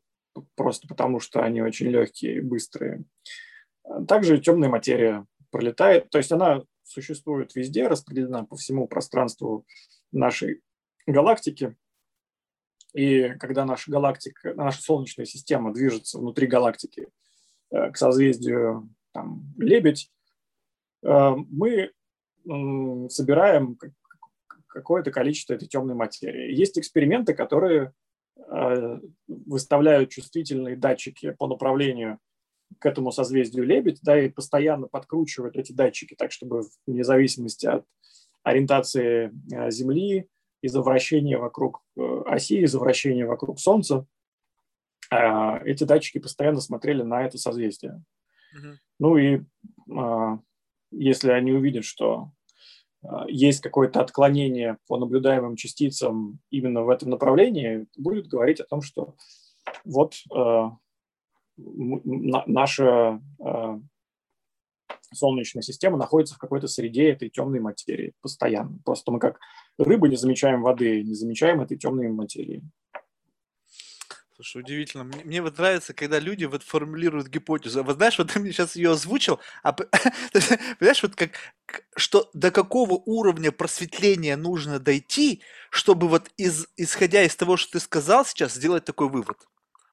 просто 0.55 0.87
потому, 0.87 1.19
что 1.19 1.41
они 1.41 1.61
очень 1.61 1.87
легкие 1.87 2.37
и 2.37 2.41
быстрые. 2.41 3.03
Также 4.07 4.39
темная 4.39 4.69
материя 4.69 5.25
пролетает, 5.51 6.09
то 6.09 6.17
есть 6.17 6.31
она 6.31 6.63
существует 6.83 7.55
везде, 7.55 7.87
распределена 7.87 8.43
по 8.43 8.55
всему 8.55 8.87
пространству 8.87 9.65
нашей 10.11 10.61
галактики. 11.05 11.75
И 12.93 13.29
когда 13.39 13.65
наша 13.65 13.91
галактика, 13.91 14.53
наша 14.53 14.81
Солнечная 14.81 15.25
система 15.25 15.73
движется 15.73 16.19
внутри 16.19 16.47
галактики 16.47 17.07
Э, 17.73 17.89
к 17.91 17.97
созвездию 17.97 18.89
там, 19.13 19.53
Лебедь, 19.57 20.11
э, 21.03 21.31
мы 21.49 21.91
собираем 23.09 23.77
какое-то 24.67 25.11
количество 25.11 25.53
этой 25.53 25.67
темной 25.67 25.95
материи. 25.95 26.53
Есть 26.53 26.77
эксперименты, 26.77 27.33
которые 27.33 27.93
выставляют 29.27 30.09
чувствительные 30.09 30.75
датчики 30.75 31.31
по 31.31 31.47
направлению 31.47 32.19
к 32.79 32.85
этому 32.85 33.11
созвездию 33.11 33.65
Лебедь, 33.65 33.99
да, 34.01 34.19
и 34.19 34.29
постоянно 34.29 34.87
подкручивают 34.87 35.55
эти 35.57 35.71
датчики 35.71 36.15
так, 36.15 36.31
чтобы 36.31 36.63
вне 36.87 37.03
зависимости 37.03 37.65
от 37.65 37.85
ориентации 38.43 39.31
Земли, 39.69 40.27
из-за 40.61 40.81
вращения 40.81 41.37
вокруг 41.37 41.83
оси, 41.95 42.61
из-за 42.61 42.79
вращения 42.79 43.25
вокруг 43.25 43.59
Солнца, 43.59 44.07
эти 45.11 45.83
датчики 45.83 46.17
постоянно 46.19 46.61
смотрели 46.61 47.03
на 47.03 47.25
это 47.25 47.37
созвездие. 47.37 48.03
Угу. 48.55 48.67
Ну 48.99 49.17
и 49.17 49.41
если 50.91 51.31
они 51.31 51.51
увидят, 51.51 51.85
что 51.85 52.31
есть 53.27 53.61
какое-то 53.61 54.01
отклонение 54.01 54.77
по 54.87 54.97
наблюдаемым 54.97 55.55
частицам 55.55 56.39
именно 56.49 56.83
в 56.83 56.89
этом 56.89 57.09
направлении, 57.09 57.87
будет 57.97 58.27
говорить 58.27 58.59
о 58.59 58.65
том, 58.65 58.81
что 58.81 59.15
вот 59.85 60.15
наша 61.57 63.21
Солнечная 65.13 65.61
система 65.61 65.97
находится 65.97 66.33
в 66.35 66.39
какой-то 66.39 66.67
среде 66.67 67.11
этой 67.11 67.29
темной 67.29 67.59
материи 67.59 68.13
постоянно. 68.21 68.79
Просто 68.83 69.11
мы 69.11 69.19
как 69.19 69.39
рыбы 69.77 70.09
не 70.09 70.15
замечаем 70.15 70.63
воды, 70.63 71.03
не 71.03 71.13
замечаем 71.13 71.61
этой 71.61 71.77
темной 71.77 72.09
материи. 72.09 72.63
Слушай, 74.43 74.63
удивительно. 74.63 75.05
Мне, 75.05 75.23
мне 75.23 75.41
вот 75.41 75.57
нравится, 75.57 75.93
когда 75.93 76.19
люди 76.19 76.43
вот 76.43 76.63
формулируют 76.63 77.29
гипотезу. 77.29 77.81
Вот 77.83 77.95
знаешь, 77.95 78.17
вот 78.17 78.31
ты 78.31 78.39
мне 78.41 78.51
сейчас 78.51 78.75
ее 78.75 78.91
озвучил, 78.91 79.39
а 79.63 79.71
понимаешь, 80.79 81.01
вот 81.01 81.15
как, 81.15 81.31
что 81.95 82.29
до 82.33 82.51
какого 82.51 82.93
уровня 83.05 83.53
просветления 83.53 84.35
нужно 84.35 84.79
дойти, 84.79 85.41
чтобы 85.69 86.09
вот 86.09 86.29
из, 86.35 86.67
исходя 86.75 87.23
из 87.23 87.35
того, 87.37 87.55
что 87.55 87.73
ты 87.73 87.79
сказал 87.79 88.25
сейчас, 88.25 88.53
сделать 88.55 88.83
такой 88.83 89.07
вывод. 89.07 89.37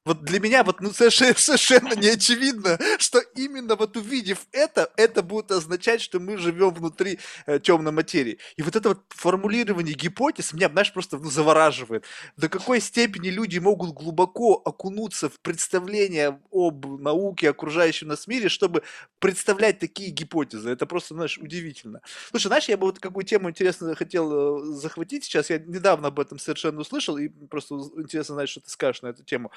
Вот 0.03 0.23
для 0.23 0.39
меня 0.39 0.63
вот 0.63 0.81
ну, 0.81 0.91
совершенно, 0.93 1.35
совершенно 1.35 1.93
не 1.93 2.09
очевидно, 2.09 2.79
что 2.97 3.19
именно 3.35 3.75
вот 3.75 3.95
увидев 3.97 4.47
это, 4.51 4.91
это 4.97 5.21
будет 5.21 5.51
означать, 5.51 6.01
что 6.01 6.19
мы 6.19 6.37
живем 6.37 6.73
внутри 6.73 7.19
э, 7.45 7.59
темной 7.59 7.91
материи. 7.91 8.39
И 8.55 8.63
вот 8.63 8.75
это 8.75 8.89
вот 8.89 9.03
формулирование 9.09 9.93
гипотез 9.93 10.53
меня, 10.53 10.69
знаешь, 10.69 10.91
просто 10.91 11.17
ну, 11.17 11.29
завораживает. 11.29 12.05
До 12.35 12.49
какой 12.49 12.81
степени 12.81 13.29
люди 13.29 13.59
могут 13.59 13.91
глубоко 13.91 14.55
окунуться 14.65 15.29
в 15.29 15.39
представление 15.39 16.39
об 16.51 16.85
науке, 16.99 17.49
окружающем 17.51 18.07
нас 18.07 18.25
мире, 18.25 18.49
чтобы 18.49 18.81
представлять 19.19 19.77
такие 19.77 20.09
гипотезы. 20.09 20.71
Это 20.71 20.87
просто, 20.87 21.13
знаешь, 21.13 21.37
удивительно. 21.37 22.01
Слушай, 22.31 22.47
знаешь, 22.47 22.69
я 22.69 22.77
бы 22.77 22.87
вот 22.87 22.97
какую 22.99 23.23
тему 23.23 23.51
интересно 23.51 23.93
хотел 23.93 24.61
э, 24.61 24.73
захватить 24.73 25.25
сейчас. 25.25 25.51
Я 25.51 25.59
недавно 25.59 26.07
об 26.07 26.19
этом 26.19 26.39
совершенно 26.39 26.81
услышал, 26.81 27.17
и 27.17 27.27
просто 27.27 27.75
интересно 27.97 28.33
знать, 28.33 28.49
что 28.49 28.61
ты 28.61 28.69
скажешь 28.71 29.03
на 29.03 29.07
эту 29.07 29.23
тему. 29.23 29.51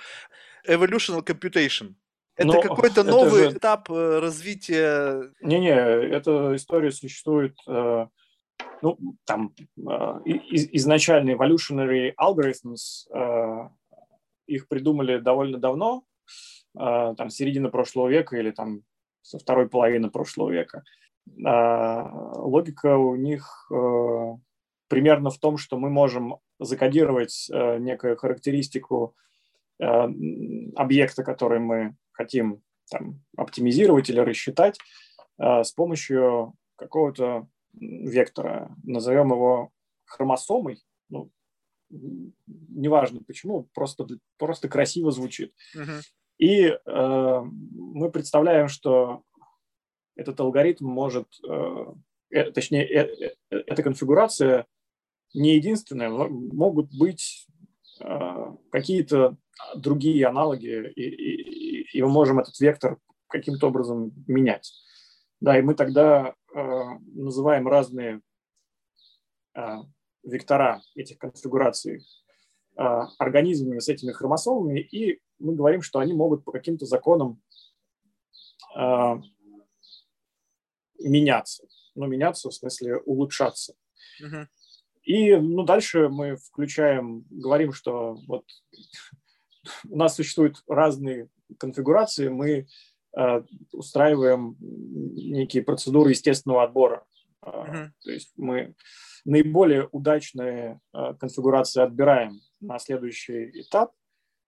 Evolutional 0.68 1.24
Computation. 1.24 1.94
Это 2.36 2.48
Но 2.48 2.60
какой-то 2.60 3.04
новый 3.04 3.44
же... 3.44 3.56
этап 3.56 3.90
э, 3.90 4.18
развития. 4.18 5.32
Не-не, 5.40 5.70
эта 5.70 6.54
история 6.56 6.90
существует. 6.90 7.56
Э, 7.68 8.06
ну, 8.82 8.98
там 9.24 9.54
э, 9.76 9.82
изначально 10.24 11.30
evolutionary 11.30 12.12
algorithms 12.20 13.70
их 14.46 14.68
придумали 14.68 15.18
довольно 15.18 15.56
давно, 15.56 16.04
там 16.74 17.30
середина 17.30 17.70
прошлого 17.70 18.08
века 18.08 18.36
или 18.36 18.50
там 18.50 18.82
со 19.22 19.38
второй 19.38 19.70
половины 19.70 20.10
прошлого 20.10 20.50
века. 20.50 20.84
Логика 21.26 22.98
у 22.98 23.16
них 23.16 23.70
примерно 24.88 25.30
в 25.30 25.38
том, 25.38 25.56
что 25.56 25.78
мы 25.78 25.88
можем 25.88 26.36
закодировать 26.60 27.48
некую 27.50 28.18
характеристику 28.18 29.16
объекта, 29.78 31.24
который 31.24 31.58
мы 31.58 31.96
хотим 32.12 32.62
там, 32.90 33.20
оптимизировать 33.36 34.08
или 34.10 34.20
рассчитать 34.20 34.78
э, 35.38 35.64
с 35.64 35.72
помощью 35.72 36.54
какого-то 36.76 37.48
вектора. 37.72 38.74
Назовем 38.84 39.32
его 39.32 39.70
хромосомой. 40.04 40.82
Ну, 41.08 41.30
неважно 41.88 43.20
почему, 43.26 43.68
просто, 43.74 44.06
просто 44.38 44.68
красиво 44.68 45.10
звучит. 45.10 45.52
Uh-huh. 45.76 46.00
И 46.38 46.66
э, 46.66 46.78
мы 47.44 48.10
представляем, 48.10 48.68
что 48.68 49.22
этот 50.16 50.38
алгоритм 50.40 50.86
может, 50.86 51.28
э, 51.48 51.86
э, 52.30 52.50
точнее, 52.52 52.84
э, 52.84 53.34
э, 53.50 53.56
эта 53.66 53.82
конфигурация 53.82 54.66
не 55.32 55.56
единственная, 55.56 56.10
могут 56.10 56.96
быть 56.96 57.46
э, 58.00 58.56
какие-то 58.70 59.36
другие 59.76 60.26
аналоги, 60.26 60.92
и, 60.94 61.02
и, 61.02 61.98
и 61.98 62.02
мы 62.02 62.08
можем 62.08 62.38
этот 62.38 62.58
вектор 62.60 62.98
каким-то 63.28 63.68
образом 63.68 64.12
менять. 64.26 64.72
Да, 65.40 65.58
и 65.58 65.62
мы 65.62 65.74
тогда 65.74 66.34
э, 66.54 66.84
называем 67.14 67.68
разные 67.68 68.20
э, 69.56 69.76
вектора 70.22 70.82
этих 70.94 71.18
конфигураций 71.18 72.04
э, 72.76 72.82
организмами 73.18 73.78
с 73.80 73.88
этими 73.88 74.12
хромосомами, 74.12 74.80
и 74.80 75.20
мы 75.38 75.54
говорим, 75.54 75.82
что 75.82 75.98
они 75.98 76.14
могут 76.14 76.44
по 76.44 76.52
каким-то 76.52 76.86
законам 76.86 77.42
э, 78.76 79.14
меняться. 81.00 81.66
Ну, 81.94 82.06
меняться 82.06 82.48
в 82.48 82.54
смысле 82.54 82.98
улучшаться. 82.98 83.74
Uh-huh. 84.22 84.46
И 85.04 85.36
ну, 85.36 85.64
дальше 85.64 86.08
мы 86.08 86.36
включаем, 86.36 87.24
говорим, 87.30 87.72
что 87.72 88.14
вот 88.26 88.44
у 89.88 89.96
нас 89.96 90.16
существуют 90.16 90.62
разные 90.68 91.28
конфигурации, 91.58 92.28
мы 92.28 92.66
э, 93.16 93.42
устраиваем 93.72 94.56
некие 94.60 95.62
процедуры 95.62 96.10
естественного 96.10 96.64
отбора. 96.64 97.04
Uh-huh. 97.42 97.88
То 98.02 98.10
есть 98.10 98.32
мы 98.36 98.74
наиболее 99.24 99.88
удачные 99.92 100.80
э, 100.92 101.14
конфигурации 101.18 101.82
отбираем 101.82 102.40
на 102.60 102.78
следующий 102.78 103.50
этап, 103.60 103.92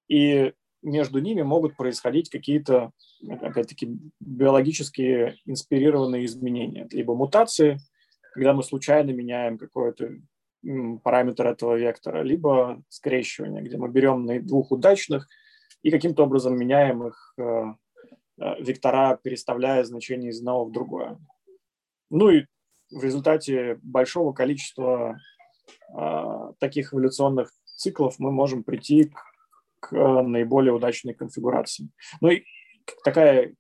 и 0.08 0.52
между 0.82 1.18
ними 1.18 1.42
могут 1.42 1.76
происходить 1.76 2.30
какие-то, 2.30 2.92
опять-таки, 3.40 3.98
биологически 4.20 5.36
инспирированные 5.44 6.24
изменения, 6.26 6.86
либо 6.90 7.14
мутации, 7.14 7.78
когда 8.32 8.52
мы 8.52 8.62
случайно 8.62 9.10
меняем 9.10 9.58
какое-то 9.58 10.16
параметр 11.02 11.46
этого 11.46 11.76
вектора, 11.76 12.22
либо 12.22 12.82
скрещивание, 12.88 13.62
где 13.62 13.76
мы 13.76 13.88
берем 13.88 14.26
двух 14.46 14.72
удачных 14.72 15.28
и 15.82 15.90
каким-то 15.90 16.24
образом 16.24 16.56
меняем 16.56 17.06
их 17.06 17.34
э, 17.38 17.42
э, 18.40 18.62
вектора, 18.62 19.18
переставляя 19.22 19.84
значение 19.84 20.30
из 20.30 20.40
одного 20.40 20.64
в 20.64 20.72
другое. 20.72 21.18
Ну 22.10 22.30
и 22.30 22.46
в 22.90 23.02
результате 23.02 23.78
большого 23.82 24.32
количества 24.32 25.18
э, 25.96 26.52
таких 26.58 26.92
эволюционных 26.92 27.50
циклов 27.64 28.18
мы 28.18 28.32
можем 28.32 28.64
прийти 28.64 29.04
к, 29.04 29.88
к 29.88 30.22
наиболее 30.22 30.72
удачной 30.72 31.14
конфигурации. 31.14 31.90
Ну 32.20 32.30
и 32.30 32.44
такая 33.04 33.54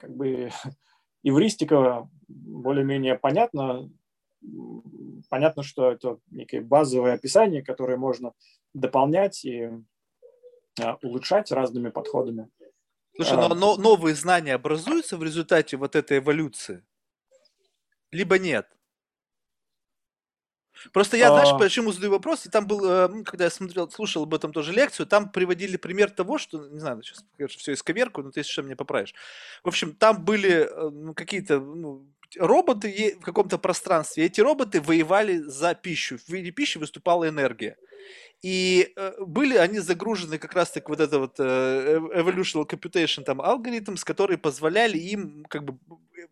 как 0.00 0.14
бы 0.16 0.50
эвристика 1.22 2.08
более-менее 2.28 3.18
понятна, 3.18 3.90
понятно, 5.28 5.62
что 5.62 5.90
это 5.90 6.18
некое 6.30 6.60
базовое 6.60 7.14
описание, 7.14 7.62
которое 7.62 7.96
можно 7.96 8.32
дополнять 8.74 9.44
и 9.44 9.70
а, 10.80 10.96
улучшать 11.02 11.50
разными 11.52 11.90
подходами. 11.90 12.48
Слушай, 13.16 13.36
но, 13.36 13.46
а. 13.46 13.54
но 13.54 13.76
новые 13.76 14.14
знания 14.14 14.54
образуются 14.54 15.16
в 15.16 15.22
результате 15.22 15.76
вот 15.76 15.96
этой 15.96 16.18
эволюции? 16.18 16.84
Либо 18.10 18.38
нет? 18.38 18.68
Просто 20.92 21.16
я, 21.16 21.28
знаешь, 21.28 21.50
а. 21.50 21.58
почему 21.58 21.92
задаю 21.92 22.12
вопрос, 22.12 22.46
и 22.46 22.50
там 22.50 22.66
был, 22.66 22.84
э, 22.84 23.22
когда 23.24 23.44
я 23.44 23.50
смотрел, 23.50 23.90
слушал 23.90 24.24
об 24.24 24.34
этом 24.34 24.52
тоже 24.52 24.72
лекцию, 24.72 25.06
там 25.06 25.30
приводили 25.30 25.76
пример 25.76 26.10
того, 26.10 26.38
что, 26.38 26.66
не 26.66 26.78
знаю, 26.78 27.02
сейчас, 27.02 27.24
конечно, 27.36 27.58
все 27.60 27.74
исковерку, 27.74 28.22
но 28.22 28.30
ты 28.30 28.40
еще 28.40 28.62
мне 28.62 28.74
поправишь. 28.74 29.14
В 29.62 29.68
общем, 29.68 29.94
там 29.94 30.24
были 30.24 30.50
э, 30.50 30.90
ну, 30.90 31.14
какие-то 31.14 31.60
ну, 31.60 32.06
роботы 32.38 33.16
в 33.20 33.24
каком-то 33.24 33.58
пространстве, 33.58 34.26
эти 34.26 34.40
роботы 34.40 34.80
воевали 34.80 35.38
за 35.38 35.74
пищу. 35.74 36.18
В 36.18 36.28
виде 36.28 36.50
пищи 36.50 36.78
выступала 36.78 37.28
энергия. 37.28 37.76
И 38.42 38.92
э, 38.96 39.12
были 39.24 39.56
они 39.56 39.78
загружены 39.78 40.38
как 40.38 40.52
раз-таки 40.54 40.86
вот 40.88 41.00
это 41.00 41.18
вот 41.20 41.36
э, 41.38 41.98
evolutional 42.14 42.68
computation 42.68 43.22
там 43.22 43.40
алгоритмс, 43.40 44.02
которые 44.02 44.36
позволяли 44.36 44.98
им 44.98 45.44
как 45.48 45.62
бы 45.62 45.78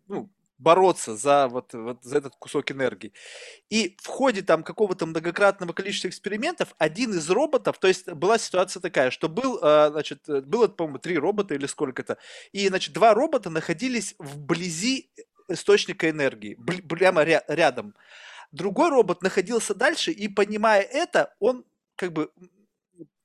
ну, 0.07 0.29
бороться 0.61 1.15
за 1.15 1.47
вот, 1.47 1.73
вот 1.73 2.03
за 2.03 2.17
этот 2.17 2.35
кусок 2.37 2.71
энергии. 2.71 3.13
И 3.69 3.97
в 4.01 4.07
ходе 4.07 4.41
там 4.41 4.63
какого-то 4.63 5.05
многократного 5.05 5.73
количества 5.73 6.09
экспериментов 6.09 6.75
один 6.77 7.13
из 7.13 7.29
роботов, 7.29 7.79
то 7.79 7.87
есть 7.87 8.07
была 8.11 8.37
ситуация 8.37 8.81
такая, 8.81 9.09
что 9.09 9.29
был, 9.29 9.59
э, 9.61 9.89
значит, 9.91 10.23
было, 10.27 10.67
по-моему, 10.67 10.99
три 10.99 11.17
робота 11.17 11.55
или 11.55 11.65
сколько-то, 11.65 12.17
и, 12.51 12.67
значит, 12.67 12.93
два 12.93 13.13
робота 13.13 13.49
находились 13.49 14.15
вблизи 14.19 15.11
источника 15.51 16.09
энергии, 16.09 16.57
прямо 16.87 17.23
ря- 17.23 17.43
рядом. 17.47 17.95
Другой 18.51 18.89
робот 18.89 19.23
находился 19.23 19.73
дальше, 19.73 20.11
и 20.11 20.27
понимая 20.27 20.81
это, 20.81 21.33
он 21.39 21.65
как 21.95 22.11
бы 22.13 22.31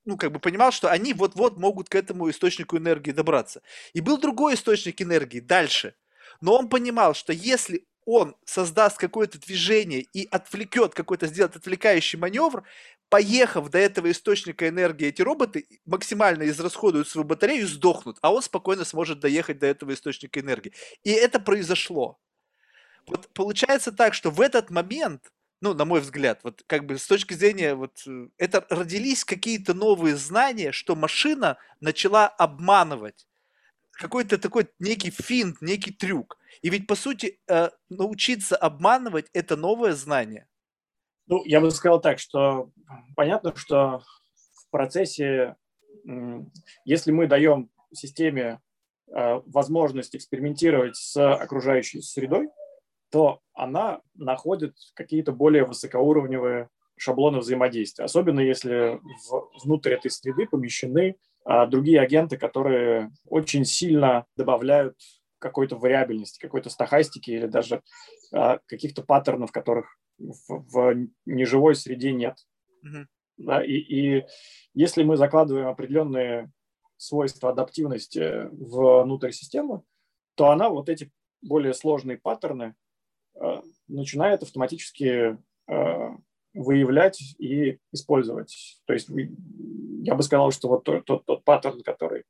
ну, 0.05 0.15
как 0.15 0.31
бы 0.31 0.39
понимал, 0.39 0.71
что 0.71 0.89
они 0.89 1.13
вот-вот 1.13 1.57
могут 1.57 1.89
к 1.89 1.95
этому 1.95 2.29
источнику 2.29 2.77
энергии 2.77 3.11
добраться. 3.11 3.61
И 3.93 3.99
был 3.99 4.17
другой 4.17 4.53
источник 4.53 5.01
энергии 5.01 5.41
дальше. 5.41 5.95
Но 6.39 6.55
он 6.55 6.69
понимал, 6.69 7.13
что 7.13 7.33
если 7.33 7.85
он 8.07 8.37
создаст 8.45 8.97
какое-то 8.97 9.37
движение 9.37 9.99
и 9.99 10.25
отвлекет 10.31 10.93
какой-то, 10.93 11.27
сделает 11.27 11.57
отвлекающий 11.57 12.17
маневр, 12.17 12.63
поехав 13.09 13.69
до 13.69 13.79
этого 13.79 14.09
источника 14.09 14.69
энергии, 14.69 15.07
эти 15.07 15.21
роботы 15.21 15.67
максимально 15.85 16.47
израсходуют 16.47 17.09
свою 17.09 17.27
батарею 17.27 17.63
и 17.63 17.65
сдохнут, 17.65 18.17
а 18.21 18.33
он 18.33 18.41
спокойно 18.41 18.85
сможет 18.85 19.19
доехать 19.19 19.59
до 19.59 19.67
этого 19.67 19.93
источника 19.93 20.39
энергии. 20.39 20.71
И 21.03 21.11
это 21.11 21.41
произошло. 21.41 22.17
Вот 23.07 23.27
получается 23.33 23.91
так, 23.91 24.13
что 24.13 24.31
в 24.31 24.39
этот 24.39 24.69
момент, 24.69 25.33
ну, 25.59 25.73
на 25.73 25.83
мой 25.83 25.99
взгляд, 25.99 26.39
вот 26.43 26.63
как 26.65 26.85
бы 26.85 26.97
с 26.97 27.07
точки 27.07 27.33
зрения, 27.33 27.75
вот 27.75 28.03
э, 28.07 28.29
это 28.37 28.65
родились 28.69 29.25
какие-то 29.25 29.73
новые 29.73 30.15
знания, 30.15 30.71
что 30.71 30.95
машина 30.95 31.57
начала 31.81 32.27
обманывать. 32.27 33.27
Какой-то 33.97 34.37
такой 34.37 34.67
некий 34.79 35.11
финт, 35.11 35.61
некий 35.61 35.91
трюк. 35.91 36.37
И 36.61 36.69
ведь, 36.69 36.87
по 36.87 36.95
сути, 36.95 37.39
э, 37.49 37.69
научиться 37.89 38.55
обманывать– 38.55 39.27
это 39.33 39.55
новое 39.55 39.93
знание. 39.93 40.47
Ну, 41.27 41.43
я 41.45 41.59
бы 41.59 41.71
сказал 41.71 41.99
так, 41.99 42.19
что 42.19 42.71
понятно, 43.15 43.55
что 43.55 44.03
в 44.53 44.69
процессе, 44.69 45.55
если 46.85 47.11
мы 47.11 47.27
даем 47.27 47.69
системе 47.93 48.61
э, 49.07 49.41
возможность 49.45 50.15
экспериментировать 50.15 50.95
с 50.95 51.33
окружающей 51.33 52.01
средой, 52.01 52.49
то 53.09 53.41
она 53.53 54.01
находит 54.15 54.75
какие-то 54.93 55.31
более 55.31 55.65
высокоуровневые 55.65 56.69
шаблоны 56.97 57.39
взаимодействия, 57.39 58.05
особенно 58.05 58.39
если 58.39 58.99
в, 59.29 59.49
внутрь 59.63 59.93
этой 59.93 60.11
среды 60.11 60.47
помещены 60.47 61.15
другие 61.67 62.01
агенты, 62.01 62.37
которые 62.37 63.11
очень 63.25 63.63
сильно 63.63 64.25
добавляют 64.35 64.97
какой-то 65.39 65.75
вариабельности, 65.77 66.39
какой-то 66.39 66.69
стахастики 66.69 67.31
или 67.31 67.47
даже 67.47 67.81
а, 68.33 68.59
каких-то 68.65 69.03
паттернов, 69.03 69.51
которых 69.51 69.97
в, 70.17 70.35
в 70.49 71.07
неживой 71.25 71.75
среде 71.75 72.11
нет. 72.11 72.37
Mm-hmm. 72.85 73.05
Да, 73.37 73.63
и, 73.63 73.73
и 73.73 74.25
если 74.73 75.03
мы 75.03 75.15
закладываем 75.15 75.67
определенные 75.67 76.51
свойства 76.97 77.51
адаптивности 77.51 78.47
внутрь 78.51 79.31
системы, 79.31 79.83
то 80.35 80.49
она 80.49 80.69
вот 80.69 80.89
эти 80.89 81.11
более 81.41 81.73
сложные 81.73 82.17
паттерны 82.17 82.75
э, 83.35 83.61
начинает 83.87 84.41
автоматически 84.41 85.37
э, 85.69 86.09
выявлять 86.57 87.35
и 87.39 87.79
использовать. 87.91 88.81
То 88.85 88.93
есть 88.93 89.09
я 90.03 90.15
бы 90.15 90.23
сказал, 90.23 90.51
что 90.51 90.69
вот 90.69 90.83
тот, 90.83 91.05
тот, 91.05 91.25
тот 91.25 91.43
паттерн, 91.43 91.81
который 91.83 92.23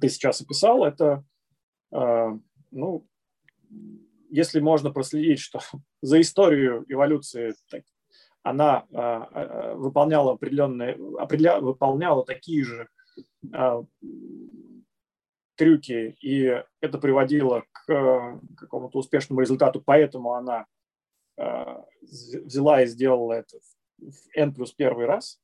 ты 0.00 0.08
сейчас 0.08 0.40
описал, 0.40 0.84
это, 0.84 1.24
э, 1.92 2.38
ну, 2.70 3.06
если 4.30 4.60
можно 4.60 4.90
проследить, 4.90 5.40
что 5.40 5.60
за 6.02 6.20
историю 6.20 6.84
эволюции 6.88 7.54
так, 7.70 7.82
она 8.42 8.86
э, 8.90 9.74
выполняла 9.74 10.32
определенные, 10.32 10.98
определя, 11.18 11.60
выполняла 11.60 12.24
такие 12.24 12.64
же 12.64 12.88
э, 13.52 13.82
трюки, 15.56 16.16
и 16.22 16.62
это 16.80 16.98
приводило 16.98 17.64
к 17.72 18.40
какому-то 18.56 18.98
успешному 18.98 19.42
результату, 19.42 19.82
поэтому 19.84 20.32
она 20.32 20.64
взяла 22.02 22.82
и 22.82 22.86
сделала 22.86 23.34
это 23.34 23.58
в 23.98 24.36
N 24.36 24.54
плюс 24.54 24.72
первый 24.72 25.06
раз, 25.06 25.40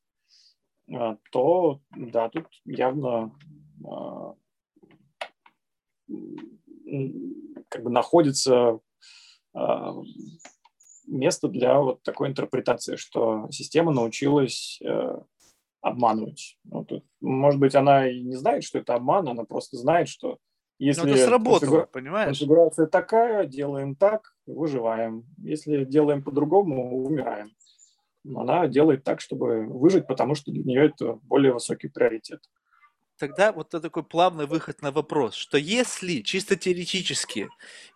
то 1.30 1.80
да, 1.94 2.28
тут 2.28 2.46
явно 2.64 3.32
как 7.68 7.82
бы 7.82 7.90
находится 7.90 8.80
место 11.06 11.48
для 11.48 11.80
вот 11.80 12.02
такой 12.02 12.28
интерпретации, 12.28 12.96
что 12.96 13.48
система 13.50 13.92
научилась 13.92 14.80
э, 14.82 15.18
обманывать. 15.80 16.58
Ну, 16.64 16.84
тут, 16.84 17.04
может 17.20 17.60
быть, 17.60 17.74
она 17.74 18.08
и 18.08 18.22
не 18.22 18.34
знает, 18.34 18.64
что 18.64 18.78
это 18.78 18.94
обман, 18.94 19.28
она 19.28 19.44
просто 19.44 19.76
знает, 19.76 20.08
что 20.08 20.38
если 20.78 21.02
Но 21.02 21.08
это 21.08 21.24
сработало, 21.24 21.58
конфигура... 21.58 21.86
понимаешь? 21.86 22.38
конфигурация 22.38 22.86
такая, 22.86 23.46
делаем 23.46 23.94
так, 23.94 24.35
выживаем. 24.46 25.24
Если 25.38 25.84
делаем 25.84 26.22
по-другому, 26.22 27.04
умираем. 27.04 27.50
Она 28.34 28.66
делает 28.66 29.04
так, 29.04 29.20
чтобы 29.20 29.66
выжить, 29.66 30.06
потому 30.06 30.34
что 30.34 30.50
для 30.50 30.62
нее 30.64 30.86
это 30.86 31.18
более 31.22 31.52
высокий 31.52 31.88
приоритет. 31.88 32.40
Тогда 33.18 33.52
вот 33.52 33.70
такой 33.70 34.02
плавный 34.02 34.46
выход 34.46 34.82
на 34.82 34.90
вопрос, 34.90 35.34
что 35.34 35.56
если 35.56 36.20
чисто 36.20 36.54
теоретически 36.56 37.48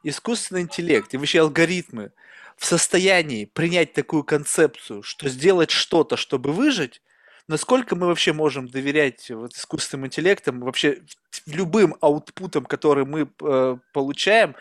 искусственный 0.03 0.63
интеллект 0.63 1.13
и 1.13 1.19
вообще 1.19 1.41
алгоритмы 1.41 2.13
в 2.57 2.65
состоянии 2.65 3.45
принять 3.45 3.93
такую 3.93 4.25
концепцию, 4.25 5.03
что 5.03 5.29
сделать 5.29 5.71
что-то, 5.71 6.17
чтобы 6.17 6.53
выжить, 6.53 7.03
насколько 7.51 7.97
мы 7.97 8.07
вообще 8.07 8.33
можем 8.33 8.69
доверять 8.69 9.31
вот 9.31 9.53
искусственным 9.53 10.07
интеллектам, 10.07 10.61
вообще 10.61 11.03
любым 11.47 11.97
аутпутам, 12.01 12.65
которые 12.65 13.05
мы 13.05 13.29
э, 13.43 13.77
получаем, 13.93 14.55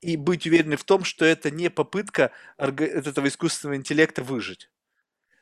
и 0.00 0.16
быть 0.16 0.46
уверены 0.46 0.76
в 0.76 0.84
том, 0.84 1.04
что 1.04 1.24
это 1.24 1.50
не 1.50 1.68
попытка 1.68 2.30
этого 2.56 3.26
искусственного 3.26 3.76
интеллекта 3.76 4.22
выжить. 4.22 4.70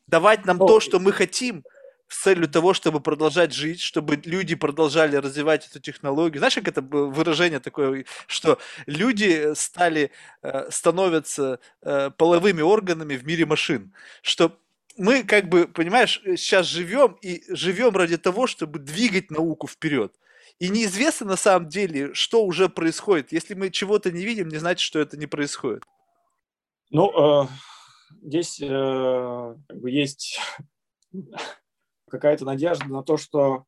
Давать 0.07 0.47
нам 0.47 0.59
то, 0.59 0.81
что 0.81 0.99
мы 0.99 1.13
хотим– 1.13 1.65
с 2.09 2.23
целью 2.23 2.49
того, 2.49 2.73
чтобы 2.73 3.01
продолжать 3.01 3.53
жить, 3.53 3.81
чтобы 3.81 4.21
люди 4.25 4.55
продолжали 4.55 5.17
развивать 5.17 5.67
эту 5.69 5.81
технологию. 5.81 6.39
Знаешь, 6.39 6.55
как 6.55 6.69
это 6.69 6.81
выражение 6.81 7.61
такое, 7.61 8.05
что 8.27 8.59
люди 8.87 9.55
стали, 9.55 10.13
э, 10.43 10.71
становятся 10.71 11.59
э, 11.83 12.11
половыми 12.17 12.63
органами 12.63 13.17
в 13.17 13.27
мире 13.27 13.47
машин, 13.47 13.93
что 14.23 14.57
мы 14.97 15.25
как 15.25 15.49
бы, 15.49 15.67
понимаешь, 15.67 16.21
сейчас 16.25 16.67
живем 16.67 17.17
и 17.23 17.43
живем 17.49 17.97
ради 17.97 18.17
того, 18.17 18.47
чтобы 18.47 18.79
двигать 18.79 19.31
науку 19.31 19.67
вперед. 19.67 20.15
И 20.59 20.69
неизвестно 20.69 21.27
на 21.27 21.37
самом 21.37 21.69
деле, 21.69 22.15
что 22.15 22.45
уже 22.45 22.69
происходит. 22.69 23.33
Если 23.33 23.55
мы 23.55 23.71
чего-то 23.71 24.11
не 24.11 24.25
видим, 24.25 24.49
не 24.49 24.57
значит, 24.57 24.81
что 24.81 24.99
это 24.99 25.19
не 25.19 25.27
происходит. 25.27 25.83
Ну, 26.91 27.43
э, 27.45 27.47
здесь 28.23 28.61
э, 28.63 29.55
как 29.69 29.81
бы 29.81 29.91
есть 29.91 30.41
какая-то 32.11 32.45
надежда 32.45 32.87
на 32.87 33.03
то, 33.03 33.19
что 33.19 33.65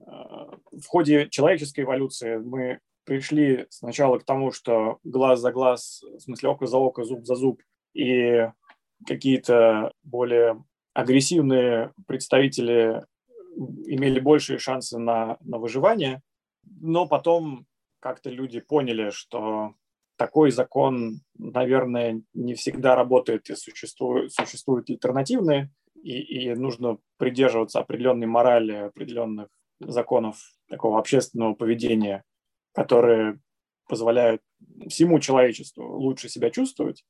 э, 0.00 0.04
в 0.04 0.86
ходе 0.86 1.28
человеческой 1.30 1.84
эволюции 1.84 2.36
мы 2.36 2.80
пришли 3.04 3.66
сначала 3.70 4.18
к 4.18 4.24
тому, 4.24 4.52
что 4.52 4.98
глаз 5.04 5.40
за 5.40 5.52
глаз, 5.52 6.02
в 6.02 6.20
смысле 6.20 6.50
око 6.50 6.66
за 6.66 6.76
око, 6.76 7.04
зуб 7.04 7.24
за 7.24 7.36
зуб, 7.36 7.62
и 7.94 8.50
какие-то 9.04 9.92
более 10.02 10.64
агрессивные 10.94 11.92
представители 12.06 13.04
имели 13.86 14.20
большие 14.20 14.58
шансы 14.58 14.98
на, 14.98 15.36
на 15.40 15.58
выживание, 15.58 16.22
но 16.64 17.06
потом 17.06 17.66
как-то 18.00 18.30
люди 18.30 18.60
поняли, 18.60 19.10
что 19.10 19.74
такой 20.16 20.50
закон, 20.50 21.20
наверное, 21.38 22.22
не 22.34 22.54
всегда 22.54 22.94
работает 22.94 23.48
и 23.50 23.56
существуют, 23.56 24.32
существуют 24.32 24.88
альтернативные 24.90 25.70
и, 26.02 26.18
и 26.20 26.54
нужно 26.54 26.98
придерживаться 27.18 27.80
определенной 27.80 28.26
морали, 28.26 28.72
определенных 28.72 29.48
законов 29.80 30.38
такого 30.68 30.98
общественного 30.98 31.54
поведения, 31.54 32.24
которые 32.72 33.40
позволяют 33.88 34.42
всему 34.88 35.20
человечеству 35.20 35.84
лучше 35.98 36.28
себя 36.28 36.50
чувствовать, 36.50 37.04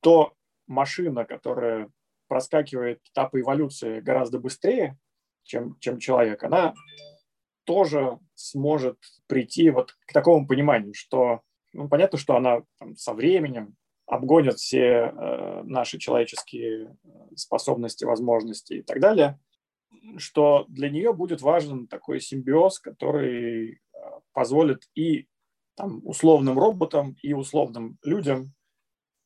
то 0.00 0.34
машина, 0.72 1.24
которая 1.24 1.90
проскакивает 2.28 3.00
этапы 3.12 3.40
эволюции 3.40 4.00
гораздо 4.00 4.38
быстрее, 4.38 4.98
чем, 5.44 5.78
чем 5.80 5.98
человек, 5.98 6.42
она 6.42 6.74
тоже 7.64 8.18
сможет 8.34 8.98
прийти 9.26 9.70
вот 9.70 9.92
к 10.06 10.12
такому 10.12 10.46
пониманию, 10.46 10.94
что 10.94 11.40
ну, 11.72 11.88
понятно, 11.88 12.18
что 12.18 12.36
она 12.36 12.62
там, 12.78 12.96
со 12.96 13.14
временем 13.14 13.76
обгонят 14.06 14.58
все 14.58 14.80
э, 14.80 15.62
наши 15.64 15.98
человеческие 15.98 16.96
э, 17.04 17.36
способности, 17.36 18.04
возможности 18.04 18.74
и 18.74 18.82
так 18.82 19.00
далее, 19.00 19.38
что 20.16 20.66
для 20.68 20.90
нее 20.90 21.12
будет 21.12 21.40
важен 21.40 21.86
такой 21.86 22.20
симбиоз, 22.20 22.78
который 22.78 23.72
э, 23.72 23.78
позволит 24.32 24.82
и 24.94 25.28
там, 25.76 26.00
условным 26.04 26.58
роботам, 26.58 27.16
и 27.22 27.32
условным 27.32 27.98
людям, 28.02 28.52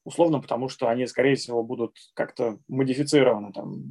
условно, 0.07 0.41
потому 0.41 0.69
что 0.69 0.89
они, 0.89 1.07
скорее 1.07 1.35
всего, 1.35 1.63
будут 1.63 1.97
как-то 2.15 2.59
модифицированы 2.69 3.53
там, 3.53 3.83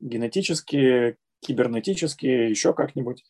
генетически, 0.00 1.16
кибернетически, 1.40 2.26
еще 2.26 2.74
как-нибудь, 2.74 3.24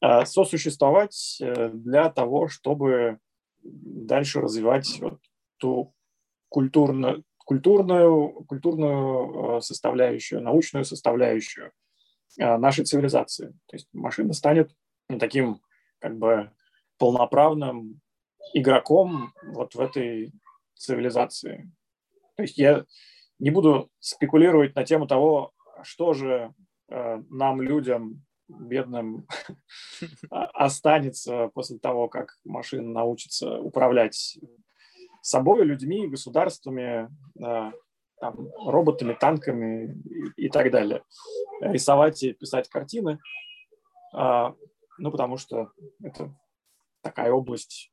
сосуществовать 0.00 1.42
для 1.72 2.08
того, 2.08 2.46
чтобы 2.46 3.18
дальше 3.62 4.40
развивать 4.40 4.98
вот 5.00 5.18
ту 5.58 5.92
культурно, 6.48 7.22
культурную, 7.38 8.44
культурную 8.46 9.56
э, 9.56 9.60
составляющую, 9.60 10.40
научную 10.40 10.84
составляющую 10.84 11.72
э, 12.38 12.56
нашей 12.56 12.84
цивилизации. 12.84 13.48
То 13.66 13.76
есть 13.76 13.88
машина 13.92 14.32
станет 14.32 14.70
таким 15.18 15.60
как 15.98 16.16
бы 16.16 16.50
полноправным 16.98 18.00
игроком 18.52 19.32
вот 19.46 19.74
в 19.74 19.80
этой 19.80 20.32
цивилизации. 20.78 21.70
То 22.36 22.42
есть 22.42 22.58
я 22.58 22.84
не 23.38 23.50
буду 23.50 23.90
спекулировать 23.98 24.74
на 24.74 24.84
тему 24.84 25.06
того, 25.06 25.52
что 25.82 26.12
же 26.12 26.54
э, 26.88 27.22
нам, 27.30 27.60
людям, 27.62 28.24
бедным, 28.48 29.26
останется 30.30 31.48
после 31.54 31.78
того, 31.78 32.08
как 32.08 32.36
машина 32.44 32.90
научится 32.90 33.60
управлять 33.60 34.38
собой, 35.22 35.64
людьми, 35.64 36.08
государствами, 36.08 37.08
э, 37.42 37.72
там, 38.20 38.48
роботами, 38.66 39.14
танками 39.14 39.94
и, 40.36 40.46
и 40.46 40.48
так 40.48 40.70
далее. 40.70 41.02
Рисовать 41.60 42.22
и 42.22 42.32
писать 42.32 42.68
картины, 42.68 43.18
а, 44.12 44.54
ну, 44.98 45.10
потому 45.10 45.36
что 45.36 45.70
это 46.02 46.34
такая 47.02 47.32
область 47.32 47.92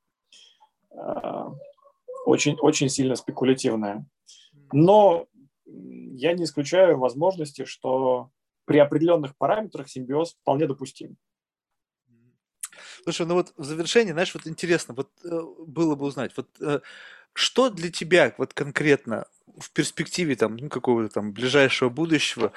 а, 0.91 1.52
очень, 2.26 2.57
очень 2.60 2.89
сильно 2.89 3.15
спекулятивная. 3.15 4.06
Но 4.72 5.27
я 5.65 6.34
не 6.34 6.43
исключаю 6.43 6.97
возможности, 6.97 7.65
что 7.65 8.31
при 8.65 8.80
определенных 8.80 9.38
параметрах 9.38 9.89
симбиоз 9.89 10.35
вполне 10.41 10.68
допустим. 10.68 11.18
Слушай, 13.03 13.27
ну 13.27 13.35
вот 13.35 13.53
в 13.56 13.64
завершении, 13.64 14.11
знаешь, 14.11 14.34
вот 14.34 14.47
интересно, 14.47 14.95
вот 14.95 15.10
э, 15.23 15.41
было 15.68 15.95
бы 15.95 16.06
узнать, 16.06 16.31
вот 16.35 16.47
э, 16.60 16.80
что 17.34 17.69
для 17.69 17.91
тебя 17.91 18.34
вот 18.38 18.53
конкретно 18.53 19.27
в 19.60 19.72
перспективе 19.72 20.35
там, 20.35 20.57
ну, 20.57 20.69
какого-то 20.69 21.14
там 21.14 21.31
ближайшего 21.31 21.89
будущего 21.89 22.52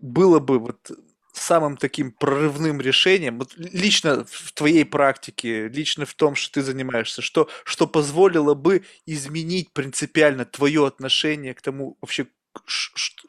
было 0.00 0.38
бы 0.38 0.58
вот 0.58 0.90
самым 1.32 1.76
таким 1.76 2.12
прорывным 2.12 2.80
решением, 2.80 3.38
вот 3.38 3.54
лично 3.56 4.24
в 4.24 4.52
твоей 4.52 4.84
практике, 4.84 5.68
лично 5.68 6.04
в 6.04 6.14
том, 6.14 6.34
что 6.34 6.54
ты 6.54 6.62
занимаешься, 6.62 7.22
что, 7.22 7.48
что 7.64 7.86
позволило 7.86 8.54
бы 8.54 8.84
изменить 9.06 9.72
принципиально 9.72 10.44
твое 10.44 10.86
отношение 10.86 11.54
к 11.54 11.62
тому 11.62 11.96
вообще, 12.00 12.26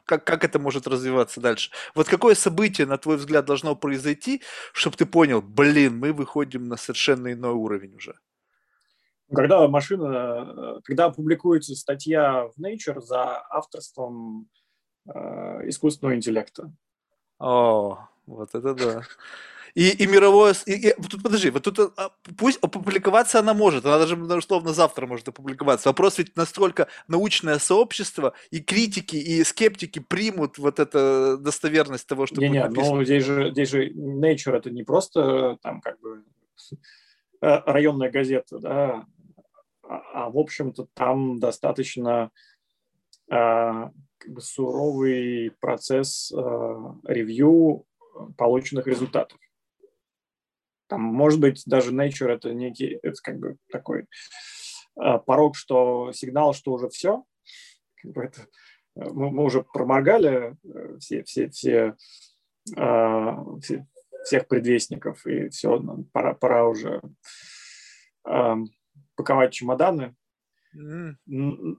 как, 0.06 0.26
как 0.26 0.44
это 0.44 0.60
может 0.60 0.86
развиваться 0.86 1.40
дальше? 1.40 1.72
Вот 1.96 2.08
какое 2.10 2.36
событие, 2.36 2.86
на 2.86 2.98
твой 2.98 3.18
взгляд, 3.18 3.46
должно 3.46 3.76
произойти, 3.76 4.42
чтобы 4.74 4.98
ты 4.98 5.06
понял, 5.06 5.42
блин, 5.42 5.98
мы 5.98 6.12
выходим 6.12 6.68
на 6.68 6.78
совершенно 6.78 7.32
иной 7.32 7.54
уровень 7.54 7.96
уже? 7.96 8.16
Когда 9.34 9.68
машина, 9.68 10.82
когда 10.84 11.10
публикуется 11.10 11.76
статья 11.76 12.50
в 12.56 12.60
Nature 12.60 13.00
за 13.00 13.42
авторством 13.50 14.50
э, 15.08 15.70
искусственного 15.70 16.16
интеллекта. 16.16 16.72
О, 17.44 18.08
вот 18.26 18.56
это 18.56 18.74
да. 18.74 19.02
И, 19.76 19.90
и 19.90 20.08
мировое... 20.08 20.54
И, 20.66 20.90
и, 20.90 20.94
тут 20.94 21.24
подожди, 21.24 21.50
вот 21.50 21.64
тут 21.64 21.80
а, 21.98 22.12
пусть 22.38 22.60
опубликоваться 22.62 23.40
она 23.40 23.54
может, 23.54 23.86
она 23.86 23.98
даже 23.98 24.16
условно 24.16 24.72
завтра 24.72 25.08
может 25.08 25.28
опубликоваться. 25.28 25.90
Вопрос 25.90 26.20
ведь 26.20 26.36
насколько 26.38 26.88
научное 27.08 27.58
сообщество 27.58 28.34
и 28.52 28.62
критики, 28.62 29.16
и 29.16 29.44
скептики 29.44 30.00
примут 30.00 30.58
вот 30.58 30.80
эту 30.80 31.38
достоверность 31.40 32.08
того, 32.08 32.28
что 32.28 32.40
не, 32.40 32.50
будет 32.50 32.78
не. 32.78 32.90
Ну, 32.90 33.04
здесь 33.04 33.26
же, 33.26 33.52
здесь 33.52 33.70
же 33.70 33.90
Nature 33.90 34.56
это 34.56 34.70
не 34.70 34.84
просто 34.84 35.58
там 35.64 35.82
как 35.82 36.00
бы 36.00 36.24
э, 37.42 37.62
районная 37.66 38.12
газета, 38.12 38.60
да, 38.60 39.06
а, 39.82 40.02
а 40.14 40.30
в 40.30 40.38
общем-то 40.38 40.88
там 40.94 41.40
достаточно 41.40 42.30
а, 43.30 43.90
как 44.24 44.34
бы 44.34 44.42
суровый 44.42 45.52
процесс 45.60 46.32
а, 46.32 46.96
ревью 47.04 47.86
полученных 48.38 48.88
результатов. 48.88 49.40
Там, 50.88 51.02
может 51.02 51.40
быть, 51.40 51.64
даже 51.66 51.92
Nature 51.92 52.30
это 52.30 52.54
некий, 52.54 53.00
это 53.02 53.16
как 53.22 53.40
бы 53.40 53.58
такой 53.72 54.06
а, 54.96 55.18
порог, 55.18 55.56
что 55.56 56.12
сигнал, 56.14 56.54
что 56.54 56.74
уже 56.74 56.90
все. 56.90 57.24
Как 58.02 58.12
бы 58.12 58.24
это, 58.24 58.48
мы, 58.96 59.32
мы 59.32 59.44
уже 59.44 59.64
проморгали 59.64 60.56
э, 60.64 60.98
все, 61.00 61.24
все, 61.24 61.50
все, 61.50 61.96
а, 62.78 63.44
все, 63.60 63.88
всех 64.24 64.48
предвестников, 64.48 65.26
и 65.26 65.50
все, 65.50 65.82
пора, 66.12 66.34
пора 66.34 66.68
уже 66.68 67.02
а, 68.24 68.58
паковать 69.16 69.54
чемоданы. 69.54 70.16
Mm. 70.76 71.78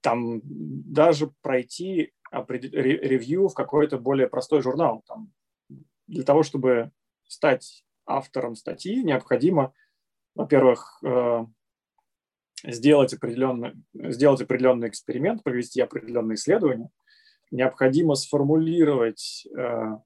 Там 0.00 0.40
даже 0.44 1.32
пройти 1.42 2.12
ревью 2.30 3.48
в 3.48 3.54
какой-то 3.54 3.98
более 3.98 4.28
простой 4.28 4.62
журнал. 4.62 5.02
Там, 5.06 5.32
для 6.06 6.24
того, 6.24 6.42
чтобы 6.42 6.90
стать 7.26 7.84
автором 8.06 8.56
статьи, 8.56 9.02
необходимо, 9.02 9.72
во-первых, 10.34 10.98
э, 11.04 11.46
сделать 12.64 13.12
определенный, 13.14 13.72
сделать 13.94 14.40
определенный 14.40 14.88
эксперимент, 14.88 15.42
провести 15.42 15.80
определенные 15.80 16.36
исследования. 16.36 16.90
Необходимо 17.50 18.14
сформулировать 18.14 19.46
э, 19.56 19.98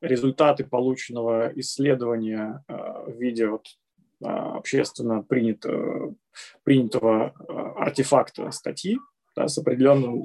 результаты 0.00 0.64
полученного 0.64 1.50
исследования 1.54 2.62
э, 2.68 2.74
в 2.74 3.18
виде 3.18 3.48
вот, 3.48 3.66
общественно 4.22 5.22
принятого, 5.22 6.14
принятого 6.62 7.34
артефакта 7.76 8.50
статьи 8.50 8.98
да, 9.36 9.48
с 9.48 9.58
определенным, 9.58 10.24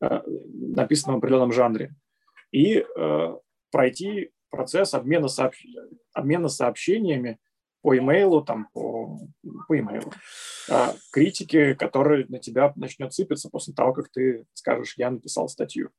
написанным 0.00 1.16
в 1.16 1.18
определенном 1.18 1.52
жанре. 1.52 1.94
И 2.50 2.84
пройти 3.70 4.30
процесс 4.50 4.94
обмена, 4.94 5.28
сообщ... 5.28 5.64
обмена 6.12 6.48
сообщениями 6.48 7.38
по 7.82 7.96
имейлу, 7.96 8.42
там, 8.42 8.68
по, 8.72 9.18
по 9.66 9.78
имейлу. 9.78 10.12
А, 10.70 10.94
критики, 11.12 11.74
которые 11.74 12.26
на 12.28 12.38
тебя 12.38 12.72
начнет 12.76 13.12
сыпаться 13.12 13.48
после 13.50 13.72
того, 13.72 13.92
как 13.92 14.08
ты 14.08 14.46
скажешь, 14.52 14.94
я 14.96 15.10
написал 15.10 15.48
статью. 15.48 15.90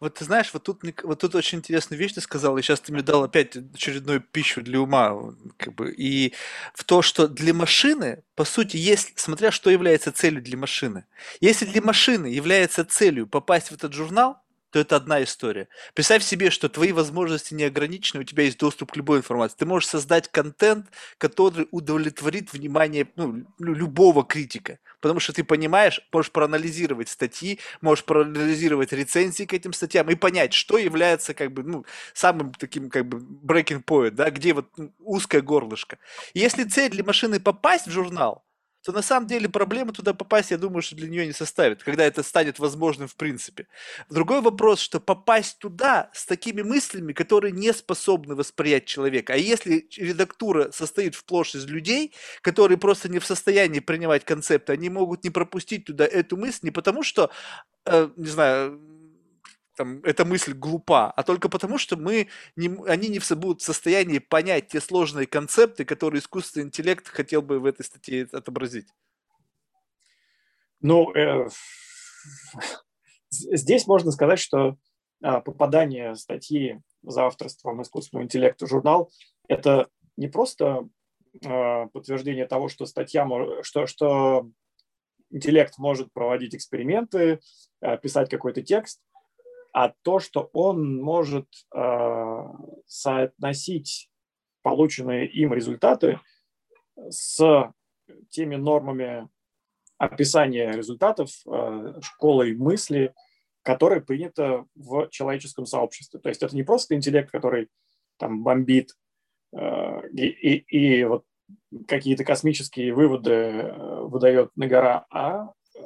Вот 0.00 0.14
ты 0.14 0.24
знаешь, 0.24 0.50
вот 0.52 0.62
тут, 0.62 0.82
вот 1.02 1.18
тут 1.18 1.34
очень 1.34 1.58
интересную 1.58 1.98
вещь 1.98 2.12
ты 2.12 2.20
сказал, 2.20 2.56
и 2.56 2.62
сейчас 2.62 2.80
ты 2.80 2.92
мне 2.92 3.02
дал 3.02 3.24
опять 3.24 3.56
очередную 3.56 4.20
пищу 4.20 4.62
для 4.62 4.80
ума. 4.80 5.34
Как 5.56 5.74
бы, 5.74 5.92
и 5.92 6.34
в 6.74 6.84
то, 6.84 7.02
что 7.02 7.26
для 7.26 7.52
машины, 7.52 8.22
по 8.36 8.44
сути, 8.44 8.76
есть, 8.76 9.18
смотря 9.18 9.50
что 9.50 9.70
является 9.70 10.12
целью 10.12 10.40
для 10.40 10.56
машины. 10.56 11.04
Если 11.40 11.66
для 11.66 11.82
машины 11.82 12.26
является 12.26 12.84
целью 12.84 13.26
попасть 13.26 13.70
в 13.70 13.74
этот 13.74 13.92
журнал, 13.92 14.40
то 14.70 14.78
это 14.78 14.96
одна 14.96 15.22
история. 15.22 15.68
Представь 15.94 16.22
себе, 16.22 16.50
что 16.50 16.68
твои 16.68 16.92
возможности 16.92 17.54
не 17.54 17.64
ограничены, 17.64 18.20
у 18.20 18.24
тебя 18.24 18.44
есть 18.44 18.58
доступ 18.58 18.92
к 18.92 18.96
любой 18.96 19.18
информации. 19.18 19.56
Ты 19.58 19.66
можешь 19.66 19.88
создать 19.88 20.28
контент, 20.28 20.86
который 21.16 21.68
удовлетворит 21.70 22.52
внимание 22.52 23.08
ну, 23.16 23.44
любого 23.58 24.24
критика. 24.24 24.78
Потому 25.00 25.20
что 25.20 25.32
ты 25.32 25.44
понимаешь, 25.44 26.00
можешь 26.12 26.32
проанализировать 26.32 27.08
статьи, 27.08 27.60
можешь 27.80 28.04
проанализировать 28.04 28.92
рецензии 28.92 29.44
к 29.44 29.54
этим 29.54 29.72
статьям 29.72 30.10
и 30.10 30.16
понять, 30.16 30.52
что 30.52 30.76
является 30.76 31.34
как 31.34 31.52
бы, 31.52 31.62
ну, 31.62 31.84
самым 32.14 32.52
таким 32.52 32.90
как 32.90 33.06
бы 33.06 33.18
breaking 33.18 33.84
point, 33.84 34.10
да, 34.10 34.30
где 34.30 34.52
вот 34.52 34.66
ну, 34.76 34.92
узкое 34.98 35.40
горлышко. 35.40 35.98
Если 36.34 36.64
цель 36.64 36.90
для 36.90 37.04
машины 37.04 37.40
попасть 37.40 37.86
в 37.86 37.90
журнал, 37.90 38.44
то 38.88 38.92
на 38.94 39.02
самом 39.02 39.26
деле 39.26 39.50
проблемы 39.50 39.92
туда 39.92 40.14
попасть, 40.14 40.50
я 40.50 40.56
думаю, 40.56 40.80
что 40.80 40.96
для 40.96 41.10
нее 41.10 41.26
не 41.26 41.34
составит, 41.34 41.82
когда 41.82 42.06
это 42.06 42.22
станет 42.22 42.58
возможным 42.58 43.06
в 43.06 43.16
принципе. 43.16 43.66
Другой 44.08 44.40
вопрос, 44.40 44.80
что 44.80 44.98
попасть 44.98 45.58
туда 45.58 46.08
с 46.14 46.24
такими 46.24 46.62
мыслями, 46.62 47.12
которые 47.12 47.52
не 47.52 47.74
способны 47.74 48.34
восприять 48.34 48.86
человека. 48.86 49.34
А 49.34 49.36
если 49.36 49.86
редактура 49.94 50.70
состоит 50.72 51.14
вплошь 51.14 51.54
из 51.54 51.66
людей, 51.66 52.14
которые 52.40 52.78
просто 52.78 53.10
не 53.10 53.18
в 53.18 53.26
состоянии 53.26 53.80
принимать 53.80 54.24
концепты, 54.24 54.72
они 54.72 54.88
могут 54.88 55.22
не 55.22 55.28
пропустить 55.28 55.84
туда 55.84 56.06
эту 56.06 56.38
мысль 56.38 56.60
не 56.62 56.70
потому, 56.70 57.02
что, 57.02 57.30
э, 57.84 58.08
не 58.16 58.28
знаю, 58.28 58.80
там, 59.78 60.00
эта 60.02 60.24
мысль 60.24 60.52
глупа, 60.52 61.12
а 61.12 61.22
только 61.22 61.48
потому, 61.48 61.78
что 61.78 61.96
мы 61.96 62.28
не, 62.56 62.68
они 62.86 63.08
не 63.08 63.20
будут 63.36 63.62
в 63.62 63.64
состоянии 63.64 64.18
понять 64.18 64.68
те 64.68 64.80
сложные 64.80 65.28
концепты, 65.28 65.84
которые 65.84 66.20
искусственный 66.20 66.66
интеллект 66.66 67.06
хотел 67.06 67.42
бы 67.42 67.60
в 67.60 67.64
этой 67.64 67.84
статье 67.84 68.28
отобразить. 68.32 68.88
Ну, 70.80 71.14
э, 71.14 71.48
здесь 73.30 73.86
можно 73.86 74.10
сказать, 74.10 74.40
что 74.40 74.76
э, 75.22 75.40
попадание 75.40 76.16
статьи 76.16 76.80
за 77.02 77.26
авторством 77.26 77.80
искусственного 77.80 78.24
интеллекта 78.24 78.66
в 78.66 78.68
журнал– 78.68 79.12
это 79.48 79.88
не 80.16 80.26
просто 80.26 80.88
э, 81.44 81.86
подтверждение 81.92 82.46
того, 82.46 82.68
что 82.68 82.84
статья, 82.84 83.28
что, 83.62 83.86
что 83.86 84.50
интеллект 85.30 85.78
может 85.78 86.12
проводить 86.12 86.54
эксперименты, 86.54 87.40
э, 87.80 87.98
писать 87.98 88.28
какой-то 88.28 88.62
текст, 88.62 89.00
а 89.72 89.92
то, 90.02 90.18
что 90.18 90.50
он 90.52 91.00
может 91.00 91.46
э, 91.74 92.44
соотносить 92.86 94.10
полученные 94.62 95.28
им 95.28 95.52
результаты 95.52 96.20
с 97.10 97.72
теми 98.30 98.56
нормами 98.56 99.28
описания 99.98 100.72
результатов 100.72 101.30
э, 101.46 102.00
школой 102.00 102.54
мысли, 102.54 103.14
которые 103.62 104.00
принято 104.00 104.66
в 104.74 105.08
человеческом 105.10 105.66
сообществе. 105.66 106.20
То 106.20 106.28
есть 106.28 106.42
это 106.42 106.54
не 106.54 106.62
просто 106.62 106.94
интеллект, 106.94 107.30
который 107.30 107.68
там 108.16 108.42
бомбит 108.42 108.94
э, 109.52 110.08
и, 110.10 110.26
и, 110.26 110.98
и 111.00 111.04
вот 111.04 111.24
какие-то 111.86 112.24
космические 112.24 112.94
выводы 112.94 113.30
э, 113.32 114.00
выдает 114.02 114.50
на 114.56 114.66
гора, 114.66 115.06
а 115.10 115.52
э, 115.74 115.80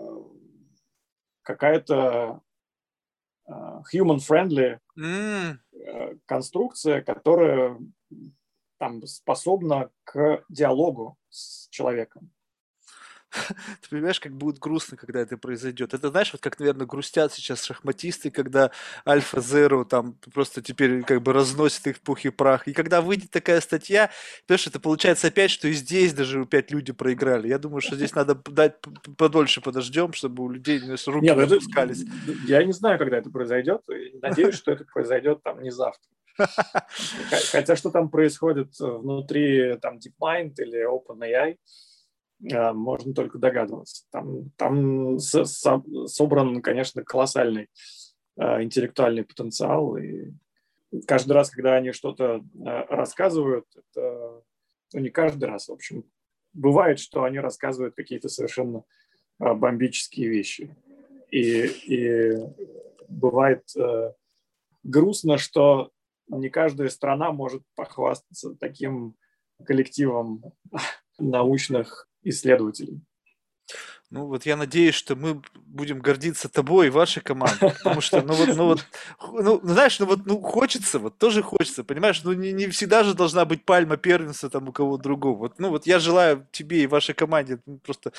какая-то 1.43 2.41
human-friendly 3.49 4.79
mm. 4.99 5.59
конструкция, 6.27 7.03
которая 7.03 7.79
там 8.79 9.07
способна 9.07 9.91
к 10.05 10.45
диалогу 10.49 11.17
с 11.29 11.69
человеком. 11.69 12.31
Ты 13.81 13.89
понимаешь, 13.91 14.21
как 14.21 14.33
будет 14.33 14.59
грустно, 14.59 14.97
когда 14.97 15.21
это 15.21 15.37
произойдет. 15.37 15.95
Это 15.95 16.11
знаешь, 16.11 16.33
вот 16.33 16.43
как, 16.43 16.59
наверное, 16.59 16.87
грустят 16.87 17.33
сейчас 17.33 17.65
шахматисты, 17.65 18.31
когда 18.31 18.71
Альфа 19.07 19.41
Зеро 19.41 19.85
там 19.85 20.17
просто 20.33 20.63
теперь 20.63 21.03
как 21.03 21.23
бы 21.23 21.33
разносит 21.33 21.87
их 21.87 21.97
в 21.97 22.01
пух 22.01 22.25
и 22.25 22.31
прах. 22.31 22.69
И 22.69 22.73
когда 22.73 23.01
выйдет 23.01 23.31
такая 23.31 23.61
статья, 23.61 24.11
понимаешь, 24.47 24.67
это 24.67 24.81
получается 24.81 25.29
опять, 25.29 25.51
что 25.51 25.69
и 25.69 25.73
здесь 25.73 26.13
даже 26.13 26.43
опять 26.43 26.71
люди 26.71 26.93
проиграли. 26.93 27.49
Я 27.49 27.59
думаю, 27.59 27.81
что 27.81 27.97
здесь 27.97 28.15
надо 28.15 28.35
дать 28.35 28.77
подольше 29.17 29.61
подождем, 29.61 30.13
чтобы 30.13 30.45
у 30.45 30.51
людей 30.51 30.79
знаешь, 30.79 31.07
руки 31.07 31.25
Нет, 31.25 31.37
не 31.37 31.43
опускались. 31.45 32.05
Я 32.47 32.63
не 32.65 32.73
знаю, 32.73 32.99
когда 32.99 33.19
это 33.19 33.31
произойдет. 33.31 33.83
Надеюсь, 34.21 34.55
что 34.55 34.73
это 34.73 34.85
произойдет 34.85 35.43
там 35.43 35.63
не 35.63 35.71
завтра. 35.71 36.11
Хотя 37.51 37.77
что 37.77 37.91
там 37.91 38.09
происходит 38.09 38.79
внутри 38.79 39.77
там 39.81 39.99
DeepMind 39.99 40.55
или 40.59 40.87
OpenAI, 40.87 41.57
можно 42.43 43.15
только 43.15 43.39
догадываться. 43.39 44.05
Там, 44.11 44.51
там 44.57 45.19
собран, 45.19 46.61
конечно, 46.61 47.05
колоссальный 47.05 47.69
а, 48.37 48.63
интеллектуальный 48.63 49.25
потенциал, 49.25 49.97
и 49.97 50.33
каждый 51.07 51.33
раз, 51.33 51.51
когда 51.51 51.77
они 51.77 51.93
что-то 51.93 52.45
рассказывают, 52.65 53.67
это 53.75 54.43
ну, 54.93 55.01
не 55.01 55.11
каждый 55.11 55.45
раз, 55.45 55.69
в 55.69 55.73
общем, 55.73 56.05
бывает, 56.53 56.99
что 56.99 57.25
они 57.25 57.39
рассказывают 57.39 57.95
какие-то 57.95 58.29
совершенно 58.29 58.85
бомбические 59.39 60.29
вещи. 60.29 60.77
И, 61.31 61.65
и 61.87 62.37
бывает 63.09 63.65
э, 63.75 64.13
грустно, 64.83 65.39
что 65.39 65.91
не 66.29 66.51
каждая 66.51 66.89
страна 66.89 67.33
может 67.33 67.63
похвастаться 67.75 68.55
таким 68.55 69.17
коллективом 69.65 70.45
научных 71.19 72.09
исследователей. 72.23 73.01
Ну 74.13 74.27
вот 74.27 74.45
я 74.45 74.57
надеюсь, 74.57 74.95
что 74.95 75.17
мы 75.17 75.41
будем 75.65 76.01
гордиться 76.01 76.51
тобой 76.51 76.89
и 76.89 76.91
вашей 76.91 77.23
командой, 77.23 77.71
потому 77.79 78.03
что, 78.03 78.21
ну 78.21 78.35
вот, 78.35 78.49
ну 78.55 78.65
вот, 78.67 78.87
ну 79.33 79.61
знаешь, 79.63 79.99
ну 80.01 80.05
вот, 80.05 80.27
ну 80.27 80.39
хочется, 80.43 80.99
вот 80.99 81.17
тоже 81.17 81.43
хочется, 81.43 81.83
понимаешь, 81.83 82.23
ну 82.23 82.35
не, 82.35 82.53
не 82.53 82.67
всегда 82.67 83.05
же 83.05 83.15
должна 83.15 83.47
быть 83.47 83.65
пальма 83.65 83.97
первенства 83.97 84.51
там 84.51 84.69
у 84.69 84.73
кого 84.73 84.99
другого. 84.99 85.39
Вот, 85.39 85.59
ну 85.59 85.71
вот 85.71 85.87
я 85.87 85.99
желаю 85.99 86.47
тебе 86.53 86.83
и 86.83 86.87
вашей 86.87 87.15
команде 87.15 87.61
ну, 87.65 87.79
просто 87.79 88.13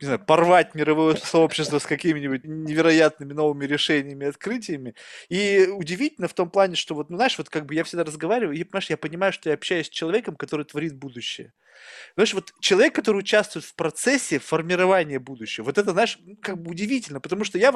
не 0.00 0.06
знаю, 0.06 0.20
порвать 0.20 0.74
мировое 0.74 1.16
сообщество 1.16 1.78
с 1.78 1.86
какими-нибудь 1.86 2.44
невероятными 2.44 3.32
новыми 3.32 3.64
решениями, 3.64 4.26
открытиями. 4.26 4.94
И 5.28 5.68
удивительно 5.72 6.28
в 6.28 6.34
том 6.34 6.50
плане, 6.50 6.76
что 6.76 6.94
вот, 6.94 7.10
ну, 7.10 7.16
знаешь, 7.16 7.36
вот 7.38 7.48
как 7.48 7.66
бы 7.66 7.74
я 7.74 7.84
всегда 7.84 8.04
разговариваю, 8.04 8.56
и, 8.56 8.64
понимаешь, 8.64 8.90
я 8.90 8.96
понимаю, 8.96 9.32
что 9.32 9.48
я 9.48 9.54
общаюсь 9.54 9.86
с 9.86 9.90
человеком, 9.90 10.36
который 10.36 10.64
творит 10.64 10.94
будущее. 10.94 11.52
Знаешь, 12.14 12.34
вот 12.34 12.52
человек, 12.60 12.94
который 12.94 13.18
участвует 13.18 13.64
в 13.64 13.74
процессе 13.74 14.38
формирования 14.38 15.18
будущего, 15.18 15.64
вот 15.66 15.78
это, 15.78 15.92
знаешь, 15.92 16.18
как 16.42 16.60
бы 16.60 16.70
удивительно, 16.70 17.20
потому 17.20 17.44
что 17.44 17.58
я, 17.58 17.72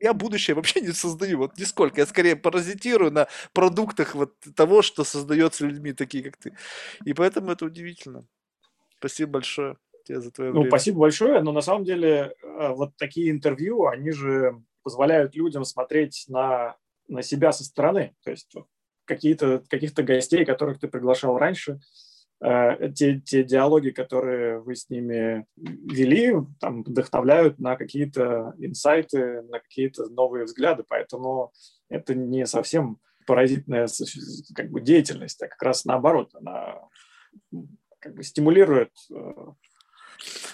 я 0.00 0.12
будущее 0.12 0.54
вообще 0.54 0.80
не 0.80 0.92
создаю, 0.92 1.38
вот 1.38 1.58
нисколько. 1.58 2.00
Я 2.00 2.06
скорее 2.06 2.36
паразитирую 2.36 3.10
на 3.12 3.28
продуктах 3.52 4.14
вот 4.14 4.34
того, 4.54 4.82
что 4.82 5.04
создается 5.04 5.66
людьми, 5.66 5.92
такие 5.92 6.24
как 6.24 6.36
ты. 6.36 6.54
И 7.04 7.14
поэтому 7.14 7.50
это 7.50 7.64
удивительно. 7.64 8.26
Спасибо 8.98 9.32
большое 9.32 9.76
тебе 10.06 10.20
за 10.20 10.30
твое 10.30 10.50
ну, 10.50 10.60
время. 10.60 10.70
Спасибо 10.70 11.00
большое, 11.00 11.40
но 11.42 11.52
на 11.52 11.60
самом 11.60 11.84
деле 11.84 12.34
э, 12.42 12.68
вот 12.74 12.96
такие 12.96 13.30
интервью, 13.30 13.86
они 13.86 14.10
же 14.12 14.62
позволяют 14.82 15.34
людям 15.34 15.64
смотреть 15.64 16.24
на, 16.28 16.76
на 17.08 17.22
себя 17.22 17.52
со 17.52 17.64
стороны. 17.64 18.14
То 18.24 18.30
есть 18.30 18.54
какие-то, 19.04 19.62
каких-то 19.68 20.02
гостей, 20.02 20.44
которых 20.44 20.78
ты 20.78 20.88
приглашал 20.88 21.38
раньше, 21.38 21.80
э, 22.40 22.90
те, 22.94 23.20
те 23.20 23.42
диалоги, 23.42 23.90
которые 23.90 24.60
вы 24.60 24.76
с 24.76 24.88
ними 24.88 25.46
вели, 25.56 26.34
там, 26.60 26.82
вдохновляют 26.82 27.58
на 27.58 27.76
какие-то 27.76 28.54
инсайты, 28.58 29.42
на 29.42 29.60
какие-то 29.60 30.08
новые 30.08 30.44
взгляды. 30.44 30.84
Поэтому 30.88 31.52
это 31.88 32.14
не 32.14 32.46
совсем 32.46 32.98
паразитная 33.26 33.88
как 34.54 34.70
бы, 34.70 34.80
деятельность, 34.80 35.42
а 35.42 35.48
как 35.48 35.60
раз 35.62 35.84
наоборот, 35.84 36.30
она 36.34 36.80
как 37.98 38.14
бы 38.14 38.22
стимулирует 38.22 38.92
э, 39.12 39.32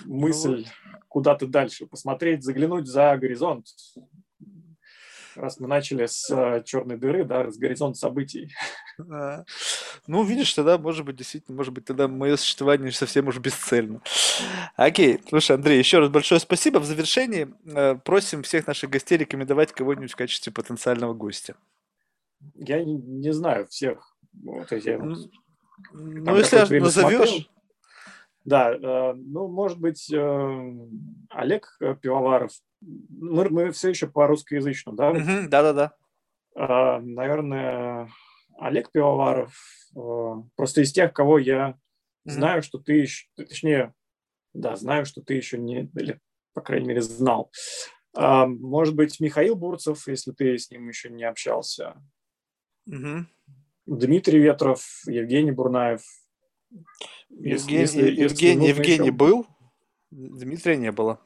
мысль 0.05 0.66
ну, 0.66 0.97
куда-то 1.09 1.47
дальше, 1.47 1.86
посмотреть, 1.86 2.43
заглянуть 2.43 2.86
за 2.86 3.16
горизонт. 3.16 3.66
Раз 5.34 5.59
мы 5.60 5.66
начали 5.66 6.06
с 6.06 6.28
э, 6.30 6.62
черной 6.64 6.98
дыры, 6.98 7.24
да, 7.24 7.51
с 7.51 7.56
горизонт 7.56 7.97
событий. 7.97 8.52
А, 9.10 9.44
ну, 10.06 10.22
видишь, 10.24 10.52
тогда, 10.52 10.76
может 10.76 11.06
быть, 11.06 11.16
действительно, 11.16 11.56
может 11.56 11.72
быть, 11.72 11.86
тогда 11.86 12.06
мое 12.06 12.36
существование 12.36 12.93
совсем 12.93 13.28
уж 13.28 13.39
бесцельно. 13.39 14.02
Окей, 14.76 15.20
слушай, 15.28 15.56
Андрей, 15.56 15.78
еще 15.78 15.98
раз 15.98 16.10
большое 16.10 16.40
спасибо. 16.40 16.78
В 16.78 16.84
завершении 16.84 17.48
э, 17.64 17.94
просим 17.94 18.43
всех 18.43 18.66
наших 18.66 18.90
гостей 18.90 19.16
рекомендовать 19.16 19.72
кого-нибудь 19.72 20.12
в 20.12 20.16
качестве 20.16 20.52
потенциального 20.52 21.14
гостя. 21.14 21.55
Я 22.55 22.84
не, 22.84 22.97
не 22.97 23.32
знаю 23.32 23.66
всех. 23.68 24.14
Вот, 24.43 24.70
я, 24.72 24.98
ну, 24.98 25.16
ну 25.93 26.36
если 26.36 26.78
назовешь... 26.78 27.48
Да, 28.44 28.73
э, 28.73 29.14
ну, 29.14 29.48
может 29.48 29.78
быть, 29.78 30.12
э, 30.12 30.73
Олег 31.31 31.78
Пивоваров. 32.01 32.52
Мы, 32.81 33.48
мы 33.51 33.70
все 33.70 33.90
еще 33.90 34.09
по 34.09 34.27
русскоязычному, 34.27 34.97
да? 34.97 35.12
Да-да-да. 35.48 35.93
Э, 36.56 37.01
наверное, 37.01 38.10
Олег 38.59 38.90
Пивоваров. 38.90 39.55
Просто 40.56 40.81
из 40.81 40.93
тех, 40.93 41.12
кого 41.12 41.39
я 41.39 41.78
знаю, 42.24 42.62
что 42.62 42.78
ты 42.78 42.94
еще, 42.94 43.27
точнее, 43.36 43.94
да, 44.55 44.77
знаю, 44.77 45.06
что 45.06 45.23
ты 45.23 45.35
еще 45.35 45.59
не, 45.59 45.90
или, 45.94 46.20
по 46.55 46.60
крайней 46.60 46.89
мере, 46.89 47.02
знал. 47.02 47.51
Может 48.14 48.94
быть, 48.94 49.20
Михаил 49.20 49.56
Бурцев, 49.56 50.06
если 50.06 50.32
ты 50.32 50.59
с 50.59 50.70
ним 50.70 50.89
еще 50.89 51.10
не 51.10 51.24
общался. 51.24 51.97
Дмитрий 53.86 54.39
Ветров, 54.39 54.85
Евгений 55.06 55.51
Бурнаев. 55.51 56.02
Евгений, 57.30 57.80
если, 57.80 58.10
Евгений, 58.10 58.66
если 58.66 58.80
Евгений 58.80 59.06
еще... 59.08 59.12
был, 59.12 59.46
Дмитрия 60.10 60.76
не 60.76 60.92
было. 60.92 61.20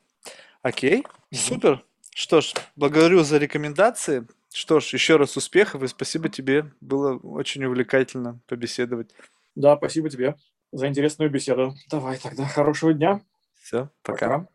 Окей, 0.62 1.02
mm 1.02 1.36
супер. 1.36 1.84
Что 2.14 2.40
ж, 2.40 2.54
благодарю 2.76 3.24
за 3.24 3.36
рекомендации. 3.36 4.26
Что 4.52 4.80
ж, 4.80 4.86
еще 4.94 5.16
раз 5.16 5.36
успехов 5.36 5.82
и 5.82 5.86
спасибо 5.86 6.30
тебе. 6.30 6.72
Было 6.80 7.18
очень 7.18 7.62
увлекательно 7.64 8.40
побеседовать. 8.46 9.10
Да, 9.54 9.76
спасибо 9.76 10.08
тебе 10.08 10.36
за 10.72 10.88
интересную 10.88 11.30
беседу. 11.30 11.74
Давай 11.90 12.18
тогда, 12.18 12.46
хорошего 12.46 12.94
дня. 12.94 13.20
Все, 13.62 13.90
пока. 14.02 14.28
пока. 14.28 14.48